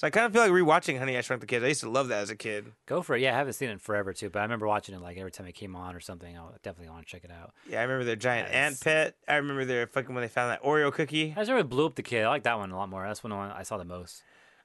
So 0.00 0.06
I 0.06 0.10
kind 0.10 0.24
of 0.24 0.32
feel 0.32 0.40
like 0.40 0.50
rewatching 0.50 0.98
Honey 0.98 1.18
I 1.18 1.20
Shrunk 1.20 1.42
the 1.42 1.46
Kids. 1.46 1.62
I 1.62 1.68
used 1.68 1.82
to 1.82 1.90
love 1.90 2.08
that 2.08 2.22
as 2.22 2.30
a 2.30 2.34
kid. 2.34 2.72
Go 2.86 3.02
for 3.02 3.16
it. 3.16 3.20
Yeah, 3.20 3.34
I 3.34 3.36
haven't 3.36 3.52
seen 3.52 3.68
it 3.68 3.72
in 3.72 3.78
forever 3.78 4.14
too, 4.14 4.30
but 4.30 4.38
I 4.38 4.42
remember 4.44 4.66
watching 4.66 4.94
it 4.94 5.02
like 5.02 5.18
every 5.18 5.30
time 5.30 5.46
it 5.46 5.52
came 5.52 5.76
on 5.76 5.94
or 5.94 6.00
something. 6.00 6.38
I 6.38 6.42
definitely 6.62 6.88
want 6.88 7.06
to 7.06 7.12
check 7.12 7.22
it 7.22 7.30
out. 7.30 7.52
Yeah, 7.68 7.80
I 7.80 7.82
remember 7.82 8.04
their 8.04 8.16
giant 8.16 8.50
ant 8.50 8.80
pet. 8.80 9.16
I 9.28 9.34
remember 9.34 9.66
their 9.66 9.86
fucking 9.86 10.14
when 10.14 10.22
they 10.22 10.28
found 10.28 10.52
that 10.52 10.62
Oreo 10.62 10.90
cookie. 10.90 11.34
I 11.36 11.40
just 11.40 11.50
remember 11.50 11.68
Blew 11.68 11.84
Up 11.84 11.96
the 11.96 12.02
Kid. 12.02 12.24
I 12.24 12.28
like 12.30 12.44
that 12.44 12.56
one 12.56 12.70
a 12.70 12.78
lot 12.78 12.88
more. 12.88 13.06
That's 13.06 13.22
one 13.22 13.30
I 13.32 13.62
saw 13.62 13.76
the 13.76 13.84
most. 13.84 14.22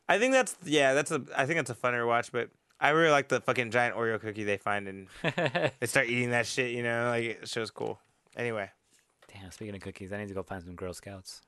I 0.07 0.19
think 0.19 0.31
that's 0.31 0.55
yeah, 0.63 0.93
that's 0.93 1.11
a 1.11 1.21
I 1.35 1.45
think 1.45 1.57
that's 1.57 1.69
a 1.69 1.75
funner 1.75 2.07
watch, 2.07 2.31
but 2.31 2.49
I 2.79 2.91
really 2.91 3.11
like 3.11 3.27
the 3.27 3.41
fucking 3.41 3.71
giant 3.71 3.97
Oreo 3.97 4.21
cookie 4.21 4.45
they 4.45 4.55
find 4.55 4.87
and 4.87 5.07
they 5.21 5.87
start 5.87 6.07
eating 6.07 6.29
that 6.29 6.45
shit, 6.45 6.71
you 6.71 6.81
know, 6.81 7.09
like 7.09 7.25
it 7.25 7.49
shows 7.49 7.71
cool. 7.71 7.99
Anyway, 8.37 8.69
Damn, 9.33 9.51
speaking 9.51 9.75
of 9.75 9.81
cookies, 9.81 10.13
I 10.13 10.17
need 10.17 10.29
to 10.29 10.33
go 10.33 10.43
find 10.43 10.63
some 10.63 10.75
Girl 10.75 10.93
Scouts. 10.93 11.41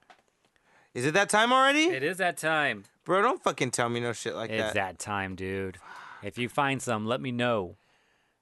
Is 0.98 1.06
it 1.06 1.14
that 1.14 1.30
time 1.30 1.54
already? 1.54 1.84
It 1.84 2.02
is 2.02 2.18
that 2.18 2.38
time. 2.38 2.84
Bro, 3.06 3.22
don't 3.22 3.44
fucking 3.44 3.70
tell 3.70 3.88
me 3.88 4.00
no 4.00 4.14
shit 4.14 4.36
like 4.36 4.50
that. 4.50 4.56
It's 4.56 4.74
that. 4.74 4.98
that 4.98 5.00
time, 5.00 5.36
dude. 5.36 5.78
If 6.24 6.40
you 6.40 6.50
find 6.50 6.82
some, 6.82 7.06
let 7.06 7.22
me 7.22 7.32
know. 7.32 7.76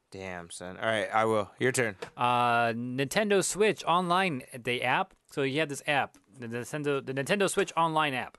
Damn, 0.10 0.50
son. 0.50 0.78
All 0.78 0.88
right, 0.88 1.10
I 1.14 1.26
will. 1.26 1.52
Your 1.60 1.74
turn. 1.74 1.98
Uh, 2.16 2.68
Nintendo 2.68 3.44
Switch 3.44 3.84
Online, 3.84 4.42
the 4.58 4.84
app. 4.84 5.14
So 5.32 5.42
you 5.42 5.60
have 5.60 5.68
this 5.68 5.84
app, 5.86 6.16
the 6.40 6.48
Nintendo, 6.48 7.06
the 7.06 7.14
Nintendo 7.14 7.50
Switch 7.50 7.74
Online 7.76 8.14
app. 8.14 8.38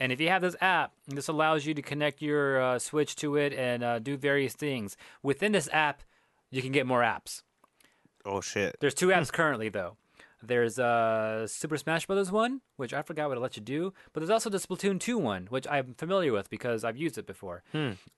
And 0.00 0.10
if 0.10 0.20
you 0.20 0.28
have 0.30 0.42
this 0.42 0.56
app, 0.60 0.92
this 1.06 1.28
allows 1.28 1.64
you 1.64 1.74
to 1.74 1.82
connect 1.82 2.20
your 2.20 2.60
uh, 2.60 2.78
Switch 2.80 3.14
to 3.16 3.36
it 3.36 3.52
and 3.52 3.84
uh, 3.84 4.00
do 4.00 4.16
various 4.16 4.54
things. 4.54 4.96
Within 5.22 5.52
this 5.52 5.68
app, 5.72 6.02
you 6.50 6.60
can 6.60 6.72
get 6.72 6.88
more 6.88 7.02
apps. 7.02 7.42
Oh 8.24 8.40
shit. 8.40 8.76
There's 8.80 8.94
two 8.94 9.08
apps 9.08 9.30
currently 9.32 9.68
though. 9.68 9.96
There's 10.46 10.78
a 10.78 11.44
Super 11.46 11.76
Smash 11.76 12.06
Brothers 12.06 12.30
one, 12.30 12.60
which 12.76 12.92
I 12.92 13.02
forgot 13.02 13.28
what 13.28 13.38
it 13.38 13.40
lets 13.40 13.56
you 13.56 13.62
do, 13.62 13.92
but 14.12 14.20
there's 14.20 14.30
also 14.30 14.50
the 14.50 14.58
Splatoon 14.58 15.00
2 15.00 15.18
one, 15.18 15.46
which 15.50 15.66
I'm 15.70 15.94
familiar 15.94 16.32
with 16.32 16.50
because 16.50 16.84
I've 16.84 16.96
used 16.96 17.18
it 17.18 17.26
before. 17.26 17.62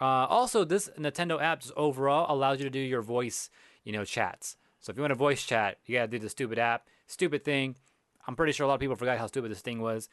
Uh, 0.00 0.04
also, 0.04 0.64
this 0.64 0.88
Nintendo 0.98 1.40
app 1.40 1.60
just 1.60 1.72
overall 1.76 2.26
allows 2.34 2.58
you 2.58 2.64
to 2.64 2.70
do 2.70 2.80
your 2.80 3.02
voice, 3.02 3.50
you 3.84 3.92
know, 3.92 4.04
chats. 4.04 4.56
So 4.80 4.90
if 4.90 4.96
you 4.96 5.02
want 5.02 5.10
to 5.12 5.16
voice 5.16 5.44
chat, 5.44 5.78
you 5.86 5.96
gotta 5.96 6.08
do 6.08 6.18
the 6.18 6.28
stupid 6.28 6.58
app, 6.58 6.86
stupid 7.06 7.44
thing. 7.44 7.76
I'm 8.26 8.36
pretty 8.36 8.52
sure 8.52 8.64
a 8.64 8.68
lot 8.68 8.74
of 8.74 8.80
people 8.80 8.96
forgot 8.96 9.18
how 9.18 9.26
stupid 9.26 9.50
this 9.50 9.60
thing 9.60 9.80
was. 9.80 10.08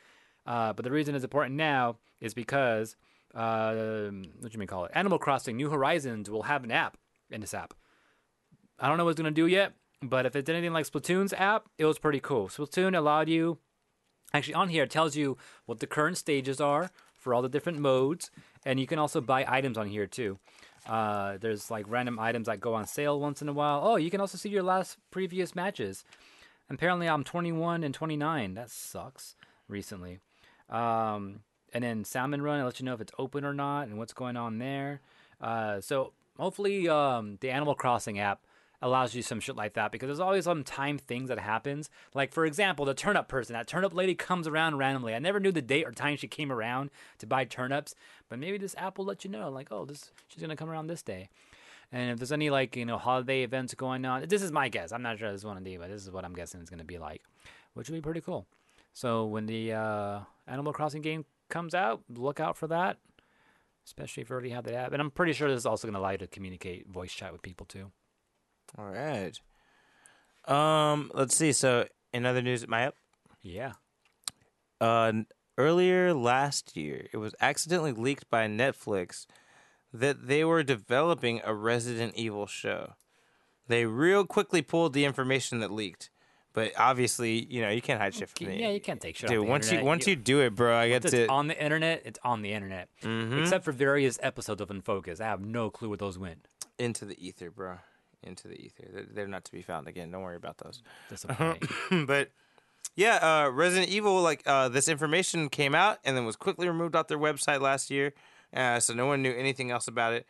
Uh, 0.45 0.74
but 0.74 0.84
the 0.84 0.91
reason 0.91 1.16
it's 1.16 1.24
important 1.24 1.55
now 1.55 1.97
is 2.20 2.34
because 2.34 2.95
uh, 3.34 3.74
what 3.74 4.49
do 4.49 4.49
you 4.51 4.59
mean 4.59 4.68
call 4.68 4.86
it? 4.86 4.91
Animal 4.93 5.18
Crossing 5.20 5.57
New 5.57 5.70
Horizons 5.70 6.30
will 6.30 6.43
have 6.43 6.64
an 6.64 6.72
app 6.72 6.97
in 7.32 7.41
this 7.41 7.53
app. 7.53 7.74
I 8.80 8.88
don't 8.88 8.97
know 8.97 9.05
what 9.05 9.11
it's 9.11 9.20
gonna 9.20 9.32
do 9.32 9.47
yet, 9.47 9.74
but 10.10 10.26
if 10.26 10.36
it's 10.36 10.49
anything 10.49 10.74
like 10.74 10.86
Splatoon's 10.86 11.34
app, 11.34 11.68
it 11.78 11.86
was 11.86 11.99
pretty 11.99 12.20
cool. 12.20 12.47
Splatoon 12.47 12.97
allowed 12.97 13.30
you 13.30 13.58
actually 14.34 14.56
on 14.56 14.70
here 14.70 14.84
it 14.84 14.89
tells 14.89 15.16
you 15.16 15.38
what 15.66 15.80
the 15.80 15.88
current 15.88 16.18
stages 16.18 16.60
are 16.60 16.89
for 17.14 17.34
all 17.34 17.41
the 17.41 17.49
different 17.49 17.80
modes, 17.80 18.32
and 18.66 18.80
you 18.80 18.88
can 18.88 18.99
also 18.99 19.22
buy 19.22 19.45
items 19.47 19.78
on 19.78 19.88
here 19.88 20.08
too. 20.08 20.38
Uh, 20.86 21.38
there's 21.39 21.72
like 21.72 21.86
random 21.88 22.20
items 22.20 22.47
that 22.47 22.60
go 22.60 22.74
on 22.74 22.86
sale 22.86 23.20
once 23.20 23.41
in 23.41 23.47
a 23.47 23.54
while. 23.54 23.82
Oh, 23.84 23.95
you 23.95 24.12
can 24.12 24.20
also 24.20 24.38
see 24.38 24.49
your 24.49 24.64
last 24.64 24.97
previous 25.12 25.56
matches. 25.56 26.04
Apparently, 26.70 27.08
I'm 27.08 27.24
21 27.24 27.84
and 27.84 27.93
29. 27.93 28.56
That 28.56 28.70
sucks. 28.70 29.36
Recently, 29.70 30.20
um, 30.70 31.39
and 31.74 31.84
then 31.84 32.04
Salmon 32.04 32.41
Run, 32.41 32.60
it 32.60 32.66
lets 32.66 32.82
you 32.82 32.86
know 32.86 32.93
if 32.93 33.01
it's 33.01 33.14
open 33.18 33.45
or 33.45 33.54
not 33.54 33.88
and 33.88 33.97
what's 33.97 34.12
going 34.12 34.36
on 34.36 34.58
there. 34.58 34.99
Uh, 35.39 35.80
so 35.80 36.12
hopefully, 36.38 36.89
um, 36.89 37.38
the 37.39 37.49
Animal 37.49 37.74
Crossing 37.74 38.20
app 38.20 38.41
allows 38.84 39.16
you 39.16 39.22
some 39.22 39.40
shit 39.40 39.56
like 39.56 39.74
that 39.74 39.92
because 39.92 40.08
there's 40.08 40.20
always 40.20 40.44
some 40.44 40.64
time 40.64 40.98
things 40.98 41.30
that 41.30 41.40
happens. 41.40 41.90
Like 42.14 42.34
for 42.34 42.46
example, 42.46 42.86
the 42.86 42.94
turnip 42.94 43.28
person, 43.28 43.54
that 43.54 43.66
turnip 43.66 43.94
lady 43.94 44.14
comes 44.14 44.48
around 44.48 44.78
randomly. 44.78 45.16
I 45.16 45.20
never 45.20 45.40
knew 45.40 45.52
the 45.52 45.62
date 45.62 45.86
or 45.86 45.92
time 45.92 46.18
she 46.18 46.28
came 46.28 46.52
around 46.52 46.92
to 47.20 47.26
buy 47.26 47.46
turnips, 47.46 47.96
but 48.30 48.40
maybe 48.40 48.58
this 48.58 48.76
app 48.78 48.98
will 48.98 49.06
let 49.06 49.24
you 49.24 49.32
know. 49.32 49.50
Like, 49.50 49.70
oh, 49.72 49.86
this 49.86 50.12
she's 50.28 50.42
gonna 50.42 50.58
come 50.58 50.70
around 50.70 50.88
this 50.88 51.02
day. 51.02 51.30
And 51.92 52.12
if 52.12 52.20
there's 52.20 52.32
any 52.32 52.50
like 52.50 52.76
you 52.76 52.86
know 52.86 52.98
holiday 52.98 53.44
events 53.44 53.74
going 53.74 54.06
on, 54.06 54.28
this 54.28 54.42
is 54.42 54.52
my 54.52 54.68
guess. 54.68 54.92
I'm 54.92 55.02
not 55.02 55.18
sure 55.18 55.32
this 55.32 55.42
is 55.42 55.46
one 55.46 55.58
of 55.58 55.64
but 55.64 55.90
this 55.90 56.04
is 56.04 56.12
what 56.12 56.26
I'm 56.26 56.34
guessing 56.34 56.60
it's 56.60 56.70
gonna 56.70 56.84
be 56.84 57.00
like, 57.00 57.24
which 57.74 57.90
would 57.90 57.96
be 57.96 58.02
pretty 58.02 58.22
cool. 58.22 58.46
So 58.92 59.26
when 59.26 59.46
the 59.46 59.74
uh, 59.74 60.20
Animal 60.46 60.74
Crossing 60.74 61.02
game 61.02 61.26
comes 61.50 61.74
out, 61.74 62.02
look 62.10 62.40
out 62.40 62.58
for 62.58 62.68
that. 62.68 62.98
Especially 63.86 64.22
if 64.22 64.30
you 64.30 64.34
already 64.34 64.52
have 64.52 64.64
the 64.64 64.76
app, 64.76 64.94
and 64.94 65.02
I'm 65.02 65.12
pretty 65.12 65.34
sure 65.34 65.50
this 65.50 65.58
is 65.58 65.66
also 65.66 65.88
going 65.88 65.94
to 65.94 66.00
allow 66.00 66.12
you 66.12 66.18
to 66.20 66.28
communicate 66.28 66.88
voice 66.88 67.12
chat 67.12 67.34
with 67.34 67.42
people 67.42 67.66
too. 67.66 67.92
All 68.78 68.86
right. 68.86 69.38
Um, 70.46 71.12
let's 71.14 71.36
see. 71.36 71.52
So, 71.52 71.88
in 72.12 72.26
other 72.26 72.42
news, 72.42 72.68
my 72.68 72.88
up. 72.88 72.96
Yeah. 73.42 73.74
Uh, 74.82 75.14
earlier 75.58 76.14
last 76.14 76.76
year, 76.76 77.08
it 77.14 77.18
was 77.18 77.36
accidentally 77.40 77.92
leaked 77.92 78.30
by 78.30 78.48
Netflix 78.48 79.26
that 79.94 80.28
they 80.28 80.44
were 80.44 80.64
developing 80.64 81.42
a 81.44 81.54
Resident 81.54 82.16
Evil 82.16 82.48
show. 82.48 82.94
They 83.68 83.86
real 83.86 84.26
quickly 84.26 84.62
pulled 84.62 84.94
the 84.94 85.06
information 85.06 85.60
that 85.60 85.72
leaked, 85.72 86.10
but 86.52 86.72
obviously, 86.78 87.46
you 87.46 87.62
know, 87.62 87.70
you 87.70 87.82
can't 87.82 88.02
hide 88.02 88.14
shit 88.14 88.30
from 88.30 88.48
me. 88.48 88.60
Yeah, 88.60 88.72
you 88.72 88.82
can't 88.82 89.00
take 89.00 89.16
shit. 89.16 89.30
Dude, 89.30 89.48
once 89.48 89.72
you 89.72 89.84
once 89.84 90.06
you 90.06 90.16
do 90.18 90.42
it, 90.42 90.56
bro, 90.56 90.76
I 90.76 90.90
get 90.90 91.04
to. 91.04 91.28
on 91.28 91.48
the 91.48 91.64
internet, 91.64 92.02
it's 92.04 92.20
on 92.24 92.42
the 92.42 92.52
internet. 92.52 92.90
Mm-hmm. 93.04 93.40
Except 93.44 93.64
for 93.64 93.72
various 93.72 94.20
episodes 94.22 94.62
of 94.62 94.70
Unfocus, 94.70 95.22
I 95.22 95.26
have 95.26 95.42
no 95.42 95.70
clue 95.70 95.90
where 95.90 95.98
those 95.98 96.18
went. 96.18 96.46
into 96.78 97.06
the 97.06 97.26
ether, 97.26 97.52
bro. 97.52 97.78
Into 98.24 98.48
the 98.48 98.56
ether. 98.56 99.06
They're, 99.12 99.28
not 99.28 99.44
to 99.46 99.52
be 99.52 99.62
found 99.62 99.88
again. 99.88 100.12
Don't 100.12 100.22
worry 100.22 100.36
about 100.36 100.58
those. 100.58 100.82
Disappointing. 101.10 101.70
but 102.06 102.32
yeah, 102.96 103.16
uh, 103.46 103.50
Resident 103.50 103.90
Evil, 103.90 104.22
like 104.22 104.44
uh, 104.46 104.70
this 104.70 104.88
information 104.88 105.50
came 105.50 105.74
out 105.74 106.00
and 106.04 106.16
then 106.16 106.26
was 106.26 106.36
quickly 106.36 106.68
removed 106.68 106.96
off 106.96 107.08
their 107.08 107.18
website 107.18 107.60
last 107.60 107.90
year, 107.90 108.14
uh, 108.54 108.80
so 108.80 108.94
no 108.94 109.08
one 109.08 109.22
knew 109.22 109.34
anything 109.34 109.72
else 109.72 109.88
about 109.88 110.14
it. 110.14 110.26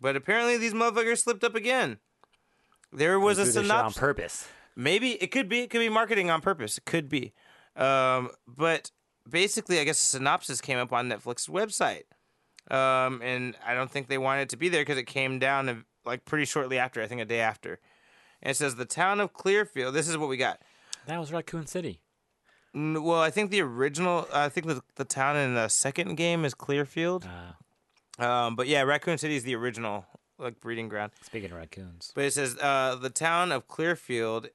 But 0.00 0.16
apparently, 0.16 0.58
these 0.58 0.74
motherfuckers 0.74 1.22
slipped 1.22 1.44
up 1.44 1.54
again. 1.54 1.98
There 2.92 3.18
was 3.18 3.38
a 3.38 3.46
shit 3.46 3.56
on 3.56 3.62
synopsis. 3.64 3.98
purpose. 3.98 4.48
Maybe 4.76 5.12
it 5.12 5.30
could 5.30 5.48
be. 5.48 5.60
It 5.60 5.70
could 5.70 5.78
be 5.78 5.88
marketing 5.88 6.30
on 6.30 6.40
purpose. 6.40 6.78
It 6.78 6.84
could 6.84 7.08
be. 7.08 7.32
Um, 7.76 8.30
but 8.46 8.90
basically, 9.28 9.80
I 9.80 9.84
guess 9.84 10.00
a 10.00 10.04
synopsis 10.04 10.60
came 10.60 10.78
up 10.78 10.92
on 10.92 11.08
Netflix's 11.08 11.48
website, 11.48 12.04
um, 12.70 13.22
and 13.22 13.56
I 13.66 13.74
don't 13.74 13.90
think 13.90 14.08
they 14.08 14.18
wanted 14.18 14.42
it 14.42 14.48
to 14.50 14.56
be 14.56 14.68
there 14.68 14.82
because 14.82 14.98
it 14.98 15.06
came 15.06 15.38
down 15.38 15.84
like 16.04 16.24
pretty 16.24 16.44
shortly 16.44 16.78
after. 16.78 17.02
I 17.02 17.06
think 17.06 17.20
a 17.20 17.24
day 17.24 17.40
after, 17.40 17.78
and 18.42 18.50
it 18.50 18.56
says 18.56 18.76
the 18.76 18.84
town 18.84 19.20
of 19.20 19.32
Clearfield. 19.32 19.94
This 19.94 20.08
is 20.08 20.16
what 20.18 20.28
we 20.28 20.36
got. 20.36 20.60
That 21.06 21.18
was 21.18 21.32
Raccoon 21.32 21.66
City. 21.66 22.00
N- 22.74 23.02
Well, 23.02 23.20
I 23.20 23.30
think 23.30 23.50
the 23.50 23.60
original. 23.62 24.26
I 24.32 24.48
think 24.48 24.66
the 24.66 24.82
the 24.96 25.04
town 25.04 25.36
in 25.36 25.54
the 25.54 25.68
second 25.68 26.16
game 26.16 26.44
is 26.44 26.54
Clearfield. 26.54 27.26
Uh, 27.26 28.24
Um, 28.24 28.54
but 28.56 28.66
yeah, 28.68 28.82
Raccoon 28.82 29.18
City 29.18 29.36
is 29.36 29.42
the 29.44 29.54
original 29.56 30.06
like 30.38 30.60
breeding 30.60 30.88
ground. 30.88 31.12
speaking 31.22 31.50
of 31.50 31.56
raccoons, 31.56 32.12
But 32.14 32.24
it 32.24 32.32
says 32.32 32.56
uh, 32.58 32.96
the 33.00 33.10
town 33.10 33.52
of 33.52 33.66
Clearfield, 33.68 34.48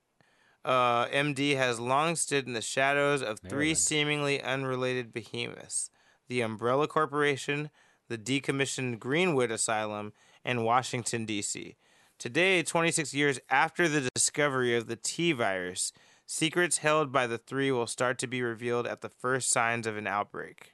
uh, 0.66 1.06
MD 1.08 1.56
has 1.56 1.80
long 1.80 2.16
stood 2.16 2.47
in 2.47 2.54
the 2.54 2.62
shadows 2.62 3.22
of 3.22 3.39
three 3.39 3.50
Maryland. 3.52 3.78
seemingly 3.78 4.41
unrelated 4.41 5.14
behemoths: 5.14 5.89
the 6.28 6.41
Umbrella 6.41 6.88
Corporation, 6.88 7.70
the 8.10 8.18
decommissioned 8.18 9.00
Greenwood 9.00 9.52
Asylum, 9.52 10.12
and 10.44 10.66
Washington 10.66 11.26
D.C. 11.26 11.76
Today, 12.18 12.64
26 12.64 13.14
years 13.14 13.40
after 13.50 13.88
the 13.88 14.10
discovery 14.14 14.76
of 14.76 14.88
the 14.88 14.96
T 14.96 15.32
virus, 15.32 15.94
secrets 16.26 16.80
held 16.80 17.12
by 17.12 17.28
the 17.28 17.38
three 17.38 17.72
will 17.72 17.88
start 17.88 18.18
to 18.20 18.28
be 18.28 18.42
revealed 18.42 18.86
at 18.86 19.02
the 19.02 19.10
first 19.10 19.50
signs 19.50 19.88
of 19.88 19.98
an 19.98 20.06
outbreak. 20.08 20.74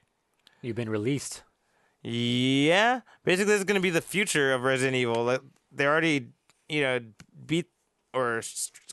you've 0.62 0.76
been 0.76 0.90
released. 0.90 1.42
Yeah, 2.02 3.00
basically, 3.24 3.52
this 3.52 3.58
is 3.58 3.64
going 3.64 3.80
to 3.80 3.82
be 3.82 3.90
the 3.90 4.00
future 4.00 4.52
of 4.52 4.62
Resident 4.62 4.96
Evil. 4.96 5.38
They 5.72 5.86
already, 5.86 6.28
you 6.68 6.82
know, 6.82 7.00
beat 7.46 7.66
or 8.14 8.42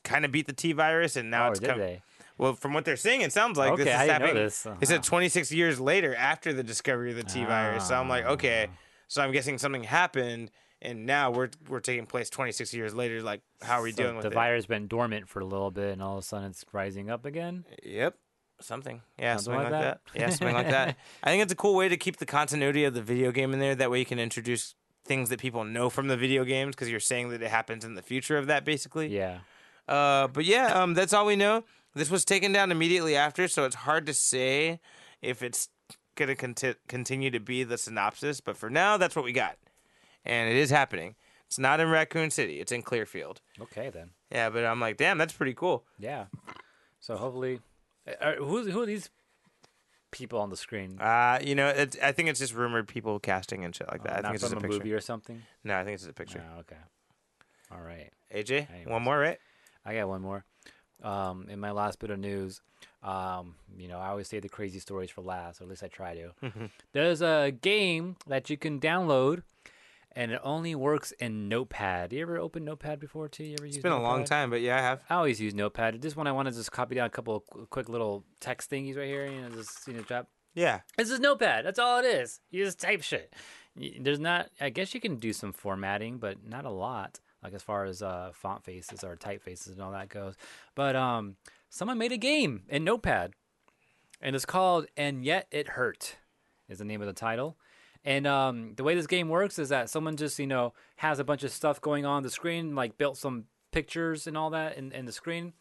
kind 0.04 0.26
of 0.26 0.32
beat 0.32 0.48
the 0.48 0.54
T 0.54 0.74
virus, 0.74 1.16
and 1.16 1.30
now 1.30 1.48
oh, 1.48 1.52
it's 1.52 1.60
coming. 1.60 2.02
Well, 2.38 2.54
from 2.54 2.74
what 2.74 2.86
they're 2.86 2.98
saying, 2.98 3.22
it 3.22 3.32
sounds 3.32 3.58
like 3.58 3.76
this 3.78 3.88
Okay, 3.88 3.94
is 3.94 4.00
I 4.02 4.06
didn't 4.08 4.20
know 4.20 4.26
happening. 4.28 4.44
this. 4.44 4.64
They 4.80 4.86
said 4.88 4.96
uh-huh. 5.00 5.10
26 5.10 5.52
years 5.52 5.80
later 5.80 6.16
after 6.16 6.52
the 6.54 6.64
discovery 6.64 7.12
of 7.12 7.18
the 7.18 7.24
T 7.24 7.44
virus. 7.46 7.88
So 7.88 7.96
I'm 7.96 8.10
like, 8.10 8.26
ah. 8.28 8.32
okay, 8.32 8.68
so 9.08 9.22
I'm 9.22 9.32
guessing 9.32 9.60
something 9.60 9.84
happened, 9.84 10.50
and 10.84 11.06
now 11.08 11.32
we're 11.32 11.50
we're 11.68 11.80
taking 11.80 12.06
place 12.06 12.30
26 12.30 12.74
years 12.74 12.94
later. 12.94 13.22
Like, 13.24 13.42
how 13.64 13.80
are 13.80 13.84
we 13.84 13.92
So 13.92 13.98
dealing 13.98 14.16
with 14.18 14.24
the 14.24 14.30
it? 14.32 14.34
virus 14.36 14.66
been 14.68 14.88
dormant 14.88 15.28
for 15.30 15.40
a 15.40 15.46
little 15.46 15.72
bit, 15.72 15.94
and 15.94 16.02
all 16.04 16.18
of 16.18 16.24
a 16.24 16.28
sudden 16.28 16.50
it's 16.52 16.64
rising 16.72 17.10
up 17.10 17.26
again. 17.26 17.66
Yep. 17.84 18.16
Something. 18.62 19.02
Yeah, 19.18 19.38
Something 19.38 19.44
something, 19.62 19.64
like 19.64 19.72
like 19.72 19.82
that? 19.82 20.00
that. 20.14 20.20
Yeah, 20.20 20.30
something 20.30 20.56
like 20.56 20.70
that. 20.70 20.96
I 21.24 21.30
think 21.32 21.44
it's 21.44 21.52
a 21.52 21.56
cool 21.56 21.76
way 21.76 21.90
to 21.90 21.98
keep 21.98 22.18
the 22.18 22.26
continuity 22.26 22.84
of 22.86 22.94
the 22.94 23.02
video 23.02 23.32
game 23.32 23.52
in 23.54 23.60
there. 23.60 23.76
That 23.76 23.90
way 23.92 24.00
you 24.00 24.06
can 24.06 24.20
introduce 24.20 24.76
things 25.06 25.30
that 25.30 25.40
people 25.40 25.64
know 25.66 25.90
from 25.90 26.08
the 26.08 26.16
video 26.16 26.46
games 26.46 26.76
because 26.76 26.90
you're 26.90 27.00
saying 27.02 27.30
that 27.30 27.42
it 27.42 27.50
happens 27.50 27.84
in 27.84 27.96
the 27.96 28.02
future 28.02 28.38
of 28.38 28.48
that, 28.48 28.64
basically. 28.64 29.08
Yeah. 29.08 29.40
Uh, 29.88 30.28
but 30.28 30.46
yeah, 30.46 30.68
um, 30.82 30.94
that's 30.94 31.12
all 31.14 31.26
we 31.26 31.36
know. 31.36 31.64
This 31.94 32.10
was 32.10 32.24
taken 32.24 32.54
down 32.54 32.72
immediately 32.72 33.16
after, 33.18 33.48
so 33.50 33.66
it's 33.66 33.76
hard 33.76 34.06
to 34.06 34.14
say 34.14 34.80
if 35.22 35.44
it's 35.44 35.68
gonna 36.16 36.36
conti- 36.36 36.76
continue 36.88 37.32
to 37.32 37.40
be 37.42 37.64
the 37.64 37.78
synopsis. 37.78 38.40
But 38.40 38.56
for 38.56 38.70
now, 38.70 38.96
that's 38.96 39.16
what 39.16 39.26
we 39.26 39.34
got, 39.34 39.58
and 40.26 40.50
it 40.50 40.56
is 40.56 40.70
happening. 40.70 41.16
It's 41.48 41.60
not 41.60 41.80
in 41.80 41.90
Raccoon 41.90 42.32
City. 42.32 42.60
It's 42.60 42.72
in 42.72 42.82
Clearfield. 42.82 43.42
Okay 43.62 43.90
then. 43.90 44.12
Yeah, 44.32 44.50
but 44.50 44.66
I'm 44.66 44.80
like, 44.80 44.98
damn, 44.98 45.18
that's 45.18 45.34
pretty 45.34 45.54
cool. 45.54 45.84
Yeah. 46.00 46.26
So 47.00 47.16
hopefully, 47.18 47.60
uh, 48.20 48.34
who's 48.34 48.68
who 48.68 48.82
are 48.82 48.86
these 48.88 49.10
people 50.12 50.40
on 50.40 50.50
the 50.50 50.58
screen? 50.58 51.00
Uh, 51.00 51.40
you 51.44 51.54
know, 51.56 51.68
it's, 51.68 51.98
I 52.02 52.12
think 52.12 52.30
it's 52.30 52.40
just 52.40 52.54
rumored 52.56 52.88
people 52.88 53.20
casting 53.20 53.64
and 53.66 53.76
shit 53.76 53.88
like 53.92 54.04
that. 54.04 54.14
I 54.14 54.18
Uh, 54.18 54.22
Not 54.22 54.24
think 54.24 54.36
it's 54.36 54.44
just 54.44 54.54
a 54.54 54.58
picture. 54.58 54.78
movie 54.80 54.94
or 54.94 55.02
something. 55.02 55.44
No, 55.64 55.76
I 55.78 55.84
think 55.84 55.96
it's 55.96 56.04
just 56.04 56.12
a 56.12 56.14
picture. 56.14 56.44
Oh, 56.56 56.60
okay. 56.62 56.78
All 57.72 57.82
right. 57.82 58.12
AJ, 58.34 58.70
Anyways. 58.70 58.88
one 58.88 59.02
more, 59.04 59.20
right? 59.20 59.38
I 59.86 59.96
got 59.96 60.08
one 60.08 60.22
more. 60.22 60.46
Um, 61.04 61.48
in 61.50 61.60
my 61.60 61.72
last 61.72 62.00
bit 62.00 62.10
of 62.12 62.20
news, 62.20 62.62
um, 63.04 63.56
you 63.78 63.88
know, 63.88 64.00
I 64.00 64.08
always 64.08 64.28
say 64.30 64.40
the 64.40 64.48
crazy 64.50 64.80
stories 64.80 65.10
for 65.12 65.22
last, 65.22 65.60
or 65.60 65.66
at 65.66 65.70
least 65.70 65.84
I 65.84 65.88
try 65.88 66.16
to. 66.16 66.32
Mm-hmm. 66.42 66.66
There's 66.94 67.22
a 67.22 67.52
game 67.62 68.16
that 68.28 68.50
you 68.50 68.56
can 68.58 68.80
download, 68.80 69.44
and 70.16 70.32
it 70.32 70.40
only 70.44 70.76
works 70.76 71.12
in 71.14 71.50
Notepad. 71.50 72.14
You 72.14 72.22
ever 72.22 72.38
open 72.38 72.66
Notepad 72.66 73.00
before, 73.00 73.28
too? 73.28 73.44
You 73.44 73.56
ever 73.58 73.66
use 73.66 73.76
It's 73.78 73.84
been 73.84 73.92
a 73.92 74.02
long 74.02 74.24
time, 74.24 74.50
but 74.50 74.62
yeah, 74.62 74.78
I 74.78 74.82
have. 74.82 75.04
I 75.10 75.16
always 75.16 75.40
use 75.42 75.54
Notepad. 75.54 76.02
This 76.02 76.16
one 76.16 76.28
I 76.28 76.32
want 76.32 76.48
to 76.48 76.54
just 76.54 76.72
copy 76.72 76.96
down 76.96 77.08
a 77.08 77.10
couple 77.10 77.44
of 77.52 77.70
quick 77.70 77.90
little 77.90 78.24
text 78.40 78.70
thingies 78.70 78.98
right 78.98 79.08
here. 79.08 79.26
You 79.26 79.42
know, 79.42 79.50
just 79.50 79.88
you 79.88 79.94
know, 79.94 80.02
drop. 80.02 80.28
Yeah, 80.56 80.82
This 80.98 81.10
is 81.10 81.20
Notepad. 81.20 81.66
That's 81.66 81.80
all 81.80 82.00
it 82.00 82.06
is. 82.06 82.40
You 82.52 82.64
just 82.64 82.80
type 82.80 83.02
shit. 83.02 83.34
There's 83.76 84.20
not. 84.20 84.50
I 84.62 84.70
guess 84.70 84.94
you 84.94 85.02
can 85.02 85.16
do 85.16 85.34
some 85.34 85.52
formatting, 85.52 86.20
but 86.20 86.48
not 86.48 86.66
a 86.66 86.70
lot. 86.70 87.20
Like 87.44 87.54
as 87.54 87.64
far 87.64 87.86
as 87.86 88.02
uh, 88.04 88.32
font 88.34 88.64
faces 88.64 89.04
or 89.04 89.16
typefaces 89.18 89.72
and 89.72 89.82
all 89.82 89.92
that 89.92 90.10
goes. 90.10 90.36
But 90.76 90.96
um, 90.96 91.38
someone 91.70 91.98
made 91.98 92.12
a 92.12 92.18
game 92.18 92.64
in 92.70 92.84
Notepad, 92.84 93.34
and 94.22 94.36
it's 94.36 94.46
called 94.46 94.86
"And 94.96 95.26
Yet 95.26 95.48
It 95.52 95.70
Hurt," 95.70 96.18
is 96.70 96.78
the 96.78 96.86
name 96.86 97.02
of 97.02 97.08
the 97.08 97.14
title. 97.14 97.58
And 98.06 98.28
um, 98.28 98.74
the 98.76 98.84
way 98.84 98.96
this 98.96 99.08
game 99.08 99.30
works 99.30 99.58
is 99.58 99.70
that 99.70 99.90
someone 99.90 100.18
just 100.18 100.38
you 100.40 100.48
know 100.48 100.74
has 100.98 101.20
a 101.20 101.24
bunch 101.24 101.44
of 101.44 101.52
stuff 101.52 101.80
going 101.80 102.06
on 102.06 102.24
the 102.24 102.30
screen, 102.30 102.76
like 102.76 102.98
built 102.98 103.18
some 103.18 103.46
pictures 103.72 104.28
and 104.28 104.38
all 104.38 104.50
that 104.52 104.78
in, 104.78 104.92
in 104.92 105.06
the 105.06 105.12
screen, 105.12 105.54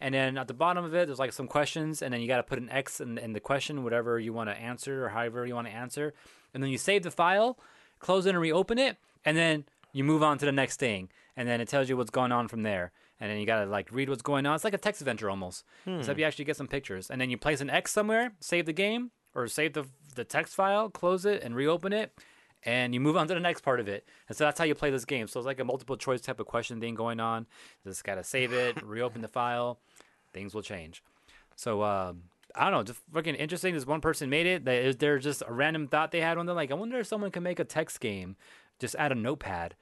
and 0.00 0.14
then 0.14 0.38
at 0.38 0.48
the 0.48 0.54
bottom 0.54 0.84
of 0.84 0.94
it, 0.94 1.06
there's 1.06 1.18
like 1.18 1.32
some 1.32 1.46
questions, 1.46 2.02
and 2.02 2.12
then 2.12 2.20
you 2.20 2.26
got 2.26 2.38
to 2.38 2.42
put 2.42 2.58
an 2.58 2.70
X 2.70 3.00
in, 3.00 3.18
in 3.18 3.32
the 3.32 3.40
question, 3.40 3.84
whatever 3.84 4.18
you 4.18 4.32
want 4.32 4.48
to 4.48 4.56
answer 4.56 5.04
or 5.04 5.10
however 5.10 5.46
you 5.46 5.54
want 5.54 5.66
to 5.66 5.72
answer, 5.74 6.14
and 6.54 6.62
then 6.62 6.70
you 6.70 6.78
save 6.78 7.02
the 7.02 7.10
file, 7.10 7.58
close 7.98 8.26
it 8.26 8.30
and 8.30 8.40
reopen 8.40 8.78
it, 8.78 8.96
and 9.24 9.36
then 9.36 9.64
you 9.92 10.02
move 10.02 10.22
on 10.22 10.38
to 10.38 10.46
the 10.46 10.52
next 10.52 10.80
thing, 10.80 11.10
and 11.36 11.48
then 11.48 11.60
it 11.60 11.68
tells 11.68 11.88
you 11.88 11.96
what's 11.96 12.10
going 12.10 12.32
on 12.32 12.48
from 12.48 12.62
there. 12.62 12.92
And 13.22 13.30
then 13.30 13.38
you 13.38 13.44
gotta 13.44 13.66
like 13.66 13.92
read 13.92 14.08
what's 14.08 14.22
going 14.22 14.46
on. 14.46 14.54
It's 14.54 14.64
like 14.64 14.72
a 14.72 14.78
text 14.78 15.02
adventure 15.02 15.28
almost, 15.28 15.64
except 15.98 16.18
you 16.18 16.24
actually 16.24 16.46
get 16.46 16.56
some 16.56 16.66
pictures. 16.66 17.10
And 17.10 17.20
then 17.20 17.28
you 17.28 17.36
place 17.36 17.60
an 17.60 17.68
X 17.68 17.92
somewhere, 17.92 18.32
save 18.40 18.64
the 18.64 18.72
game, 18.72 19.10
or 19.34 19.46
save 19.46 19.74
the 19.74 19.84
the 20.14 20.24
text 20.24 20.54
file, 20.54 20.88
close 20.90 21.24
it, 21.24 21.42
and 21.42 21.54
reopen 21.54 21.92
it, 21.92 22.12
and 22.62 22.94
you 22.94 23.00
move 23.00 23.16
on 23.16 23.26
to 23.28 23.34
the 23.34 23.40
next 23.40 23.62
part 23.62 23.80
of 23.80 23.88
it. 23.88 24.06
And 24.28 24.36
so 24.36 24.44
that's 24.44 24.58
how 24.58 24.64
you 24.64 24.74
play 24.74 24.90
this 24.90 25.04
game. 25.04 25.26
So 25.28 25.40
it's 25.40 25.46
like 25.46 25.60
a 25.60 25.64
multiple 25.64 25.96
choice 25.96 26.20
type 26.20 26.40
of 26.40 26.46
question 26.46 26.80
thing 26.80 26.94
going 26.94 27.20
on. 27.20 27.46
Just 27.84 28.04
gotta 28.04 28.24
save 28.24 28.52
it, 28.52 28.82
reopen 28.84 29.22
the 29.22 29.28
file, 29.28 29.78
things 30.32 30.54
will 30.54 30.62
change. 30.62 31.02
So 31.56 31.82
um, 31.82 32.22
I 32.54 32.64
don't 32.64 32.72
know, 32.72 32.82
just 32.82 33.00
fucking 33.12 33.34
interesting. 33.34 33.74
This 33.74 33.86
one 33.86 34.00
person 34.00 34.30
made 34.30 34.46
it. 34.46 34.64
They, 34.64 34.92
they're 34.92 35.18
just 35.18 35.42
a 35.46 35.52
random 35.52 35.88
thought 35.88 36.10
they 36.10 36.20
had 36.20 36.36
one. 36.36 36.46
They're 36.46 36.54
like, 36.54 36.70
I 36.70 36.74
wonder 36.74 36.98
if 36.98 37.06
someone 37.06 37.30
can 37.30 37.42
make 37.42 37.58
a 37.58 37.64
text 37.64 38.00
game, 38.00 38.36
just 38.78 38.94
add 38.96 39.12
a 39.12 39.14
notepad, 39.14 39.74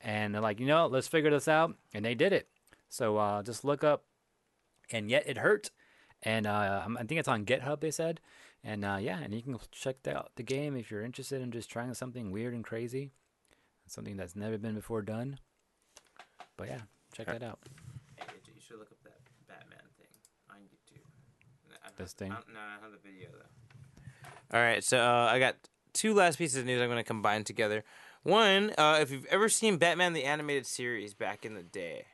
and 0.00 0.34
they're 0.34 0.42
like, 0.42 0.60
you 0.60 0.66
know, 0.66 0.86
let's 0.86 1.08
figure 1.08 1.30
this 1.30 1.48
out, 1.48 1.74
and 1.94 2.04
they 2.04 2.14
did 2.14 2.32
it. 2.32 2.48
So 2.88 3.16
uh, 3.16 3.42
just 3.42 3.64
look 3.64 3.84
up, 3.84 4.04
and 4.90 5.10
yet 5.10 5.24
it 5.26 5.38
hurt, 5.38 5.70
and 6.22 6.46
uh, 6.46 6.86
I 6.86 7.04
think 7.04 7.18
it's 7.18 7.28
on 7.28 7.44
GitHub. 7.44 7.80
They 7.80 7.90
said, 7.90 8.20
and 8.66 8.84
uh, 8.84 8.98
yeah, 9.00 9.20
and 9.22 9.32
you 9.32 9.40
can 9.40 9.56
check 9.70 9.96
out 10.08 10.32
the 10.34 10.42
game 10.42 10.76
if 10.76 10.90
you're 10.90 11.04
interested 11.04 11.40
in 11.40 11.52
just 11.52 11.70
trying 11.70 11.94
something 11.94 12.32
weird 12.32 12.52
and 12.52 12.64
crazy, 12.64 13.12
something 13.86 14.16
that's 14.16 14.34
never 14.34 14.58
been 14.58 14.74
before 14.74 15.02
done. 15.02 15.38
But 16.56 16.68
yeah, 16.68 16.80
check 17.14 17.26
that 17.26 17.44
out. 17.44 17.60
You 18.18 18.60
should 18.60 18.78
look 18.78 18.90
up 18.90 18.98
that 19.04 19.20
Batman 19.46 19.78
thing 19.96 20.08
on 20.50 20.56
YouTube. 20.56 21.96
This 21.96 22.12
thing? 22.12 22.30
No, 22.30 22.36
I 22.36 22.82
have 22.82 22.90
the 22.90 22.98
video 23.08 23.28
though. 23.32 24.56
All 24.58 24.62
right, 24.62 24.82
so 24.82 24.98
uh, 24.98 25.28
I 25.30 25.38
got 25.38 25.54
two 25.92 26.12
last 26.12 26.36
pieces 26.36 26.58
of 26.58 26.66
news 26.66 26.82
I'm 26.82 26.88
going 26.88 26.98
to 26.98 27.04
combine 27.04 27.44
together. 27.44 27.84
One, 28.24 28.72
uh, 28.76 28.98
if 29.00 29.12
you've 29.12 29.26
ever 29.26 29.48
seen 29.48 29.76
Batman 29.76 30.12
the 30.12 30.24
animated 30.24 30.66
series 30.66 31.14
back 31.14 31.44
in 31.44 31.54
the 31.54 31.62
day, 31.62 32.06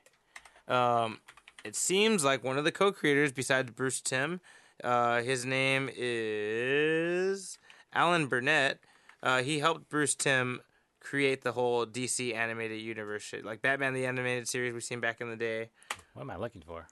um, 0.69 1.21
it 1.65 1.75
seems 1.75 2.25
like 2.25 2.45
one 2.45 2.59
of 2.59 2.65
the 2.65 2.73
co-creators, 2.73 3.33
besides 3.33 3.71
Bruce 3.71 4.03
Timm, 4.03 4.41
uh, 4.83 5.23
his 5.23 5.45
name 5.45 5.91
is 5.93 7.59
Alan 7.93 8.27
Burnett. 8.27 8.81
Uh, 9.23 9.43
he 9.43 9.59
helped 9.61 9.89
Bruce 9.89 10.15
Timm 10.15 10.61
create 11.01 11.43
the 11.43 11.53
whole 11.53 11.87
DC 11.87 12.35
animated 12.35 12.81
universe 12.81 13.23
shit, 13.23 13.45
like 13.45 13.63
Batman 13.63 13.95
the 13.95 14.07
animated 14.07 14.49
series 14.49 14.73
we've 14.73 14.85
seen 14.85 15.01
back 15.01 15.21
in 15.21 15.29
the 15.31 15.37
day. 15.37 15.71
What 16.15 16.23
am 16.23 16.31
I 16.31 16.37
looking 16.37 16.63
for? 16.63 16.87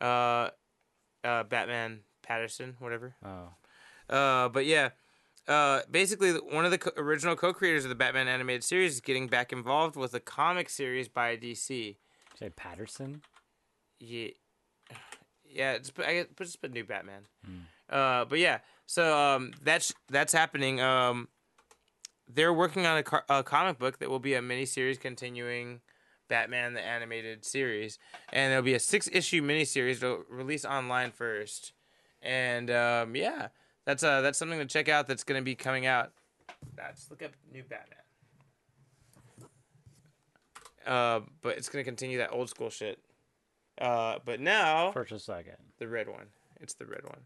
Uh, 0.00 0.50
uh, 1.24 1.42
Batman 1.44 2.00
Patterson, 2.22 2.76
whatever. 2.78 3.14
Oh, 3.24 3.48
Uh, 4.08 4.48
but 4.48 4.66
yeah, 4.66 4.90
uh, 5.48 5.80
basically 5.90 6.32
one 6.32 6.64
of 6.64 6.70
the 6.70 6.78
co- 6.78 6.92
original 6.96 7.36
co-creators 7.36 7.84
of 7.84 7.88
the 7.88 7.94
Batman 7.94 8.28
animated 8.28 8.64
series 8.64 8.94
is 8.94 9.00
getting 9.00 9.26
back 9.26 9.52
involved 9.52 9.96
with 9.96 10.14
a 10.14 10.20
comic 10.20 10.68
series 10.68 11.08
by 11.08 11.36
DC. 11.36 11.96
say 12.38 12.50
Patterson. 12.50 13.22
Yeah, 13.98 14.28
yeah. 15.56 15.72
it's 15.72 15.92
I 15.98 16.14
guess, 16.14 16.26
just 16.38 16.60
put 16.60 16.72
new 16.72 16.84
Batman. 16.84 17.22
Uh, 17.88 18.24
but 18.24 18.38
yeah, 18.38 18.58
so 18.86 19.16
um, 19.16 19.52
that's 19.62 19.94
that's 20.08 20.32
happening. 20.32 20.80
Um, 20.80 21.28
they're 22.28 22.52
working 22.52 22.86
on 22.86 22.98
a, 22.98 23.02
car- 23.02 23.24
a 23.28 23.42
comic 23.42 23.78
book 23.78 23.98
that 23.98 24.10
will 24.10 24.18
be 24.18 24.34
a 24.34 24.40
miniseries 24.40 24.98
continuing 24.98 25.80
Batman 26.28 26.74
the 26.74 26.80
animated 26.80 27.44
series, 27.44 27.98
and 28.32 28.50
there'll 28.50 28.64
be 28.64 28.74
a 28.74 28.80
six 28.80 29.08
issue 29.12 29.42
miniseries 29.42 30.00
to 30.00 30.24
release 30.28 30.64
online 30.64 31.12
first. 31.12 31.72
And 32.22 32.70
um, 32.70 33.14
yeah, 33.14 33.48
that's 33.84 34.02
uh 34.02 34.20
that's 34.20 34.38
something 34.38 34.58
to 34.58 34.66
check 34.66 34.88
out. 34.88 35.06
That's 35.06 35.24
going 35.24 35.40
to 35.40 35.44
be 35.44 35.54
coming 35.54 35.86
out. 35.86 36.12
Just 36.94 37.10
look 37.10 37.22
up 37.22 37.32
new 37.52 37.62
Batman. 37.62 37.98
Uh, 40.86 41.20
but 41.42 41.56
it's 41.56 41.68
going 41.68 41.84
to 41.84 41.88
continue 41.88 42.18
that 42.18 42.30
old 42.30 42.48
school 42.48 42.70
shit. 42.70 42.98
Uh, 43.80 44.18
but 44.24 44.40
now 44.40 44.90
First 44.92 45.12
a 45.12 45.18
second. 45.18 45.56
the 45.78 45.88
red 45.88 46.08
one. 46.08 46.26
It's 46.60 46.74
the 46.74 46.86
red 46.86 47.02
one. 47.04 47.20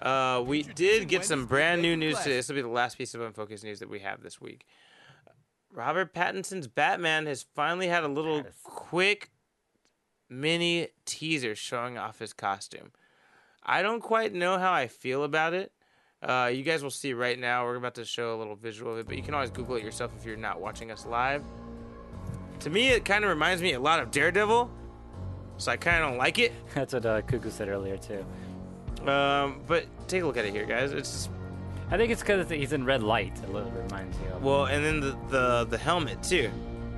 Uh, 0.00 0.42
we 0.42 0.62
did 0.62 1.08
get 1.08 1.24
some 1.24 1.46
brand 1.46 1.82
new 1.82 1.96
news 1.96 2.18
today. 2.18 2.36
This 2.36 2.48
will 2.48 2.56
be 2.56 2.62
the 2.62 2.68
last 2.68 2.98
piece 2.98 3.14
of 3.14 3.20
unfocused 3.20 3.64
news 3.64 3.78
that 3.80 3.88
we 3.88 4.00
have 4.00 4.22
this 4.22 4.40
week. 4.40 4.64
Robert 5.72 6.14
Pattinson's 6.14 6.66
Batman 6.66 7.26
has 7.26 7.44
finally 7.54 7.88
had 7.88 8.04
a 8.04 8.08
little 8.08 8.44
quick 8.64 9.30
mini 10.28 10.88
teaser 11.04 11.54
showing 11.54 11.98
off 11.98 12.18
his 12.18 12.32
costume. 12.32 12.92
I 13.62 13.82
don't 13.82 14.00
quite 14.00 14.32
know 14.32 14.58
how 14.58 14.72
I 14.72 14.86
feel 14.86 15.24
about 15.24 15.54
it. 15.54 15.72
Uh, 16.22 16.50
you 16.52 16.62
guys 16.62 16.82
will 16.82 16.90
see 16.90 17.12
right 17.12 17.38
now. 17.38 17.64
We're 17.64 17.76
about 17.76 17.94
to 17.96 18.04
show 18.04 18.34
a 18.34 18.38
little 18.38 18.56
visual 18.56 18.92
of 18.92 18.98
it, 18.98 19.06
but 19.06 19.16
you 19.16 19.22
can 19.22 19.34
always 19.34 19.50
Google 19.50 19.76
it 19.76 19.84
yourself 19.84 20.12
if 20.18 20.24
you're 20.24 20.36
not 20.36 20.60
watching 20.60 20.90
us 20.90 21.06
live. 21.06 21.42
To 22.60 22.70
me, 22.70 22.88
it 22.88 23.04
kind 23.04 23.24
of 23.24 23.30
reminds 23.30 23.62
me 23.62 23.74
a 23.74 23.80
lot 23.80 24.00
of 24.00 24.10
Daredevil, 24.10 24.70
so 25.58 25.70
I 25.72 25.76
kind 25.76 26.02
of 26.02 26.10
don't 26.10 26.18
like 26.18 26.38
it. 26.38 26.52
That's 26.74 26.92
what 26.94 27.04
uh, 27.04 27.22
Cuckoo 27.22 27.50
said 27.50 27.68
earlier 27.68 27.96
too. 27.98 28.24
Um, 29.08 29.60
but 29.66 29.84
take 30.08 30.22
a 30.22 30.26
look 30.26 30.36
at 30.36 30.44
it 30.44 30.52
here, 30.52 30.64
guys. 30.66 30.92
It's 30.92 31.28
I 31.90 31.96
think 31.96 32.10
it's 32.12 32.20
because 32.20 32.50
he's 32.50 32.72
in 32.72 32.84
red 32.84 33.02
light. 33.02 33.32
A 33.44 33.50
little 33.50 33.70
bit 33.70 33.82
reminds 33.84 34.18
me 34.18 34.26
of. 34.28 34.42
well, 34.42 34.66
and 34.66 34.84
then 34.84 35.00
the 35.00 35.16
the, 35.28 35.64
the 35.70 35.78
helmet 35.78 36.22
too. 36.22 36.50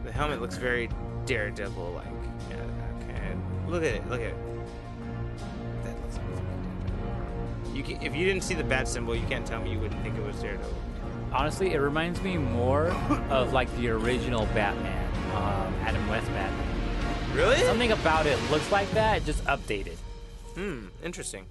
The 0.04 0.12
helmet 0.12 0.40
looks 0.40 0.56
very 0.56 0.88
Daredevil 1.26 1.92
like. 1.92 2.06
Yeah, 2.50 2.56
okay. 3.04 3.36
Look 3.68 3.82
at 3.84 3.94
it. 3.94 4.08
Look 4.08 4.20
at 4.20 4.28
it. 4.28 4.36
That 5.84 6.00
looks 6.02 6.16
like 6.16 7.76
You 7.76 7.82
can, 7.82 8.02
if 8.02 8.16
you 8.16 8.24
didn't 8.26 8.42
see 8.42 8.54
the 8.54 8.64
bat 8.64 8.88
symbol, 8.88 9.14
you 9.14 9.26
can't 9.28 9.46
tell 9.46 9.60
me 9.62 9.70
you 9.72 9.78
wouldn't 9.78 10.02
think 10.02 10.16
it 10.16 10.24
was 10.24 10.36
Daredevil. 10.40 10.74
Honestly, 11.32 11.74
it 11.74 11.78
reminds 11.78 12.20
me 12.22 12.36
more 12.38 12.86
of 13.30 13.52
like 13.52 13.72
the 13.76 13.88
original 13.90 14.46
Batman, 14.46 15.08
um, 15.36 15.72
Adam 15.84 16.08
West 16.08 16.26
Batman. 16.28 16.66
Really? 17.40 17.56
Something 17.60 17.92
about 17.92 18.26
it 18.26 18.38
looks 18.50 18.70
like 18.70 18.90
that, 18.92 19.24
just 19.24 19.42
updated. 19.46 19.96
Hmm. 20.54 20.86
Interesting. 21.02 21.46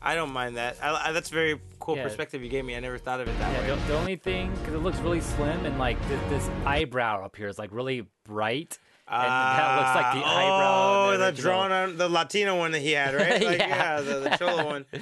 I 0.00 0.14
don't 0.14 0.32
mind 0.32 0.56
that. 0.56 0.76
I, 0.82 1.08
I, 1.08 1.12
that's 1.12 1.30
a 1.30 1.34
very 1.34 1.60
cool 1.80 1.96
Yeah. 1.96 2.04
perspective 2.04 2.42
you 2.42 2.48
gave 2.48 2.64
me. 2.64 2.76
I 2.76 2.80
never 2.80 2.98
thought 2.98 3.20
of 3.20 3.28
it 3.28 3.38
that 3.40 3.52
Yeah, 3.52 3.74
way. 3.74 3.80
the, 3.80 3.86
the 3.88 3.98
only 3.98 4.16
thing 4.16 4.50
because 4.54 4.74
it 4.74 4.78
looks 4.78 4.98
really 5.00 5.20
slim 5.20 5.66
and 5.66 5.76
like 5.78 6.00
this, 6.08 6.20
this 6.30 6.50
eyebrow 6.64 7.24
up 7.24 7.34
here 7.36 7.48
is 7.48 7.58
like 7.58 7.70
really 7.72 8.06
bright, 8.24 8.78
and 9.08 9.22
that 9.22 9.76
looks 9.76 9.94
like 9.96 10.14
the 10.14 10.22
Ah, 10.24 10.38
eyebrow. 10.38 11.14
Oh, 11.14 11.18
the 11.18 11.30
the 11.32 11.42
drawn 11.42 11.72
on 11.72 11.96
the 11.98 12.08
Latino 12.08 12.56
one 12.56 12.70
that 12.72 12.80
he 12.80 12.92
had, 12.92 13.14
right? 13.16 13.42
Like, 13.44 13.58
yeah. 13.58 13.66
Yeah. 13.68 14.00
the, 14.00 14.20
the 14.20 14.30
Cholo 14.38 14.64
one. 14.64 14.84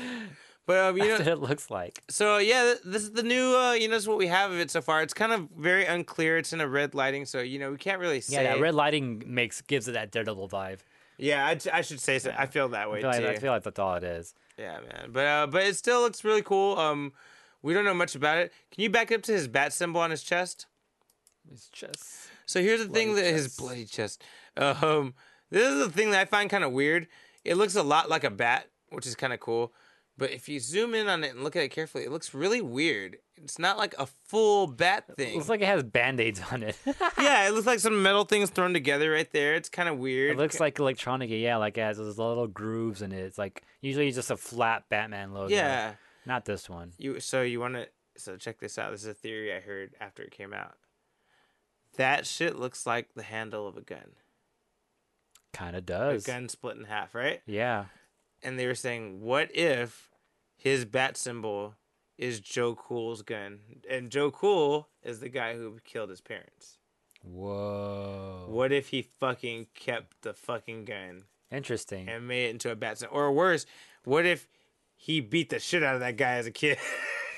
But 0.67 0.79
um, 0.79 0.97
you 0.99 1.05
know, 1.09 1.19
what 1.19 1.27
it 1.27 1.39
looks 1.39 1.71
like. 1.71 2.03
So 2.09 2.39
yeah, 2.39 2.75
this 2.85 3.03
is 3.03 3.13
the 3.13 3.23
new. 3.23 3.57
Uh, 3.57 3.73
you 3.73 3.89
know, 3.89 3.95
this 3.95 4.03
is 4.03 4.09
what 4.09 4.19
we 4.19 4.27
have 4.27 4.51
of 4.51 4.59
it 4.59 4.71
so 4.71 4.81
far. 4.81 5.03
It's 5.03 5.15
kind 5.15 5.33
of 5.33 5.49
very 5.57 5.87
unclear. 5.87 6.37
It's 6.39 6.53
in 6.53 6.61
a 6.61 6.69
red 6.69 6.95
lighting, 6.95 7.25
so 7.25 7.41
you 7.41 7.59
know 7.59 7.71
we 7.71 7.79
can't 7.79 8.01
really 8.01 8.21
say. 8.21 8.43
Yeah, 8.43 8.55
that 8.55 8.61
red 8.61 8.75
lighting 8.75 9.23
makes 9.27 9.61
gives 9.63 9.89
it 9.89 9.93
that 9.93 10.11
Daredevil 10.11 10.49
vibe. 10.49 10.81
Yeah, 11.19 11.47
I, 11.47 11.59
I 11.73 11.81
should 11.81 12.01
say 12.01 12.19
so. 12.19 12.35
I 12.37 12.47
feel 12.47 12.69
that 12.69 12.91
way 12.91 12.99
I 12.99 13.01
feel, 13.01 13.11
like, 13.11 13.21
too. 13.21 13.29
I 13.29 13.37
feel 13.37 13.53
like 13.53 13.63
that's 13.63 13.79
all 13.79 13.95
it 13.95 14.05
is. 14.05 14.35
Yeah, 14.59 14.81
man. 14.81 15.11
But 15.13 15.27
uh, 15.27 15.47
but 15.47 15.63
it 15.63 15.77
still 15.77 16.01
looks 16.01 16.25
really 16.25 16.43
cool. 16.43 16.79
Um, 16.79 17.13
we 17.63 17.73
don't 17.73 17.85
know 17.85 17.95
much 17.95 18.15
about 18.15 18.39
it. 18.39 18.53
Can 18.71 18.83
you 18.83 18.91
back 18.91 19.11
up 19.13 19.23
to 19.23 19.33
his 19.33 19.49
bat 19.49 19.73
symbol 19.73 20.01
on 20.01 20.11
his 20.11 20.23
chest? 20.23 20.67
His 21.51 21.69
chest. 21.69 22.29
So 22.45 22.61
here's 22.61 22.81
the 22.81 22.93
thing 22.93 23.15
that 23.15 23.23
Bloody 23.23 23.33
his 23.33 23.57
bloody 23.57 23.85
chest. 23.85 24.23
Um, 24.57 25.15
this 25.51 25.67
is 25.67 25.79
the 25.79 25.91
thing 25.91 26.11
that 26.11 26.21
I 26.21 26.25
find 26.25 26.51
kind 26.51 26.65
of 26.65 26.73
weird. 26.73 27.09
It 27.45 27.57
looks 27.57 27.77
a 27.77 27.83
lot 27.83 28.09
like 28.09 28.25
a 28.25 28.31
bat, 28.31 28.69
which 28.91 29.07
is 29.07 29.15
kind 29.15 29.33
of 29.33 29.41
cool. 29.41 29.73
But 30.19 30.31
if 30.31 30.49
you 30.49 30.61
zoom 30.61 30.95
in 30.95 31.09
on 31.09 31.25
it 31.25 31.35
and 31.35 31.45
look 31.45 31.57
at 31.57 31.63
it 31.63 31.69
carefully, 31.71 32.05
it 32.05 32.11
looks 32.11 32.33
really 32.33 32.63
weird. 32.63 33.19
It's 33.37 33.59
not 33.59 33.77
like 33.77 33.95
a 33.99 34.07
full 34.07 34.67
bat 34.67 35.05
thing. 35.15 35.35
It 35.35 35.37
looks 35.37 35.51
like 35.51 35.61
it 35.61 35.67
has 35.67 35.83
band-aids 35.83 36.41
on 36.51 36.63
it. 36.63 36.79
yeah, 37.21 37.47
it 37.47 37.53
looks 37.53 37.67
like 37.67 37.81
some 37.81 38.03
metal 38.03 38.25
things 38.25 38.49
thrown 38.49 38.73
together 38.73 39.11
right 39.11 39.31
there. 39.33 39.55
It's 39.55 39.69
kind 39.69 39.91
of 39.91 39.99
weird. 39.99 40.33
it 40.33 40.39
looks 40.39 40.59
like 40.59 40.79
electronic. 40.79 41.29
Yeah, 41.31 41.59
like 41.59 41.77
it 41.77 41.83
has 41.83 41.99
those 41.99 42.17
little 42.17 42.47
grooves 42.47 43.03
in 43.03 43.13
it. 43.13 43.21
It's 43.21 43.37
like 43.37 43.63
usually 43.83 44.11
just 44.11 44.31
a 44.31 44.39
flat 44.39 44.85
Batman 44.89 45.35
logo. 45.35 45.55
yeah. 45.55 45.95
not 46.25 46.47
this 46.47 46.71
one. 46.71 46.93
You 46.97 47.21
so 47.21 47.43
you 47.43 47.61
want 47.61 47.75
to 47.75 47.89
so 48.17 48.37
check 48.37 48.59
this 48.59 48.79
out. 48.79 48.93
This 48.93 49.03
is 49.03 49.09
a 49.09 49.15
theory 49.15 49.55
I 49.55 49.61
heard 49.61 49.95
after 50.01 50.23
it 50.23 50.31
came 50.31 50.55
out. 50.55 50.77
That 51.99 52.27
shit 52.27 52.59
looks 52.59 52.87
like 52.87 53.09
the 53.15 53.23
handle 53.23 53.69
of 53.69 53.77
a 53.77 53.83
gun. 53.83 54.13
Kind 55.53 55.77
of 55.77 55.87
does. 55.87 56.25
A 56.25 56.27
gun 56.27 56.49
split 56.49 56.77
in 56.77 56.85
half, 56.85 57.15
right? 57.15 57.41
Yeah. 57.47 57.87
And 58.47 58.61
they 58.61 58.67
were 58.69 58.77
saying, 58.77 59.23
what 59.23 59.51
if 59.57 60.09
his 60.57 60.85
bat 60.85 61.17
symbol 61.17 61.75
is 62.17 62.39
Joe 62.39 62.77
Cool's 62.77 63.23
gun, 63.23 63.59
and 63.91 64.09
Joe 64.09 64.31
Cool 64.31 64.89
is 65.03 65.19
the 65.19 65.29
guy 65.29 65.55
who 65.55 65.77
killed 65.85 66.11
his 66.11 66.21
parents? 66.21 66.79
Whoa. 67.25 68.47
What 68.49 68.71
if 68.71 68.91
he 68.91 69.03
fucking 69.03 69.67
kept 69.75 70.23
the 70.23 70.33
fucking 70.33 70.85
gun 70.85 71.25
Interesting. 71.51 72.09
and 72.09 72.29
made 72.29 72.47
it 72.47 72.51
into 72.51 72.71
a 72.71 72.77
bat 72.77 72.99
symbol? 72.99 73.17
Or 73.17 73.33
worse, 73.33 73.67
what 74.05 74.25
if 74.25 74.47
he 74.95 75.21
beat 75.21 75.51
the 75.51 75.59
shit 75.59 75.83
out 75.83 75.95
of 75.95 76.01
that 76.01 76.17
guy 76.17 76.35
as 76.35 76.47
a 76.47 76.53
kid? 76.53 76.79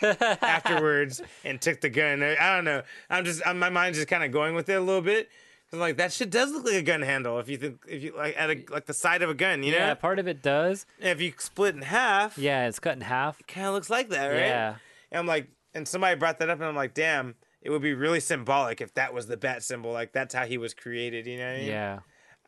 afterwards 0.02 1.22
and 1.42 1.58
took 1.58 1.80
the 1.80 1.88
gun. 1.88 2.22
I 2.22 2.54
don't 2.54 2.64
know. 2.64 2.82
I'm 3.08 3.24
just 3.24 3.40
I'm, 3.46 3.58
my 3.58 3.70
mind's 3.70 3.96
just 3.96 4.08
kind 4.08 4.22
of 4.22 4.30
going 4.30 4.54
with 4.54 4.68
it 4.68 4.74
a 4.74 4.80
little 4.80 5.00
bit 5.00 5.30
'Cause, 5.70 5.80
like 5.80 5.96
that 5.98 6.12
shit 6.12 6.30
does 6.30 6.50
look 6.52 6.64
like 6.64 6.74
a 6.74 6.82
gun 6.82 7.02
handle 7.02 7.38
if 7.38 7.48
you 7.48 7.56
think 7.58 7.82
if 7.86 8.02
you 8.02 8.14
like 8.16 8.34
at 8.38 8.50
a, 8.50 8.64
like 8.70 8.86
the 8.86 8.94
side 8.94 9.20
of 9.22 9.28
a 9.30 9.34
gun, 9.34 9.62
you 9.62 9.72
know. 9.72 9.78
Yeah, 9.78 9.94
part 9.94 10.18
of 10.18 10.26
it 10.26 10.42
does. 10.42 10.86
And 11.00 11.08
if 11.10 11.20
you 11.20 11.32
split 11.38 11.74
in 11.74 11.82
half, 11.82 12.38
Yeah, 12.38 12.66
it's 12.66 12.78
cut 12.78 12.94
in 12.94 13.02
half. 13.02 13.40
kind 13.46 13.66
of 13.66 13.74
looks 13.74 13.90
like 13.90 14.08
that, 14.08 14.26
right? 14.28 14.38
Yeah. 14.38 14.76
And 15.10 15.18
I'm 15.20 15.26
like, 15.26 15.48
and 15.74 15.86
somebody 15.86 16.16
brought 16.18 16.38
that 16.38 16.48
up, 16.50 16.58
and 16.58 16.66
I'm 16.66 16.74
like, 16.76 16.94
damn, 16.94 17.34
it 17.60 17.70
would 17.70 17.82
be 17.82 17.92
really 17.94 18.20
symbolic 18.20 18.80
if 18.80 18.94
that 18.94 19.12
was 19.12 19.26
the 19.26 19.36
bat 19.36 19.62
symbol. 19.62 19.92
Like 19.92 20.12
that's 20.12 20.34
how 20.34 20.46
he 20.46 20.56
was 20.58 20.72
created, 20.74 21.26
you 21.26 21.36
know? 21.38 21.44
what 21.46 21.54
I 21.56 21.58
mean? 21.58 21.66
Yeah. 21.68 21.98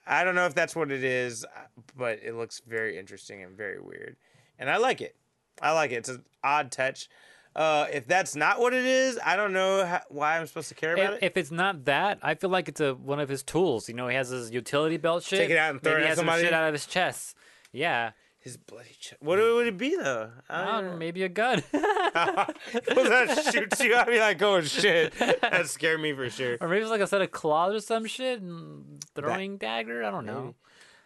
I 0.06 0.24
don't 0.24 0.34
know 0.34 0.46
if 0.46 0.54
that's 0.54 0.74
what 0.74 0.90
it 0.90 1.04
is, 1.04 1.44
uh, 1.44 1.48
but 1.94 2.20
it 2.22 2.34
looks 2.34 2.62
very 2.66 2.98
interesting 2.98 3.42
and 3.42 3.54
very 3.56 3.78
weird, 3.80 4.16
and 4.58 4.70
I 4.70 4.78
like 4.78 5.02
it. 5.02 5.14
I 5.60 5.72
like 5.72 5.90
it. 5.92 5.96
It's 5.96 6.08
an 6.08 6.24
odd 6.42 6.72
touch. 6.72 7.08
Uh, 7.60 7.86
if 7.92 8.06
that's 8.06 8.34
not 8.34 8.58
what 8.58 8.72
it 8.72 8.86
is, 8.86 9.18
I 9.22 9.36
don't 9.36 9.52
know 9.52 9.84
how, 9.84 10.00
why 10.08 10.38
I'm 10.38 10.46
supposed 10.46 10.70
to 10.70 10.74
care 10.74 10.94
about 10.94 11.14
If, 11.14 11.22
it. 11.22 11.26
if 11.26 11.36
it's 11.36 11.50
not 11.50 11.84
that, 11.84 12.18
I 12.22 12.34
feel 12.34 12.48
like 12.48 12.68
it's 12.68 12.80
a 12.80 12.94
one 12.94 13.20
of 13.20 13.28
his 13.28 13.42
tools. 13.42 13.86
You 13.86 13.94
know, 13.94 14.08
he 14.08 14.14
has 14.16 14.30
his 14.30 14.50
utility 14.50 14.96
belt 14.96 15.22
shit. 15.24 15.40
Take 15.40 15.50
it 15.50 15.58
out 15.58 15.72
and 15.72 15.82
throw 15.82 15.92
Maybe 15.92 16.02
it 16.02 16.04
he 16.04 16.06
at 16.06 16.08
has 16.10 16.16
some 16.18 16.26
somebody? 16.26 16.44
shit 16.44 16.54
out 16.54 16.66
of 16.68 16.72
his 16.72 16.86
chest. 16.86 17.36
Yeah. 17.70 18.12
His 18.38 18.56
bloody. 18.56 18.96
Ch- 18.98 19.12
what 19.20 19.38
would 19.38 19.66
it 19.66 19.76
be 19.76 19.94
though? 19.94 20.30
I 20.48 20.64
don't 20.64 20.84
know, 20.92 20.96
maybe 20.96 21.22
a 21.22 21.28
gun. 21.28 21.62
that 21.72 23.50
shoots 23.52 23.80
you. 23.80 23.94
I'd 23.94 24.06
be 24.06 24.18
like, 24.18 24.40
oh 24.40 24.62
shit, 24.62 25.12
that 25.18 25.66
scared 25.68 26.00
me 26.00 26.14
for 26.14 26.30
sure. 26.30 26.56
or 26.60 26.68
maybe 26.68 26.80
it's 26.80 26.90
like 26.90 27.02
a 27.02 27.06
set 27.06 27.20
of 27.20 27.30
claws 27.30 27.74
or 27.74 27.80
some 27.80 28.06
shit 28.06 28.40
and 28.40 29.04
throwing 29.14 29.58
dagger. 29.58 30.02
I 30.02 30.10
don't 30.10 30.24
know. 30.24 30.54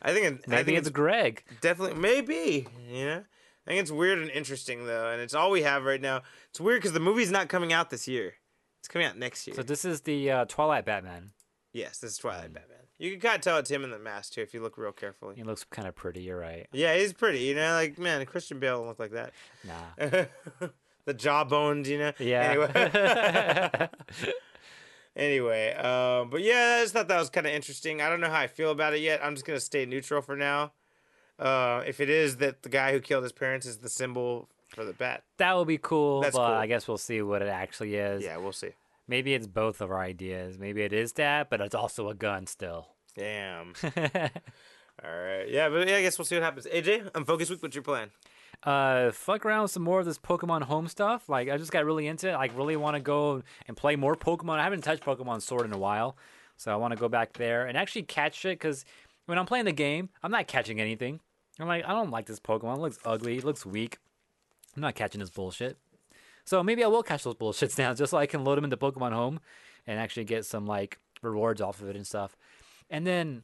I 0.00 0.12
think 0.12 0.26
it, 0.46 0.52
I 0.54 0.62
think 0.62 0.78
it's 0.78 0.86
it's 0.88 0.94
Greg. 0.94 1.42
definitely 1.60 1.98
maybe 1.98 2.68
you 2.88 3.06
know. 3.06 3.24
I 3.66 3.70
think 3.70 3.82
it's 3.82 3.90
weird 3.90 4.18
and 4.18 4.30
interesting 4.30 4.86
though, 4.86 5.10
and 5.10 5.20
it's 5.20 5.34
all 5.34 5.50
we 5.50 5.62
have 5.62 5.84
right 5.84 6.00
now. 6.00 6.22
It's 6.50 6.60
weird 6.60 6.80
because 6.80 6.92
the 6.92 7.00
movie's 7.00 7.30
not 7.30 7.48
coming 7.48 7.72
out 7.72 7.90
this 7.90 8.06
year. 8.06 8.34
It's 8.80 8.88
coming 8.88 9.06
out 9.06 9.16
next 9.16 9.46
year. 9.46 9.56
So 9.56 9.62
this 9.62 9.84
is 9.84 10.02
the 10.02 10.30
uh, 10.30 10.44
Twilight 10.46 10.84
Batman. 10.84 11.30
yes, 11.72 11.98
this 11.98 12.12
is 12.12 12.18
Twilight 12.18 12.52
Batman. 12.52 12.78
You 12.98 13.10
can 13.12 13.20
kind 13.20 13.34
of 13.36 13.40
tell 13.40 13.58
it's 13.58 13.70
him 13.70 13.82
in 13.82 13.90
the 13.90 13.98
mask 13.98 14.34
too 14.34 14.42
if 14.42 14.54
you 14.54 14.62
look 14.62 14.78
real 14.78 14.92
carefully. 14.92 15.34
He 15.36 15.42
looks 15.42 15.64
kind 15.64 15.88
of 15.88 15.96
pretty. 15.96 16.22
You're 16.22 16.38
right. 16.38 16.66
Yeah, 16.72 16.94
he's 16.96 17.12
pretty. 17.12 17.40
You 17.40 17.54
know, 17.54 17.72
like 17.72 17.98
man, 17.98 18.24
Christian 18.26 18.58
Bale 18.60 18.78
don't 18.78 18.86
look 18.86 19.00
like 19.00 19.12
that. 19.12 19.32
Nah. 19.64 20.26
the 21.06 21.14
jawbones, 21.14 21.88
you 21.88 21.98
know. 21.98 22.12
Yeah. 22.18 22.68
Anyway. 22.70 23.88
anyway, 25.16 25.74
um, 25.74 26.30
but 26.30 26.42
yeah, 26.42 26.76
I 26.78 26.82
just 26.82 26.92
thought 26.94 27.08
that 27.08 27.18
was 27.18 27.30
kind 27.30 27.46
of 27.46 27.52
interesting. 27.52 28.00
I 28.00 28.08
don't 28.08 28.20
know 28.20 28.30
how 28.30 28.40
I 28.40 28.46
feel 28.46 28.70
about 28.70 28.94
it 28.94 29.00
yet. 29.00 29.20
I'm 29.24 29.34
just 29.34 29.46
gonna 29.46 29.60
stay 29.60 29.86
neutral 29.86 30.22
for 30.22 30.36
now. 30.36 30.72
Uh, 31.38 31.82
if 31.86 32.00
it 32.00 32.08
is 32.08 32.36
that 32.36 32.62
the 32.62 32.68
guy 32.68 32.92
who 32.92 33.00
killed 33.00 33.22
his 33.24 33.32
parents 33.32 33.66
is 33.66 33.78
the 33.78 33.88
symbol 33.88 34.48
for 34.68 34.84
the 34.84 34.92
bat, 34.92 35.24
that 35.38 35.56
would 35.56 35.68
be 35.68 35.78
cool. 35.78 36.20
That's 36.20 36.36
but 36.36 36.46
cool. 36.46 36.54
I 36.54 36.66
guess 36.66 36.86
we'll 36.86 36.98
see 36.98 37.22
what 37.22 37.42
it 37.42 37.48
actually 37.48 37.96
is. 37.96 38.22
yeah, 38.22 38.36
we'll 38.36 38.52
see. 38.52 38.70
Maybe 39.06 39.34
it's 39.34 39.46
both 39.46 39.80
of 39.80 39.90
our 39.90 40.00
ideas. 40.00 40.58
Maybe 40.58 40.82
it 40.82 40.92
is 40.92 41.12
that, 41.14 41.50
but 41.50 41.60
it's 41.60 41.74
also 41.74 42.08
a 42.08 42.14
gun 42.14 42.46
still. 42.46 42.88
Damn. 43.16 43.74
All 43.84 45.10
right. 45.10 45.46
Yeah, 45.48 45.68
but 45.68 45.86
yeah, 45.88 45.96
I 45.96 46.02
guess 46.02 46.18
we'll 46.18 46.24
see 46.24 46.36
what 46.36 46.42
happens. 46.44 46.66
AJ, 46.66 47.10
I'm 47.14 47.24
focused 47.24 47.50
week. 47.50 47.62
What's 47.62 47.74
your 47.74 47.82
plan? 47.82 48.10
uh 48.62 49.10
fuck 49.10 49.44
around 49.44 49.62
with 49.62 49.70
some 49.72 49.82
more 49.82 50.00
of 50.00 50.06
this 50.06 50.18
Pokemon 50.18 50.62
home 50.62 50.88
stuff. 50.88 51.28
Like 51.28 51.50
I 51.50 51.56
just 51.56 51.72
got 51.72 51.84
really 51.84 52.06
into 52.06 52.30
it. 52.30 52.34
Like 52.34 52.56
really 52.56 52.76
want 52.76 52.94
to 52.94 53.00
go 53.00 53.42
and 53.66 53.76
play 53.76 53.96
more 53.96 54.16
Pokemon. 54.16 54.58
I 54.58 54.64
haven't 54.64 54.82
touched 54.82 55.04
Pokemon 55.04 55.42
Sword 55.42 55.66
in 55.66 55.72
a 55.72 55.78
while, 55.78 56.16
so 56.56 56.72
I 56.72 56.76
want 56.76 56.92
to 56.92 56.98
go 56.98 57.08
back 57.08 57.34
there 57.34 57.66
and 57.66 57.76
actually 57.76 58.04
catch 58.04 58.44
it. 58.44 58.58
Because 58.58 58.84
when 59.26 59.38
I'm 59.38 59.46
playing 59.46 59.66
the 59.66 59.72
game, 59.72 60.08
I'm 60.22 60.30
not 60.30 60.46
catching 60.46 60.80
anything. 60.80 61.20
I'm 61.58 61.68
like, 61.68 61.84
I 61.84 61.92
don't 61.92 62.10
like 62.10 62.26
this 62.26 62.40
Pokemon. 62.40 62.76
It 62.76 62.80
looks 62.80 62.98
ugly. 63.04 63.38
It 63.38 63.44
looks 63.44 63.64
weak. 63.64 63.98
I'm 64.74 64.82
not 64.82 64.94
catching 64.94 65.20
this 65.20 65.30
bullshit. 65.30 65.78
So 66.44 66.62
maybe 66.62 66.84
I 66.84 66.88
will 66.88 67.02
catch 67.02 67.24
those 67.24 67.34
bullshits 67.34 67.78
now, 67.78 67.94
just 67.94 68.10
so 68.10 68.18
I 68.18 68.26
can 68.26 68.44
load 68.44 68.56
them 68.56 68.64
into 68.64 68.76
Pokemon 68.76 69.12
Home 69.12 69.40
and 69.86 69.98
actually 69.98 70.24
get 70.24 70.44
some 70.44 70.66
like 70.66 70.98
rewards 71.22 71.60
off 71.60 71.80
of 71.80 71.88
it 71.88 71.96
and 71.96 72.06
stuff. 72.06 72.36
And 72.90 73.06
then 73.06 73.42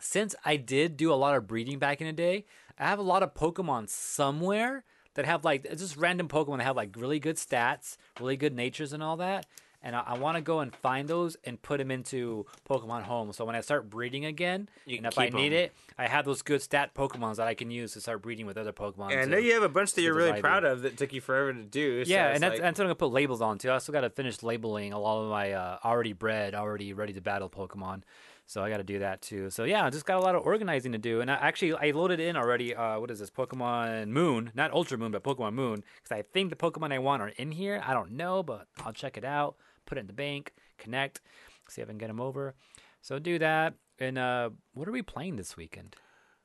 since 0.00 0.34
I 0.44 0.56
did 0.56 0.96
do 0.96 1.12
a 1.12 1.14
lot 1.14 1.36
of 1.36 1.46
breeding 1.46 1.78
back 1.78 2.00
in 2.00 2.06
the 2.06 2.12
day, 2.12 2.44
I 2.78 2.84
have 2.84 2.98
a 2.98 3.02
lot 3.02 3.22
of 3.22 3.34
Pokemon 3.34 3.88
somewhere 3.88 4.84
that 5.14 5.24
have 5.24 5.44
like 5.44 5.68
just 5.76 5.96
random 5.96 6.28
Pokemon 6.28 6.58
that 6.58 6.64
have 6.64 6.76
like 6.76 6.94
really 6.96 7.18
good 7.18 7.36
stats, 7.36 7.96
really 8.20 8.36
good 8.36 8.54
natures, 8.54 8.92
and 8.92 9.02
all 9.02 9.16
that. 9.18 9.46
And 9.84 9.96
I, 9.96 10.00
I 10.06 10.18
want 10.18 10.36
to 10.36 10.42
go 10.42 10.60
and 10.60 10.74
find 10.74 11.08
those 11.08 11.36
and 11.44 11.60
put 11.60 11.78
them 11.78 11.90
into 11.90 12.46
Pokemon 12.68 13.02
Home. 13.02 13.32
So 13.32 13.44
when 13.44 13.56
I 13.56 13.60
start 13.62 13.90
breeding 13.90 14.24
again, 14.24 14.68
You 14.86 14.98
and 14.98 15.06
if 15.06 15.18
I 15.18 15.28
need 15.28 15.52
it, 15.52 15.72
I 15.98 16.06
have 16.06 16.24
those 16.24 16.42
good 16.42 16.62
stat 16.62 16.94
Pokemons 16.94 17.36
that 17.36 17.48
I 17.48 17.54
can 17.54 17.70
use 17.70 17.92
to 17.94 18.00
start 18.00 18.22
breeding 18.22 18.46
with 18.46 18.56
other 18.56 18.72
Pokemon. 18.72 19.10
And 19.12 19.20
I 19.20 19.24
know 19.24 19.38
you 19.38 19.54
have 19.54 19.64
a 19.64 19.68
bunch 19.68 19.94
that 19.94 20.02
you're 20.02 20.14
really 20.14 20.40
proud 20.40 20.64
of 20.64 20.82
that 20.82 20.96
took 20.96 21.12
you 21.12 21.20
forever 21.20 21.52
to 21.52 21.62
do. 21.64 22.04
so 22.04 22.10
Yeah, 22.12 22.28
and 22.28 22.42
that's, 22.42 22.52
like- 22.54 22.60
that's 22.62 22.78
what 22.78 22.84
I'm 22.84 22.88
gonna 22.88 22.94
put 22.94 23.10
labels 23.12 23.40
on 23.40 23.58
too. 23.58 23.70
I 23.72 23.78
still 23.78 23.92
gotta 23.92 24.10
finish 24.10 24.42
labeling 24.42 24.92
a 24.92 24.98
lot 25.00 25.22
of 25.24 25.30
my 25.30 25.52
uh, 25.52 25.78
already 25.84 26.12
bred, 26.12 26.54
already 26.54 26.92
ready 26.92 27.12
to 27.14 27.20
battle 27.20 27.50
Pokemon. 27.50 28.02
So 28.46 28.62
I 28.62 28.68
gotta 28.70 28.82
do 28.84 28.98
that 28.98 29.22
too. 29.22 29.50
So 29.50 29.64
yeah, 29.64 29.84
I 29.84 29.90
just 29.90 30.04
got 30.04 30.18
a 30.18 30.20
lot 30.20 30.34
of 30.34 30.42
organizing 30.44 30.92
to 30.92 30.98
do. 30.98 31.20
And 31.20 31.30
I, 31.30 31.34
actually, 31.34 31.74
I 31.74 31.90
loaded 31.92 32.20
in 32.20 32.36
already. 32.36 32.74
Uh, 32.74 33.00
what 33.00 33.10
is 33.10 33.18
this? 33.18 33.30
Pokemon 33.30 34.08
Moon, 34.08 34.50
not 34.54 34.72
Ultra 34.72 34.98
Moon, 34.98 35.10
but 35.12 35.22
Pokemon 35.24 35.54
Moon. 35.54 35.82
Because 36.02 36.12
I 36.16 36.22
think 36.22 36.50
the 36.50 36.56
Pokemon 36.56 36.92
I 36.92 36.98
want 36.98 37.22
are 37.22 37.28
in 37.28 37.52
here. 37.52 37.82
I 37.84 37.94
don't 37.94 38.12
know, 38.12 38.42
but 38.42 38.66
I'll 38.84 38.92
check 38.92 39.16
it 39.16 39.24
out. 39.24 39.56
Put 39.92 39.98
it 39.98 40.00
in 40.02 40.06
the 40.06 40.14
bank, 40.14 40.54
connect, 40.78 41.20
see 41.68 41.82
if 41.82 41.88
I 41.88 41.90
can 41.90 41.98
get 41.98 42.06
them 42.06 42.18
over. 42.18 42.54
So 43.02 43.18
do 43.18 43.38
that. 43.38 43.74
And 43.98 44.16
uh, 44.16 44.48
what 44.72 44.88
are 44.88 44.92
we 44.92 45.02
playing 45.02 45.36
this 45.36 45.54
weekend 45.54 45.96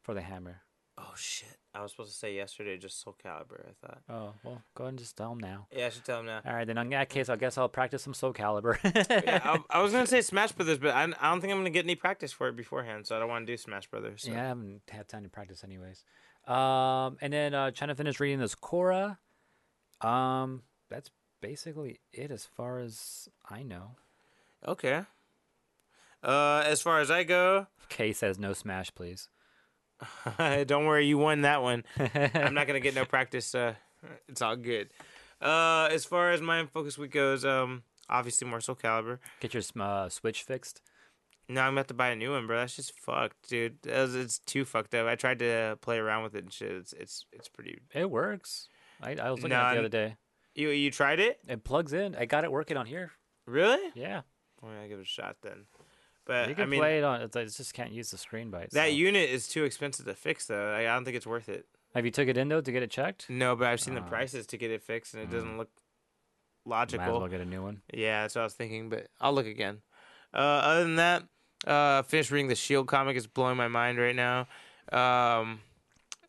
for 0.01 0.13
the 0.13 0.21
Hammer? 0.21 0.63
oh 0.97 1.13
shit! 1.15 1.57
I 1.73 1.81
was 1.81 1.91
supposed 1.91 2.11
to 2.11 2.17
say 2.17 2.35
yesterday 2.35 2.77
just 2.77 3.01
Soul 3.01 3.15
Calibur. 3.23 3.65
I 3.69 3.73
thought. 3.85 4.01
Oh 4.09 4.33
well, 4.43 4.61
go 4.75 4.85
ahead 4.85 4.89
and 4.89 4.99
just 4.99 5.15
tell 5.15 5.29
them 5.29 5.39
now. 5.39 5.67
Yeah, 5.71 5.85
I 5.85 5.89
should 5.89 6.03
tell 6.05 6.19
him 6.19 6.25
now. 6.25 6.41
All 6.45 6.53
right, 6.53 6.65
then 6.65 6.77
in 6.77 6.89
that 6.89 7.09
case, 7.09 7.29
I 7.29 7.35
guess 7.35 7.57
I'll 7.57 7.69
practice 7.69 8.03
some 8.03 8.13
Soul 8.13 8.33
Calibur. 8.33 8.77
yeah, 9.23 9.41
I, 9.43 9.59
I 9.69 9.81
was 9.81 9.91
gonna 9.91 10.07
say 10.07 10.21
Smash 10.21 10.51
Brothers, 10.53 10.79
but 10.79 10.93
I, 10.93 11.03
I 11.03 11.29
don't 11.29 11.41
think 11.41 11.53
I'm 11.53 11.59
gonna 11.59 11.69
get 11.69 11.85
any 11.85 11.95
practice 11.95 12.33
for 12.33 12.47
it 12.47 12.55
beforehand, 12.55 13.05
so 13.07 13.15
I 13.15 13.19
don't 13.19 13.29
want 13.29 13.45
to 13.45 13.53
do 13.53 13.57
Smash 13.57 13.87
Brothers. 13.87 14.23
So. 14.23 14.31
Yeah, 14.31 14.43
I 14.43 14.47
haven't 14.47 14.81
had 14.89 15.07
time 15.07 15.23
to 15.23 15.29
practice 15.29 15.63
anyways. 15.63 16.03
Um, 16.47 17.17
and 17.21 17.31
then 17.31 17.53
uh, 17.53 17.71
trying 17.71 17.89
to 17.89 17.95
finish 17.95 18.19
reading 18.19 18.39
this 18.39 18.55
Korra. 18.55 19.17
Um, 20.01 20.63
that's 20.89 21.09
basically 21.47 21.99
it 22.11 22.29
as 22.29 22.45
far 22.45 22.79
as 22.79 23.29
I 23.49 23.63
know. 23.63 23.91
Okay. 24.67 25.03
Uh, 26.21 26.63
as 26.65 26.81
far 26.81 26.99
as 26.99 27.09
I 27.09 27.23
go, 27.23 27.67
Kay 27.89 28.11
says 28.11 28.37
no 28.37 28.51
Smash, 28.51 28.93
please. 28.93 29.29
don't 30.37 30.85
worry, 30.85 31.05
you 31.07 31.17
won 31.17 31.41
that 31.43 31.61
one. 31.61 31.85
I'm 32.33 32.53
not 32.53 32.67
gonna 32.67 32.81
get 32.81 32.95
no 32.95 33.05
practice. 33.05 33.55
Uh, 33.55 33.75
it's 34.27 34.41
all 34.41 34.57
good. 34.57 34.89
Uh, 35.41 35.87
as 35.89 36.03
far 36.03 36.31
as 36.31 36.41
my 36.41 36.65
focus 36.65 36.97
week 36.97 37.11
goes, 37.11 37.45
um, 37.45 37.83
obviously 38.09 38.45
more 38.47 38.59
Soul 38.59 38.75
Calibur. 38.75 39.19
Get 39.39 39.53
your 39.53 39.63
uh, 39.79 40.09
Switch 40.09 40.43
fixed. 40.43 40.81
No, 41.47 41.61
I'm 41.61 41.73
about 41.77 41.87
to 41.87 41.93
buy 41.93 42.09
a 42.09 42.15
new 42.17 42.31
one, 42.31 42.45
bro. 42.45 42.57
That's 42.59 42.75
just 42.75 42.99
fucked, 42.99 43.47
dude. 43.47 43.77
Was- 43.85 44.15
it's 44.15 44.39
too 44.39 44.65
fucked 44.65 44.93
up. 44.95 45.07
I 45.07 45.15
tried 45.15 45.39
to 45.39 45.77
play 45.79 45.97
around 45.97 46.23
with 46.23 46.35
it 46.35 46.43
and 46.43 46.51
shit. 46.51 46.71
It's 46.71 46.91
it's 46.91 47.25
it's 47.31 47.47
pretty. 47.47 47.79
It 47.93 48.11
works. 48.11 48.67
I, 49.01 49.11
I 49.15 49.31
was 49.31 49.41
looking 49.41 49.55
Nah, 49.57 49.69
at 49.69 49.71
it 49.71 49.75
the 49.75 49.79
other 49.79 49.89
day. 50.09 50.15
You 50.57 50.69
you 50.69 50.91
tried 50.91 51.19
it? 51.19 51.39
It 51.47 51.63
plugs 51.63 51.93
in. 51.93 52.15
I 52.15 52.25
got 52.25 52.43
it 52.43 52.51
working 52.51 52.77
on 52.77 52.85
here. 52.87 53.11
Really? 53.45 53.79
Yeah, 53.95 54.21
Well, 54.61 54.71
I 54.73 54.87
give 54.87 54.99
it 54.99 55.03
a 55.03 55.05
shot 55.05 55.37
then. 55.41 55.67
But 56.25 56.49
you 56.49 56.55
can 56.55 56.63
I 56.63 56.67
mean, 56.67 56.79
play 56.81 56.97
it 56.97 57.03
on. 57.05 57.21
It's, 57.21 57.35
it 57.37 57.45
just 57.55 57.73
can't 57.73 57.91
use 57.93 58.11
the 58.11 58.17
screen 58.17 58.49
by 58.51 58.67
that 58.73 58.91
unit 58.93 59.29
is 59.29 59.47
too 59.47 59.63
expensive 59.63 60.05
to 60.05 60.13
fix, 60.15 60.47
though. 60.47 60.69
I, 60.73 60.79
I 60.81 60.83
don't 60.95 61.05
think 61.05 61.15
it's 61.15 61.25
worth 61.27 61.47
it. 61.47 61.65
Have 61.95 62.03
you 62.03 62.11
took 62.11 62.27
it 62.27 62.37
in 62.37 62.49
though 62.49 62.59
to 62.59 62.71
get 62.71 62.83
it 62.83 62.91
checked? 62.91 63.29
No, 63.29 63.55
but 63.55 63.67
I've 63.67 63.79
seen 63.79 63.93
the 63.95 64.01
Oh. 64.01 64.09
prices 64.09 64.45
to 64.47 64.57
get 64.57 64.69
it 64.71 64.81
fixed, 64.83 65.13
and 65.13 65.23
it 65.23 65.31
doesn't 65.31 65.57
look 65.57 65.69
Might 66.65 66.91
as 66.91 66.93
logical. 66.95 67.19
well 67.19 67.27
get 67.29 67.39
a 67.39 67.45
new 67.45 67.61
one. 67.63 67.81
Yeah, 67.93 68.23
that's 68.23 68.35
what 68.35 68.41
I 68.41 68.45
was 68.45 68.53
thinking, 68.55 68.89
but 68.89 69.07
I'll 69.21 69.33
look 69.33 69.45
again. 69.45 69.81
Uh, 70.33 70.37
other 70.37 70.83
than 70.83 70.95
that, 70.97 71.23
uh, 71.65 72.01
finished 72.01 72.31
reading 72.31 72.49
the 72.49 72.55
Shield 72.55 72.87
comic. 72.87 73.15
It's 73.15 73.27
blowing 73.27 73.55
my 73.57 73.67
mind 73.69 73.97
right 73.99 74.15
now. 74.15 74.47
Um, 74.91 75.61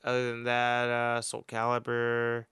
other 0.05 0.31
than 0.31 0.45
that, 0.45 0.89
uh, 0.89 1.23
Soul 1.23 1.45
Calibur, 1.49 2.45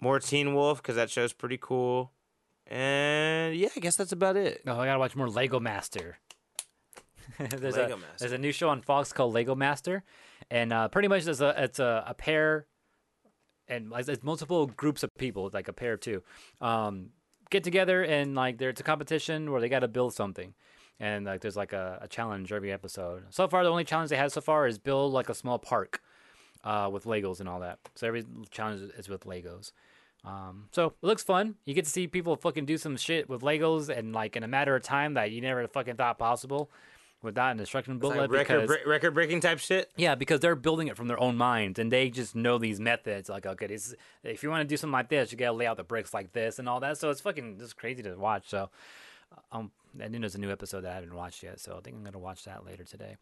more 0.00 0.18
Teen 0.20 0.54
Wolf 0.54 0.82
because 0.82 0.96
that 0.96 1.10
show's 1.10 1.32
pretty 1.32 1.58
cool. 1.60 2.12
And 2.66 3.54
yeah, 3.56 3.68
I 3.76 3.80
guess 3.80 3.96
that's 3.96 4.12
about 4.12 4.36
it. 4.36 4.62
Oh, 4.66 4.78
I 4.78 4.86
gotta 4.86 4.98
watch 4.98 5.14
more 5.14 5.28
Lego 5.28 5.60
Master. 5.60 6.18
there's 7.38 7.76
Lego 7.76 7.94
a 7.94 7.96
Master. 7.96 8.16
there's 8.18 8.32
a 8.32 8.38
new 8.38 8.52
show 8.52 8.68
on 8.68 8.82
Fox 8.82 9.12
called 9.12 9.34
Lego 9.34 9.54
Master, 9.54 10.02
and 10.50 10.72
uh, 10.72 10.88
pretty 10.88 11.08
much 11.08 11.24
there's 11.24 11.40
a 11.40 11.54
it's 11.62 11.78
a, 11.78 12.04
a 12.06 12.14
pair, 12.14 12.66
and 13.68 13.90
like, 13.90 14.08
it's 14.08 14.22
multiple 14.24 14.66
groups 14.66 15.02
of 15.02 15.10
people, 15.16 15.48
like 15.52 15.68
a 15.68 15.72
pair 15.72 15.94
of 15.94 16.00
two, 16.00 16.22
um, 16.60 17.10
get 17.50 17.62
together 17.62 18.02
and 18.02 18.34
like 18.34 18.58
there's 18.58 18.80
a 18.80 18.82
competition 18.82 19.52
where 19.52 19.60
they 19.60 19.68
got 19.68 19.80
to 19.80 19.88
build 19.88 20.12
something, 20.14 20.54
and 20.98 21.24
like 21.24 21.40
there's 21.40 21.56
like 21.56 21.72
a, 21.72 22.00
a 22.02 22.08
challenge 22.08 22.52
every 22.52 22.72
episode. 22.72 23.24
So 23.30 23.46
far, 23.46 23.62
the 23.62 23.70
only 23.70 23.84
challenge 23.84 24.10
they 24.10 24.16
had 24.16 24.32
so 24.32 24.40
far 24.40 24.66
is 24.66 24.78
build 24.78 25.12
like 25.12 25.28
a 25.28 25.34
small 25.34 25.58
park, 25.58 26.00
uh, 26.66 26.90
with 26.92 27.04
Legos 27.04 27.38
and 27.40 27.48
all 27.48 27.60
that. 27.60 27.78
So 27.94 28.06
every 28.06 28.24
challenge 28.50 28.90
is 28.98 29.08
with 29.08 29.24
Legos. 29.24 29.72
Um, 30.24 30.68
so 30.72 30.86
it 30.86 31.06
looks 31.06 31.22
fun. 31.22 31.54
You 31.64 31.72
get 31.74 31.84
to 31.84 31.90
see 31.90 32.08
people 32.08 32.34
fucking 32.34 32.66
do 32.66 32.76
some 32.76 32.96
shit 32.96 33.28
with 33.28 33.42
Legos 33.42 33.88
and 33.88 34.12
like 34.12 34.34
in 34.36 34.42
a 34.42 34.48
matter 34.48 34.74
of 34.74 34.82
time 34.82 35.14
that 35.14 35.30
you 35.30 35.40
never 35.40 35.66
fucking 35.68 35.94
thought 35.94 36.18
possible 36.18 36.68
without 37.22 37.52
an 37.52 37.60
instruction 37.60 37.98
booklet. 37.98 38.22
like 38.22 38.30
record 38.30 38.62
because, 38.62 38.78
bre- 38.84 38.90
record 38.90 39.14
breaking 39.14 39.40
type 39.40 39.58
shit. 39.60 39.90
yeah, 39.96 40.14
because 40.16 40.40
they're 40.40 40.56
building 40.56 40.88
it 40.88 40.96
from 40.96 41.06
their 41.08 41.20
own 41.20 41.36
minds 41.36 41.78
and 41.78 41.92
they 41.92 42.10
just 42.10 42.34
know 42.34 42.58
these 42.58 42.80
methods. 42.80 43.28
Like, 43.28 43.46
okay, 43.46 43.68
this, 43.68 43.94
if 44.24 44.42
you 44.42 44.50
want 44.50 44.62
to 44.62 44.66
do 44.66 44.76
something 44.76 44.92
like 44.92 45.08
this, 45.08 45.30
you 45.30 45.38
gotta 45.38 45.52
lay 45.52 45.66
out 45.66 45.76
the 45.76 45.84
bricks 45.84 46.12
like 46.12 46.32
this 46.32 46.58
and 46.58 46.68
all 46.68 46.80
that. 46.80 46.98
So 46.98 47.10
it's 47.10 47.20
fucking 47.20 47.58
just 47.58 47.76
crazy 47.76 48.02
to 48.02 48.14
watch. 48.16 48.48
So 48.48 48.68
Um, 49.52 49.70
I 49.98 50.08
think 50.08 50.20
there's 50.20 50.34
a 50.34 50.40
new 50.40 50.50
episode 50.52 50.82
that 50.82 50.92
I 50.92 50.94
haven't 50.96 51.14
watched 51.14 51.42
yet, 51.42 51.58
so 51.60 51.76
I 51.76 51.80
think 51.80 51.96
I'm 51.96 52.04
gonna 52.04 52.18
watch 52.18 52.44
that 52.44 52.64
later 52.66 52.84
today. 52.84 53.16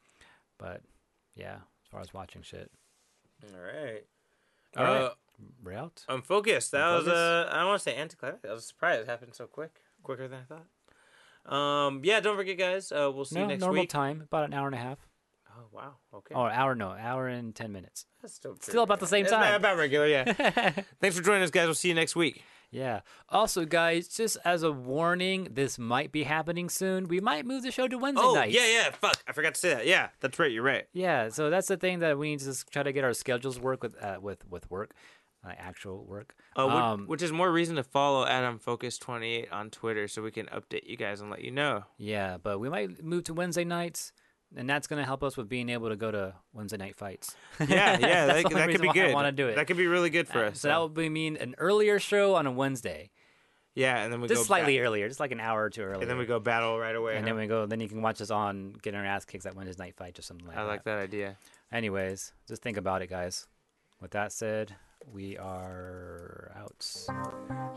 But 0.58 0.80
yeah, 1.36 1.56
as 1.56 1.88
far 1.90 2.00
as 2.00 2.12
watching 2.14 2.42
shit, 2.42 2.70
All 3.54 3.60
right. 3.60 4.04
All 4.76 4.84
right. 4.84 5.02
Uh, 5.02 5.10
we're 5.62 5.72
out. 5.74 6.04
I'm 6.08 6.22
focused. 6.22 6.72
That 6.72 6.86
was 6.92 7.06
Unfocused? 7.06 7.16
uh, 7.16 7.48
I 7.52 7.58
don't 7.58 7.66
want 7.68 7.80
to 7.80 7.82
say 7.90 7.96
anticlimactic. 7.96 8.50
I 8.50 8.54
was 8.54 8.64
surprised 8.66 9.02
it 9.02 9.06
happened 9.08 9.34
so 9.34 9.46
quick, 9.46 9.80
quicker 10.02 10.28
than 10.28 10.40
I 10.40 10.44
thought. 10.44 10.66
Um, 11.46 12.00
yeah, 12.04 12.20
don't 12.20 12.36
forget, 12.36 12.56
guys. 12.56 12.90
Uh, 12.92 13.10
we'll 13.14 13.24
see 13.24 13.34
no, 13.36 13.42
you 13.42 13.46
next 13.48 13.60
normal 13.60 13.82
week. 13.82 13.90
time, 13.90 14.22
about 14.22 14.44
an 14.44 14.54
hour 14.54 14.66
and 14.66 14.74
a 14.74 14.78
half. 14.78 14.98
Oh 15.56 15.64
wow. 15.72 15.94
Okay. 16.14 16.34
Oh, 16.34 16.44
an 16.46 16.52
hour 16.52 16.74
no, 16.74 16.90
hour 16.90 17.28
and 17.28 17.54
ten 17.54 17.70
minutes. 17.72 18.06
That's 18.22 18.34
still, 18.34 18.56
Still 18.60 18.82
about 18.82 19.00
the 19.00 19.06
same 19.06 19.24
It's 19.24 19.32
time. 19.32 19.54
About 19.54 19.76
regular, 19.76 20.06
yeah. 20.06 20.24
Thanks 21.00 21.16
for 21.16 21.22
joining 21.22 21.42
us, 21.42 21.50
guys. 21.50 21.66
We'll 21.66 21.74
see 21.74 21.88
you 21.88 21.94
next 21.94 22.16
week. 22.16 22.42
Yeah. 22.74 23.00
Also, 23.28 23.64
guys, 23.64 24.08
just 24.08 24.36
as 24.44 24.62
a 24.62 24.72
warning, 24.72 25.48
this 25.52 25.78
might 25.78 26.10
be 26.12 26.24
happening 26.24 26.68
soon. 26.68 27.08
We 27.08 27.20
might 27.20 27.46
move 27.46 27.62
the 27.62 27.70
show 27.70 27.86
to 27.88 27.96
Wednesday 27.96 28.22
Oh 28.26 28.34
nights. 28.34 28.54
yeah, 28.54 28.66
yeah. 28.66 28.90
Fuck, 28.90 29.22
I 29.28 29.32
forgot 29.32 29.54
to 29.54 29.60
say 29.60 29.68
that. 29.70 29.86
Yeah, 29.86 30.08
that's 30.20 30.38
right. 30.38 30.50
You're 30.50 30.62
right. 30.64 30.84
Yeah, 30.92 31.28
so 31.28 31.50
that's 31.50 31.68
the 31.68 31.76
thing 31.76 32.00
that 32.00 32.18
we 32.18 32.30
need 32.30 32.40
to 32.40 32.46
just 32.46 32.70
try 32.70 32.82
to 32.82 32.92
get 32.92 33.04
our 33.04 33.14
schedules 33.14 33.58
work 33.60 33.82
with 33.82 33.94
uh, 34.02 34.18
with 34.20 34.44
with 34.50 34.68
work, 34.70 34.92
uh, 35.46 35.52
actual 35.56 36.04
work. 36.04 36.34
Uh, 36.56 36.64
which, 36.66 36.74
um, 36.74 37.06
which 37.06 37.22
is 37.22 37.32
more 37.32 37.50
reason 37.52 37.76
to 37.76 37.82
follow 37.84 38.24
at 38.26 38.42
unfocused28 38.44 39.52
on 39.52 39.70
Twitter 39.70 40.06
so 40.08 40.22
we 40.22 40.30
can 40.30 40.46
update 40.46 40.86
you 40.86 40.96
guys 40.96 41.20
and 41.20 41.30
let 41.30 41.42
you 41.42 41.50
know. 41.50 41.84
yeah, 41.96 42.36
but 42.42 42.58
we 42.58 42.68
might 42.68 43.02
move 43.04 43.24
to 43.24 43.34
Wednesday 43.34 43.64
nights, 43.64 44.12
and 44.56 44.68
that's 44.68 44.86
gonna 44.86 45.04
help 45.04 45.22
us 45.22 45.36
with 45.36 45.48
being 45.48 45.68
able 45.68 45.88
to 45.88 45.96
go 45.96 46.10
to 46.10 46.34
Wednesday 46.52 46.76
night 46.76 46.96
fights. 46.96 47.36
Yeah, 47.60 47.98
yeah, 47.98 48.26
that, 48.26 48.48
that 48.50 48.70
could 48.70 48.80
be 48.82 48.92
good. 48.92 49.10
I 49.10 49.14
wanna 49.14 49.32
do 49.32 49.48
it. 49.48 49.56
That 49.56 49.66
could 49.66 49.76
be 49.76 49.86
really 49.86 50.10
good 50.10 50.28
for 50.28 50.44
uh, 50.44 50.48
us. 50.50 50.60
so 50.60 50.68
that 50.68 50.80
would 50.80 50.94
be 50.94 51.08
mean 51.08 51.36
an 51.36 51.54
earlier 51.58 51.98
show 51.98 52.34
on 52.34 52.46
a 52.46 52.52
Wednesday, 52.52 53.10
yeah, 53.74 54.02
and 54.02 54.12
then 54.12 54.20
we 54.20 54.28
go. 54.28 54.34
just 54.34 54.46
slightly 54.46 54.78
bat- 54.78 54.86
earlier, 54.86 55.08
just 55.08 55.20
like 55.20 55.32
an 55.32 55.40
hour 55.40 55.64
or 55.64 55.70
two 55.70 55.82
earlier. 55.82 56.00
and 56.00 56.10
then 56.10 56.18
we 56.18 56.26
go 56.26 56.38
battle 56.38 56.78
right 56.78 56.94
away. 56.94 57.16
and 57.16 57.24
huh? 57.24 57.32
then 57.34 57.40
we 57.40 57.46
go. 57.46 57.66
Then 57.66 57.80
you 57.80 57.88
can 57.88 58.02
watch 58.02 58.20
us 58.20 58.30
on 58.30 58.74
getting 58.82 58.98
our 58.98 59.06
ass 59.06 59.24
kicks 59.24 59.46
at 59.46 59.54
Wednesday 59.56 59.82
night 59.82 59.96
fights 59.96 60.18
or 60.18 60.22
something 60.22 60.46
like 60.46 60.56
I 60.56 60.62
that. 60.62 60.68
I 60.68 60.72
like 60.72 60.84
that 60.84 60.98
idea. 60.98 61.36
Anyways, 61.72 62.32
just 62.46 62.62
think 62.62 62.76
about 62.76 63.02
it, 63.02 63.10
guys. 63.10 63.48
With 64.00 64.12
that 64.12 64.32
said, 64.32 64.74
we 65.12 65.36
are 65.38 66.52
out. 66.56 66.86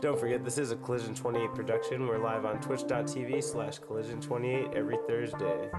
Don't 0.00 0.18
forget, 0.18 0.44
this 0.44 0.58
is 0.58 0.70
a 0.70 0.76
Collision 0.76 1.14
28 1.14 1.54
production. 1.54 2.06
We're 2.06 2.18
live 2.18 2.44
on 2.44 2.60
twitch.tv 2.60 3.42
slash 3.42 3.78
collision 3.78 4.20
28 4.20 4.68
every 4.74 4.98
Thursday. 5.06 5.70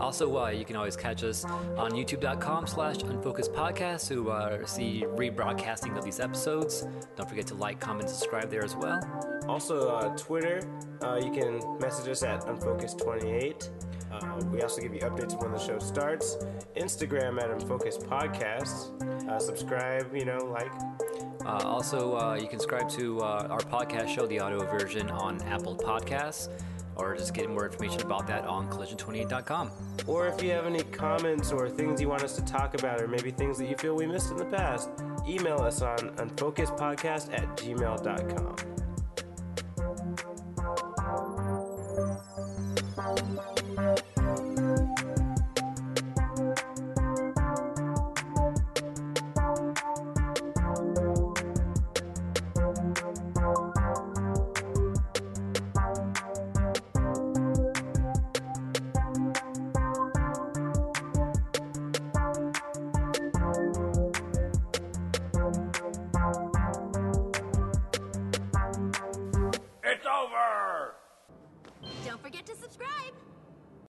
Also, 0.00 0.36
uh, 0.36 0.48
you 0.50 0.64
can 0.64 0.76
always 0.76 0.96
catch 0.96 1.24
us 1.24 1.44
on 1.44 1.92
youtube.com 1.92 2.66
slash 2.66 3.02
unfocused 3.02 3.52
podcast 3.52 4.08
to 4.08 4.30
uh, 4.30 4.66
see 4.66 5.04
rebroadcasting 5.06 5.96
of 5.96 6.04
these 6.04 6.20
episodes. 6.20 6.86
Don't 7.16 7.28
forget 7.28 7.46
to 7.48 7.54
like, 7.54 7.80
comment, 7.80 8.08
subscribe 8.08 8.50
there 8.50 8.64
as 8.64 8.76
well. 8.76 9.00
Also, 9.48 9.88
uh, 9.88 10.14
Twitter, 10.16 10.60
uh, 11.02 11.16
you 11.22 11.30
can 11.30 11.78
message 11.78 12.08
us 12.08 12.22
at 12.22 12.42
unfocused28. 12.42 13.70
Uh, 14.10 14.40
we 14.52 14.62
also 14.62 14.80
give 14.80 14.94
you 14.94 15.00
updates 15.00 15.40
when 15.40 15.52
the 15.52 15.58
show 15.58 15.78
starts. 15.78 16.38
Instagram 16.76 17.40
at 17.42 17.50
unfocused 17.50 18.00
podcasts. 18.02 18.90
Uh, 19.28 19.38
subscribe, 19.38 20.14
you 20.14 20.24
know, 20.24 20.38
like. 20.38 20.72
Uh, 21.44 21.62
also, 21.64 22.16
uh, 22.16 22.34
you 22.34 22.48
can 22.48 22.58
subscribe 22.58 22.88
to 22.90 23.20
uh, 23.20 23.48
our 23.50 23.60
podcast 23.60 24.08
show, 24.14 24.26
the 24.26 24.38
audio 24.40 24.64
version, 24.66 25.10
on 25.10 25.40
Apple 25.42 25.76
Podcasts, 25.76 26.48
or 26.96 27.16
just 27.16 27.32
get 27.32 27.48
more 27.48 27.66
information 27.66 28.00
about 28.02 28.26
that 28.26 28.44
on 28.44 28.68
collision28.com. 28.68 29.70
Or 30.06 30.26
if 30.26 30.42
you 30.42 30.50
have 30.50 30.66
any 30.66 30.82
comments 30.82 31.52
or 31.52 31.68
things 31.68 32.00
you 32.00 32.08
want 32.08 32.22
us 32.22 32.34
to 32.36 32.44
talk 32.44 32.74
about, 32.74 33.00
or 33.00 33.08
maybe 33.08 33.30
things 33.30 33.58
that 33.58 33.68
you 33.68 33.76
feel 33.76 33.94
we 33.94 34.06
missed 34.06 34.30
in 34.30 34.36
the 34.36 34.44
past, 34.46 34.88
email 35.26 35.58
us 35.58 35.82
on 35.82 35.98
unfocusedpodcast 36.16 37.32
at 37.32 37.56
gmail.com. 37.56 38.77